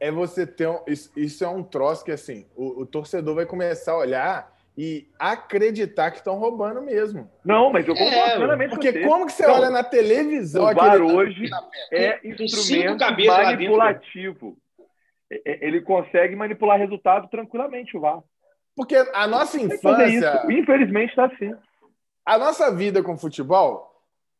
é 0.00 0.10
você 0.10 0.46
ter 0.46 0.66
um, 0.66 0.80
isso, 0.86 1.12
isso, 1.14 1.44
é 1.44 1.48
um 1.48 1.62
troço 1.62 2.04
que 2.04 2.10
assim 2.10 2.46
o, 2.56 2.80
o, 2.80 2.86
torcedor 2.86 3.34
vai 3.34 3.44
começar 3.44 3.92
a 3.92 3.98
olhar 3.98 4.52
e 4.76 5.06
acreditar 5.18 6.10
que 6.10 6.18
estão 6.18 6.36
roubando 6.36 6.80
mesmo. 6.80 7.30
Não, 7.44 7.70
mas 7.70 7.86
eu 7.86 7.94
concordo 7.94 8.18
é, 8.18 8.36
plenamente 8.36 8.70
Porque 8.70 9.04
como 9.04 9.26
que 9.26 9.32
você 9.32 9.44
olha 9.44 9.68
na 9.68 9.84
televisão... 9.84 10.64
O 10.64 10.74
VAR 10.74 11.02
hoje 11.02 11.50
é 11.92 12.18
instrumento 12.26 12.98
manipulativo. 12.98 14.56
É, 15.30 15.42
é, 15.44 15.66
ele 15.66 15.82
consegue 15.82 16.34
manipular 16.34 16.78
resultado 16.78 17.28
tranquilamente, 17.28 17.94
o 17.94 18.00
VAR. 18.00 18.22
Porque 18.74 18.96
a 18.96 19.26
nossa 19.26 19.60
infância... 19.60 20.46
Infelizmente 20.48 21.10
está 21.10 21.26
assim. 21.26 21.52
A 22.24 22.38
nossa 22.38 22.74
vida 22.74 23.02
com 23.02 23.18
futebol 23.18 23.89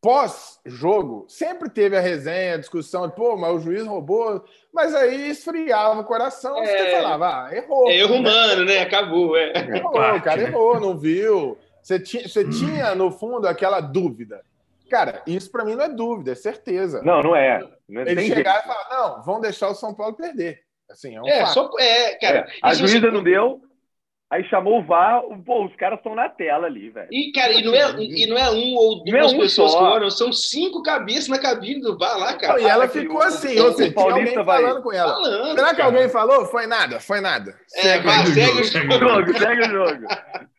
pós-jogo, 0.01 1.27
sempre 1.29 1.69
teve 1.69 1.97
a 1.97 2.01
resenha, 2.01 2.55
a 2.55 2.59
discussão, 2.59 3.07
de, 3.07 3.15
pô, 3.15 3.37
mas 3.37 3.53
o 3.53 3.61
juiz 3.61 3.87
roubou, 3.87 4.43
mas 4.73 4.95
aí 4.95 5.31
esfriava 5.31 6.01
o 6.01 6.05
coração, 6.05 6.59
é, 6.63 6.67
você 6.67 6.97
falava, 6.97 7.47
ah, 7.47 7.55
errou. 7.55 7.91
É 7.91 7.97
erro 7.99 8.15
humano, 8.15 8.65
né? 8.65 8.79
Acabou, 8.81 9.37
é. 9.37 9.53
Errou, 9.77 10.17
o 10.17 10.23
cara 10.23 10.43
errou, 10.43 10.81
não 10.81 10.97
viu. 10.97 11.59
Você 11.83 12.01
tinha, 12.01 12.27
você 12.27 12.49
tinha, 12.49 12.95
no 12.95 13.11
fundo, 13.11 13.47
aquela 13.47 13.81
dúvida. 13.81 14.43
Cara, 14.89 15.23
isso 15.27 15.51
para 15.51 15.65
mim 15.65 15.77
não 15.77 15.85
é 15.85 15.89
dúvida, 15.89 16.33
é 16.33 16.35
certeza. 16.35 17.03
Não, 17.03 17.23
não 17.23 17.37
é. 17.37 17.61
Não 17.89 18.01
é 18.03 18.11
Eles 18.11 18.27
chegaram 18.27 18.61
e 18.61 18.63
falaram, 18.63 19.17
não, 19.17 19.23
vão 19.23 19.41
deixar 19.41 19.69
o 19.69 19.75
São 19.75 19.95
Paulo 19.95 20.15
perder. 20.15 20.61
Assim, 20.91 21.15
é 21.15 21.21
um 21.21 21.29
é, 21.29 21.41
fato. 21.41 21.53
Só, 21.53 21.71
é, 21.79 22.15
cara. 22.17 22.39
É, 22.39 22.47
a 22.63 22.75
juíza 22.75 23.11
não 23.11 23.23
deu, 23.23 23.61
Aí 24.31 24.45
chamou 24.45 24.79
o 24.79 24.85
VAR, 24.85 25.23
pô, 25.45 25.65
os 25.65 25.75
caras 25.75 25.99
estão 25.99 26.15
na 26.15 26.29
tela 26.29 26.69
ali, 26.69 26.89
velho. 26.89 27.09
E, 27.11 27.33
cara, 27.33 27.53
e 27.53 27.65
não, 27.65 27.75
é, 27.75 28.01
e 28.01 28.27
não 28.29 28.39
é 28.39 28.49
um 28.49 28.77
ou 28.77 29.03
duas 29.05 29.33
é 29.33 29.35
um 29.35 29.41
pessoas 29.41 29.75
que 29.75 29.83
olham, 29.83 30.09
são 30.09 30.33
cinco 30.33 30.85
cabeças 30.85 31.27
na 31.27 31.37
cabine 31.37 31.81
do 31.81 31.99
VAR 31.99 32.17
lá, 32.17 32.35
cara. 32.35 32.61
e 32.61 32.65
ela 32.65 32.87
ficou 32.87 33.21
assim, 33.21 33.59
ou 33.59 33.73
seja, 33.73 33.93
tinha 33.93 34.05
alguém 34.05 34.35
vai... 34.37 34.63
falando 34.63 34.83
com 34.83 34.93
ela. 34.93 35.15
Falando, 35.15 35.57
Será 35.57 35.71
que 35.71 35.77
cara. 35.79 35.85
alguém 35.85 36.09
falou? 36.09 36.47
Foi 36.47 36.65
nada, 36.69 37.01
foi 37.01 37.21
nada. 37.21 37.57
É, 37.75 37.83
segue, 37.83 38.05
vai, 38.05 38.27
segue, 38.27 38.61
o 38.61 38.65
jogo, 38.65 38.99
jogo, 38.99 39.39
segue 39.39 39.61
o 39.63 39.71
jogo. 39.71 40.07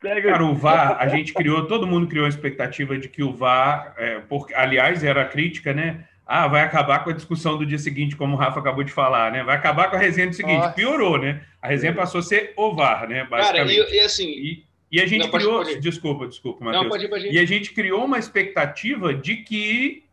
Segue 0.02 0.22
cara, 0.30 0.44
o 0.44 0.54
VAR, 0.54 0.98
a 1.00 1.08
gente 1.08 1.34
criou, 1.34 1.66
todo 1.66 1.88
mundo 1.88 2.08
criou 2.08 2.26
a 2.26 2.30
expectativa 2.30 2.98
de 2.98 3.08
que 3.08 3.24
o 3.24 3.32
VAR, 3.32 3.94
é, 3.98 4.20
porque, 4.28 4.54
aliás, 4.54 5.02
era 5.02 5.22
a 5.22 5.26
crítica, 5.26 5.74
né? 5.74 6.04
Ah, 6.34 6.48
vai 6.48 6.62
acabar 6.62 7.04
com 7.04 7.10
a 7.10 7.14
discussão 7.14 7.58
do 7.58 7.66
dia 7.66 7.78
seguinte, 7.78 8.16
como 8.16 8.38
o 8.38 8.40
Rafa 8.40 8.58
acabou 8.58 8.86
de 8.86 8.92
falar, 8.94 9.34
né? 9.34 9.44
Vai 9.44 9.58
acabar 9.58 9.90
com 9.90 9.98
a 9.98 10.00
resenha 10.00 10.28
do 10.28 10.34
seguinte. 10.34 10.60
Nossa. 10.60 10.72
Piorou, 10.72 11.18
né? 11.18 11.42
A 11.62 11.68
resenha 11.68 11.94
passou 11.94 12.20
a 12.20 12.24
ser 12.24 12.54
ovar, 12.56 13.06
né? 13.06 13.26
Basicamente. 13.26 13.78
Cara, 13.78 13.92
e, 13.92 13.98
e 13.98 14.00
assim. 14.00 14.30
E, 14.30 14.64
e, 14.90 15.02
a 15.02 15.06
gente 15.06 15.24
não, 15.24 15.32
criou. 15.32 15.58
Pode, 15.58 15.72
pode 15.72 15.82
desculpa, 15.82 16.28
desculpa, 16.28 16.64
Matheus. 16.64 16.84
Não, 16.84 16.90
pode 16.90 17.04
ir, 17.04 17.10
pode. 17.10 17.28
E 17.28 17.38
a 17.38 17.44
gente 17.44 17.74
criou 17.74 18.06
uma 18.06 18.18
expectativa 18.18 19.14
de 19.14 19.36
que 19.44 20.06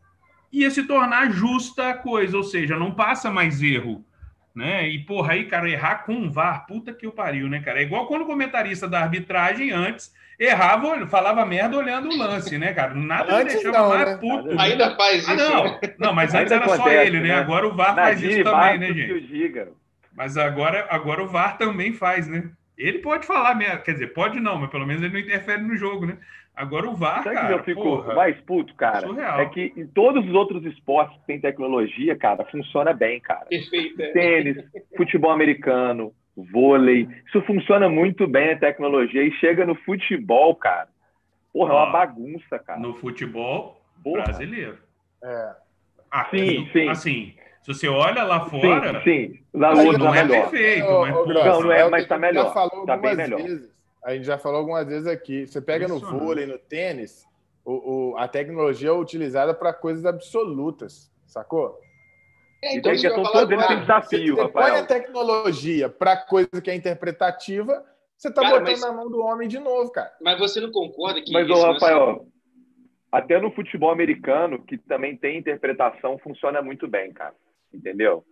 ia 0.53 0.69
se 0.73 0.83
tornar 0.89 1.31
justa 1.31 1.91
a 1.91 1.95
coisa, 1.95 2.37
ou 2.37 2.43
seja, 2.43 2.77
não 2.77 2.91
passa 2.91 3.31
mais 3.31 3.63
erro. 3.63 4.05
Né? 4.53 4.89
E, 4.89 4.99
porra, 4.99 5.35
aí, 5.35 5.45
cara, 5.45 5.71
errar 5.71 6.05
com 6.05 6.15
um 6.15 6.29
VAR, 6.29 6.67
puta 6.67 6.93
que 6.93 7.07
o 7.07 7.13
pariu, 7.13 7.49
né, 7.49 7.61
cara? 7.61 7.79
É 7.79 7.85
igual 7.85 8.09
quando 8.09 8.23
o 8.23 8.27
comentarista 8.27 8.89
da 8.89 8.99
arbitragem 8.99 9.71
antes 9.71 10.13
errava, 10.39 11.07
falava 11.09 11.45
merda 11.45 11.77
olhando 11.77 12.09
o 12.09 12.17
lance, 12.17 12.57
né, 12.57 12.73
cara? 12.73 12.95
Nada 12.95 13.37
Antes 13.37 13.55
deixava 13.55 13.79
não, 13.79 13.89
mais 13.89 14.09
né? 14.09 14.17
puto. 14.19 14.49
Né? 14.49 14.57
Ainda 14.59 14.97
faz 14.97 15.29
ah, 15.29 15.35
isso. 15.35 15.43
Ah, 15.43 15.51
não. 15.51 15.65
Né? 15.65 15.81
não, 15.99 16.15
mas 16.15 16.35
antes 16.35 16.53
era 16.53 16.65
acontece, 16.65 16.83
só 16.83 17.03
ele, 17.03 17.21
né? 17.21 17.29
né? 17.29 17.35
Agora 17.35 17.67
o 17.67 17.75
VAR 17.75 17.95
faz 17.95 18.23
isso 18.23 18.45
também, 18.45 18.79
né, 18.79 18.93
gente? 18.93 19.73
Mas 20.15 20.37
agora, 20.37 20.87
agora 20.91 21.23
o 21.23 21.29
VAR 21.29 21.59
também 21.59 21.93
faz, 21.93 22.29
né? 22.29 22.51
Ele 22.77 22.99
pode 22.99 23.27
falar 23.27 23.57
merda, 23.57 23.79
quer 23.79 23.93
dizer, 23.93 24.13
pode 24.13 24.39
não, 24.39 24.57
mas 24.57 24.71
pelo 24.71 24.87
menos 24.87 25.03
ele 25.03 25.13
não 25.13 25.21
interfere 25.21 25.63
no 25.63 25.77
jogo, 25.77 26.07
né? 26.07 26.17
Agora 26.55 26.89
o 26.89 26.95
VAR, 26.95 27.23
Sabe 27.23 27.37
cara, 27.37 27.47
que 27.47 27.53
eu 27.55 27.65
fico 27.65 27.83
porra, 27.83 28.15
mais 28.15 28.41
puto, 28.41 28.75
cara? 28.75 29.07
Surreal. 29.07 29.41
É 29.41 29.47
que 29.47 29.73
em 29.77 29.87
todos 29.87 30.25
os 30.27 30.35
outros 30.35 30.65
esportes 30.65 31.17
que 31.21 31.27
tem 31.27 31.41
tecnologia, 31.41 32.17
cara, 32.17 32.45
funciona 32.47 32.93
bem, 32.93 33.21
cara. 33.21 33.47
Perfeito. 33.47 34.01
É. 34.03 34.11
Tênis, 34.11 34.65
futebol 34.97 35.31
americano, 35.31 36.13
vôlei. 36.45 37.09
Isso 37.27 37.41
funciona 37.43 37.89
muito 37.89 38.27
bem 38.27 38.53
a 38.53 38.59
tecnologia. 38.59 39.23
E 39.23 39.33
chega 39.33 39.67
no 39.67 39.75
futebol, 39.75 40.55
cara. 40.55 40.89
Porra, 41.53 41.75
Ó, 41.75 41.79
é 41.79 41.83
uma 41.85 41.93
bagunça, 41.93 42.59
cara. 42.59 42.81
No 42.81 42.95
futebol 42.95 43.81
Porra. 44.03 44.25
brasileiro. 44.25 44.79
É. 45.23 45.53
Ah, 46.11 46.27
sim, 46.31 46.69
sim. 46.73 46.89
Assim, 46.89 47.35
se 47.63 47.75
você 47.75 47.89
olha 47.89 48.23
lá 48.25 48.47
fora. 48.47 49.03
Sim, 49.03 49.33
sim. 49.33 49.41
Lá 49.53 49.75
não 49.75 50.15
é 50.15 50.25
melhor. 50.25 50.51
perfeito. 50.51 50.87
mas, 50.87 51.15
não, 51.15 51.61
não 51.63 51.73
é, 51.73 51.89
mas 51.89 52.07
tá 52.07 52.19
melhor. 52.19 52.55
Tá 52.87 52.97
bem 52.97 53.17
melhor. 53.17 53.43
Vezes, 53.43 53.71
a 54.05 54.15
gente 54.15 54.25
já 54.25 54.39
falou 54.39 54.61
algumas 54.61 54.87
vezes 54.87 55.07
aqui. 55.07 55.47
Você 55.47 55.61
pega 55.61 55.87
Isso, 55.87 55.95
no 55.95 56.19
vôlei, 56.19 56.47
no 56.47 56.59
tênis, 56.59 57.27
o, 57.65 58.13
o, 58.13 58.17
a 58.17 58.27
tecnologia 58.27 58.89
é 58.89 58.93
utilizada 58.93 59.53
para 59.53 59.73
coisas 59.73 60.07
absolutas, 60.07 61.11
sacou? 61.27 61.79
É, 62.63 62.77
então, 62.77 62.93
então 62.93 63.11
questão 63.11 63.33
toda 63.33 63.55
ele 63.55 63.67
tem 63.67 63.81
desafio, 63.81 64.35
você, 64.35 64.43
você 64.43 64.49
põe 64.49 64.71
a 64.71 64.85
tecnologia 64.85 65.89
para 65.89 66.17
coisa 66.17 66.61
que 66.63 66.71
é 66.71 66.75
interpretativa, 66.75 67.85
você 68.17 68.29
está 68.29 68.43
botando 68.43 68.65
mas... 68.65 68.81
na 68.81 68.93
mão 68.93 69.09
do 69.09 69.21
homem 69.21 69.47
de 69.47 69.61
novo, 69.61 69.91
cara. 69.93 70.13
Mas 70.21 70.39
você 70.39 70.61
não 70.61 70.73
concorda 70.73 71.23
que. 71.23 71.33
Mas, 71.33 71.49
ô, 71.49 71.63
Rafael, 71.63 72.27
até 73.13 73.41
no 73.41 73.53
futebol 73.53 73.91
americano, 73.91 74.61
que 74.65 74.77
também 74.77 75.17
tem 75.17 75.39
interpretação, 75.39 76.19
funciona 76.19 76.61
muito 76.61 76.89
bem, 76.89 77.13
cara. 77.13 77.35
Entendeu? 77.73 78.25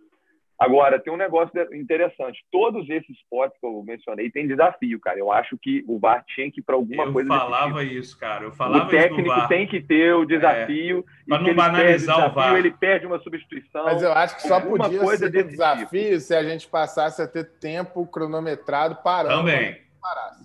Agora, 0.59 0.99
tem 0.99 1.13
um 1.13 1.17
negócio 1.17 1.51
interessante. 1.75 2.43
Todos 2.51 2.89
esses 2.89 3.15
esportes 3.15 3.59
que 3.59 3.65
eu 3.65 3.83
mencionei 3.83 4.31
têm 4.31 4.47
desafio, 4.47 4.99
cara. 4.99 5.19
Eu 5.19 5.31
acho 5.31 5.55
que 5.61 5.83
o 5.87 5.99
VAR 5.99 6.25
tinha 6.25 6.51
que 6.51 6.61
ir 6.61 6.63
para 6.63 6.75
alguma 6.75 7.03
eu 7.03 7.13
coisa. 7.13 7.31
Eu 7.31 7.39
falava 7.39 7.83
tipo. 7.83 7.93
isso, 7.93 8.19
cara. 8.19 8.43
Eu 8.43 8.51
falava 8.51 8.85
o 8.85 8.89
técnico 8.89 9.47
tem 9.47 9.67
que 9.67 9.79
ter 9.79 10.13
o 10.15 10.25
desafio. 10.25 11.05
É, 11.27 11.29
para 11.29 11.43
não 11.43 11.53
banalizar 11.53 12.15
o, 12.15 12.19
desafio, 12.21 12.31
o 12.31 12.33
VAR. 12.33 12.57
Ele 12.57 12.71
perde 12.71 13.05
uma 13.05 13.19
substituição. 13.19 13.85
Mas 13.85 14.01
eu 14.01 14.11
acho 14.11 14.35
que 14.37 14.47
só 14.47 14.59
podia 14.59 15.05
ser 15.17 15.29
desafio 15.29 15.87
tipo. 15.87 16.19
se 16.21 16.33
a 16.33 16.43
gente 16.43 16.67
passasse 16.67 17.21
a 17.21 17.27
ter 17.27 17.43
tempo 17.59 18.07
cronometrado 18.07 18.97
parando. 19.03 19.37
Também. 19.37 19.86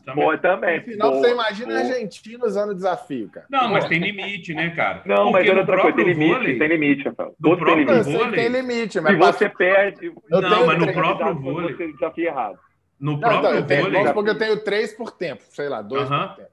Também. 0.05 0.25
Pô, 0.25 0.39
também. 0.39 0.79
No 0.79 0.85
final, 0.85 1.13
você 1.13 1.31
imagina 1.31 1.75
a 1.75 1.79
Argentina 1.79 2.45
usando 2.45 2.75
desafio, 2.75 3.29
cara. 3.29 3.47
Não, 3.49 3.69
mas 3.71 3.87
tem 3.87 3.99
limite, 3.99 4.55
né, 4.55 4.71
cara? 4.71 5.03
Não, 5.07 5.31
Porque 5.31 5.49
mas 5.49 5.57
é 5.57 5.61
outra 5.61 5.81
coisa, 5.81 5.97
tem 5.97 6.07
limite, 6.07 6.33
vôlei, 6.33 6.59
tem 6.59 6.69
limite, 6.69 7.09
Rafael. 7.09 7.37
Todo 7.43 7.65
tem 7.65 7.75
limite. 7.85 8.03
Vôlei, 8.03 8.33
tem 8.33 8.49
limite, 8.49 9.01
mas... 9.01 9.13
Se 9.13 9.19
você 9.19 9.49
perde... 9.49 10.13
Não, 10.29 10.67
mas 10.67 10.79
no 10.79 10.93
próprio 10.93 11.35
vôlei... 11.35 11.75
Você 11.75 11.93
desafio 11.93 12.27
errado. 12.27 12.59
No 12.99 13.13
não, 13.13 13.21
próprio 13.21 13.59
então, 13.59 13.77
vôlei. 13.79 13.93
Vamos 13.93 14.09
supor 14.09 14.25
que 14.25 14.31
eu 14.31 14.39
tenho 14.39 14.65
três 14.65 14.93
por 14.93 15.11
tempo, 15.11 15.43
sei 15.51 15.69
lá, 15.69 15.83
dois 15.83 16.09
uh 16.09 16.13
-huh. 16.13 16.29
por 16.29 16.37
tempo. 16.37 16.53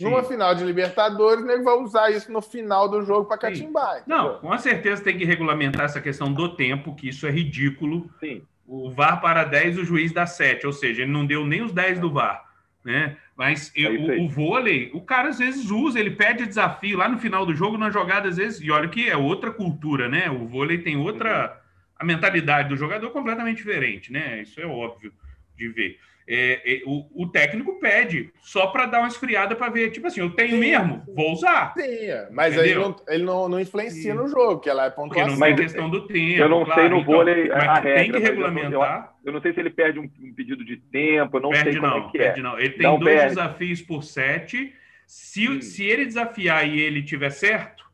Sim. 0.00 0.04
Numa 0.04 0.22
final 0.22 0.54
de 0.54 0.64
Libertadores, 0.64 1.44
ele 1.44 1.62
vai 1.62 1.74
usar 1.74 2.10
isso 2.10 2.32
no 2.32 2.40
final 2.40 2.88
do 2.88 3.02
jogo 3.02 3.26
para 3.26 3.36
catimbar. 3.36 4.02
Não, 4.06 4.38
com 4.38 4.56
certeza 4.56 5.04
tem 5.04 5.18
que 5.18 5.26
regulamentar 5.26 5.84
essa 5.84 6.00
questão 6.00 6.32
do 6.32 6.56
tempo, 6.56 6.94
que 6.94 7.10
isso 7.10 7.26
é 7.26 7.30
ridículo. 7.30 8.08
Sim. 8.18 8.42
O 8.72 8.88
VAR 8.92 9.20
para 9.20 9.42
10, 9.42 9.78
o 9.78 9.84
juiz 9.84 10.12
dá 10.12 10.24
7, 10.26 10.64
ou 10.64 10.72
seja, 10.72 11.02
ele 11.02 11.10
não 11.10 11.26
deu 11.26 11.44
nem 11.44 11.60
os 11.60 11.72
10 11.72 11.98
do 11.98 12.12
VAR. 12.12 12.48
Né? 12.84 13.16
Mas 13.36 13.72
é 13.76 13.88
o, 13.88 14.22
o, 14.22 14.28
vôlei, 14.28 14.90
o 14.94 15.00
cara 15.00 15.28
às 15.28 15.38
vezes 15.38 15.70
usa, 15.70 15.98
ele 15.98 16.12
pede 16.12 16.46
desafio 16.46 16.96
lá 16.96 17.08
no 17.08 17.18
final 17.18 17.44
do 17.44 17.54
jogo, 17.54 17.76
na 17.76 17.90
jogada, 17.90 18.28
às 18.28 18.36
vezes, 18.36 18.60
e 18.60 18.70
olha 18.70 18.88
que 18.88 19.08
é 19.08 19.16
outra 19.16 19.50
cultura, 19.50 20.08
né? 20.08 20.30
O 20.30 20.46
vôlei 20.46 20.78
tem 20.78 20.96
outra. 20.96 21.50
Uhum. 21.50 21.60
A 21.98 22.04
mentalidade 22.04 22.68
do 22.68 22.76
jogador 22.76 23.08
é 23.08 23.10
completamente 23.10 23.58
diferente, 23.58 24.10
né? 24.10 24.40
Isso 24.40 24.58
é 24.60 24.66
óbvio 24.66 25.12
de 25.58 25.68
ver 25.68 25.98
é, 26.32 26.60
é, 26.64 26.82
o, 26.86 27.24
o, 27.24 27.26
técnico 27.26 27.80
pede 27.80 28.32
só 28.40 28.68
para 28.68 28.86
dar 28.86 29.00
uma 29.00 29.08
esfriada 29.08 29.56
para 29.56 29.68
ver, 29.68 29.90
tipo 29.90 30.06
assim, 30.06 30.20
eu 30.20 30.30
tenho 30.30 30.52
sim, 30.52 30.58
mesmo, 30.60 31.02
sim. 31.04 31.12
vou 31.12 31.32
usar. 31.32 31.74
Sim, 31.76 31.82
é. 31.82 32.28
mas 32.30 32.56
aí 32.56 32.72
não, 32.72 32.94
ele 33.08 33.24
não, 33.24 33.48
não 33.48 33.58
influencia 33.58 34.12
sim. 34.12 34.16
no 34.16 34.28
jogo, 34.28 34.60
que 34.60 34.70
ela 34.70 34.86
é 34.86 34.90
pontuação. 34.90 35.26
Porque 35.26 35.40
não 35.40 35.56
tem 35.56 35.56
questão 35.56 35.90
do 35.90 36.06
tempo. 36.06 36.40
Eu 36.40 36.48
não 36.48 36.64
claro, 36.64 36.80
sei 36.80 36.88
no 36.88 36.98
então, 37.00 37.12
vôlei 37.12 37.50
a 37.50 37.74
regra, 37.74 37.94
Tem 37.94 38.12
que 38.12 38.18
regulamentar. 38.18 39.12
Eu, 39.24 39.28
eu, 39.28 39.32
não 39.32 39.40
sei 39.40 39.52
se 39.52 39.58
ele 39.58 39.70
perde 39.70 39.98
um, 39.98 40.04
um 40.04 40.32
pedido 40.32 40.64
de 40.64 40.76
tempo, 40.76 41.36
eu 41.36 41.40
não 41.40 41.50
perde 41.50 41.72
sei 41.72 41.80
como 41.80 41.92
não, 41.92 41.98
é 41.98 42.10
que 42.12 42.18
perde 42.18 42.38
é. 42.38 42.42
Não. 42.44 42.58
Ele 42.60 42.70
tem 42.70 42.82
não 42.86 42.98
dois 43.00 43.12
perde. 43.16 43.28
desafios 43.30 43.82
por 43.82 44.04
sete. 44.04 44.72
Se, 45.08 45.62
se 45.62 45.84
ele 45.84 46.06
desafiar 46.06 46.64
e 46.68 46.80
ele 46.80 47.02
tiver 47.02 47.30
certo, 47.30 47.84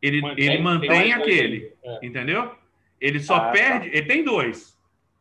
ele 0.00 0.22
mantém, 0.22 0.46
ele 0.46 0.62
mantém 0.62 1.12
aquele, 1.12 1.74
é. 1.84 2.06
entendeu? 2.06 2.52
Ele 2.98 3.20
só 3.20 3.36
ah, 3.36 3.50
perde, 3.50 3.90
tá. 3.90 3.96
ele 3.98 4.06
tem 4.06 4.24
dois. 4.24 4.79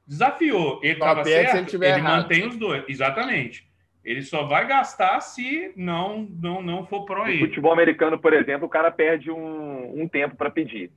Desafiou. 0.09 0.79
Ele 0.81 0.93
estava 0.93 1.23
certo, 1.23 1.75
ele, 1.75 1.85
ele 1.85 2.01
mantém 2.01 2.47
os 2.47 2.57
dois. 2.57 2.83
Exatamente. 2.89 3.69
Ele 4.03 4.23
só 4.23 4.43
vai 4.43 4.65
gastar 4.65 5.19
se 5.19 5.71
não 5.75 6.27
não, 6.41 6.63
não 6.63 6.83
for 6.87 7.05
pro 7.05 7.27
ele. 7.27 7.41
No 7.41 7.47
futebol 7.47 7.71
americano, 7.71 8.17
por 8.17 8.33
exemplo, 8.33 8.65
o 8.65 8.69
cara 8.69 8.89
perde 8.89 9.29
um, 9.29 10.01
um 10.01 10.07
tempo 10.07 10.35
para 10.35 10.49
pedir. 10.49 10.89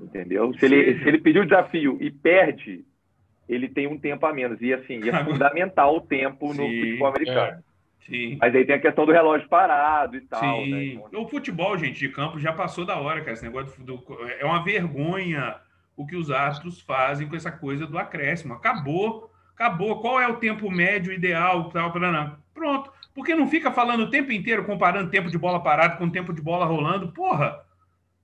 Entendeu? 0.00 0.52
Se 0.58 0.64
ele, 0.64 0.98
se 0.98 1.08
ele 1.08 1.18
pedir 1.18 1.38
o 1.38 1.44
desafio 1.44 1.96
e 2.00 2.10
perde, 2.10 2.84
ele 3.48 3.68
tem 3.68 3.86
um 3.86 3.96
tempo 3.96 4.26
a 4.26 4.32
menos. 4.32 4.60
E 4.60 4.74
assim, 4.74 5.08
é 5.08 5.12
fundamental 5.24 5.94
o 5.94 6.00
tempo 6.00 6.52
Sim, 6.52 6.60
no 6.60 6.66
futebol 6.66 7.06
americano. 7.06 7.58
É. 7.58 7.66
Sim. 8.04 8.36
Mas 8.40 8.52
aí 8.52 8.64
tem 8.64 8.74
a 8.74 8.80
questão 8.80 9.06
do 9.06 9.12
relógio 9.12 9.48
parado 9.48 10.16
e 10.16 10.22
tal. 10.22 10.64
Sim. 10.64 10.70
Né? 10.70 10.84
Então, 11.06 11.22
o 11.22 11.28
futebol, 11.28 11.78
gente, 11.78 12.00
de 12.00 12.08
campo 12.08 12.40
já 12.40 12.52
passou 12.52 12.84
da 12.84 12.98
hora, 12.98 13.20
cara. 13.20 13.32
Esse 13.32 13.44
negócio 13.44 13.80
do, 13.84 14.02
é 14.40 14.44
uma 14.44 14.64
vergonha 14.64 15.54
o 15.96 16.06
que 16.06 16.14
os 16.14 16.30
astros 16.30 16.80
fazem 16.80 17.26
com 17.26 17.34
essa 17.34 17.50
coisa 17.50 17.86
do 17.86 17.98
acréscimo. 17.98 18.52
Acabou, 18.52 19.32
acabou. 19.54 20.00
Qual 20.00 20.20
é 20.20 20.28
o 20.28 20.36
tempo 20.36 20.70
médio 20.70 21.12
ideal? 21.12 21.70
Tal, 21.70 21.92
Pronto. 22.52 22.92
Porque 23.14 23.34
não 23.34 23.48
fica 23.48 23.72
falando 23.72 24.04
o 24.04 24.10
tempo 24.10 24.30
inteiro 24.30 24.64
comparando 24.64 25.10
tempo 25.10 25.30
de 25.30 25.38
bola 25.38 25.62
parado 25.62 25.96
com 25.96 26.10
tempo 26.10 26.34
de 26.34 26.42
bola 26.42 26.66
rolando? 26.66 27.12
Porra! 27.12 27.64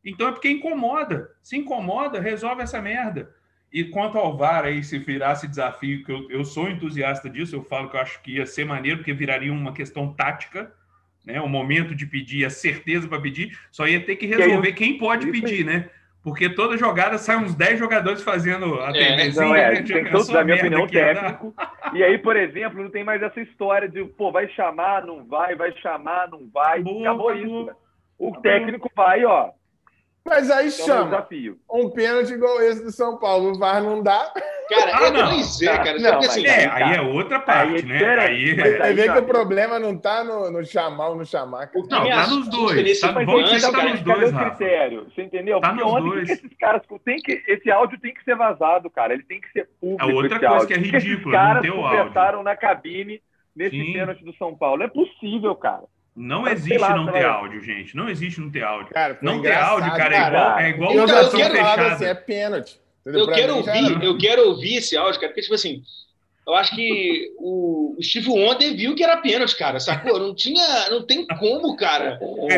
Então 0.05 0.29
é 0.29 0.33
porque 0.33 0.51
incomoda. 0.51 1.31
Se 1.43 1.57
incomoda, 1.57 2.21
resolve 2.21 2.63
essa 2.63 2.81
merda. 2.81 3.35
E 3.73 3.85
quanto 3.85 4.19
ao 4.19 4.37
VAR 4.37 4.65
aí, 4.65 4.85
se 4.85 4.99
virasse 4.99 5.49
desafio, 5.49 6.05
que 6.05 6.13
eu, 6.13 6.31
eu 6.31 6.45
sou 6.45 6.69
entusiasta 6.69 7.31
disso, 7.31 7.57
eu 7.57 7.65
falo 7.65 7.89
que 7.89 7.97
eu 7.97 8.01
acho 8.01 8.21
que 8.23 8.33
ia 8.33 8.45
ser 8.45 8.67
maneiro, 8.67 8.99
porque 8.99 9.15
viraria 9.15 9.51
uma 9.51 9.73
questão 9.73 10.13
tática, 10.13 10.71
né? 11.25 11.41
O 11.41 11.49
momento 11.49 11.95
de 11.95 12.05
pedir, 12.05 12.45
a 12.45 12.51
certeza 12.51 13.09
para 13.09 13.21
pedir, 13.21 13.59
só 13.71 13.89
ia 13.89 14.05
ter 14.05 14.17
que 14.17 14.27
resolver 14.27 14.73
quem 14.73 14.99
pode 14.99 15.31
pedir, 15.31 15.65
né? 15.65 15.89
Porque 16.23 16.49
toda 16.49 16.77
jogada 16.77 17.19
sai 17.19 17.37
uns 17.37 17.55
10 17.55 17.81
jogadores 17.81 18.23
fazendo 18.23 18.81
a 18.81 18.97
é, 18.97 19.29
Não, 19.33 19.55
é, 19.55 19.73
né? 19.73 19.83
tem 19.83 20.05
todos, 20.05 20.29
na 20.29 20.45
minha 20.45 20.57
opinião, 20.57 20.87
técnico. 20.87 21.53
E 21.93 22.03
aí, 22.03 22.17
por 22.17 22.37
exemplo, 22.37 22.81
não 22.81 22.91
tem 22.91 23.03
mais 23.03 23.21
essa 23.21 23.41
história 23.41 23.89
de, 23.89 24.05
pô, 24.05 24.31
vai 24.31 24.49
chamar, 24.51 25.05
não 25.05 25.25
vai, 25.25 25.57
vai 25.57 25.73
chamar, 25.79 26.29
não 26.31 26.49
vai. 26.53 26.81
Acabou, 26.81 27.01
acabou, 27.01 27.29
acabou. 27.31 27.35
isso. 27.35 27.77
O 28.19 28.29
acabou. 28.29 28.43
técnico 28.43 28.91
vai, 28.95 29.25
ó, 29.25 29.51
mas 30.25 30.51
aí 30.51 30.69
então, 30.69 30.87
chama 30.87 31.27
um 31.69 31.91
pênalti 31.91 32.33
igual 32.33 32.63
esse 32.63 32.85
do 32.85 32.93
São 32.93 33.19
Paulo. 33.19 33.51
O 33.51 33.59
VAR 33.59 33.83
não 33.83 34.03
dá. 34.03 34.33
Cara, 34.69 34.93
ah, 34.95 35.07
é 35.07 35.11
não. 35.11 35.31
Pois 35.31 35.61
é, 35.61 35.77
cara. 35.79 35.99
Não, 35.99 36.19
assim, 36.21 36.47
é, 36.47 36.69
tá. 36.69 36.75
aí 36.75 36.97
é 36.97 37.01
outra 37.01 37.41
parte, 37.41 37.75
aí, 37.75 37.83
né? 37.83 38.19
Aí, 38.19 38.57
mas 38.57 38.81
aí 38.81 38.95
vê 38.95 39.07
tá. 39.07 39.13
que 39.15 39.19
o 39.19 39.25
problema 39.25 39.79
não 39.81 39.97
tá 39.99 40.23
no, 40.23 40.51
no 40.51 40.65
chamar 40.65 41.09
ou 41.09 41.17
no 41.17 41.27
chamar. 41.27 41.71
Não, 41.75 41.89
tá 41.89 42.27
nos 42.29 42.49
dois. 42.49 43.01
Tá, 43.01 43.11
vamos 43.11 43.61
tá 43.61 43.85
nos 43.85 44.01
dois, 44.01 44.33
o 44.33 44.39
critério? 44.39 45.07
Você 45.13 45.23
entendeu? 45.23 45.61
Tá 45.61 45.71
Porque 45.71 45.85
ontem 45.85 46.09
dois. 46.09 46.27
Que 46.27 46.33
esses 46.33 46.57
caras 46.57 46.83
tem 47.05 47.17
que... 47.17 47.43
Esse 47.49 47.71
áudio 47.71 47.99
tem 48.01 48.15
que 48.15 48.23
ser 48.23 48.37
vazado, 48.37 48.89
cara. 48.89 49.13
Ele 49.13 49.25
tem 49.25 49.41
que 49.41 49.51
ser 49.51 49.69
público, 49.81 50.11
É 50.11 50.15
outra 50.15 50.39
coisa 50.39 50.55
áudio. 50.55 50.69
que 50.69 50.75
é 50.75 50.79
ridícula. 50.79 51.61
Os 52.07 52.13
caras 52.15 52.45
na 52.45 52.57
cabine 52.57 53.21
nesse 53.55 53.93
pênalti 53.93 54.25
do 54.25 54.35
São 54.37 54.57
Paulo. 54.57 54.85
É 54.85 54.89
possível, 54.89 55.55
cara. 55.57 55.85
Não 56.15 56.47
existe 56.47 56.79
lá, 56.79 56.95
não 56.95 57.11
ter 57.11 57.25
áudio, 57.25 57.63
gente. 57.63 57.97
Não 57.97 58.09
existe 58.09 58.41
não 58.41 58.51
ter 58.51 58.63
áudio. 58.63 58.93
Cara, 58.93 59.19
não 59.23 59.41
ter 59.41 59.55
áudio, 59.55 59.91
cara, 59.93 60.15
é 60.15 60.29
igual, 60.29 60.59
é 60.59 60.71
igual 60.71 60.93
eu, 60.93 61.01
eu 61.01 61.31
quero 61.31 61.55
fechada. 61.55 61.93
Assim, 61.93 62.05
é 62.05 62.15
pênalti. 62.15 62.81
Eu 63.05 63.27
quero 63.29 63.57
ouvir, 63.57 64.03
eu 64.03 64.19
quero 64.19 64.49
ouvir 64.49 64.77
esse 64.77 64.97
áudio, 64.97 65.19
cara, 65.19 65.29
porque, 65.29 65.43
tipo 65.43 65.55
assim, 65.55 65.83
eu 66.47 66.55
acho 66.55 66.75
que 66.75 67.33
o, 67.39 67.97
o 67.99 68.03
Steve 68.03 68.29
Wonder 68.29 68.77
viu 68.77 68.95
que 68.95 69.03
era 69.03 69.17
pênalti, 69.17 69.57
cara, 69.57 69.81
sacou? 69.81 70.19
Não 70.19 70.35
tinha, 70.35 70.91
não 70.91 71.05
tem 71.07 71.27
como, 71.27 71.77
cara. 71.77 72.19
É, 72.49 72.57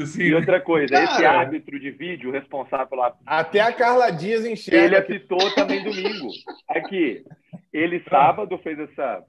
assim, 0.00 0.22
e 0.22 0.34
outra 0.34 0.60
coisa, 0.60 0.94
cara, 0.94 1.04
esse 1.04 1.24
árbitro 1.24 1.78
de 1.78 1.90
vídeo 1.90 2.30
responsável 2.30 2.96
lá. 2.96 3.14
Até 3.26 3.60
a 3.60 3.72
Carla 3.72 4.10
Dias 4.10 4.44
enxerga. 4.46 4.84
Ele 4.84 4.96
apitou 4.96 5.50
também 5.54 5.82
domingo. 5.84 6.28
Aqui, 6.68 7.24
ele 7.72 8.02
sábado 8.08 8.58
fez 8.58 8.78
essa 8.78 9.22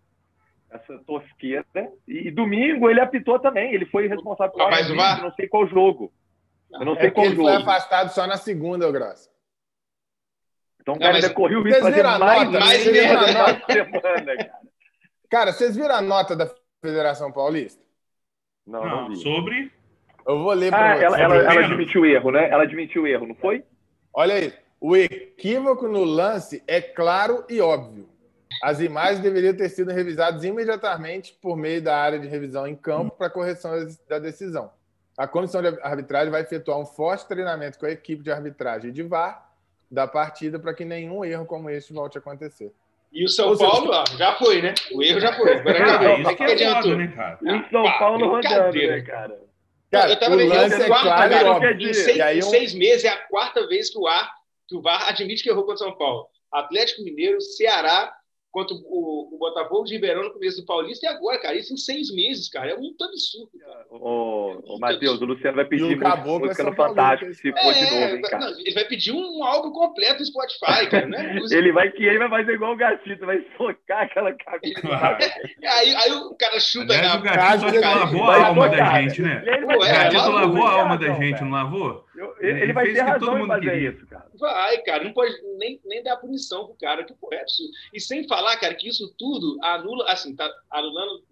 essa 0.76 0.98
tosqueira. 1.06 1.66
E, 2.08 2.32
domingo 2.32 2.90
ele 2.90 3.00
apitou 3.00 3.40
também. 3.40 3.74
Ele 3.74 3.86
foi 3.86 4.08
responsável 4.08 4.54
por 4.54 4.70
mais 4.70 4.90
um 4.90 4.96
não 4.96 5.32
sei 5.34 5.48
qual 5.48 5.68
jogo. 5.68 6.12
Eu 6.72 6.86
não 6.86 6.96
é 6.96 7.02
sei 7.02 7.12
qual 7.12 7.26
ele 7.26 7.36
jogo. 7.36 7.50
Ele 7.50 7.64
foi 7.64 7.64
afastado 7.64 8.10
só 8.10 8.28
na 8.28 8.38
segunda, 8.38 8.92
Grosso. 8.92 9.30
Então 10.82 10.96
o 10.96 11.00
cara 11.00 11.16
ainda 11.16 11.34
correu 11.34 11.60
o 11.60 11.64
risco 11.64 11.80
de 11.80 11.84
fazer 11.84 12.04
mais, 12.04 12.20
nota, 12.20 12.60
mais 12.60 12.86
merda 12.86 13.28
semana, 13.66 14.38
cara. 14.38 14.60
Cara, 15.30 15.52
vocês 15.52 15.76
viram 15.76 15.96
a 15.96 16.02
nota 16.02 16.36
da 16.36 16.50
Federação 16.84 17.32
Paulista? 17.32 17.84
Não, 18.68 18.86
não, 18.86 19.10
não 19.10 19.16
Sobre? 19.16 19.72
Eu 20.28 20.40
vou 20.40 20.54
ler 20.54 20.72
para 20.72 20.94
ah, 20.94 20.98
ela, 20.98 21.20
ela, 21.20 21.36
ela 21.36 21.66
admitiu 21.66 22.02
o 22.02 22.06
erro, 22.06 22.32
né? 22.32 22.50
Ela 22.50 22.64
admitiu 22.64 23.04
o 23.04 23.08
erro, 23.08 23.28
não 23.28 23.36
foi? 23.36 23.64
Olha 24.14 24.36
aí. 24.36 24.54
O 24.80 24.96
equívoco 24.96 25.88
no 25.88 26.04
lance 26.04 26.64
é 26.68 26.82
claro 26.82 27.44
e 27.50 27.60
óbvio. 27.62 28.08
As 28.62 28.80
imagens 28.80 29.20
deveriam 29.20 29.56
ter 29.56 29.70
sido 29.70 29.92
revisadas 29.92 30.44
imediatamente 30.44 31.38
por 31.42 31.56
meio 31.56 31.82
da 31.82 31.98
área 31.98 32.20
de 32.20 32.28
revisão 32.28 32.68
em 32.68 32.76
campo 32.76 33.16
para 33.16 33.30
correção 33.30 33.72
da 34.08 34.20
decisão. 34.20 34.72
A 35.18 35.28
comissão 35.28 35.62
de 35.62 35.68
arbitragem 35.82 36.32
vai 36.32 36.42
efetuar 36.42 36.78
um 36.78 36.86
forte 36.86 37.28
treinamento 37.28 37.80
com 37.80 37.86
a 37.86 37.92
equipe 37.92 38.22
de 38.22 38.32
arbitragem 38.32 38.92
de 38.92 39.04
VAR 39.04 39.50
da 39.90 40.08
partida 40.08 40.60
para 40.60 40.74
que 40.74 40.84
nenhum 40.84 41.24
erro 41.24 41.46
como 41.46 41.70
este 41.70 41.94
volte 41.94 42.18
a 42.18 42.22
acontecer. 42.22 42.72
E 43.14 43.24
o 43.24 43.30
São 43.30 43.50
Ou 43.50 43.58
Paulo, 43.58 43.92
ó, 43.92 44.04
já 44.18 44.36
foi, 44.36 44.62
né? 44.62 44.74
O 44.92 45.02
erro 45.02 45.22
já 45.22 45.34
foi. 45.34 45.54
Agora 45.58 46.06
é, 46.06 46.22
isso 46.22 46.36
que 46.36 46.44
é 46.44 46.82
foda, 46.82 46.98
né, 46.98 47.14
cara? 47.16 47.40
O 47.42 47.70
São 47.70 47.98
Paulo 47.98 48.28
rodando, 48.28 48.78
né, 48.78 49.02
cara? 49.02 49.40
Cara, 49.90 50.12
eu 50.12 50.20
tava 50.20 50.36
vendo 50.36 50.54
é 50.54 50.88
quarta, 50.88 51.40
claro, 51.40 51.82
em, 51.82 51.94
seis, 51.94 52.20
aí, 52.20 52.40
um... 52.40 52.42
seis 52.42 52.74
meses 52.74 53.06
é 53.06 53.10
a 53.10 53.18
quarta 53.28 53.66
vez 53.68 53.90
que 53.90 53.98
o, 53.98 54.08
ar, 54.08 54.30
que 54.68 54.76
o 54.76 54.82
VAR 54.82 55.08
admite 55.08 55.44
que 55.44 55.50
errou 55.50 55.64
contra 55.64 55.76
o 55.76 55.90
São 55.90 55.98
Paulo. 55.98 56.28
Atlético 56.52 57.04
Mineiro, 57.04 57.40
Ceará 57.40 58.14
quanto 58.56 58.74
o, 58.88 59.36
o 59.36 59.38
Botafogo 59.38 59.84
de 59.84 59.96
Ribeirão 59.96 60.24
no 60.24 60.32
começo 60.32 60.62
do 60.62 60.66
Paulista 60.66 61.06
e 61.06 61.10
agora, 61.10 61.38
cara. 61.42 61.58
Isso 61.58 61.74
em 61.74 61.78
seis 61.78 62.10
meses, 62.10 62.48
cara. 62.48 62.72
É 62.72 62.78
muito 62.78 63.04
absurdo. 63.04 63.50
Cara. 63.60 63.86
Ô, 63.90 64.64
ô 64.66 64.80
Matheus, 64.80 65.20
o 65.20 65.26
Luciano 65.26 65.58
vai 65.58 65.66
pedir 65.66 65.84
música, 65.84 66.16
música 66.16 66.64
no 66.64 66.74
Fantástico 66.74 67.34
se 67.34 67.52
for 67.52 67.74
é, 67.74 67.74
de 67.74 67.84
novo, 67.84 68.16
hein, 68.16 68.22
cara. 68.22 68.46
Não, 68.46 68.60
ele 68.60 68.74
vai 68.74 68.86
pedir 68.86 69.12
um 69.12 69.44
álbum 69.44 69.72
completo 69.72 70.20
no 70.20 70.26
Spotify, 70.26 70.90
cara. 70.90 71.06
Né? 71.06 71.38
ele, 71.52 71.74
vai, 71.74 71.92
ele 71.98 72.18
vai 72.18 72.30
fazer 72.30 72.54
igual 72.54 72.72
o 72.72 72.78
Gatito, 72.78 73.26
vai 73.26 73.46
socar 73.58 74.04
aquela 74.04 74.32
cabeça. 74.32 74.80
aí, 75.62 75.94
aí 75.94 76.12
o 76.14 76.34
cara 76.36 76.58
chuta 76.58 76.94
Aliás, 76.94 77.62
na 77.62 77.68
o 77.68 77.72
Gatito 77.72 77.82
lavou 77.82 78.24
a 78.24 78.46
alma 78.46 78.70
da 78.70 79.02
gente, 79.02 79.22
né? 79.22 79.44
O 79.66 79.80
Gatito 79.80 80.32
lavou 80.32 80.66
a 80.66 80.72
alma 80.72 80.98
da 80.98 81.14
gente, 81.14 81.42
não 81.42 81.52
lavou? 81.52 82.05
Ele, 82.40 82.62
ele 82.62 82.74
vai 82.74 82.92
ter 82.94 83.02
razão 83.02 83.38
em 83.38 83.48
fazer 83.48 83.72
queria. 83.72 83.90
isso, 83.90 84.08
cara. 84.08 84.30
Vai, 84.36 84.78
cara. 84.84 85.04
Não 85.04 85.14
pode 85.14 85.36
nem, 85.58 85.80
nem 85.86 86.04
dar 86.04 86.18
punição 86.18 86.66
pro 86.66 86.76
cara, 86.76 87.04
que 87.04 87.14
pô, 87.14 87.30
é 87.34 87.42
absurdo. 87.42 87.72
E 87.94 88.00
sem 88.00 88.28
falar, 88.28 88.58
cara, 88.58 88.74
que 88.74 88.88
isso 88.88 89.14
tudo 89.18 89.58
anula, 89.62 90.06
assim, 90.08 90.36
tá 90.36 90.50
anulando. 90.72 91.24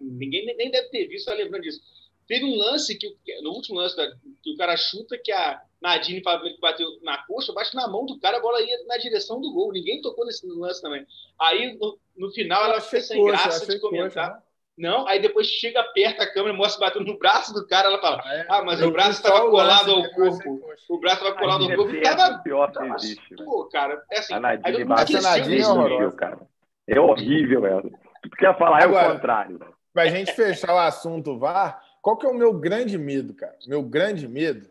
Ninguém 0.00 0.44
nem 0.56 0.70
deve 0.70 0.88
ter 0.88 1.06
visto, 1.06 1.26
tá 1.26 1.34
lembrando 1.34 1.62
disso. 1.62 1.80
Teve 2.26 2.44
um 2.44 2.54
lance 2.54 2.96
que, 2.96 3.12
no 3.42 3.50
último 3.50 3.78
lance, 3.78 3.96
que 4.42 4.52
o 4.52 4.56
cara 4.56 4.76
chuta 4.76 5.18
que 5.18 5.32
a 5.32 5.60
Nadine 5.82 6.22
bateu 6.60 6.86
na 7.02 7.18
coxa, 7.26 7.52
bate 7.52 7.74
na 7.74 7.88
mão 7.88 8.06
do 8.06 8.20
cara, 8.20 8.36
a 8.36 8.40
bola 8.40 8.60
ia 8.62 8.84
na 8.84 8.98
direção 8.98 9.40
do 9.40 9.52
gol. 9.52 9.72
Ninguém 9.72 10.00
tocou 10.00 10.24
nesse 10.24 10.46
lance 10.46 10.80
também. 10.80 11.04
Aí, 11.40 11.76
no, 11.76 11.98
no 12.16 12.30
final, 12.30 12.64
ela 12.64 12.80
fez 12.80 13.08
sem 13.08 13.24
graça 13.24 13.66
de 13.66 13.80
comentar. 13.80 14.28
Coxa, 14.28 14.36
né? 14.36 14.42
Não, 14.80 15.06
aí 15.06 15.20
depois 15.20 15.46
chega, 15.46 15.78
aperta 15.78 16.22
a 16.22 16.32
câmera, 16.32 16.56
mostra 16.56 16.86
batendo 16.86 17.04
no 17.04 17.18
braço 17.18 17.52
do 17.52 17.66
cara, 17.66 17.88
ela 17.88 18.00
fala: 18.00 18.22
Ah, 18.24 18.34
é? 18.34 18.46
ah 18.48 18.62
mas 18.64 18.80
o 18.80 18.90
braço 18.90 19.10
estava 19.10 19.50
colado 19.50 19.90
ao 19.90 20.10
corpo. 20.10 20.58
O 20.88 20.98
braço 20.98 21.18
estava 21.18 21.38
colado 21.38 21.64
ao 21.64 21.76
corpo. 21.76 22.00
Tava 22.00 22.38
pior 22.38 22.72
que 22.72 22.82
existe. 22.94 23.36
Pô, 23.36 23.68
cara, 23.70 24.02
é 24.10 24.18
assim. 24.20 24.32
A 24.32 24.40
Nadine, 24.40 24.78
aí, 24.78 25.16
a 25.16 25.20
Nadine 25.20 25.60
é 25.60 25.68
horrorosa, 25.68 26.16
cara. 26.16 26.40
É 26.88 26.98
horrível 26.98 27.66
essa. 27.66 27.90
Tu 28.22 28.30
quer 28.38 28.56
falar 28.58 28.82
Agora, 28.82 29.04
é 29.04 29.10
o 29.10 29.12
contrário. 29.12 29.60
Para 29.92 30.04
a 30.04 30.08
gente 30.08 30.32
fechar 30.32 30.74
o 30.74 30.78
assunto 30.78 31.38
VAR, 31.38 31.82
qual 32.00 32.16
que 32.16 32.24
é 32.24 32.30
o 32.30 32.34
meu 32.34 32.54
grande 32.54 32.96
medo, 32.96 33.34
cara? 33.34 33.56
Meu 33.66 33.82
grande 33.82 34.26
medo 34.26 34.66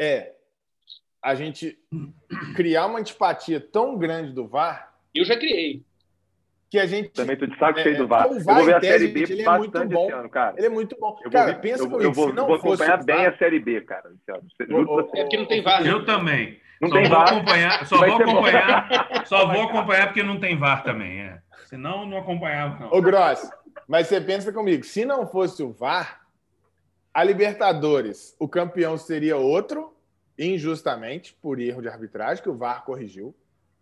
é 0.00 0.32
a 1.22 1.34
gente 1.34 1.78
criar 2.56 2.86
uma 2.86 3.00
antipatia 3.00 3.60
tão 3.60 3.98
grande 3.98 4.32
do 4.32 4.48
VAR. 4.48 4.94
Eu 5.14 5.26
já 5.26 5.36
criei. 5.36 5.84
Que 6.70 6.78
a 6.78 6.86
gente. 6.86 7.10
Também 7.10 7.36
tô 7.36 7.46
de 7.46 7.56
saco 7.58 7.78
é, 7.78 7.82
cheio 7.82 7.98
do 7.98 8.08
VAR. 8.08 8.26
O 8.26 8.40
VAR 8.40 8.58
eu 8.58 8.64
vou 8.64 8.64
ver 8.64 8.74
a 8.74 8.80
Série 8.80 9.08
B 9.08 9.22
ele 9.22 9.42
é 9.42 9.58
muito 9.58 9.88
bom. 9.88 10.12
Ano, 10.12 10.28
cara. 10.28 10.54
Ele 10.56 10.66
é 10.66 10.70
muito 10.70 10.96
bom. 10.98 11.16
Eu 11.24 11.30
cara, 11.30 11.52
vou, 11.52 11.60
pensa 11.60 11.82
eu, 11.84 11.90
comigo, 11.90 12.02
eu 12.02 12.12
vou, 12.12 12.34
vou 12.34 12.54
acompanhar 12.54 13.04
bem 13.04 13.16
VAR... 13.16 13.34
a 13.34 13.38
Série 13.38 13.60
B, 13.60 13.80
cara. 13.82 14.12
é 15.14 15.22
porque 15.22 15.36
não 15.36 15.46
tem 15.46 15.62
VAR. 15.62 15.82
Né? 15.82 15.90
Eu 15.90 16.04
também. 16.04 16.60
Não 16.80 16.88
só 16.88 16.94
tem 16.94 17.08
vou 17.08 17.18
VAR. 17.18 17.28
acompanhar, 17.28 17.86
só 17.86 17.96
vou 17.96 18.16
acompanhar, 18.16 19.26
só 19.26 19.46
vou 19.46 19.62
acompanhar 19.62 20.06
porque 20.08 20.22
não 20.22 20.40
tem 20.40 20.58
VAR 20.58 20.82
também, 20.82 21.20
é. 21.20 21.38
Senão 21.66 22.04
não 22.04 22.18
acompanhava 22.18 22.78
não. 22.80 22.92
Ô 22.92 23.00
Gross, 23.00 23.48
mas 23.88 24.08
você 24.08 24.20
pensa 24.20 24.52
comigo, 24.52 24.84
se 24.84 25.04
não 25.04 25.26
fosse 25.26 25.62
o 25.62 25.72
VAR, 25.72 26.20
a 27.14 27.24
Libertadores, 27.24 28.36
o 28.38 28.46
campeão 28.46 28.98
seria 28.98 29.36
outro, 29.36 29.96
injustamente, 30.38 31.32
por 31.40 31.58
erro 31.58 31.80
de 31.80 31.88
arbitragem, 31.88 32.42
que 32.42 32.50
o 32.50 32.56
VAR 32.56 32.84
corrigiu. 32.84 33.34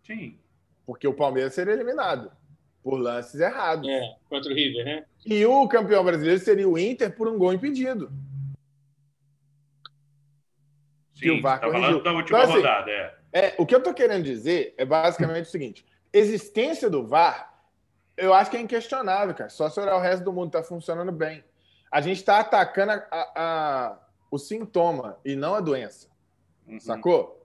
Sim. 0.05 0.39
Porque 0.85 1.05
o 1.05 1.13
Palmeiras 1.13 1.53
seria 1.53 1.73
eliminado 1.73 2.31
por 2.85 2.99
lances 2.99 3.41
errados. 3.41 3.89
É, 3.89 4.15
contra 4.29 4.51
o 4.51 4.55
River, 4.55 4.85
né? 4.85 5.05
E 5.25 5.43
o 5.43 5.67
campeão 5.67 6.03
brasileiro 6.03 6.39
seria 6.39 6.69
o 6.69 6.77
Inter 6.77 7.15
por 7.15 7.27
um 7.27 7.35
gol 7.35 7.51
impedido. 7.51 8.11
Sim, 11.15 11.19
que 11.19 11.31
o 11.31 11.41
VAR 11.41 11.59
tá 11.59 11.65
corrigiu. 11.65 12.03
da 12.03 12.13
última 12.13 12.37
então, 12.37 12.51
assim, 12.51 12.61
rodada, 12.61 12.91
é. 12.91 13.15
é. 13.33 13.55
O 13.57 13.65
que 13.65 13.73
eu 13.73 13.81
tô 13.81 13.91
querendo 13.91 14.23
dizer 14.23 14.75
é 14.77 14.85
basicamente 14.85 15.47
o 15.47 15.49
seguinte: 15.49 15.83
existência 16.13 16.87
do 16.87 17.07
VAR, 17.07 17.59
eu 18.15 18.35
acho 18.35 18.51
que 18.51 18.57
é 18.57 18.61
inquestionável, 18.61 19.33
cara. 19.33 19.49
Só 19.49 19.67
se 19.67 19.79
olhar 19.79 19.95
o 19.95 20.01
resto 20.01 20.23
do 20.23 20.31
mundo 20.31 20.51
tá 20.51 20.61
funcionando 20.61 21.11
bem. 21.11 21.43
A 21.91 22.01
gente 22.01 22.17
está 22.17 22.39
atacando 22.39 22.91
a, 22.91 23.07
a, 23.09 23.31
a, 23.35 23.99
o 24.29 24.37
sintoma 24.37 25.17
e 25.25 25.35
não 25.35 25.55
a 25.55 25.59
doença. 25.59 26.07
Uhum. 26.67 26.79
Sacou? 26.79 27.43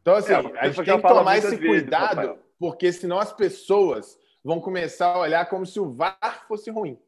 Então, 0.00 0.16
assim, 0.16 0.32
é, 0.32 0.36
a 0.36 0.66
gente 0.66 0.84
tem 0.84 1.00
que 1.00 1.08
tomar 1.08 1.38
esse 1.38 1.50
vezes, 1.50 1.64
cuidado, 1.64 2.16
Rafael. 2.16 2.38
porque 2.58 2.92
senão 2.92 3.20
as 3.20 3.32
pessoas 3.32 4.20
vão 4.44 4.60
começar 4.60 5.14
a 5.14 5.18
olhar 5.18 5.48
como 5.48 5.64
se 5.66 5.78
o 5.78 5.92
VAR 5.92 6.44
fosse 6.46 6.70
ruim. 6.70 6.98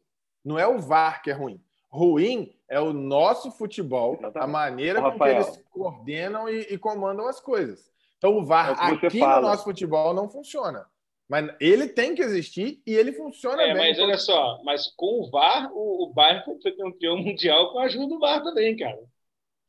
Não 0.45 0.59
é 0.59 0.67
o 0.67 0.79
VAR 0.79 1.23
que 1.23 1.31
é 1.31 1.35
ruim. 1.35 1.61
Ruim 1.91 2.53
é 2.69 2.81
o 2.81 2.93
nosso 2.93 3.51
futebol, 3.51 4.15
Exatamente. 4.15 4.39
a 4.39 4.47
maneira 4.47 5.01
como 5.01 5.19
que 5.19 5.29
eles 5.29 5.65
coordenam 5.71 6.49
e, 6.49 6.61
e, 6.71 6.79
comandam 6.79 7.27
as 7.27 7.41
coisas. 7.41 7.91
Então, 8.19 8.37
o 8.37 8.45
VAR 8.45 8.71
é 8.71 9.07
aqui 9.07 9.21
fala. 9.21 9.41
no 9.41 9.49
nosso 9.49 9.65
futebol 9.65 10.13
não 10.13 10.29
funciona. 10.29 10.87
Mas 11.29 11.55
ele 11.59 11.89
tem 11.89 12.15
que 12.15 12.23
existir 12.23 12.83
e 12.87 12.95
ele 12.95 13.13
funciona 13.13 13.63
é, 13.63 13.73
bem. 13.73 13.89
Mas 13.89 13.99
olha 13.99 14.19
só, 14.19 14.61
mas 14.63 14.89
com 14.97 15.21
o 15.21 15.31
VAR, 15.31 15.71
o, 15.73 16.05
o 16.05 16.13
Bayern 16.13 16.45
foi 16.63 16.73
campeão 16.73 17.17
mundial 17.17 17.73
com 17.73 17.79
a 17.79 17.85
ajuda 17.85 18.09
do 18.09 18.19
VAR 18.19 18.43
também, 18.43 18.77
cara. 18.77 18.99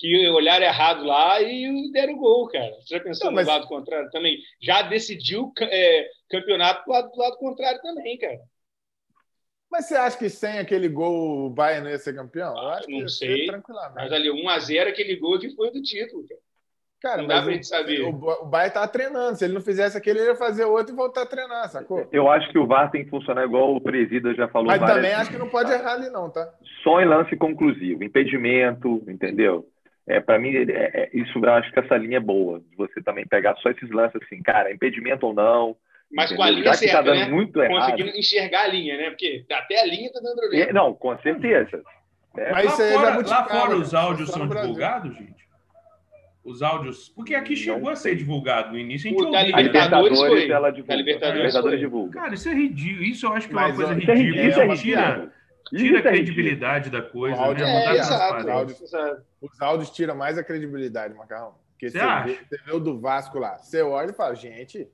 Que 0.06 0.30
olharam 0.30 0.64
errado 0.64 1.04
lá 1.04 1.42
e 1.42 1.92
deram 1.92 2.16
gol, 2.16 2.48
cara. 2.48 2.76
Você 2.80 2.96
já 2.96 3.04
pensou 3.04 3.26
não, 3.26 3.34
mas... 3.34 3.48
no 3.48 3.54
lado 3.54 3.68
contrário 3.68 4.08
também? 4.12 4.38
Já 4.62 4.84
decidiu 4.84 5.52
é, 5.60 6.08
campeonato 6.30 6.86
do 6.86 6.92
lado, 6.92 7.12
do 7.12 7.18
lado 7.18 7.38
contrário 7.38 7.82
também, 7.82 8.16
cara. 8.16 8.40
Mas 9.72 9.86
você 9.86 9.96
acha 9.96 10.16
que 10.16 10.30
sem 10.30 10.60
aquele 10.60 10.88
gol 10.88 11.48
o 11.48 11.50
Bayern 11.50 11.86
não 11.86 11.90
ia 11.90 11.98
ser 11.98 12.14
campeão? 12.14 12.54
Eu 12.56 12.70
acho 12.70 12.92
não 12.92 13.00
que 13.00 13.10
sei. 13.10 13.48
tranquilamente. 13.48 13.96
Mas 13.96 14.14
ali, 14.14 14.30
1x0, 14.30 14.88
aquele 14.90 15.16
gol 15.16 15.40
que 15.40 15.56
foi 15.56 15.72
do 15.72 15.82
título, 15.82 16.24
cara. 16.28 16.42
Cara, 17.02 17.22
não 17.24 17.28
dá 17.28 17.42
pra 17.42 17.52
gente 17.52 17.68
saber. 17.68 18.02
O, 18.04 18.10
o 18.10 18.46
Bahia 18.46 18.70
tá 18.70 18.88
treinando. 18.88 19.38
Se 19.38 19.46
ele 19.46 19.56
não 19.56 19.62
fizesse 19.62 19.98
aquele, 19.98 20.20
ele 20.20 20.30
ia 20.30 20.36
fazer 20.36 20.66
outro 20.66 20.94
e 20.94 20.96
voltar 20.96 21.24
a 21.24 21.26
treinar, 21.26 21.68
sacou? 21.70 22.08
Eu 22.12 22.30
acho 22.30 22.52
que 22.52 22.60
o 22.60 22.68
VAR 22.68 22.92
tem 22.92 23.04
que 23.04 23.10
funcionar 23.10 23.44
igual 23.44 23.76
o 23.76 23.82
Presida 23.82 24.36
já 24.36 24.48
falou. 24.48 24.68
Mas 24.68 24.82
também 24.82 25.14
acho 25.14 25.32
que 25.32 25.38
não 25.38 25.50
pode 25.50 25.72
errar 25.72 25.94
ali, 25.94 26.10
não, 26.12 26.30
tá? 26.30 26.54
Só 26.84 27.02
em 27.02 27.06
lance 27.06 27.36
conclusivo, 27.36 28.04
impedimento, 28.04 29.04
entendeu? 29.08 29.68
É, 30.08 30.20
para 30.20 30.38
mim, 30.38 30.56
é, 30.56 30.64
é, 30.72 31.10
isso 31.14 31.40
eu 31.44 31.54
acho 31.54 31.72
que 31.72 31.80
essa 31.80 31.98
linha 31.98 32.18
é 32.18 32.20
boa. 32.20 32.60
De 32.60 32.76
você 32.76 33.02
também 33.02 33.26
pegar 33.28 33.56
só 33.58 33.70
esses 33.70 33.90
lances 33.90 34.22
assim, 34.22 34.42
cara, 34.42 34.72
impedimento 34.72 35.26
ou 35.26 35.34
não. 35.34 35.76
Mas 36.12 36.32
entendeu? 36.32 36.38
com 36.38 36.44
a 36.44 36.50
linha 36.52 36.66
já 36.66 36.74
certa, 36.74 37.04
tá 37.04 37.12
né? 37.12 37.28
muito 37.28 37.62
errado. 37.62 37.92
Conseguindo 37.92 38.18
enxergar 38.18 38.64
a 38.64 38.68
linha, 38.68 38.98
né? 38.98 39.10
Porque 39.10 39.44
até 39.52 39.82
a 39.82 39.86
linha 39.86 40.12
tá 40.12 40.20
dando 40.22 40.36
problema. 40.36 40.70
É, 40.70 40.74
não, 40.74 40.94
com 40.94 41.18
certeza. 41.20 41.82
É. 42.38 42.52
Mas 42.52 42.66
lá 42.66 42.72
fora, 42.72 43.28
lá 43.28 43.46
fora 43.46 43.76
os 43.78 43.94
áudios 43.94 44.30
são 44.30 44.48
divulgados, 44.48 45.16
gente? 45.16 45.46
os 46.46 46.62
áudios. 46.62 47.10
Porque 47.10 47.34
aqui 47.34 47.56
chegou 47.56 47.90
a 47.90 47.96
ser 47.96 48.16
divulgado 48.16 48.72
no 48.72 48.78
início. 48.78 49.08
A 49.08 49.12
gente 49.12 49.24
ouviu, 49.24 49.40
a 49.40 49.62
Libertadores 49.62 50.22
né? 50.22 50.28
foi. 50.28 50.52
Ela 50.52 50.70
divulga. 50.70 50.94
A 50.94 50.98
Libertadores, 50.98 51.38
Libertadores 51.38 51.80
divulga. 51.80 52.20
Cara, 52.20 52.34
isso 52.36 52.48
é 52.48 52.54
ridículo. 52.54 53.04
Isso 53.04 53.26
eu 53.26 53.34
acho 53.34 53.48
que 53.48 53.54
é 53.54 53.58
uma 53.58 53.68
Mas, 53.68 53.76
coisa 53.76 53.94
ridícula. 53.94 54.18
É 54.18 54.22
ridículo. 54.22 54.48
Isso 54.48 54.60
é 54.62 54.68
ridículo. 54.68 55.32
Tira, 55.70 56.00
a 56.00 56.02
credibilidade 56.02 56.90
da 56.90 57.02
coisa. 57.02 57.38
O 57.38 57.44
áudio, 57.44 57.66
né? 57.66 57.86
é, 57.86 57.98
exato, 57.98 58.46
os 59.42 59.62
áudios 59.62 59.90
tiram 59.90 60.16
mais 60.16 60.38
a 60.38 60.44
credibilidade, 60.44 61.14
Macarrão. 61.14 61.56
Porque 61.72 61.90
você, 61.90 62.00
você, 62.00 62.24
vê, 62.24 62.40
você 62.50 62.64
vê 62.64 62.72
o 62.72 62.80
do 62.80 63.00
Vasco 63.00 63.40
lá. 63.40 63.58
Você 63.58 63.82
olha 63.82 64.12
e 64.12 64.14
fala, 64.14 64.36
gente, 64.36 64.90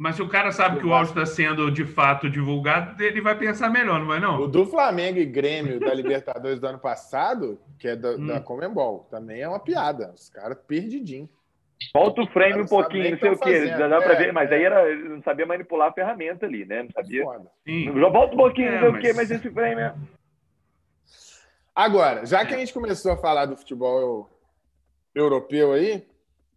mas 0.00 0.16
se 0.16 0.22
o 0.22 0.28
cara 0.30 0.50
sabe 0.50 0.80
que 0.80 0.86
o 0.86 0.94
áudio 0.94 1.10
está 1.10 1.26
sendo 1.26 1.70
de 1.70 1.84
fato 1.84 2.30
divulgado, 2.30 3.02
ele 3.04 3.20
vai 3.20 3.36
pensar 3.36 3.68
melhor, 3.68 4.00
não 4.00 4.06
vai 4.06 4.18
não? 4.18 4.40
O 4.40 4.48
do 4.48 4.64
Flamengo 4.64 5.18
e 5.18 5.26
Grêmio 5.26 5.78
da 5.78 5.92
Libertadores 5.92 6.58
do 6.58 6.66
ano 6.66 6.78
passado, 6.78 7.60
que 7.78 7.86
é 7.86 7.94
da, 7.94 8.12
hum. 8.12 8.26
da 8.26 8.40
Comembol, 8.40 9.06
também 9.10 9.42
é 9.42 9.48
uma 9.48 9.60
piada. 9.60 10.14
Os 10.14 10.30
caras 10.30 10.56
perdidinho. 10.66 11.28
Volta 11.94 12.22
o 12.22 12.26
frame 12.26 12.62
um 12.62 12.66
pouquinho, 12.66 13.10
não 13.10 13.18
sei 13.18 13.30
o 13.30 13.38
quê. 13.38 13.66
Já 13.68 13.88
dá 13.88 14.00
para 14.00 14.14
é, 14.14 14.16
ver, 14.16 14.32
mas 14.32 14.50
é. 14.50 14.54
aí 14.54 14.64
era, 14.64 14.94
não 14.96 15.22
sabia 15.22 15.46
manipular 15.46 15.88
a 15.88 15.92
ferramenta 15.92 16.46
ali, 16.46 16.64
né? 16.64 16.82
Não 16.82 16.90
sabia. 16.90 17.24
Volta 17.24 18.34
um 18.34 18.36
pouquinho, 18.36 18.68
é, 18.68 18.72
não 18.72 18.80
sei 18.80 18.90
mas... 18.90 18.98
o 18.98 19.00
quê, 19.00 19.12
mas 19.14 19.30
esse 19.30 19.50
frame 19.50 19.80
é. 19.80 19.94
Agora, 21.74 22.26
já 22.26 22.44
que 22.44 22.54
a 22.54 22.58
gente 22.58 22.74
começou 22.74 23.12
a 23.12 23.16
falar 23.16 23.46
do 23.46 23.56
futebol 23.56 24.30
europeu 25.14 25.72
aí, 25.72 26.06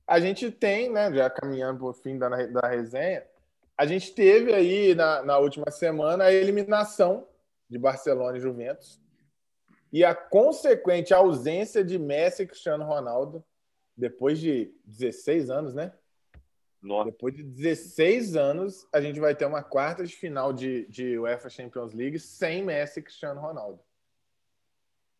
a 0.06 0.20
gente 0.20 0.52
tem, 0.52 0.92
né, 0.92 1.12
já 1.14 1.30
caminhando 1.30 1.80
para 1.80 1.88
o 1.88 1.94
fim 1.94 2.18
da, 2.18 2.28
da 2.28 2.68
resenha, 2.68 3.24
a 3.78 3.86
gente 3.86 4.14
teve 4.14 4.54
aí 4.54 4.94
na, 4.94 5.24
na 5.24 5.38
última 5.38 5.72
semana 5.72 6.26
a 6.26 6.34
eliminação 6.34 7.28
de 7.70 7.78
Barcelona 7.80 8.38
e 8.38 8.42
Juventus 8.42 9.02
e 9.92 10.04
a 10.04 10.14
consequente 10.14 11.14
ausência 11.14 11.84
de 11.84 11.98
Messi 11.98 12.44
e 12.44 12.48
Cristiano 12.48 12.84
Ronaldo 12.84 13.44
depois 13.96 14.39
de 14.39 14.74
16 14.86 15.50
anos, 15.50 15.74
né? 15.74 15.94
Nossa. 16.82 17.12
Depois 17.12 17.34
de 17.34 17.44
16 17.44 18.36
anos, 18.36 18.86
a 18.94 19.00
gente 19.00 19.20
vai 19.20 19.34
ter 19.34 19.46
uma 19.46 19.64
quarta 19.64 20.06
de 20.06 20.14
final 20.14 20.52
de, 20.52 20.86
de 20.88 21.18
UEFA 21.18 21.50
Champions 21.50 21.94
League 21.94 22.20
sem 22.20 22.64
Messi 22.64 23.00
e 23.00 23.04
Cristiano 23.04 23.39
Ronaldo. 23.39 23.80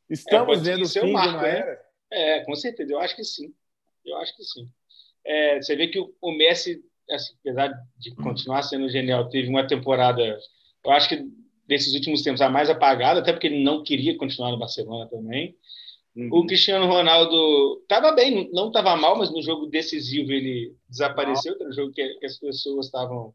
Estamos 0.10 0.60
é, 0.60 0.72
vendo 0.72 0.84
o 0.84 0.90
fim 0.90 1.12
marco, 1.12 1.30
de 1.30 1.36
uma 1.36 1.42
né? 1.44 1.60
era? 1.60 1.86
É, 2.12 2.46
com 2.46 2.56
certeza. 2.56 2.92
Eu 2.92 3.00
acho 3.00 3.16
que 3.16 3.24
sim. 3.24 3.54
Eu 4.06 4.18
acho 4.18 4.36
que 4.36 4.44
sim. 4.44 4.70
É, 5.26 5.62
você 5.62 5.76
vê 5.76 5.88
que 5.88 6.00
o, 6.00 6.14
o 6.22 6.32
Messi 6.34 6.84
assim, 7.10 7.34
apesar 7.40 7.74
de 7.98 8.14
continuar 8.16 8.64
sendo 8.64 8.90
genial, 8.90 9.30
teve 9.30 9.50
uma 9.50 9.68
temporada, 9.68 10.22
eu 10.22 10.92
acho 10.92 11.10
que 11.10 11.26
desses 11.68 11.94
últimos 11.94 12.22
tempos 12.22 12.42
a 12.42 12.50
mais 12.50 12.70
apagada, 12.70 13.20
até 13.20 13.32
porque 13.32 13.48
ele 13.48 13.64
não 13.64 13.84
queria 13.84 14.18
continuar 14.18 14.52
no 14.52 14.60
Barcelona 14.60 15.10
também. 15.10 15.58
Uhum. 16.16 16.30
O 16.32 16.46
Cristiano 16.46 16.86
Ronaldo 16.86 17.80
estava 17.82 18.12
bem, 18.12 18.50
não 18.54 18.68
estava 18.68 18.96
mal, 18.96 19.18
mas 19.18 19.32
no 19.32 19.42
jogo 19.42 19.66
decisivo 19.66 20.32
ele 20.32 20.76
desapareceu, 20.88 21.56
era 21.60 21.70
um 21.70 21.74
jogo 21.74 21.92
que, 21.92 22.08
que 22.16 22.26
as 22.26 22.38
pessoas 22.38 22.86
estavam 22.86 23.34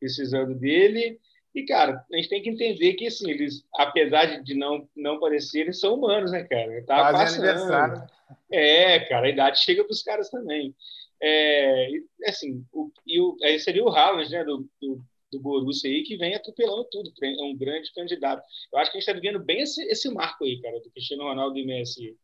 precisando 0.00 0.54
dele. 0.54 1.20
E, 1.54 1.64
cara, 1.64 2.04
a 2.10 2.16
gente 2.16 2.28
tem 2.28 2.42
que 2.42 2.48
entender 2.48 2.94
que, 2.94 3.06
assim, 3.06 3.30
eles, 3.30 3.64
apesar 3.76 4.42
de 4.42 4.54
não, 4.54 4.88
não 4.96 5.20
parecer, 5.20 5.60
eles 5.60 5.78
são 5.78 5.94
humanos, 5.94 6.32
né, 6.32 6.42
cara? 6.44 6.84
Tá 6.86 7.12
passando. 7.12 8.08
É, 8.50 9.00
cara, 9.00 9.26
a 9.26 9.30
idade 9.30 9.62
chega 9.62 9.84
para 9.84 9.92
os 9.92 10.02
caras 10.02 10.30
também. 10.30 10.74
É, 11.22 11.88
assim, 12.26 12.64
o, 12.72 12.90
e 13.06 13.20
o, 13.20 13.36
aí 13.42 13.60
seria 13.60 13.84
o 13.84 13.90
Haaland, 13.90 14.30
né, 14.30 14.44
do, 14.44 14.68
do, 14.80 15.04
do 15.32 15.40
Borussia 15.40 15.90
aí, 15.90 16.02
que 16.02 16.16
vem 16.16 16.34
atropelando 16.34 16.86
tudo, 16.90 17.10
é 17.22 17.42
um 17.42 17.56
grande 17.56 17.92
candidato. 17.92 18.44
Eu 18.72 18.78
acho 18.78 18.92
que 18.92 18.98
a 18.98 19.00
gente 19.00 19.08
está 19.08 19.18
vivendo 19.18 19.42
bem 19.42 19.62
esse, 19.62 19.82
esse 19.84 20.08
marco 20.12 20.44
aí, 20.44 20.60
cara, 20.60 20.78
do 20.80 20.90
Cristiano 20.90 21.24
Ronaldo 21.24 21.58
e 21.58 21.64
Messi 21.64 22.16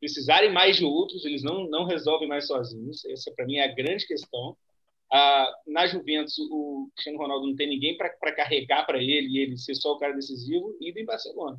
precisarem 0.00 0.52
mais 0.52 0.76
de 0.76 0.84
outros, 0.84 1.24
eles 1.24 1.42
não, 1.42 1.68
não 1.68 1.84
resolvem 1.84 2.28
mais 2.28 2.46
sozinhos. 2.46 3.04
Essa, 3.06 3.32
para 3.32 3.46
mim, 3.46 3.56
é 3.56 3.64
a 3.64 3.74
grande 3.74 4.06
questão. 4.06 4.56
Ah, 5.12 5.52
na 5.66 5.86
Juventus, 5.86 6.36
o 6.50 6.90
Cristiano 6.94 7.18
Ronaldo 7.18 7.46
não 7.46 7.54
tem 7.54 7.68
ninguém 7.68 7.96
para 7.96 8.34
carregar 8.34 8.84
para 8.86 8.98
ele 8.98 9.28
e 9.28 9.38
ele 9.38 9.56
ser 9.56 9.74
só 9.74 9.92
o 9.92 9.98
cara 9.98 10.14
decisivo, 10.14 10.76
e 10.80 10.90
em 10.90 11.04
Barcelona. 11.04 11.58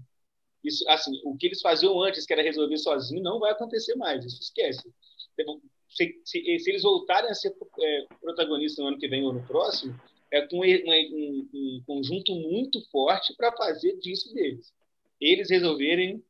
Isso, 0.63 0.87
assim, 0.89 1.11
o 1.23 1.37
que 1.37 1.45
eles 1.45 1.61
faziam 1.61 2.01
antes, 2.01 2.25
que 2.25 2.33
era 2.33 2.41
resolver 2.41 2.77
sozinho, 2.77 3.21
não 3.21 3.39
vai 3.39 3.51
acontecer 3.51 3.95
mais. 3.95 4.25
Isso 4.25 4.41
esquece 4.41 4.91
se, 5.95 6.21
se, 6.25 6.59
se 6.59 6.69
eles 6.69 6.83
voltarem 6.83 7.29
a 7.29 7.33
ser 7.33 7.53
é, 7.79 8.05
protagonistas 8.21 8.83
no 8.83 8.89
ano 8.89 8.99
que 8.99 9.07
vem 9.07 9.23
ou 9.23 9.33
no 9.33 9.45
próximo, 9.45 9.99
é 10.35 10.41
com 10.47 10.57
um, 10.57 10.63
um, 10.63 11.49
um 11.53 11.81
conjunto 11.87 12.35
muito 12.35 12.79
forte 12.91 13.33
para 13.37 13.53
fazer 13.53 13.97
disso 13.99 14.33
deles. 14.33 14.73
Eles 15.19 15.49
resolverem, 15.49 16.21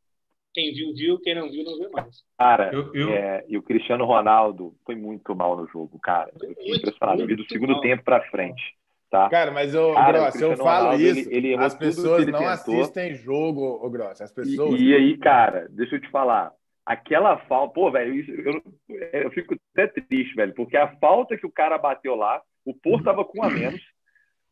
quem 0.53 0.73
viu, 0.73 0.93
viu, 0.93 1.19
quem 1.19 1.33
não 1.33 1.49
viu, 1.49 1.63
não 1.63 1.79
vê 1.79 1.89
mais. 1.89 2.23
Cara, 2.37 2.71
eu, 2.71 2.93
eu... 2.93 3.09
É, 3.11 3.43
e 3.47 3.57
o 3.57 3.63
Cristiano 3.63 4.05
Ronaldo 4.05 4.75
foi 4.85 4.95
muito 4.95 5.35
mal 5.35 5.57
no 5.57 5.67
jogo, 5.67 5.99
cara. 5.99 6.31
Eu 6.39 6.49
fiquei 6.49 6.75
impressionado. 6.75 7.21
Eu 7.21 7.27
vi 7.27 7.35
do 7.35 7.47
segundo 7.47 7.73
mal. 7.73 7.81
tempo 7.81 8.03
para 8.03 8.29
frente. 8.29 8.61
tá? 9.09 9.27
Cara, 9.27 9.49
mas 9.49 9.73
eu, 9.73 9.93
Cara, 9.95 10.19
Gross, 10.19 10.41
eu 10.41 10.55
falo 10.57 10.91
Ronaldo, 10.91 11.03
isso, 11.03 11.29
ele, 11.31 11.47
ele 11.47 11.55
as 11.55 11.73
pessoas 11.73 12.27
não 12.27 12.33
tentou. 12.33 12.47
assistem 12.47 13.15
jogo, 13.15 13.83
o 13.83 13.89
Gross. 13.89 14.21
As 14.21 14.31
pessoas. 14.31 14.79
E, 14.79 14.89
e, 14.89 14.95
aí, 14.95 15.17
cara, 15.17 15.67
deixa 15.71 15.95
eu 15.95 16.01
te 16.01 16.11
falar. 16.11 16.53
Aquela 16.85 17.39
falta, 17.47 17.73
pô, 17.73 17.89
velho, 17.89 18.13
eu, 18.29 19.23
eu, 19.23 19.31
fico 19.31 19.55
até 19.73 19.87
triste, 19.87 20.35
velho, 20.35 20.53
porque 20.53 20.77
a 20.77 20.95
falta 20.97 21.35
que 21.35 21.47
o 21.47 21.51
cara 21.51 21.79
bateu 21.79 22.13
lá, 22.13 22.39
o 22.63 22.75
Porto 22.75 23.05
tava 23.05 23.25
com 23.25 23.43
a 23.43 23.49
menos, 23.49 23.81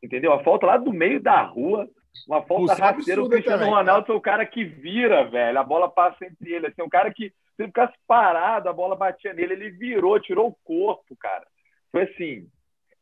entendeu? 0.03 0.33
A 0.33 0.43
falta 0.43 0.65
lá 0.65 0.77
do 0.77 0.91
meio 0.91 1.21
da 1.21 1.41
rua, 1.41 1.89
uma 2.27 2.41
falta 2.43 2.73
rasteira. 2.73 3.23
O 3.23 3.29
Cristiano 3.29 3.59
também, 3.59 3.73
Ronaldo 3.73 4.11
é 4.11 4.15
o 4.15 4.21
cara 4.21 4.45
que 4.45 4.63
vira, 4.63 5.23
velho, 5.23 5.57
a 5.57 5.63
bola 5.63 5.89
passa 5.89 6.25
entre 6.25 6.53
ele, 6.53 6.67
assim, 6.67 6.81
um 6.81 6.89
cara 6.89 7.11
que 7.11 7.29
se 7.29 7.61
ele 7.61 7.67
ficasse 7.67 7.93
parado, 8.07 8.67
a 8.67 8.73
bola 8.73 8.95
batia 8.95 9.33
nele, 9.33 9.53
ele 9.53 9.69
virou, 9.69 10.19
tirou 10.19 10.47
o 10.47 10.57
corpo, 10.63 11.15
cara. 11.15 11.45
Foi 11.91 12.03
assim, 12.03 12.47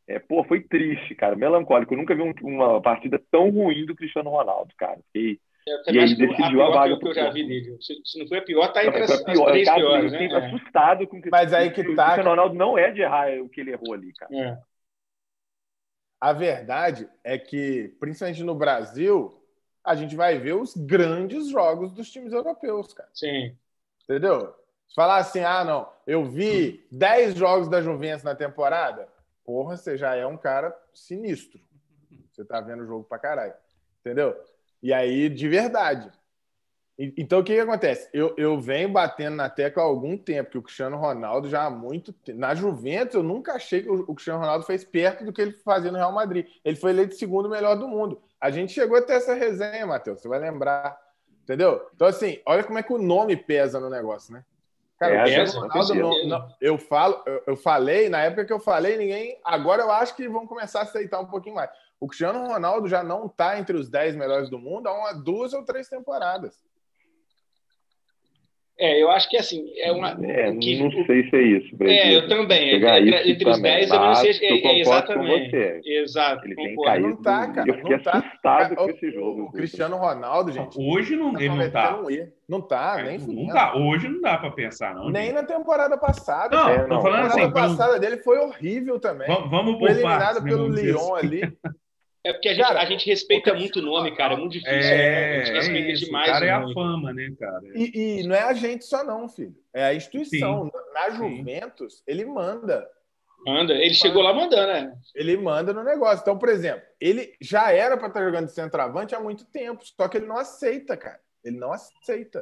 é, 0.06 0.18
pô, 0.18 0.44
foi 0.44 0.60
triste, 0.60 1.14
cara, 1.14 1.34
melancólico. 1.34 1.94
Eu 1.94 1.98
nunca 1.98 2.14
vi 2.14 2.22
um, 2.22 2.32
uma 2.42 2.80
partida 2.80 3.20
tão 3.30 3.50
ruim 3.50 3.86
do 3.86 3.94
Cristiano 3.94 4.30
Ronaldo, 4.30 4.72
cara. 4.76 4.98
E, 5.14 5.38
e 5.88 5.98
aí 5.98 6.14
decidiu 6.14 6.62
a, 6.62 6.66
a 6.66 6.70
vaga. 6.70 6.98
Que 6.98 7.08
eu 7.08 7.14
já 7.14 7.30
vi 7.30 7.46
dele. 7.46 7.76
Se, 7.80 7.94
se, 8.04 8.18
não 8.18 8.26
foi 8.26 8.38
a 8.38 8.42
pior, 8.42 8.72
tá 8.72 8.84
entre 8.84 9.00
as, 9.00 9.10
as 9.10 9.22
três 9.22 9.64
cara, 9.64 9.80
piores, 9.80 10.12
né? 10.12 10.26
assustado 10.34 11.06
com 11.06 11.16
o 11.16 11.22
Mas 11.30 11.52
aí 11.54 11.70
que 11.70 11.82
tá... 11.82 11.90
O 11.90 11.96
Cristiano 11.96 12.30
Ronaldo 12.30 12.54
não 12.54 12.76
é 12.76 12.90
de 12.90 13.00
errar 13.00 13.30
o 13.40 13.48
que 13.48 13.60
ele 13.60 13.72
errou 13.72 13.94
ali, 13.94 14.12
cara. 14.12 14.34
É. 14.36 14.58
A 16.22 16.32
verdade 16.32 17.10
é 17.24 17.36
que, 17.36 17.96
principalmente 17.98 18.44
no 18.44 18.54
Brasil, 18.54 19.42
a 19.82 19.96
gente 19.96 20.14
vai 20.14 20.38
ver 20.38 20.52
os 20.52 20.72
grandes 20.76 21.48
jogos 21.48 21.90
dos 21.90 22.08
times 22.12 22.32
europeus, 22.32 22.94
cara. 22.94 23.08
Sim. 23.12 23.56
Entendeu? 24.04 24.54
Se 24.86 24.94
falar 24.94 25.16
assim, 25.16 25.40
ah, 25.40 25.64
não, 25.64 25.92
eu 26.06 26.24
vi 26.24 26.86
10 26.92 27.34
jogos 27.34 27.68
da 27.68 27.82
Juventus 27.82 28.22
na 28.22 28.36
temporada, 28.36 29.08
porra, 29.44 29.76
você 29.76 29.96
já 29.96 30.14
é 30.14 30.24
um 30.24 30.36
cara 30.36 30.72
sinistro. 30.94 31.60
Você 32.30 32.44
tá 32.44 32.60
vendo 32.60 32.84
o 32.84 32.86
jogo 32.86 33.02
pra 33.02 33.18
caralho. 33.18 33.54
Entendeu? 33.98 34.40
E 34.80 34.92
aí, 34.92 35.28
de 35.28 35.48
verdade. 35.48 36.08
Então, 36.98 37.40
o 37.40 37.44
que, 37.44 37.54
que 37.54 37.60
acontece? 37.60 38.08
Eu, 38.12 38.34
eu 38.36 38.60
venho 38.60 38.88
batendo 38.88 39.34
na 39.34 39.48
tecla 39.48 39.82
há 39.82 39.86
algum 39.86 40.16
tempo 40.16 40.50
que 40.50 40.58
o 40.58 40.62
Cristiano 40.62 40.96
Ronaldo 40.96 41.48
já 41.48 41.64
há 41.64 41.70
muito 41.70 42.12
tempo. 42.12 42.38
Na 42.38 42.54
Juventus, 42.54 43.14
eu 43.14 43.22
nunca 43.22 43.54
achei 43.54 43.82
que 43.82 43.88
o, 43.88 44.02
o 44.02 44.14
Cristiano 44.14 44.40
Ronaldo 44.40 44.64
fez 44.64 44.84
perto 44.84 45.24
do 45.24 45.32
que 45.32 45.40
ele 45.40 45.52
fazia 45.52 45.90
no 45.90 45.96
Real 45.96 46.12
Madrid. 46.12 46.46
Ele 46.64 46.76
foi 46.76 46.90
eleito 46.90 47.14
segundo 47.14 47.48
melhor 47.48 47.76
do 47.76 47.88
mundo. 47.88 48.20
A 48.40 48.50
gente 48.50 48.72
chegou 48.72 48.98
até 48.98 49.14
essa 49.14 49.34
resenha, 49.34 49.86
Matheus, 49.86 50.20
você 50.20 50.28
vai 50.28 50.38
lembrar. 50.38 50.98
Entendeu? 51.42 51.88
Então, 51.94 52.06
assim, 52.06 52.40
olha 52.46 52.62
como 52.62 52.78
é 52.78 52.82
que 52.82 52.92
o 52.92 52.98
nome 52.98 53.36
pesa 53.36 53.80
no 53.80 53.90
negócio, 53.90 54.32
né? 54.32 54.44
Cara, 54.98 55.28
é, 55.28 55.42
o 55.42 55.60
Ronaldo, 55.60 55.94
não, 55.94 56.26
não, 56.28 56.48
eu, 56.60 56.78
falo, 56.78 57.20
eu, 57.26 57.42
eu, 57.48 57.56
falei, 57.56 58.08
na 58.08 58.22
época 58.22 58.44
que 58.44 58.52
eu 58.52 58.60
falei, 58.60 58.96
ninguém. 58.96 59.36
Agora 59.42 59.82
eu 59.82 59.90
acho 59.90 60.14
que 60.14 60.28
vão 60.28 60.46
começar 60.46 60.80
a 60.80 60.82
aceitar 60.82 61.18
um 61.18 61.26
pouquinho 61.26 61.56
mais. 61.56 61.70
O 61.98 62.06
Cristiano 62.06 62.46
Ronaldo 62.46 62.86
já 62.86 63.02
não 63.02 63.26
está 63.26 63.58
entre 63.58 63.76
os 63.76 63.88
10 63.88 64.14
melhores 64.14 64.48
do 64.48 64.58
mundo 64.58 64.86
há 64.86 64.92
uma, 64.92 65.12
duas 65.12 65.52
ou 65.52 65.64
três 65.64 65.88
temporadas. 65.88 66.62
É, 68.78 69.00
eu 69.00 69.10
acho 69.10 69.28
que 69.28 69.36
assim, 69.36 69.70
é 69.78 69.92
uma. 69.92 70.18
É, 70.24 70.50
que, 70.56 70.82
não 70.82 70.90
sei 71.06 71.28
se 71.28 71.36
é 71.36 71.42
isso. 71.42 71.76
Brasil. 71.76 71.96
É, 71.96 72.16
eu 72.16 72.28
também. 72.28 72.74
Entre, 72.74 73.30
entre 73.30 73.48
os 73.48 73.60
10, 73.60 73.90
eu 73.90 73.98
não 73.98 74.14
sei. 74.14 74.30
É, 74.30 74.66
é, 74.66 74.80
exatamente. 74.80 75.56
Exato. 75.84 76.46
Ele 76.46 76.54
tem 76.54 76.76
caído. 76.76 77.08
Não 77.08 77.16
tá, 77.16 77.48
cara. 77.48 77.68
Eu 77.68 77.74
fiquei 77.74 77.96
não 77.96 78.02
tá. 78.02 78.18
assustado 78.18 78.76
com 78.76 78.90
esse 78.90 79.10
jogo. 79.12 79.42
O 79.44 79.52
Cristiano 79.52 79.96
Ronaldo, 79.96 80.50
gente. 80.50 80.76
Hoje 80.78 81.14
não, 81.14 81.38
ele 81.38 81.50
não 81.50 81.70
tá. 81.70 81.98
Não 82.48 82.60
tá, 82.60 83.02
nem 83.02 83.18
não 83.18 83.46
tá. 83.46 83.76
Hoje 83.76 84.08
não 84.08 84.20
dá 84.20 84.36
para 84.36 84.50
pensar, 84.50 84.94
não. 84.94 85.08
Nem 85.10 85.32
na 85.32 85.42
temporada 85.42 85.96
passada. 85.96 86.56
Não, 86.56 86.68
é, 86.68 86.84
tô 86.84 87.00
falando 87.00 87.26
assim. 87.26 87.40
A 87.40 87.46
temporada 87.46 87.76
passada 87.76 87.98
dele 88.00 88.16
foi 88.18 88.38
horrível 88.38 88.98
também. 88.98 89.28
Vamos, 89.48 89.78
Foi 89.78 89.90
eliminado 89.90 90.42
pelo 90.42 90.68
Lyon 90.68 91.14
assim. 91.14 91.26
ali. 91.26 91.42
É 92.24 92.32
porque 92.32 92.48
a 92.48 92.54
gente, 92.54 92.64
cara, 92.64 92.80
a 92.80 92.84
gente 92.84 93.06
respeita 93.06 93.52
muito 93.52 93.80
o 93.80 93.82
nome, 93.82 94.14
cara. 94.14 94.34
É 94.34 94.36
muito 94.36 94.52
difícil. 94.52 94.74
É, 94.74 95.40
a 95.40 95.44
gente 95.44 95.54
respeita 95.54 95.90
é 95.90 95.94
demais. 95.94 96.28
O 96.28 96.32
cara 96.32 96.46
é 96.46 96.50
a 96.50 96.72
fama, 96.72 97.12
né, 97.12 97.34
cara? 97.38 97.62
E, 97.74 98.20
e, 98.20 98.26
não 98.26 98.36
é 98.36 98.42
a 98.42 98.52
gente 98.52 98.84
só, 98.84 99.02
não, 99.02 99.28
filho. 99.28 99.54
É 99.74 99.86
a 99.86 99.94
instituição. 99.94 100.66
Sim. 100.66 100.70
Na 100.94 101.10
Juventus, 101.10 101.96
Sim. 101.96 102.02
ele 102.06 102.24
manda. 102.24 102.88
Manda. 103.44 103.74
Ele 103.74 103.94
chegou 103.94 104.22
lá 104.22 104.32
mandando, 104.32 104.72
né? 104.72 104.94
Ele 105.16 105.36
manda 105.36 105.72
no 105.72 105.82
negócio. 105.82 106.22
Então, 106.22 106.38
por 106.38 106.48
exemplo, 106.48 106.82
ele 107.00 107.34
já 107.40 107.72
era 107.72 107.96
para 107.96 108.06
estar 108.06 108.24
jogando 108.24 108.46
de 108.46 108.52
centroavante 108.52 109.16
há 109.16 109.20
muito 109.20 109.44
tempo, 109.46 109.82
só 109.84 110.06
que 110.06 110.18
ele 110.18 110.26
não 110.26 110.38
aceita, 110.38 110.96
cara. 110.96 111.18
Ele 111.44 111.58
não 111.58 111.72
aceita. 111.72 112.40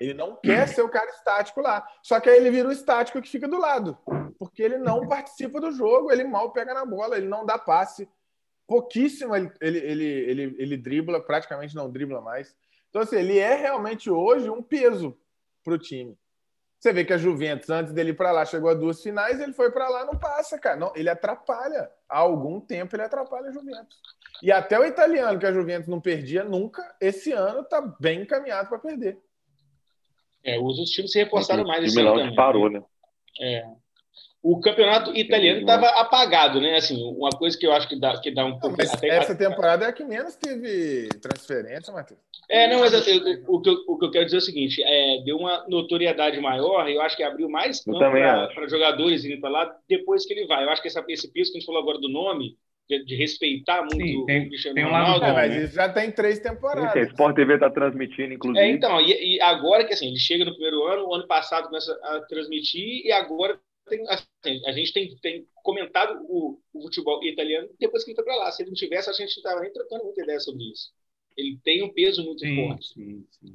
Ele 0.00 0.12
não 0.12 0.34
quer 0.34 0.66
ser 0.66 0.82
o 0.82 0.88
cara 0.88 1.08
estático 1.10 1.60
lá. 1.60 1.86
Só 2.02 2.18
que 2.18 2.28
aí 2.28 2.36
ele 2.36 2.50
vira 2.50 2.68
o 2.68 2.72
estático 2.72 3.22
que 3.22 3.28
fica 3.28 3.46
do 3.46 3.60
lado. 3.60 3.96
Porque 4.40 4.60
ele 4.60 4.76
não 4.76 5.06
participa 5.06 5.60
do 5.60 5.70
jogo, 5.70 6.10
ele 6.10 6.24
mal 6.24 6.52
pega 6.52 6.74
na 6.74 6.84
bola, 6.84 7.16
ele 7.16 7.28
não 7.28 7.46
dá 7.46 7.56
passe 7.56 8.08
pouquíssimo 8.66 9.34
ele, 9.34 9.50
ele, 9.60 9.78
ele, 9.78 10.04
ele, 10.04 10.56
ele 10.58 10.76
dribla, 10.76 11.20
praticamente 11.20 11.74
não 11.74 11.90
dribla 11.90 12.20
mais. 12.20 12.56
Então, 12.88 13.02
assim, 13.02 13.16
ele 13.16 13.38
é 13.38 13.54
realmente 13.54 14.10
hoje 14.10 14.48
um 14.48 14.62
peso 14.62 15.16
para 15.62 15.74
o 15.74 15.78
time. 15.78 16.16
Você 16.78 16.92
vê 16.92 17.04
que 17.04 17.12
a 17.12 17.18
Juventus, 17.18 17.70
antes 17.70 17.92
dele 17.92 18.10
ir 18.10 18.14
para 18.14 18.30
lá, 18.30 18.44
chegou 18.44 18.68
a 18.68 18.74
duas 18.74 19.02
finais, 19.02 19.40
ele 19.40 19.54
foi 19.54 19.70
para 19.70 19.88
lá, 19.88 20.04
não 20.04 20.18
passa, 20.18 20.58
cara. 20.58 20.76
Não, 20.76 20.92
ele 20.94 21.08
atrapalha. 21.08 21.90
Há 22.08 22.18
algum 22.18 22.60
tempo 22.60 22.94
ele 22.94 23.02
atrapalha 23.02 23.48
a 23.48 23.52
Juventus. 23.52 23.98
E 24.42 24.52
até 24.52 24.78
o 24.78 24.84
italiano, 24.84 25.38
que 25.38 25.46
a 25.46 25.52
Juventus 25.52 25.88
não 25.88 26.00
perdia 26.00 26.44
nunca, 26.44 26.94
esse 27.00 27.32
ano 27.32 27.60
está 27.60 27.80
bem 27.98 28.22
encaminhado 28.22 28.68
para 28.68 28.78
perder. 28.78 29.18
É, 30.44 30.58
os 30.58 30.78
outros 30.78 30.90
times 30.90 31.10
se 31.10 31.18
reforçaram 31.18 31.64
mais 31.64 31.96
ano. 31.96 32.32
O 32.32 32.34
parou, 32.34 32.68
né? 32.68 32.82
É 33.40 33.64
o 34.44 34.60
campeonato 34.60 35.16
italiano 35.16 35.60
estava 35.60 35.88
apagado, 35.98 36.60
né? 36.60 36.76
Assim, 36.76 37.02
uma 37.02 37.30
coisa 37.30 37.58
que 37.58 37.66
eu 37.66 37.72
acho 37.72 37.88
que 37.88 37.98
dá, 37.98 38.20
que 38.20 38.30
dá 38.30 38.44
um 38.44 38.58
pouco. 38.58 38.76
Mas 38.76 38.92
até, 38.92 39.08
essa 39.08 39.34
temporada 39.34 39.86
é 39.86 39.88
a 39.88 39.92
que 39.92 40.04
menos 40.04 40.36
teve 40.36 41.08
transferência, 41.18 41.90
Matheus. 41.90 42.20
É, 42.50 42.68
não, 42.68 42.80
mas 42.80 42.92
eu, 42.92 43.00
o, 43.48 43.62
que 43.62 43.70
eu, 43.70 43.74
o 43.88 43.98
que 43.98 44.04
eu 44.04 44.10
quero 44.10 44.26
dizer 44.26 44.36
é 44.36 44.40
o 44.40 44.42
seguinte: 44.42 44.82
é, 44.84 45.22
deu 45.24 45.38
uma 45.38 45.64
notoriedade 45.66 46.38
maior, 46.40 46.86
eu 46.90 47.00
acho 47.00 47.16
que 47.16 47.22
abriu 47.22 47.48
mais 47.48 47.82
campo 47.82 47.98
para 47.98 48.68
jogadores 48.68 49.24
indo 49.24 49.40
para 49.40 49.48
lá 49.48 49.76
depois 49.88 50.26
que 50.26 50.34
ele 50.34 50.46
vai. 50.46 50.62
Eu 50.62 50.68
acho 50.68 50.82
que 50.82 50.88
essa, 50.88 51.02
esse 51.08 51.32
piso 51.32 51.50
que 51.50 51.56
a 51.56 51.60
gente 51.60 51.66
falou 51.66 51.80
agora 51.80 51.98
do 51.98 52.10
nome, 52.10 52.54
de, 52.86 53.02
de 53.02 53.16
respeitar 53.16 53.80
muito 53.80 53.96
Sim, 53.96 54.26
tem, 54.26 54.44
o 54.44 54.48
Cristiano 54.50 54.74
tem 54.74 54.84
um 54.84 54.88
Ronaldo. 54.88 55.24
É, 55.24 55.32
mas 55.32 55.56
isso 55.56 55.74
já 55.74 55.88
tem 55.88 56.10
três 56.10 56.38
temporadas. 56.38 56.92
Sim, 56.92 56.98
a 56.98 57.02
Sport 57.04 57.34
TV 57.34 57.54
está 57.54 57.70
transmitindo, 57.70 58.34
inclusive. 58.34 58.62
É, 58.62 58.68
então, 58.68 59.00
e, 59.00 59.36
e, 59.36 59.40
agora 59.40 59.86
que 59.86 59.94
assim, 59.94 60.08
ele 60.08 60.18
chega 60.18 60.44
no 60.44 60.52
primeiro 60.52 60.84
ano, 60.84 61.08
o 61.08 61.14
ano 61.14 61.26
passado 61.26 61.68
começa 61.68 61.98
a 62.02 62.20
transmitir, 62.28 63.06
e 63.06 63.10
agora 63.10 63.58
tem, 63.86 64.04
assim, 64.08 64.66
a 64.66 64.72
gente 64.72 64.92
tem, 64.92 65.16
tem 65.16 65.46
comentado 65.56 66.24
o, 66.28 66.58
o, 66.72 66.82
futebol 66.82 67.22
italiano 67.24 67.68
depois 67.78 68.02
que 68.02 68.10
ele 68.10 68.16
foi 68.16 68.24
para 68.24 68.36
lá. 68.36 68.50
Se 68.50 68.62
ele 68.62 68.70
não 68.70 68.74
tivesse, 68.74 69.10
a 69.10 69.12
gente 69.12 69.36
não 69.36 69.42
estava 69.42 69.60
nem 69.60 69.72
trocando 69.72 70.04
muita 70.04 70.22
ideia 70.22 70.40
sobre 70.40 70.64
isso. 70.70 70.92
Ele 71.36 71.58
tem 71.62 71.82
um 71.82 71.92
peso 71.92 72.24
muito 72.24 72.40
sim, 72.40 72.56
forte. 72.56 72.88
Sim, 72.88 73.26
sim. 73.30 73.54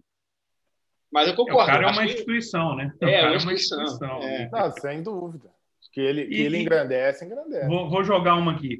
Mas 1.12 1.28
eu 1.28 1.36
concordo. 1.36 1.62
É, 1.62 1.64
o 1.64 1.68
cara 1.68 1.88
é 1.88 1.92
uma 1.92 2.06
instituição, 2.06 2.76
né? 2.76 2.94
O 3.02 3.06
é, 3.06 3.28
uma 3.28 3.36
instituição. 3.36 3.80
É 3.80 3.82
uma 3.82 3.88
instituição. 3.88 4.24
É. 4.24 4.50
Não, 4.52 4.72
sem 4.72 5.04
dúvida. 5.04 5.50
Que 5.92 6.02
ele, 6.02 6.28
que 6.28 6.36
e, 6.36 6.42
ele 6.42 6.58
engrandece, 6.60 7.26
engrandece. 7.26 7.68
Vou, 7.68 7.90
vou, 7.90 8.04
jogar 8.04 8.36
uma 8.36 8.52
aqui. 8.52 8.80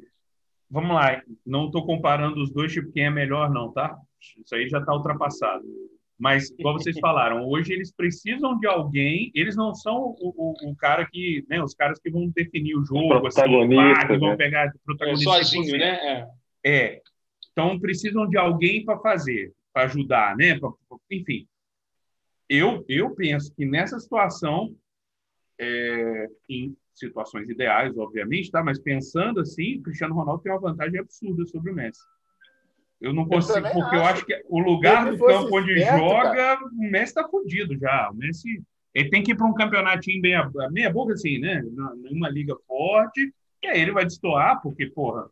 Vamos 0.70 0.94
lá. 0.94 1.20
Não 1.44 1.66
estou 1.66 1.84
comparando 1.84 2.40
os 2.40 2.52
dois, 2.52 2.72
tipo, 2.72 2.92
quem 2.92 3.06
é 3.06 3.10
melhor, 3.10 3.50
não, 3.50 3.72
tá? 3.72 3.98
Isso 4.20 4.54
aí 4.54 4.68
já 4.68 4.78
está 4.78 4.94
ultrapassado. 4.94 5.64
Mas, 6.20 6.54
como 6.62 6.78
vocês 6.78 6.98
falaram, 7.00 7.48
hoje 7.48 7.72
eles 7.72 7.90
precisam 7.90 8.58
de 8.58 8.66
alguém, 8.66 9.32
eles 9.34 9.56
não 9.56 9.74
são 9.74 10.14
o, 10.20 10.34
o, 10.36 10.70
o 10.70 10.76
cara 10.76 11.06
que, 11.06 11.42
né, 11.48 11.62
os 11.62 11.74
caras 11.74 11.98
que 11.98 12.10
vão 12.10 12.28
definir 12.28 12.76
o 12.76 12.84
jogo, 12.84 13.26
assim, 13.26 13.40
pá, 13.40 14.06
que 14.06 14.18
vão 14.18 14.28
né? 14.28 14.36
pegar 14.36 14.70
protagonista. 14.84 15.30
É 15.30 15.42
sozinho, 15.42 15.78
né? 15.78 16.26
É. 16.62 16.70
é. 16.70 17.00
Então, 17.50 17.80
precisam 17.80 18.28
de 18.28 18.36
alguém 18.36 18.84
para 18.84 18.98
fazer, 18.98 19.52
para 19.72 19.84
ajudar, 19.84 20.36
né? 20.36 20.58
Pra, 20.58 20.68
enfim, 21.10 21.46
eu, 22.46 22.84
eu 22.86 23.14
penso 23.14 23.54
que 23.54 23.64
nessa 23.64 23.98
situação, 23.98 24.76
é, 25.58 26.26
em 26.50 26.76
situações 26.94 27.48
ideais, 27.48 27.96
obviamente, 27.96 28.50
tá? 28.50 28.62
mas 28.62 28.78
pensando 28.78 29.40
assim, 29.40 29.78
o 29.78 29.82
Cristiano 29.82 30.14
Ronaldo 30.14 30.42
tem 30.42 30.52
uma 30.52 30.60
vantagem 30.60 31.00
absurda 31.00 31.46
sobre 31.46 31.70
o 31.70 31.74
Messi. 31.74 32.02
Eu 33.00 33.12
não 33.14 33.26
consigo, 33.26 33.66
eu 33.66 33.72
porque 33.72 33.96
acho. 33.96 33.96
eu 33.96 34.04
acho 34.04 34.26
que 34.26 34.42
o 34.48 34.58
lugar 34.58 35.10
do 35.10 35.18
campo 35.18 35.56
onde 35.56 35.72
esperto, 35.72 35.98
joga, 35.98 36.34
cara. 36.34 36.64
o 36.64 36.90
Messi 36.90 37.04
está 37.04 37.28
fodido 37.28 37.78
já. 37.78 38.10
O 38.10 38.14
Messi 38.14 38.62
ele 38.94 39.08
tem 39.08 39.22
que 39.22 39.32
ir 39.32 39.36
para 39.36 39.46
um 39.46 39.54
campeonatinho 39.54 40.20
bem 40.20 40.34
meia 40.70 40.90
boca 40.90 41.14
assim, 41.14 41.38
né? 41.38 41.62
Numa 42.10 42.28
liga 42.28 42.54
forte, 42.66 43.32
e 43.62 43.66
aí 43.66 43.80
ele 43.80 43.92
vai 43.92 44.04
destoar, 44.04 44.60
porque, 44.62 44.86
porra, 44.86 45.30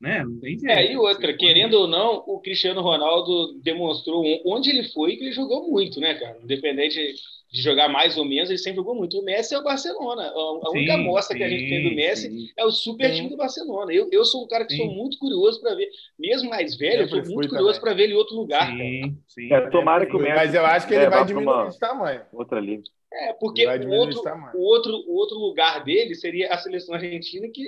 né? 0.00 0.22
Não 0.22 0.38
tem 0.38 0.58
jeito. 0.58 0.70
É, 0.70 0.92
e 0.92 0.96
outra, 0.96 1.36
querendo 1.36 1.74
ou 1.74 1.88
não, 1.88 2.22
o 2.26 2.40
Cristiano 2.40 2.80
Ronaldo 2.82 3.58
demonstrou 3.62 4.24
onde 4.46 4.70
ele 4.70 4.84
foi 4.90 5.16
que 5.16 5.24
ele 5.24 5.32
jogou 5.32 5.70
muito, 5.70 5.98
né, 6.00 6.14
cara? 6.14 6.38
Independente 6.42 7.14
de 7.54 7.62
jogar 7.62 7.88
mais 7.88 8.18
ou 8.18 8.24
menos, 8.24 8.50
ele 8.50 8.58
sempre 8.58 8.78
jogou 8.78 8.96
muito. 8.96 9.16
O 9.16 9.24
Messi 9.24 9.54
é 9.54 9.58
o 9.58 9.62
Barcelona. 9.62 10.24
A 10.24 10.70
sim, 10.70 10.78
única 10.78 10.96
mostra 10.96 11.34
sim, 11.34 11.38
que 11.38 11.44
a 11.44 11.48
gente 11.48 11.68
tem 11.68 11.88
do 11.88 11.94
Messi 11.94 12.28
sim. 12.28 12.48
é 12.58 12.64
o 12.64 12.70
super 12.72 13.14
time 13.14 13.28
do 13.28 13.36
Barcelona. 13.36 13.92
Eu, 13.92 14.08
eu 14.10 14.24
sou 14.24 14.44
um 14.44 14.48
cara 14.48 14.66
que 14.66 14.76
sou 14.76 14.92
muito 14.92 15.16
curioso 15.20 15.60
para 15.60 15.76
ver, 15.76 15.88
mesmo 16.18 16.50
mais 16.50 16.76
velho, 16.76 17.02
eu, 17.02 17.02
eu 17.02 17.08
sou 17.08 17.32
muito 17.32 17.48
curioso 17.48 17.80
para 17.80 17.94
ver 17.94 18.02
ele 18.02 18.14
em 18.14 18.16
outro 18.16 18.34
lugar. 18.34 18.66
Sim, 18.66 19.16
sim. 19.28 19.52
É, 19.52 19.70
tomara 19.70 20.04
que 20.04 20.16
o 20.16 20.18
Messi. 20.18 20.34
Mas 20.34 20.52
eu 20.52 20.66
acho 20.66 20.88
que 20.88 20.94
ele 20.94 21.08
vai 21.08 21.24
diminuir 21.24 21.54
uma... 21.54 21.68
de 21.68 21.78
tamanho. 21.78 22.22
Outra 22.32 22.58
liga. 22.58 22.82
É, 23.12 23.32
porque 23.34 23.64
o 23.64 23.90
outro, 23.90 24.20
o, 24.54 24.60
outro, 24.60 24.92
o 25.06 25.14
outro 25.14 25.38
lugar 25.38 25.84
dele 25.84 26.16
seria 26.16 26.52
a 26.52 26.58
seleção 26.58 26.96
argentina, 26.96 27.46
que 27.54 27.62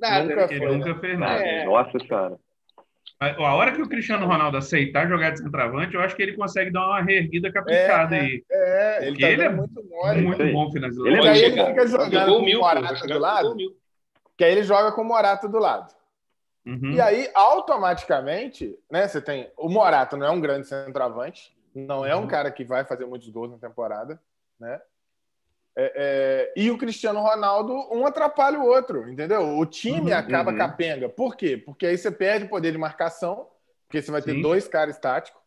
Nada. 0.00 0.24
Nunca 0.24 0.54
ele 0.54 0.66
nunca 0.66 0.94
fez 1.00 1.18
nada. 1.18 1.42
É. 1.42 1.64
Nossa 1.64 1.98
senhora. 1.98 2.38
A 3.18 3.54
hora 3.54 3.72
que 3.72 3.80
o 3.80 3.88
Cristiano 3.88 4.26
Ronaldo 4.26 4.58
aceitar 4.58 5.08
jogar 5.08 5.30
de 5.30 5.38
centroavante, 5.38 5.94
eu 5.94 6.02
acho 6.02 6.14
que 6.14 6.22
ele 6.22 6.34
consegue 6.34 6.70
dar 6.70 6.86
uma 6.86 7.00
reerguida 7.00 7.50
caprichada 7.50 8.14
é, 8.14 8.20
aí. 8.20 8.44
É, 8.50 9.06
ele, 9.06 9.18
tá 9.18 9.30
ele 9.30 9.42
é 9.42 9.48
muito, 9.48 9.82
mole, 9.84 10.20
muito 10.22 10.52
bom 10.52 10.70
finalizador. 10.70 11.06
Ele, 11.06 11.26
aí 11.26 11.42
ele 11.44 11.64
fica 11.64 11.86
jogando 11.86 12.26
com 12.26 12.42
o 12.42 12.58
Morata 12.58 13.06
do 13.06 13.18
lado, 13.18 13.56
que 14.36 14.44
aí 14.44 14.52
ele 14.52 14.62
joga 14.64 14.92
com 14.92 15.00
o 15.00 15.04
Morata 15.04 15.48
do 15.48 15.58
lado. 15.58 15.94
Uhum. 16.66 16.92
E 16.92 17.00
aí, 17.00 17.30
automaticamente, 17.34 18.76
né, 18.90 19.08
você 19.08 19.22
tem... 19.22 19.50
O 19.56 19.68
Morata 19.68 20.14
não 20.16 20.26
é 20.26 20.30
um 20.30 20.40
grande 20.40 20.66
centroavante, 20.66 21.56
não 21.74 22.04
é 22.04 22.14
um 22.14 22.20
uhum. 22.20 22.26
cara 22.26 22.50
que 22.50 22.64
vai 22.64 22.84
fazer 22.84 23.06
muitos 23.06 23.30
gols 23.30 23.50
na 23.50 23.56
temporada, 23.56 24.20
né? 24.60 24.78
É, 25.78 25.92
é, 25.94 26.52
e 26.56 26.70
o 26.70 26.78
Cristiano 26.78 27.20
Ronaldo, 27.20 27.74
um 27.92 28.06
atrapalha 28.06 28.58
o 28.58 28.64
outro, 28.64 29.10
entendeu? 29.10 29.58
O 29.58 29.66
time 29.66 30.10
uhum, 30.10 30.16
acaba 30.16 30.50
uhum. 30.50 30.56
capenga. 30.56 31.06
Por 31.06 31.36
quê? 31.36 31.58
Porque 31.58 31.86
aí 31.86 31.98
você 31.98 32.10
perde 32.10 32.46
o 32.46 32.48
poder 32.48 32.72
de 32.72 32.78
marcação, 32.78 33.46
porque 33.86 34.00
você 34.00 34.10
vai 34.10 34.22
Sim. 34.22 34.34
ter 34.34 34.42
dois 34.42 34.66
caras 34.66 34.94
estáticos. 34.94 35.40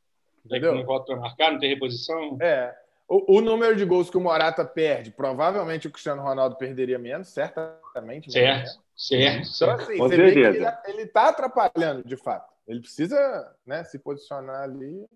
Entendeu? 0.46 0.76
Não 0.76 0.86
volta 0.86 1.08
para 1.08 1.16
marcar, 1.16 1.52
não 1.52 1.60
tem 1.60 1.70
reposição. 1.70 2.38
É. 2.40 2.76
O, 3.08 3.38
o, 3.38 3.42
número 3.42 3.76
de 3.76 3.84
gols 3.86 4.08
que 4.08 4.18
o 4.18 4.22
Morata 4.22 4.64
perde, 4.64 5.10
provavelmente 5.10 5.88
o 5.88 5.92
Cristiano 5.92 6.22
Ronaldo 6.22 6.56
perderia 6.58 7.00
menos, 7.00 7.30
certamente. 7.30 8.32
Certo, 8.32 8.80
menos. 9.12 9.58
certo. 9.58 9.64
Então, 9.64 9.72
assim, 9.72 9.98
você 9.98 10.16
vê 10.16 10.32
que 10.32 10.90
ele 10.92 11.02
está 11.02 11.30
atrapalhando, 11.30 12.08
de 12.08 12.16
fato. 12.16 12.54
Ele 12.68 12.82
precisa 12.82 13.52
né, 13.66 13.84
se 13.84 13.98
posicionar 13.98 14.62
ali. 14.62 15.08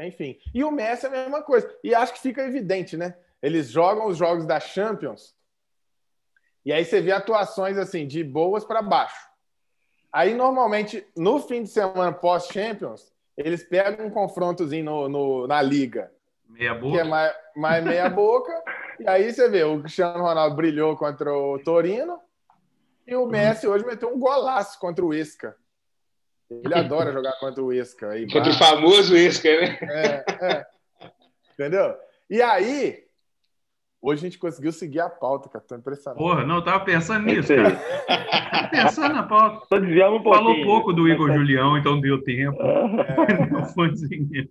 Enfim. 0.00 0.36
E 0.52 0.64
o 0.64 0.72
Messi 0.72 1.06
é 1.06 1.08
a 1.08 1.12
mesma 1.12 1.42
coisa. 1.42 1.72
E 1.84 1.94
acho 1.94 2.12
que 2.12 2.18
fica 2.18 2.42
evidente, 2.42 2.96
né? 2.96 3.14
Eles 3.42 3.68
jogam 3.68 4.06
os 4.06 4.16
jogos 4.16 4.46
da 4.46 4.60
Champions 4.60 5.34
e 6.64 6.72
aí 6.72 6.84
você 6.84 7.00
vê 7.00 7.10
atuações 7.10 7.76
assim 7.76 8.06
de 8.06 8.22
boas 8.22 8.64
para 8.64 8.80
baixo. 8.80 9.28
Aí 10.12 10.34
normalmente 10.34 11.04
no 11.16 11.40
fim 11.40 11.62
de 11.62 11.68
semana 11.68 12.12
pós 12.12 12.46
Champions 12.46 13.12
eles 13.36 13.64
pegam 13.64 14.06
um 14.06 14.10
confrontozinho 14.10 14.84
no, 14.84 15.08
no 15.08 15.46
na 15.46 15.60
liga, 15.60 16.12
meia 16.48 16.74
boca, 16.74 16.92
que 16.92 17.00
é 17.00 17.04
mais, 17.04 17.34
mais 17.56 17.84
meia 17.84 18.08
boca. 18.10 18.52
e 19.00 19.08
aí 19.08 19.32
você 19.32 19.48
vê 19.48 19.64
o 19.64 19.80
Cristiano 19.80 20.22
Ronaldo 20.22 20.54
brilhou 20.54 20.96
contra 20.96 21.32
o 21.32 21.58
Torino 21.58 22.20
e 23.06 23.16
o 23.16 23.26
Messi 23.26 23.66
hoje 23.66 23.84
meteu 23.84 24.14
um 24.14 24.18
golaço 24.18 24.78
contra 24.78 25.04
o 25.04 25.12
Isca. 25.12 25.56
Ele 26.48 26.74
adora 26.74 27.10
jogar 27.12 27.32
contra 27.40 27.62
o 27.62 27.72
Isca. 27.72 28.10
Aí, 28.10 28.30
contra 28.30 28.52
o 28.52 28.58
famoso 28.58 29.16
Isca, 29.16 29.48
né? 29.48 29.78
É, 29.82 30.24
é. 30.46 30.66
Entendeu? 31.52 31.96
E 32.30 32.40
aí, 32.40 33.04
Hoje 34.02 34.20
a 34.20 34.28
gente 34.28 34.38
conseguiu 34.38 34.72
seguir 34.72 34.98
a 34.98 35.08
pauta, 35.08 35.48
cara. 35.48 35.64
Tô 35.64 35.76
impressionado. 35.76 36.18
Porra, 36.18 36.44
não, 36.44 36.56
eu 36.56 36.64
tava 36.64 36.84
pensando 36.84 37.24
nisso, 37.24 37.54
cara. 37.54 37.76
tava 38.50 38.68
pensando 38.68 39.14
na 39.14 39.22
pauta. 39.22 39.64
Tô 39.68 39.78
desviando 39.78 40.16
um 40.16 40.22
pouquinho. 40.24 40.44
Falou 40.44 40.64
pouco 40.64 40.92
do 40.92 41.08
Igor 41.08 41.32
Julião, 41.32 41.78
então 41.78 42.00
deu 42.00 42.20
tempo. 42.24 42.60
É. 42.60 44.48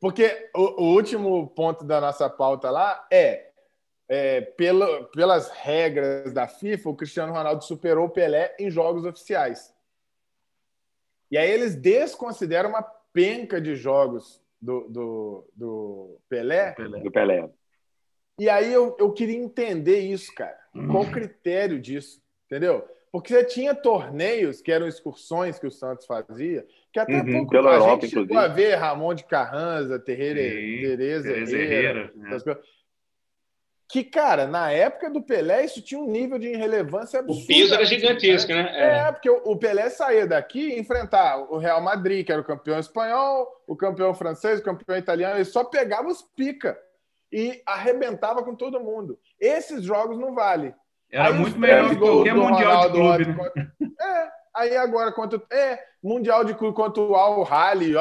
Porque 0.00 0.48
o, 0.54 0.84
o, 0.84 0.94
último 0.94 1.46
ponto 1.48 1.84
da 1.84 2.00
nossa 2.00 2.30
pauta 2.30 2.70
lá 2.70 3.06
é, 3.12 3.50
é 4.08 4.40
pelo, 4.40 5.04
pelas 5.08 5.50
regras 5.50 6.32
da 6.32 6.48
FIFA, 6.48 6.88
o 6.88 6.96
Cristiano 6.96 7.34
Ronaldo 7.34 7.64
superou 7.64 8.06
o 8.06 8.10
Pelé 8.10 8.56
em 8.58 8.70
jogos 8.70 9.04
oficiais. 9.04 9.74
E 11.30 11.36
aí 11.36 11.50
eles 11.50 11.76
desconsideram 11.76 12.70
uma 12.70 12.82
penca 13.12 13.60
de 13.60 13.74
jogos 13.74 14.42
do, 14.60 14.88
do, 14.88 15.50
do 15.54 16.20
Pelé. 16.30 16.74
Do 17.02 17.10
Pelé. 17.10 17.50
E 18.38 18.48
aí 18.50 18.72
eu, 18.72 18.96
eu 18.98 19.12
queria 19.12 19.36
entender 19.36 20.00
isso, 20.00 20.34
cara. 20.34 20.58
Qual 20.90 21.04
o 21.04 21.10
critério 21.10 21.80
disso? 21.80 22.20
Entendeu? 22.46 22.86
Porque 23.10 23.32
você 23.32 23.44
tinha 23.44 23.74
torneios 23.74 24.60
que 24.60 24.70
eram 24.70 24.86
excursões 24.86 25.58
que 25.58 25.66
o 25.66 25.70
Santos 25.70 26.04
fazia, 26.04 26.66
que 26.92 27.00
até 27.00 27.16
uhum, 27.16 27.32
pouco 27.32 27.50
pela 27.50 27.70
a 27.70 27.74
Europa, 27.74 28.02
gente 28.02 28.10
chegou 28.10 28.36
a 28.36 28.46
ver 28.46 28.74
Ramon 28.74 29.14
de 29.14 29.24
Carranza, 29.24 29.98
Terreira, 29.98 30.40
Tereza 30.40 31.30
Herrera, 31.30 31.62
Herrera 31.62 32.12
né? 32.14 32.38
que, 33.88 34.02
cara, 34.02 34.46
na 34.46 34.70
época 34.70 35.08
do 35.08 35.22
Pelé, 35.22 35.64
isso 35.64 35.80
tinha 35.80 36.00
um 36.00 36.10
nível 36.10 36.38
de 36.38 36.48
irrelevância 36.48 37.20
absurdo. 37.20 37.42
O 37.42 37.46
peso 37.46 37.74
era 37.74 37.84
gigantesco, 37.84 38.52
né? 38.52 38.68
É, 38.74 39.08
é 39.08 39.12
porque 39.12 39.30
o 39.30 39.56
Pelé 39.56 39.88
saía 39.88 40.26
daqui 40.26 40.70
e 40.70 40.78
enfrentar 40.78 41.38
o 41.38 41.56
Real 41.56 41.80
Madrid, 41.80 42.26
que 42.26 42.32
era 42.32 42.40
o 42.40 42.44
campeão 42.44 42.78
espanhol, 42.78 43.48
o 43.66 43.76
campeão 43.76 44.12
francês, 44.12 44.58
o 44.58 44.62
campeão 44.62 44.98
italiano, 44.98 45.36
ele 45.36 45.44
só 45.44 45.64
pegava 45.64 46.08
os 46.08 46.20
pica 46.20 46.76
e 47.32 47.62
arrebentava 47.66 48.42
com 48.42 48.54
todo 48.54 48.80
mundo. 48.80 49.18
Esses 49.40 49.84
jogos 49.84 50.18
não 50.18 50.34
vale. 50.34 50.74
Era 51.10 51.28
aí 51.28 51.34
muito 51.34 51.58
melhor 51.58 51.90
que 51.90 51.96
qualquer 51.96 52.34
Mundial 52.34 52.90
de 52.90 52.98
Clube. 52.98 53.26
Né? 53.26 53.70
É, 54.00 54.28
aí 54.54 54.76
agora, 54.76 55.12
quanto 55.12 55.42
é 55.50 55.78
Mundial 56.02 56.44
de 56.44 56.54
Clube 56.54 56.74
contra 56.74 57.02
o 57.02 57.14
Al 57.14 57.42
Rally, 57.42 57.92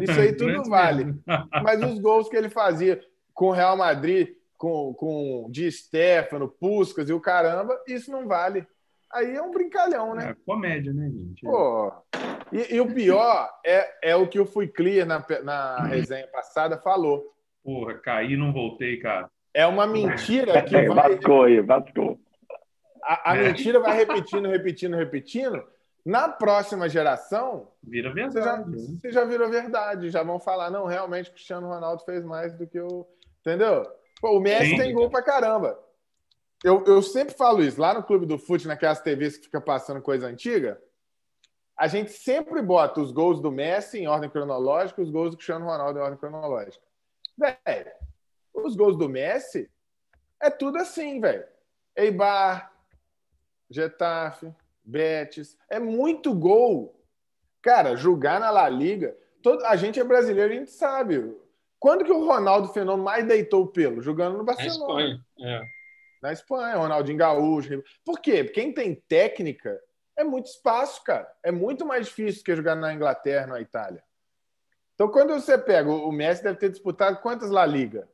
isso 0.00 0.20
aí 0.20 0.32
tudo 0.36 0.68
vale. 0.68 1.14
Mas 1.62 1.82
os 1.82 1.98
gols 1.98 2.28
que 2.28 2.36
ele 2.36 2.48
fazia 2.48 3.00
com 3.34 3.48
o 3.48 3.52
Real 3.52 3.76
Madrid, 3.76 4.28
com, 4.56 4.94
com 4.94 5.48
Di 5.50 5.70
Stefano, 5.70 6.48
Puskas 6.48 7.08
e 7.08 7.12
o 7.12 7.20
caramba, 7.20 7.78
isso 7.86 8.10
não 8.10 8.26
vale. 8.26 8.66
Aí 9.12 9.34
é 9.34 9.42
um 9.42 9.50
brincalhão, 9.50 10.14
né? 10.14 10.30
É 10.30 10.36
comédia, 10.44 10.92
né, 10.92 11.08
gente? 11.10 11.42
Pô. 11.42 11.92
E, 12.52 12.74
e 12.74 12.80
o 12.80 12.92
pior 12.92 13.50
é, 13.64 14.10
é 14.10 14.16
o 14.16 14.28
que 14.28 14.38
o 14.38 14.46
Fui 14.46 14.68
Clear 14.68 15.06
na, 15.06 15.24
na 15.42 15.84
resenha 15.84 16.26
passada 16.28 16.76
falou 16.78 17.24
Porra, 17.66 17.94
caí 17.94 18.36
não 18.36 18.52
voltei, 18.52 18.96
cara. 18.98 19.28
É 19.52 19.66
uma 19.66 19.88
mentira 19.88 20.62
que 20.62 20.76
é, 20.76 20.86
vai... 20.86 21.16
Bascou 21.16 21.42
aí, 21.42 21.60
bascou. 21.60 22.16
A, 23.02 23.32
a 23.32 23.36
é. 23.36 23.48
mentira 23.48 23.80
vai 23.80 23.96
repetindo, 23.96 24.48
repetindo, 24.48 24.94
repetindo. 24.94 25.64
Na 26.04 26.28
próxima 26.28 26.88
geração... 26.88 27.72
Vira 27.82 28.14
verdade. 28.14 28.70
Você 28.70 28.86
já, 28.86 29.00
você 29.00 29.12
já 29.12 29.24
virou 29.24 29.50
verdade. 29.50 30.10
Já 30.10 30.22
vão 30.22 30.38
falar, 30.38 30.70
não, 30.70 30.86
realmente 30.86 31.28
o 31.28 31.32
Cristiano 31.32 31.66
Ronaldo 31.66 32.04
fez 32.04 32.24
mais 32.24 32.54
do 32.54 32.68
que 32.68 32.78
o... 32.78 33.04
Entendeu? 33.40 33.84
Pô, 34.20 34.36
o 34.36 34.40
Messi 34.40 34.70
Sim. 34.70 34.76
tem 34.76 34.94
gol 34.94 35.10
pra 35.10 35.20
caramba. 35.20 35.76
Eu, 36.62 36.84
eu 36.84 37.02
sempre 37.02 37.34
falo 37.34 37.64
isso. 37.64 37.80
Lá 37.80 37.94
no 37.94 38.04
Clube 38.04 38.26
do 38.26 38.38
Fute, 38.38 38.68
naquelas 38.68 39.00
TVs 39.00 39.38
que 39.38 39.46
fica 39.46 39.60
passando 39.60 40.00
coisa 40.00 40.28
antiga, 40.28 40.80
a 41.76 41.88
gente 41.88 42.12
sempre 42.12 42.62
bota 42.62 43.00
os 43.00 43.10
gols 43.10 43.40
do 43.40 43.50
Messi 43.50 43.98
em 43.98 44.06
ordem 44.06 44.30
cronológica 44.30 45.02
os 45.02 45.10
gols 45.10 45.32
do 45.32 45.36
Cristiano 45.36 45.66
Ronaldo 45.66 45.98
em 45.98 46.02
ordem 46.02 46.18
cronológica. 46.18 46.85
Velho, 47.36 47.92
os 48.54 48.74
gols 48.74 48.96
do 48.96 49.08
Messi 49.08 49.70
é 50.40 50.50
tudo 50.50 50.78
assim, 50.78 51.20
velho. 51.20 51.44
Eibar, 51.94 52.72
Getafe, 53.70 54.52
Betis. 54.84 55.56
É 55.68 55.78
muito 55.78 56.34
gol. 56.34 56.94
Cara, 57.62 57.96
julgar 57.96 58.38
na 58.40 58.50
La 58.50 58.68
Liga. 58.68 59.16
Todo, 59.42 59.64
a 59.64 59.76
gente 59.76 59.98
é 59.98 60.04
brasileiro, 60.04 60.52
a 60.52 60.56
gente 60.56 60.70
sabe. 60.70 61.36
Quando 61.78 62.04
que 62.04 62.12
o 62.12 62.24
Ronaldo 62.26 62.68
Fenômeno 62.68 63.04
mais 63.04 63.26
deitou 63.26 63.64
o 63.64 63.66
pelo? 63.66 64.02
Jogando 64.02 64.38
no 64.38 64.44
Barcelona. 64.44 64.94
Na 64.94 65.10
Espanha. 65.10 65.26
É. 65.40 65.62
Na 66.22 66.32
Espanha, 66.32 66.76
Ronaldinho 66.76 67.18
Gaúcho. 67.18 67.82
Por 68.04 68.20
quê? 68.20 68.44
Porque 68.44 68.60
quem 68.60 68.72
tem 68.72 68.94
técnica 68.94 69.80
é 70.16 70.24
muito 70.24 70.46
espaço, 70.46 71.02
cara. 71.04 71.30
É 71.42 71.52
muito 71.52 71.84
mais 71.84 72.06
difícil 72.06 72.42
que 72.42 72.56
jogar 72.56 72.74
na 72.74 72.94
Inglaterra, 72.94 73.46
na 73.46 73.60
Itália. 73.60 74.02
Então, 74.96 75.08
quando 75.08 75.34
você 75.34 75.58
pega, 75.58 75.90
o 75.90 76.10
Messi 76.10 76.42
deve 76.42 76.58
ter 76.58 76.70
disputado 76.70 77.20
quantas 77.20 77.50
La 77.50 77.66
Liga? 77.66 78.08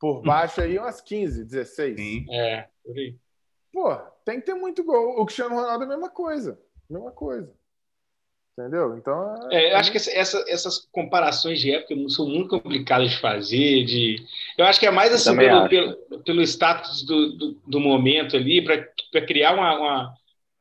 Por 0.00 0.20
baixo 0.20 0.60
aí, 0.60 0.76
umas 0.76 1.00
15, 1.00 1.44
16. 1.44 1.96
Sim. 1.96 2.26
É, 2.30 2.66
por 2.84 2.96
aí. 2.96 3.16
Pô, 3.72 3.94
tem 4.24 4.40
que 4.40 4.46
ter 4.46 4.54
muito 4.54 4.82
gol. 4.82 5.20
O 5.20 5.24
Cristiano 5.24 5.54
Ronaldo 5.54 5.84
é 5.84 5.86
a 5.86 5.90
mesma 5.90 6.10
coisa. 6.10 6.60
Mesma 6.90 7.12
coisa. 7.12 7.52
Entendeu? 8.58 8.96
Então. 8.96 9.48
É, 9.52 9.66
é 9.66 9.72
eu 9.72 9.76
acho 9.76 9.92
que 9.92 9.98
essa, 9.98 10.44
essas 10.48 10.88
comparações 10.90 11.60
de 11.60 11.72
época 11.72 11.94
são 12.08 12.26
muito 12.26 12.48
complicadas 12.48 13.10
de 13.10 13.20
fazer. 13.20 13.84
De... 13.84 14.16
Eu 14.56 14.64
acho 14.64 14.80
que 14.80 14.86
é 14.86 14.90
mais 14.90 15.12
assim 15.12 15.36
pelo, 15.36 15.68
pelo, 15.68 15.96
pelo, 16.24 16.42
status 16.42 17.04
do, 17.04 17.36
do, 17.36 17.52
do 17.64 17.80
momento 17.80 18.36
ali, 18.36 18.60
para 18.64 19.24
criar 19.24 19.54
uma, 19.54 19.78
uma, 19.78 20.14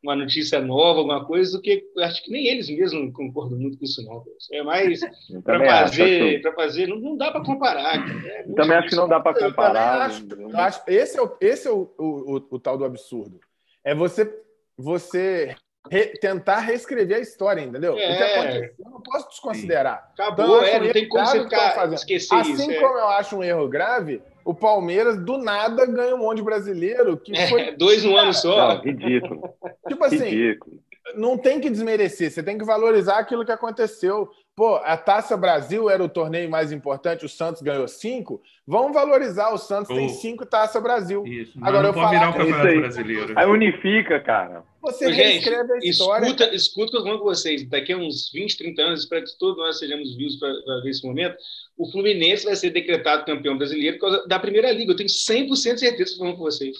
uma 0.08 0.16
notícia 0.16 0.62
nova, 0.62 1.00
alguma 1.00 1.26
coisa, 1.26 1.58
do 1.58 1.62
que 1.62 1.84
acho 2.00 2.24
que 2.24 2.32
nem 2.32 2.48
eles 2.48 2.70
mesmos 2.70 3.14
concordam 3.14 3.60
muito 3.60 3.78
com 3.78 3.84
isso, 3.84 4.02
não. 4.06 4.24
É 4.54 4.64
mais 4.64 5.02
para 5.44 5.66
fazer, 5.66 6.42
para 6.42 6.54
fazer, 6.54 6.88
não, 6.88 6.98
não 6.98 7.18
dá 7.18 7.30
para 7.30 7.44
comparar. 7.44 8.10
É 8.26 8.44
também 8.56 8.78
acho 8.78 8.90
que 8.90 8.96
não 8.96 9.10
dá 9.10 9.20
para 9.20 9.38
comparar. 9.38 10.02
Acho, 10.04 10.26
acho, 10.54 10.82
esse 10.88 11.20
é, 11.20 11.22
o, 11.22 11.38
esse 11.42 11.68
é 11.68 11.72
o, 11.72 11.94
o, 11.98 12.38
o, 12.38 12.48
o 12.52 12.60
tal 12.60 12.78
do 12.78 12.86
absurdo. 12.86 13.40
É 13.84 13.94
você, 13.94 14.34
você 14.78 15.54
re, 15.92 16.08
tentar 16.20 16.60
reescrever 16.60 17.18
a 17.18 17.22
história, 17.22 17.62
entendeu? 17.62 17.98
É. 17.98 18.14
O 18.14 18.18
que 18.18 18.24
aconteceu, 18.24 18.76
eu 18.80 18.92
não 18.92 19.02
posso 19.02 19.28
desconsiderar. 19.28 20.10
Acabou, 20.14 20.64
então, 20.64 20.64
é, 20.64 20.80
não 20.80 20.92
tem 20.94 21.10
como 21.10 21.26
você 21.26 21.44
ficar, 21.44 21.94
esquecer 21.94 22.36
assim 22.36 22.54
isso. 22.54 22.62
Assim 22.62 22.80
como 22.80 22.98
é. 22.98 23.02
eu 23.02 23.08
acho 23.10 23.36
um 23.36 23.44
erro 23.44 23.68
grave 23.68 24.22
o 24.48 24.56
Palmeiras 24.56 25.18
do 25.18 25.38
nada 25.38 25.86
ganha 25.86 26.16
um 26.16 26.20
monte 26.20 26.38
de 26.38 26.44
brasileiro. 26.44 27.18
Que 27.18 27.36
é, 27.36 27.50
foi... 27.50 27.76
dois 27.76 28.06
no 28.06 28.16
ano 28.16 28.34
só. 28.34 28.76
Não, 28.76 28.82
ridículo. 28.82 29.54
Tipo 29.90 30.06
assim, 30.06 30.24
ridículo. 30.24 30.80
não 31.16 31.38
tem 31.38 31.60
que 31.60 31.70
desmerecer, 31.70 32.32
você 32.32 32.42
tem 32.42 32.58
que 32.58 32.64
valorizar 32.64 33.18
aquilo 33.20 33.44
que 33.44 33.52
aconteceu. 33.52 34.30
Pô, 34.58 34.78
a 34.78 34.98
Taça 34.98 35.38
Brasil 35.38 35.88
era 35.88 36.04
o 36.04 36.10
torneio 36.10 36.50
mais 36.50 36.72
importante, 36.72 37.24
o 37.24 37.30
Santos 37.30 37.62
ganhou 37.62 37.88
cinco. 37.88 38.42
Vamos 38.66 38.92
valorizar, 38.92 39.54
o 39.54 39.58
Santos 39.60 39.92
oh. 39.92 39.94
tem 39.94 40.10
cinco 40.10 40.48
Taça 40.48 40.82
Brasil. 40.82 41.24
Isso, 41.28 41.60
Agora 41.62 41.84
não 41.84 41.90
eu 41.90 41.94
pode 41.94 42.10
virar 42.10 42.30
o 42.32 42.34
Campeonato 42.34 42.68
aí. 42.68 42.80
Brasileiro. 42.80 43.34
Aí 43.38 43.46
unifica, 43.46 44.20
cara. 44.20 44.64
Você 44.82 45.14
Gente, 45.14 45.48
a 45.48 45.78
história. 45.84 46.26
Escuta, 46.26 46.56
escuta 46.56 46.88
o 46.88 46.92
que 46.92 46.98
eu 46.98 47.04
falo 47.04 47.20
com 47.20 47.26
vocês. 47.26 47.70
Daqui 47.70 47.94
a 47.94 47.98
uns 47.98 48.32
20, 48.32 48.58
30 48.58 48.82
anos, 48.82 49.02
espero 49.02 49.24
que 49.26 49.38
todos 49.38 49.58
nós 49.58 49.78
sejamos 49.78 50.18
vivos 50.18 50.38
para 50.38 50.50
ver 50.82 50.90
esse 50.90 51.06
momento. 51.06 51.38
O 51.78 51.92
Fluminense 51.92 52.44
vai 52.44 52.56
ser 52.56 52.72
decretado 52.72 53.26
campeão 53.26 53.60
brasileiro 53.60 54.00
por 54.00 54.10
causa 54.10 54.28
da 54.28 54.40
primeira 54.40 54.72
liga. 54.72 54.92
Eu 54.92 54.96
tenho 54.96 55.08
100% 55.08 55.76
de 55.76 55.80
certeza 55.80 56.18
falando 56.18 56.36
com 56.36 56.42
vocês. 56.42 56.76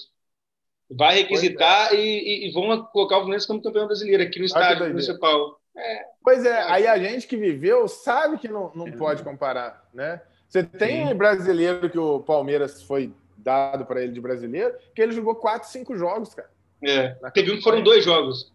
Vai 0.90 1.18
requisitar 1.18 1.94
é. 1.94 1.96
e, 1.96 2.48
e, 2.48 2.50
vão 2.50 2.84
colocar 2.86 3.18
o 3.18 3.20
Fluminense 3.20 3.46
como 3.46 3.62
campeão 3.62 3.86
brasileiro 3.86 4.24
aqui 4.24 4.40
no 4.40 4.46
estádio 4.46 4.88
municipal. 4.88 5.60
É. 5.78 6.04
Pois 6.24 6.44
é, 6.44 6.62
aí 6.64 6.86
a 6.86 6.98
gente 6.98 7.26
que 7.26 7.36
viveu 7.36 7.86
sabe 7.86 8.36
que 8.36 8.48
não, 8.48 8.72
não 8.74 8.90
pode 8.92 9.22
comparar, 9.22 9.88
né? 9.94 10.20
Você 10.48 10.64
tem 10.64 11.06
Sim. 11.06 11.14
brasileiro 11.14 11.88
que 11.88 11.98
o 11.98 12.20
Palmeiras 12.20 12.82
foi 12.82 13.14
dado 13.36 13.86
para 13.86 14.02
ele 14.02 14.12
de 14.12 14.20
brasileiro, 14.20 14.74
que 14.94 15.00
ele 15.00 15.12
jogou 15.12 15.36
quatro, 15.36 15.68
cinco 15.68 15.96
jogos, 15.96 16.34
cara. 16.34 16.50
É. 16.82 17.14
Teve 17.32 17.52
um 17.52 17.56
que 17.56 17.62
foram 17.62 17.82
dois 17.82 18.04
jogos. 18.04 18.52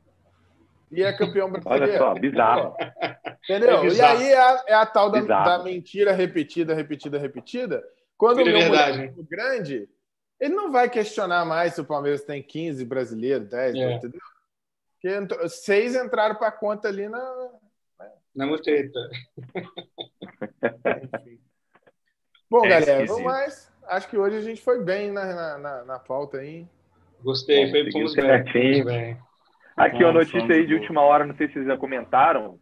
E 0.92 1.02
é 1.02 1.14
campeão 1.14 1.50
brasileiro. 1.52 1.84
Olha 1.84 1.98
só, 1.98 2.14
bizarro. 2.14 2.76
Entendeu? 3.44 3.78
É 3.78 3.82
bizarro. 3.82 4.22
E 4.22 4.24
aí 4.24 4.32
é 4.32 4.38
a, 4.38 4.64
é 4.68 4.74
a 4.74 4.86
tal 4.86 5.10
da, 5.10 5.22
da, 5.22 5.64
mentira 5.64 6.12
repetida, 6.12 6.74
repetida, 6.74 7.18
repetida. 7.18 7.84
Quando 8.18 8.42
o 8.42 8.46
meu 8.46 8.58
é 8.58 9.14
grande, 9.30 9.88
ele 10.40 10.54
não 10.54 10.72
vai 10.72 10.90
questionar 10.90 11.46
mais 11.46 11.74
se 11.74 11.82
o 11.82 11.86
Palmeiras 11.86 12.24
tem 12.24 12.42
15 12.44 12.84
brasileiros, 12.86 13.48
10, 13.48 13.76
é. 13.76 13.94
entendeu? 13.94 14.20
Porque 15.04 15.50
seis 15.50 15.96
entraram 15.96 16.36
para 16.36 16.48
a 16.48 16.52
conta 16.52 16.88
ali 16.88 17.10
na. 17.10 17.20
Né? 18.00 18.12
Na 18.34 18.48
muteta. 18.48 19.00
Bom, 22.50 22.66
é 22.66 22.70
galera, 22.70 23.06
vamos 23.06 23.24
mais. 23.24 23.70
Acho 23.86 24.08
que 24.08 24.18
hoje 24.18 24.38
a 24.38 24.42
gente 24.42 24.62
foi 24.62 24.82
bem 24.82 25.12
na, 25.12 25.58
na, 25.58 25.84
na 25.84 26.00
pauta 26.00 26.38
aí. 26.38 26.66
Gostei, 27.22 27.70
foi 27.70 27.92
fomos 27.92 28.16
bem, 28.16 28.86
bem. 28.86 29.18
Aqui, 29.76 30.04
uma 30.06 30.14
notícia 30.14 30.56
aí 30.56 30.66
de 30.66 30.74
última 30.74 31.02
hora, 31.02 31.26
não 31.26 31.36
sei 31.36 31.48
se 31.48 31.54
vocês 31.54 31.66
já 31.66 31.76
comentaram. 31.78 32.58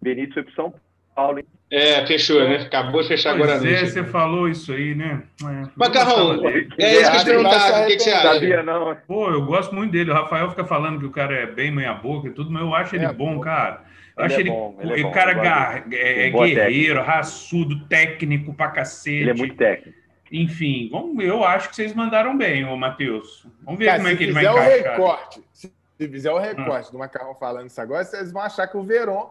Benito 0.00 0.34
foi 0.34 0.42
para 0.42 0.54
São 0.54 0.74
Paulo, 1.14 1.38
hein? 1.38 1.46
É, 1.72 2.06
fechou, 2.06 2.46
né? 2.46 2.56
Acabou 2.56 3.00
de 3.00 3.08
fechar 3.08 3.34
pois 3.34 3.50
agora. 3.50 3.70
É, 3.70 3.86
você 3.86 4.04
falou 4.04 4.46
isso 4.46 4.72
aí, 4.72 4.94
né? 4.94 5.22
É, 5.42 5.68
Macarrão, 5.74 6.46
é 6.46 7.00
isso 7.00 7.10
que 7.10 7.16
eu 7.16 7.20
te 7.20 7.24
perguntar, 7.24 7.82
o 7.82 7.86
que, 7.86 7.96
que, 7.96 8.02
você 8.02 8.10
acha? 8.10 8.34
Sabia, 8.34 8.62
não. 8.62 8.94
Pô, 9.06 9.30
eu 9.30 9.42
gosto 9.46 9.74
muito 9.74 9.90
dele. 9.90 10.10
O 10.10 10.14
Rafael 10.14 10.50
fica 10.50 10.66
falando 10.66 10.98
que 10.98 11.06
o 11.06 11.10
cara 11.10 11.34
é 11.34 11.46
bem 11.46 11.70
meia-boca 11.70 12.28
e 12.28 12.30
tudo, 12.30 12.50
mas 12.50 12.62
eu 12.62 12.74
acho 12.74 12.94
ele 12.94 13.06
é 13.06 13.12
bom, 13.12 13.40
cara. 13.40 13.84
Eu 14.18 14.24
ele 14.24 14.26
acho 14.26 14.36
é 14.36 14.40
ele, 14.40 14.50
bom, 14.50 14.78
ele, 14.80 15.00
é 15.00 15.02
bom, 15.02 15.10
cara 15.12 15.32
gar, 15.32 15.84
é, 15.90 16.26
é 16.26 16.30
guerreiro, 16.30 16.96
técnico. 16.96 17.06
raçudo, 17.06 17.84
técnico 17.86 18.52
pra 18.52 18.68
cacete. 18.68 19.16
Ele 19.16 19.30
é 19.30 19.34
muito 19.34 19.56
técnico. 19.56 19.98
Enfim, 20.30 20.90
vamos, 20.92 21.24
eu 21.24 21.42
acho 21.42 21.70
que 21.70 21.76
vocês 21.76 21.94
mandaram 21.94 22.36
bem, 22.36 22.66
ô 22.66 22.76
Matheus. 22.76 23.46
Vamos 23.62 23.78
ver 23.78 23.86
cara, 23.86 23.98
como 23.98 24.08
é 24.08 24.16
que 24.16 24.24
ele 24.24 24.32
vai 24.32 24.44
encaixar. 24.44 24.66
Se 24.66 24.72
fizer 24.72 24.90
o 24.90 24.92
recorte, 24.92 25.44
se 25.52 25.72
fizer 26.08 26.32
o 26.32 26.38
recorte 26.38 26.88
ah. 26.88 26.92
do 26.92 26.98
Macarrão 26.98 27.34
falando 27.34 27.66
isso 27.66 27.80
agora, 27.80 28.04
vocês 28.04 28.30
vão 28.30 28.42
achar 28.42 28.66
que 28.66 28.76
o 28.76 28.82
Verón 28.82 29.30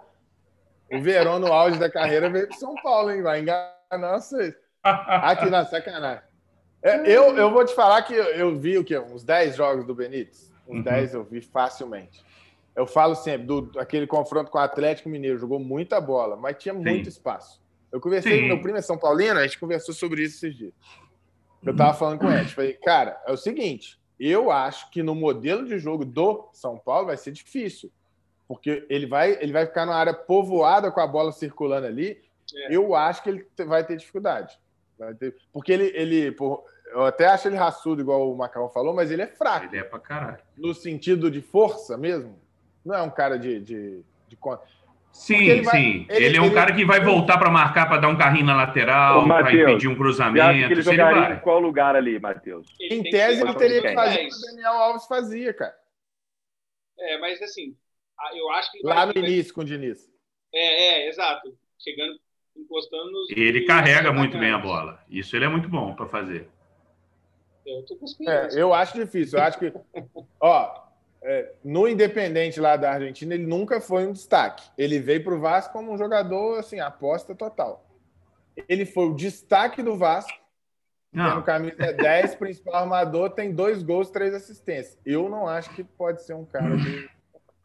o 0.92 1.02
Verão, 1.02 1.40
no 1.40 1.52
auge 1.52 1.80
da 1.80 1.90
carreira, 1.90 2.30
veio 2.30 2.48
para 2.48 2.58
São 2.58 2.76
Paulo, 2.76 3.12
hein? 3.12 3.22
Vai 3.22 3.42
enganar 3.42 4.20
vocês. 4.20 4.54
Aqui 4.84 5.50
na 5.50 5.66
sacanagem. 5.66 6.24
É, 6.84 7.00
eu, 7.10 7.38
eu 7.38 7.52
vou 7.52 7.64
te 7.64 7.74
falar 7.76 8.02
que 8.02 8.14
eu, 8.14 8.58
vi 8.58 8.78
o 8.78 8.84
quê? 8.84 8.98
Uns 8.98 9.24
10 9.24 9.56
jogos 9.56 9.86
do 9.86 9.94
Benítez. 9.94 10.52
Uns 10.68 10.78
uhum. 10.78 10.84
10 10.84 11.14
eu 11.14 11.24
vi 11.24 11.42
facilmente. 11.42 12.24
Eu 12.76 12.88
falo 12.88 13.16
sempre, 13.16 13.46
do, 13.46 13.72
aquele 13.78 14.08
confronto 14.08 14.50
com 14.50 14.58
o 14.58 14.62
Atlético 14.62 15.10
Mineiro, 15.10 15.38
jogou 15.38 15.60
muita 15.60 16.02
bola, 16.02 16.36
mas 16.36 16.58
tinha 16.58 16.74
Sim. 16.74 16.82
muito 16.82 17.08
espaço. 17.08 17.62
Eu 17.92 18.00
conversei 18.00 18.32
Sim. 18.32 18.42
com 18.42 18.48
meu 18.48 18.62
primo 18.62 18.78
é 18.78 18.82
São 18.82 18.98
Paulino, 18.98 19.40
a 19.40 19.44
gente 19.44 19.60
conversou 19.60 19.94
sobre 19.94 20.24
isso 20.24 20.38
esses 20.38 20.58
dias. 20.58 20.74
Eu 21.64 21.76
tava 21.76 21.94
falando 21.94 22.20
com 22.20 22.32
ele, 22.32 22.48
falei, 22.48 22.74
cara, 22.74 23.22
é 23.28 23.32
o 23.32 23.38
seguinte, 23.38 24.00
eu 24.20 24.50
acho 24.50 24.90
que 24.90 25.04
no 25.04 25.14
modelo 25.14 25.66
de 25.66 25.78
jogo 25.78 26.04
do 26.04 26.50
São 26.54 26.78
Paulo 26.78 27.08
vai 27.08 27.18
ser 27.18 27.32
difícil 27.32 27.92
porque 28.52 28.86
ele 28.90 29.06
vai, 29.06 29.38
ele 29.40 29.54
vai 29.54 29.66
ficar 29.66 29.86
numa 29.86 29.96
área 29.96 30.14
povoada 30.14 30.92
com 30.92 31.00
a 31.00 31.08
bola 31.08 31.32
circulando 31.32 31.88
ali. 31.88 32.22
É. 32.54 32.76
Eu 32.76 32.94
acho 32.94 33.24
que 33.24 33.30
ele 33.30 33.48
vai 33.66 33.82
ter 33.82 33.96
dificuldade. 33.96 34.60
Vai 35.00 35.14
ter, 35.14 35.38
porque 35.54 35.72
ele, 35.72 35.90
ele 35.96 36.34
por, 36.34 36.66
eu 36.88 37.06
até 37.06 37.28
acho 37.28 37.48
ele 37.48 37.56
raçudo, 37.56 38.02
igual 38.02 38.30
o 38.30 38.36
Macau 38.36 38.70
falou, 38.70 38.94
mas 38.94 39.10
ele 39.10 39.22
é 39.22 39.28
fraco. 39.28 39.68
Ele 39.68 39.78
é 39.78 39.84
pra 39.86 40.00
caralho. 40.00 40.40
No 40.58 40.74
sentido 40.74 41.32
de 41.32 41.40
força 41.40 41.96
mesmo. 41.96 42.38
Não 42.84 42.94
é 42.94 43.02
um 43.02 43.10
cara 43.10 43.40
de. 43.40 43.58
de, 43.62 44.04
de... 44.28 44.38
Sim, 45.14 45.46
ele 45.48 45.62
vai, 45.62 45.78
sim. 45.78 46.06
Ele, 46.10 46.26
ele, 46.26 46.38
é 46.38 46.42
um 46.42 46.48
ele... 46.48 46.54
cara 46.54 46.76
que 46.76 46.84
vai 46.84 47.00
voltar 47.00 47.38
para 47.38 47.50
marcar, 47.50 47.88
para 47.88 48.02
dar 48.02 48.10
um 48.10 48.18
carrinho 48.18 48.48
na 48.48 48.56
lateral, 48.58 49.26
para 49.26 49.46
pedir 49.46 49.88
um 49.88 49.96
cruzamento. 49.96 50.74
Ele 50.74 50.82
jogaria 50.82 51.24
ele 51.24 51.34
em 51.36 51.40
qual 51.40 51.62
lugar 51.62 51.96
ali, 51.96 52.20
Matheus? 52.20 52.68
Em 52.82 53.02
tese, 53.02 53.44
ele 53.44 53.54
teria 53.54 53.82
que 53.82 53.94
fazer 53.94 54.26
o 54.26 54.28
que 54.28 54.36
o 54.36 54.42
Daniel 54.42 54.74
Alves 54.74 55.06
fazia, 55.06 55.54
cara. 55.54 55.74
É, 57.00 57.18
mas 57.18 57.42
assim, 57.42 57.78
eu 58.36 58.50
acho 58.52 58.72
que 58.72 58.80
Lá 58.84 59.06
no 59.06 59.18
início 59.18 59.54
com 59.54 59.62
o 59.62 59.66
Diniz. 59.66 60.10
É, 60.54 61.06
é, 61.06 61.10
exato. 61.10 61.58
Chegando, 61.80 62.20
encostando 62.56 63.12
nos. 63.12 63.30
Ele 63.30 63.66
carrega 63.66 64.12
muito 64.12 64.38
bem 64.38 64.52
a 64.52 64.58
bola. 64.58 65.04
Isso 65.10 65.36
ele 65.36 65.46
é 65.46 65.50
muito 65.50 65.70
bom 65.70 65.96
para 65.96 66.08
fazer. 66.08 66.48
Eu, 67.66 67.86
é, 68.28 68.50
eu 68.54 68.74
acho 68.74 68.98
difícil. 68.98 69.40
Eu 69.40 69.46
acho 69.46 69.60
que. 69.60 69.74
Ó, 70.40 70.82
é, 71.24 71.54
no 71.64 71.88
Independente 71.88 72.60
lá 72.60 72.76
da 72.76 72.92
Argentina, 72.92 73.34
ele 73.34 73.46
nunca 73.46 73.80
foi 73.80 74.06
um 74.06 74.12
destaque. 74.12 74.70
Ele 74.78 75.00
veio 75.00 75.24
para 75.24 75.36
o 75.36 75.40
Vasco 75.40 75.74
como 75.74 75.92
um 75.92 75.98
jogador, 75.98 76.60
assim, 76.60 76.80
aposta 76.80 77.36
total. 77.36 77.86
Ele 78.68 78.86
foi 78.86 79.06
o 79.06 79.16
destaque 79.16 79.82
do 79.82 79.96
Vasco. 79.96 80.40
Não. 81.14 81.30
Tendo 81.30 81.44
camisa 81.44 81.94
10, 81.94 82.36
principal 82.36 82.76
armador, 82.76 83.32
tem 83.32 83.54
dois 83.54 83.84
gols, 83.84 84.10
três 84.10 84.34
assistências. 84.34 84.98
Eu 85.06 85.30
não 85.30 85.48
acho 85.48 85.70
que 85.76 85.84
pode 85.84 86.24
ser 86.24 86.34
um 86.34 86.46
cara 86.46 86.76
de 86.78 87.10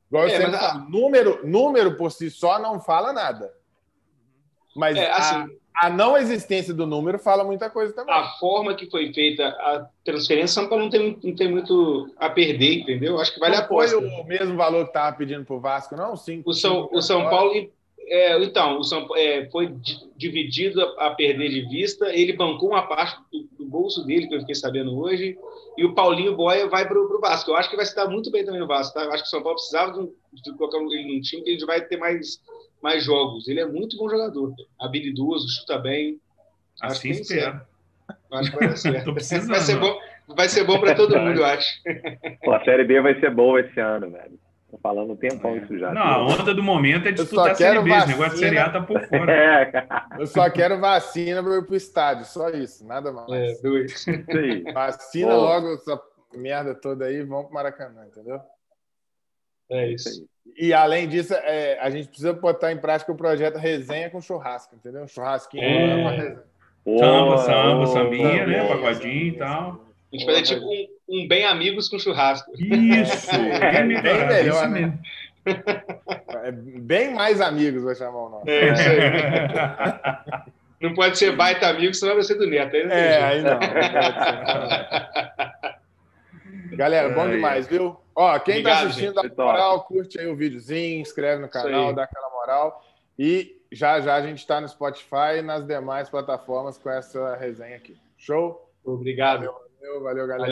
Igual 0.08 0.28
é, 0.28 0.46
mas... 0.46 0.60
fala, 0.60 0.86
número, 0.88 1.46
número 1.46 1.96
por 1.96 2.12
si 2.12 2.30
só 2.30 2.58
não 2.58 2.80
fala 2.80 3.12
nada. 3.12 3.52
Mas 4.74 4.96
é, 4.96 5.10
assim, 5.10 5.58
a, 5.74 5.86
a, 5.86 5.90
não 5.90 6.16
existência 6.16 6.72
do 6.72 6.86
número 6.86 7.18
fala 7.18 7.42
muita 7.42 7.70
coisa 7.70 7.94
também. 7.94 8.14
A 8.14 8.28
forma 8.38 8.74
que 8.74 8.88
foi 8.90 9.12
feita 9.12 9.48
a 9.48 9.86
transferência, 10.04 10.48
São 10.48 10.68
Paulo 10.68 10.84
não 10.84 10.90
tem, 10.90 11.18
não 11.22 11.34
tem 11.34 11.50
muito 11.50 12.12
a 12.18 12.28
perder, 12.28 12.80
entendeu? 12.80 13.18
Acho 13.18 13.32
que 13.32 13.40
vale 13.40 13.54
não 13.54 13.62
a 13.62 13.64
aposta. 13.64 13.98
Foi 13.98 14.06
o 14.06 14.24
mesmo 14.24 14.56
valor 14.56 14.84
que 14.84 14.90
estava 14.90 15.16
pedindo 15.16 15.44
para 15.44 15.56
o 15.56 15.60
Vasco, 15.60 15.96
não? 15.96 16.14
Cinco, 16.14 16.50
o 16.50 16.54
São, 16.54 16.82
cinco 16.82 16.96
o 16.96 17.02
São 17.02 17.28
Paulo. 17.28 17.52
É, 18.08 18.40
então, 18.40 18.78
o 18.78 18.84
São, 18.84 19.08
é, 19.16 19.48
foi 19.50 19.74
dividido 20.16 20.80
a, 20.80 21.06
a, 21.06 21.10
perder 21.10 21.48
de 21.48 21.62
vista. 21.62 22.14
Ele 22.14 22.34
bancou 22.34 22.68
uma 22.68 22.82
parte 22.82 23.18
do, 23.32 23.55
do 23.66 23.70
bolso 23.70 24.04
dele, 24.04 24.28
que 24.28 24.34
eu 24.34 24.40
fiquei 24.40 24.54
sabendo 24.54 24.96
hoje 24.98 25.36
e 25.76 25.84
o 25.84 25.94
Paulinho 25.94 26.36
Boia 26.36 26.68
vai 26.68 26.86
para 26.86 26.98
o 26.98 27.20
Vasco. 27.20 27.50
Eu 27.50 27.56
acho 27.56 27.68
que 27.68 27.76
vai 27.76 27.84
se 27.84 27.94
dar 27.94 28.08
muito 28.08 28.30
bem 28.30 28.44
também 28.44 28.60
no 28.60 28.66
Vasco. 28.66 28.94
Tá? 28.94 29.04
Eu 29.04 29.12
acho 29.12 29.24
que 29.24 29.26
o 29.26 29.30
São 29.30 29.42
Paulo 29.42 29.56
precisava 29.56 29.92
de, 29.92 30.42
de 30.42 30.56
colocar 30.56 30.78
ele 30.78 31.14
num 31.14 31.20
time 31.20 31.42
que 31.42 31.50
a 31.50 31.52
gente 31.52 31.66
vai 31.66 31.80
ter 31.82 31.96
mais, 31.96 32.40
mais 32.82 33.04
jogos. 33.04 33.46
Ele 33.48 33.60
é 33.60 33.66
muito 33.66 33.96
bom 33.98 34.08
jogador, 34.08 34.54
habilidoso, 34.80 35.48
chuta 35.48 35.78
bem. 35.78 36.20
Assim 36.80 37.10
espero. 37.10 37.60
Acho 38.32 38.50
que 38.50 38.56
vai 38.56 38.68
dar 38.68 38.76
certo. 38.76 39.12
vai 39.12 39.60
ser 39.60 39.78
bom, 39.78 39.98
vai 40.28 40.48
ser 40.48 40.64
bom 40.64 40.80
para 40.80 40.94
todo 40.94 41.18
mundo, 41.18 41.40
eu 41.40 41.44
acho. 41.44 41.82
Pô, 42.42 42.52
a 42.52 42.64
Série 42.64 42.84
B 42.84 43.00
vai 43.00 43.18
ser 43.20 43.34
boa 43.34 43.60
esse 43.60 43.78
ano, 43.80 44.10
velho. 44.10 44.38
Tô 44.76 44.78
falando 44.82 45.12
um 45.12 45.16
tempão 45.16 45.52
é. 45.52 45.58
isso 45.58 45.78
já. 45.78 45.92
Não, 45.92 46.02
a 46.02 46.26
onda 46.26 46.54
do 46.54 46.62
momento 46.62 47.08
é 47.08 47.12
disputar 47.12 47.52
a 47.52 47.54
Série 47.54 47.80
B. 47.80 47.90
Esse 47.90 48.08
negócio 48.08 48.32
de 48.32 48.38
Série 48.38 48.58
A 48.58 48.70
tá 48.70 48.82
por 48.82 49.00
fora. 49.08 49.32
É, 49.32 49.86
eu 50.20 50.26
só 50.26 50.50
quero 50.50 50.78
vacina 50.78 51.42
para 51.42 51.56
ir 51.56 51.64
pro 51.64 51.74
estádio, 51.74 52.24
só 52.26 52.50
isso, 52.50 52.86
nada 52.86 53.10
mais. 53.10 53.30
É, 53.30 53.62
dois. 53.62 54.04
Vacina 54.74 55.32
Pô. 55.32 55.40
logo 55.40 55.74
essa 55.74 56.00
merda 56.34 56.74
toda 56.74 57.06
aí, 57.06 57.22
vamos 57.22 57.46
pro 57.46 57.54
Maracanã, 57.54 58.06
entendeu? 58.06 58.38
É 59.70 59.88
isso. 59.88 60.26
E 60.56 60.72
além 60.72 61.08
disso, 61.08 61.34
é, 61.34 61.78
a 61.80 61.90
gente 61.90 62.08
precisa 62.08 62.32
botar 62.32 62.70
em 62.70 62.78
prática 62.78 63.10
o 63.10 63.16
projeto 63.16 63.56
Resenha 63.56 64.10
com 64.10 64.20
Churrasco, 64.20 64.74
entendeu? 64.76 65.08
Churrasquinho 65.08 65.64
é. 65.64 65.94
uma 65.96 66.10
resenha. 66.10 66.42
Samba, 66.98 67.38
samba, 67.38 67.86
sambinha, 67.86 68.46
né? 68.46 68.68
Pagodinho 68.68 69.26
e 69.26 69.38
tal. 69.38 69.80
A 70.12 70.16
gente 70.16 70.24
vai 70.24 70.34
ter 70.36 70.42
tipo 70.42 70.64
um 70.64 70.95
um 71.08 71.26
bem 71.28 71.44
amigos 71.44 71.88
com 71.88 71.98
churrasco. 71.98 72.50
Isso! 72.56 73.30
é 73.34 73.82
bem 73.82 74.26
melhor, 74.26 74.64
isso 74.64 74.68
né? 74.68 74.98
É 76.44 76.50
bem 76.52 77.14
mais 77.14 77.40
amigos, 77.40 77.84
vai 77.84 77.94
chamar 77.94 78.18
o 78.18 78.28
nome. 78.28 78.50
É, 78.50 78.72
isso 78.72 78.82
aí. 78.88 78.98
Não 80.80 80.94
pode 80.94 81.16
ser 81.16 81.34
baita 81.34 81.68
amigo, 81.68 81.94
senão 81.94 82.14
vai 82.14 82.22
ser 82.22 82.34
do 82.34 82.46
Neto. 82.46 82.76
Aí 82.76 82.84
não 82.84 82.92
é, 82.92 83.22
aí 83.22 83.42
não. 83.42 83.58
Galera, 86.76 87.08
bom 87.08 87.28
demais, 87.28 87.66
viu? 87.66 87.96
Ó, 88.14 88.38
quem 88.38 88.62
tá 88.62 88.70
Obrigado, 88.70 88.82
tá 88.82 88.88
assistindo, 88.88 89.22
gente. 89.22 89.34
dá 89.34 89.44
moral, 89.44 89.84
curte 89.84 90.18
aí 90.18 90.26
o 90.26 90.36
videozinho, 90.36 91.00
inscreve 91.00 91.40
no 91.40 91.48
canal, 91.48 91.94
dá 91.94 92.04
aquela 92.04 92.28
moral. 92.30 92.84
E 93.18 93.56
já 93.72 94.00
já 94.00 94.14
a 94.14 94.22
gente 94.22 94.38
está 94.38 94.60
no 94.60 94.68
Spotify 94.68 95.38
e 95.38 95.42
nas 95.42 95.66
demais 95.66 96.08
plataformas 96.10 96.76
com 96.76 96.90
essa 96.90 97.36
resenha 97.36 97.76
aqui. 97.76 97.96
Show? 98.18 98.70
Obrigado. 98.84 99.46
Valeu, 99.46 99.54
valeu, 99.80 100.02
valeu 100.02 100.26
galera. 100.26 100.42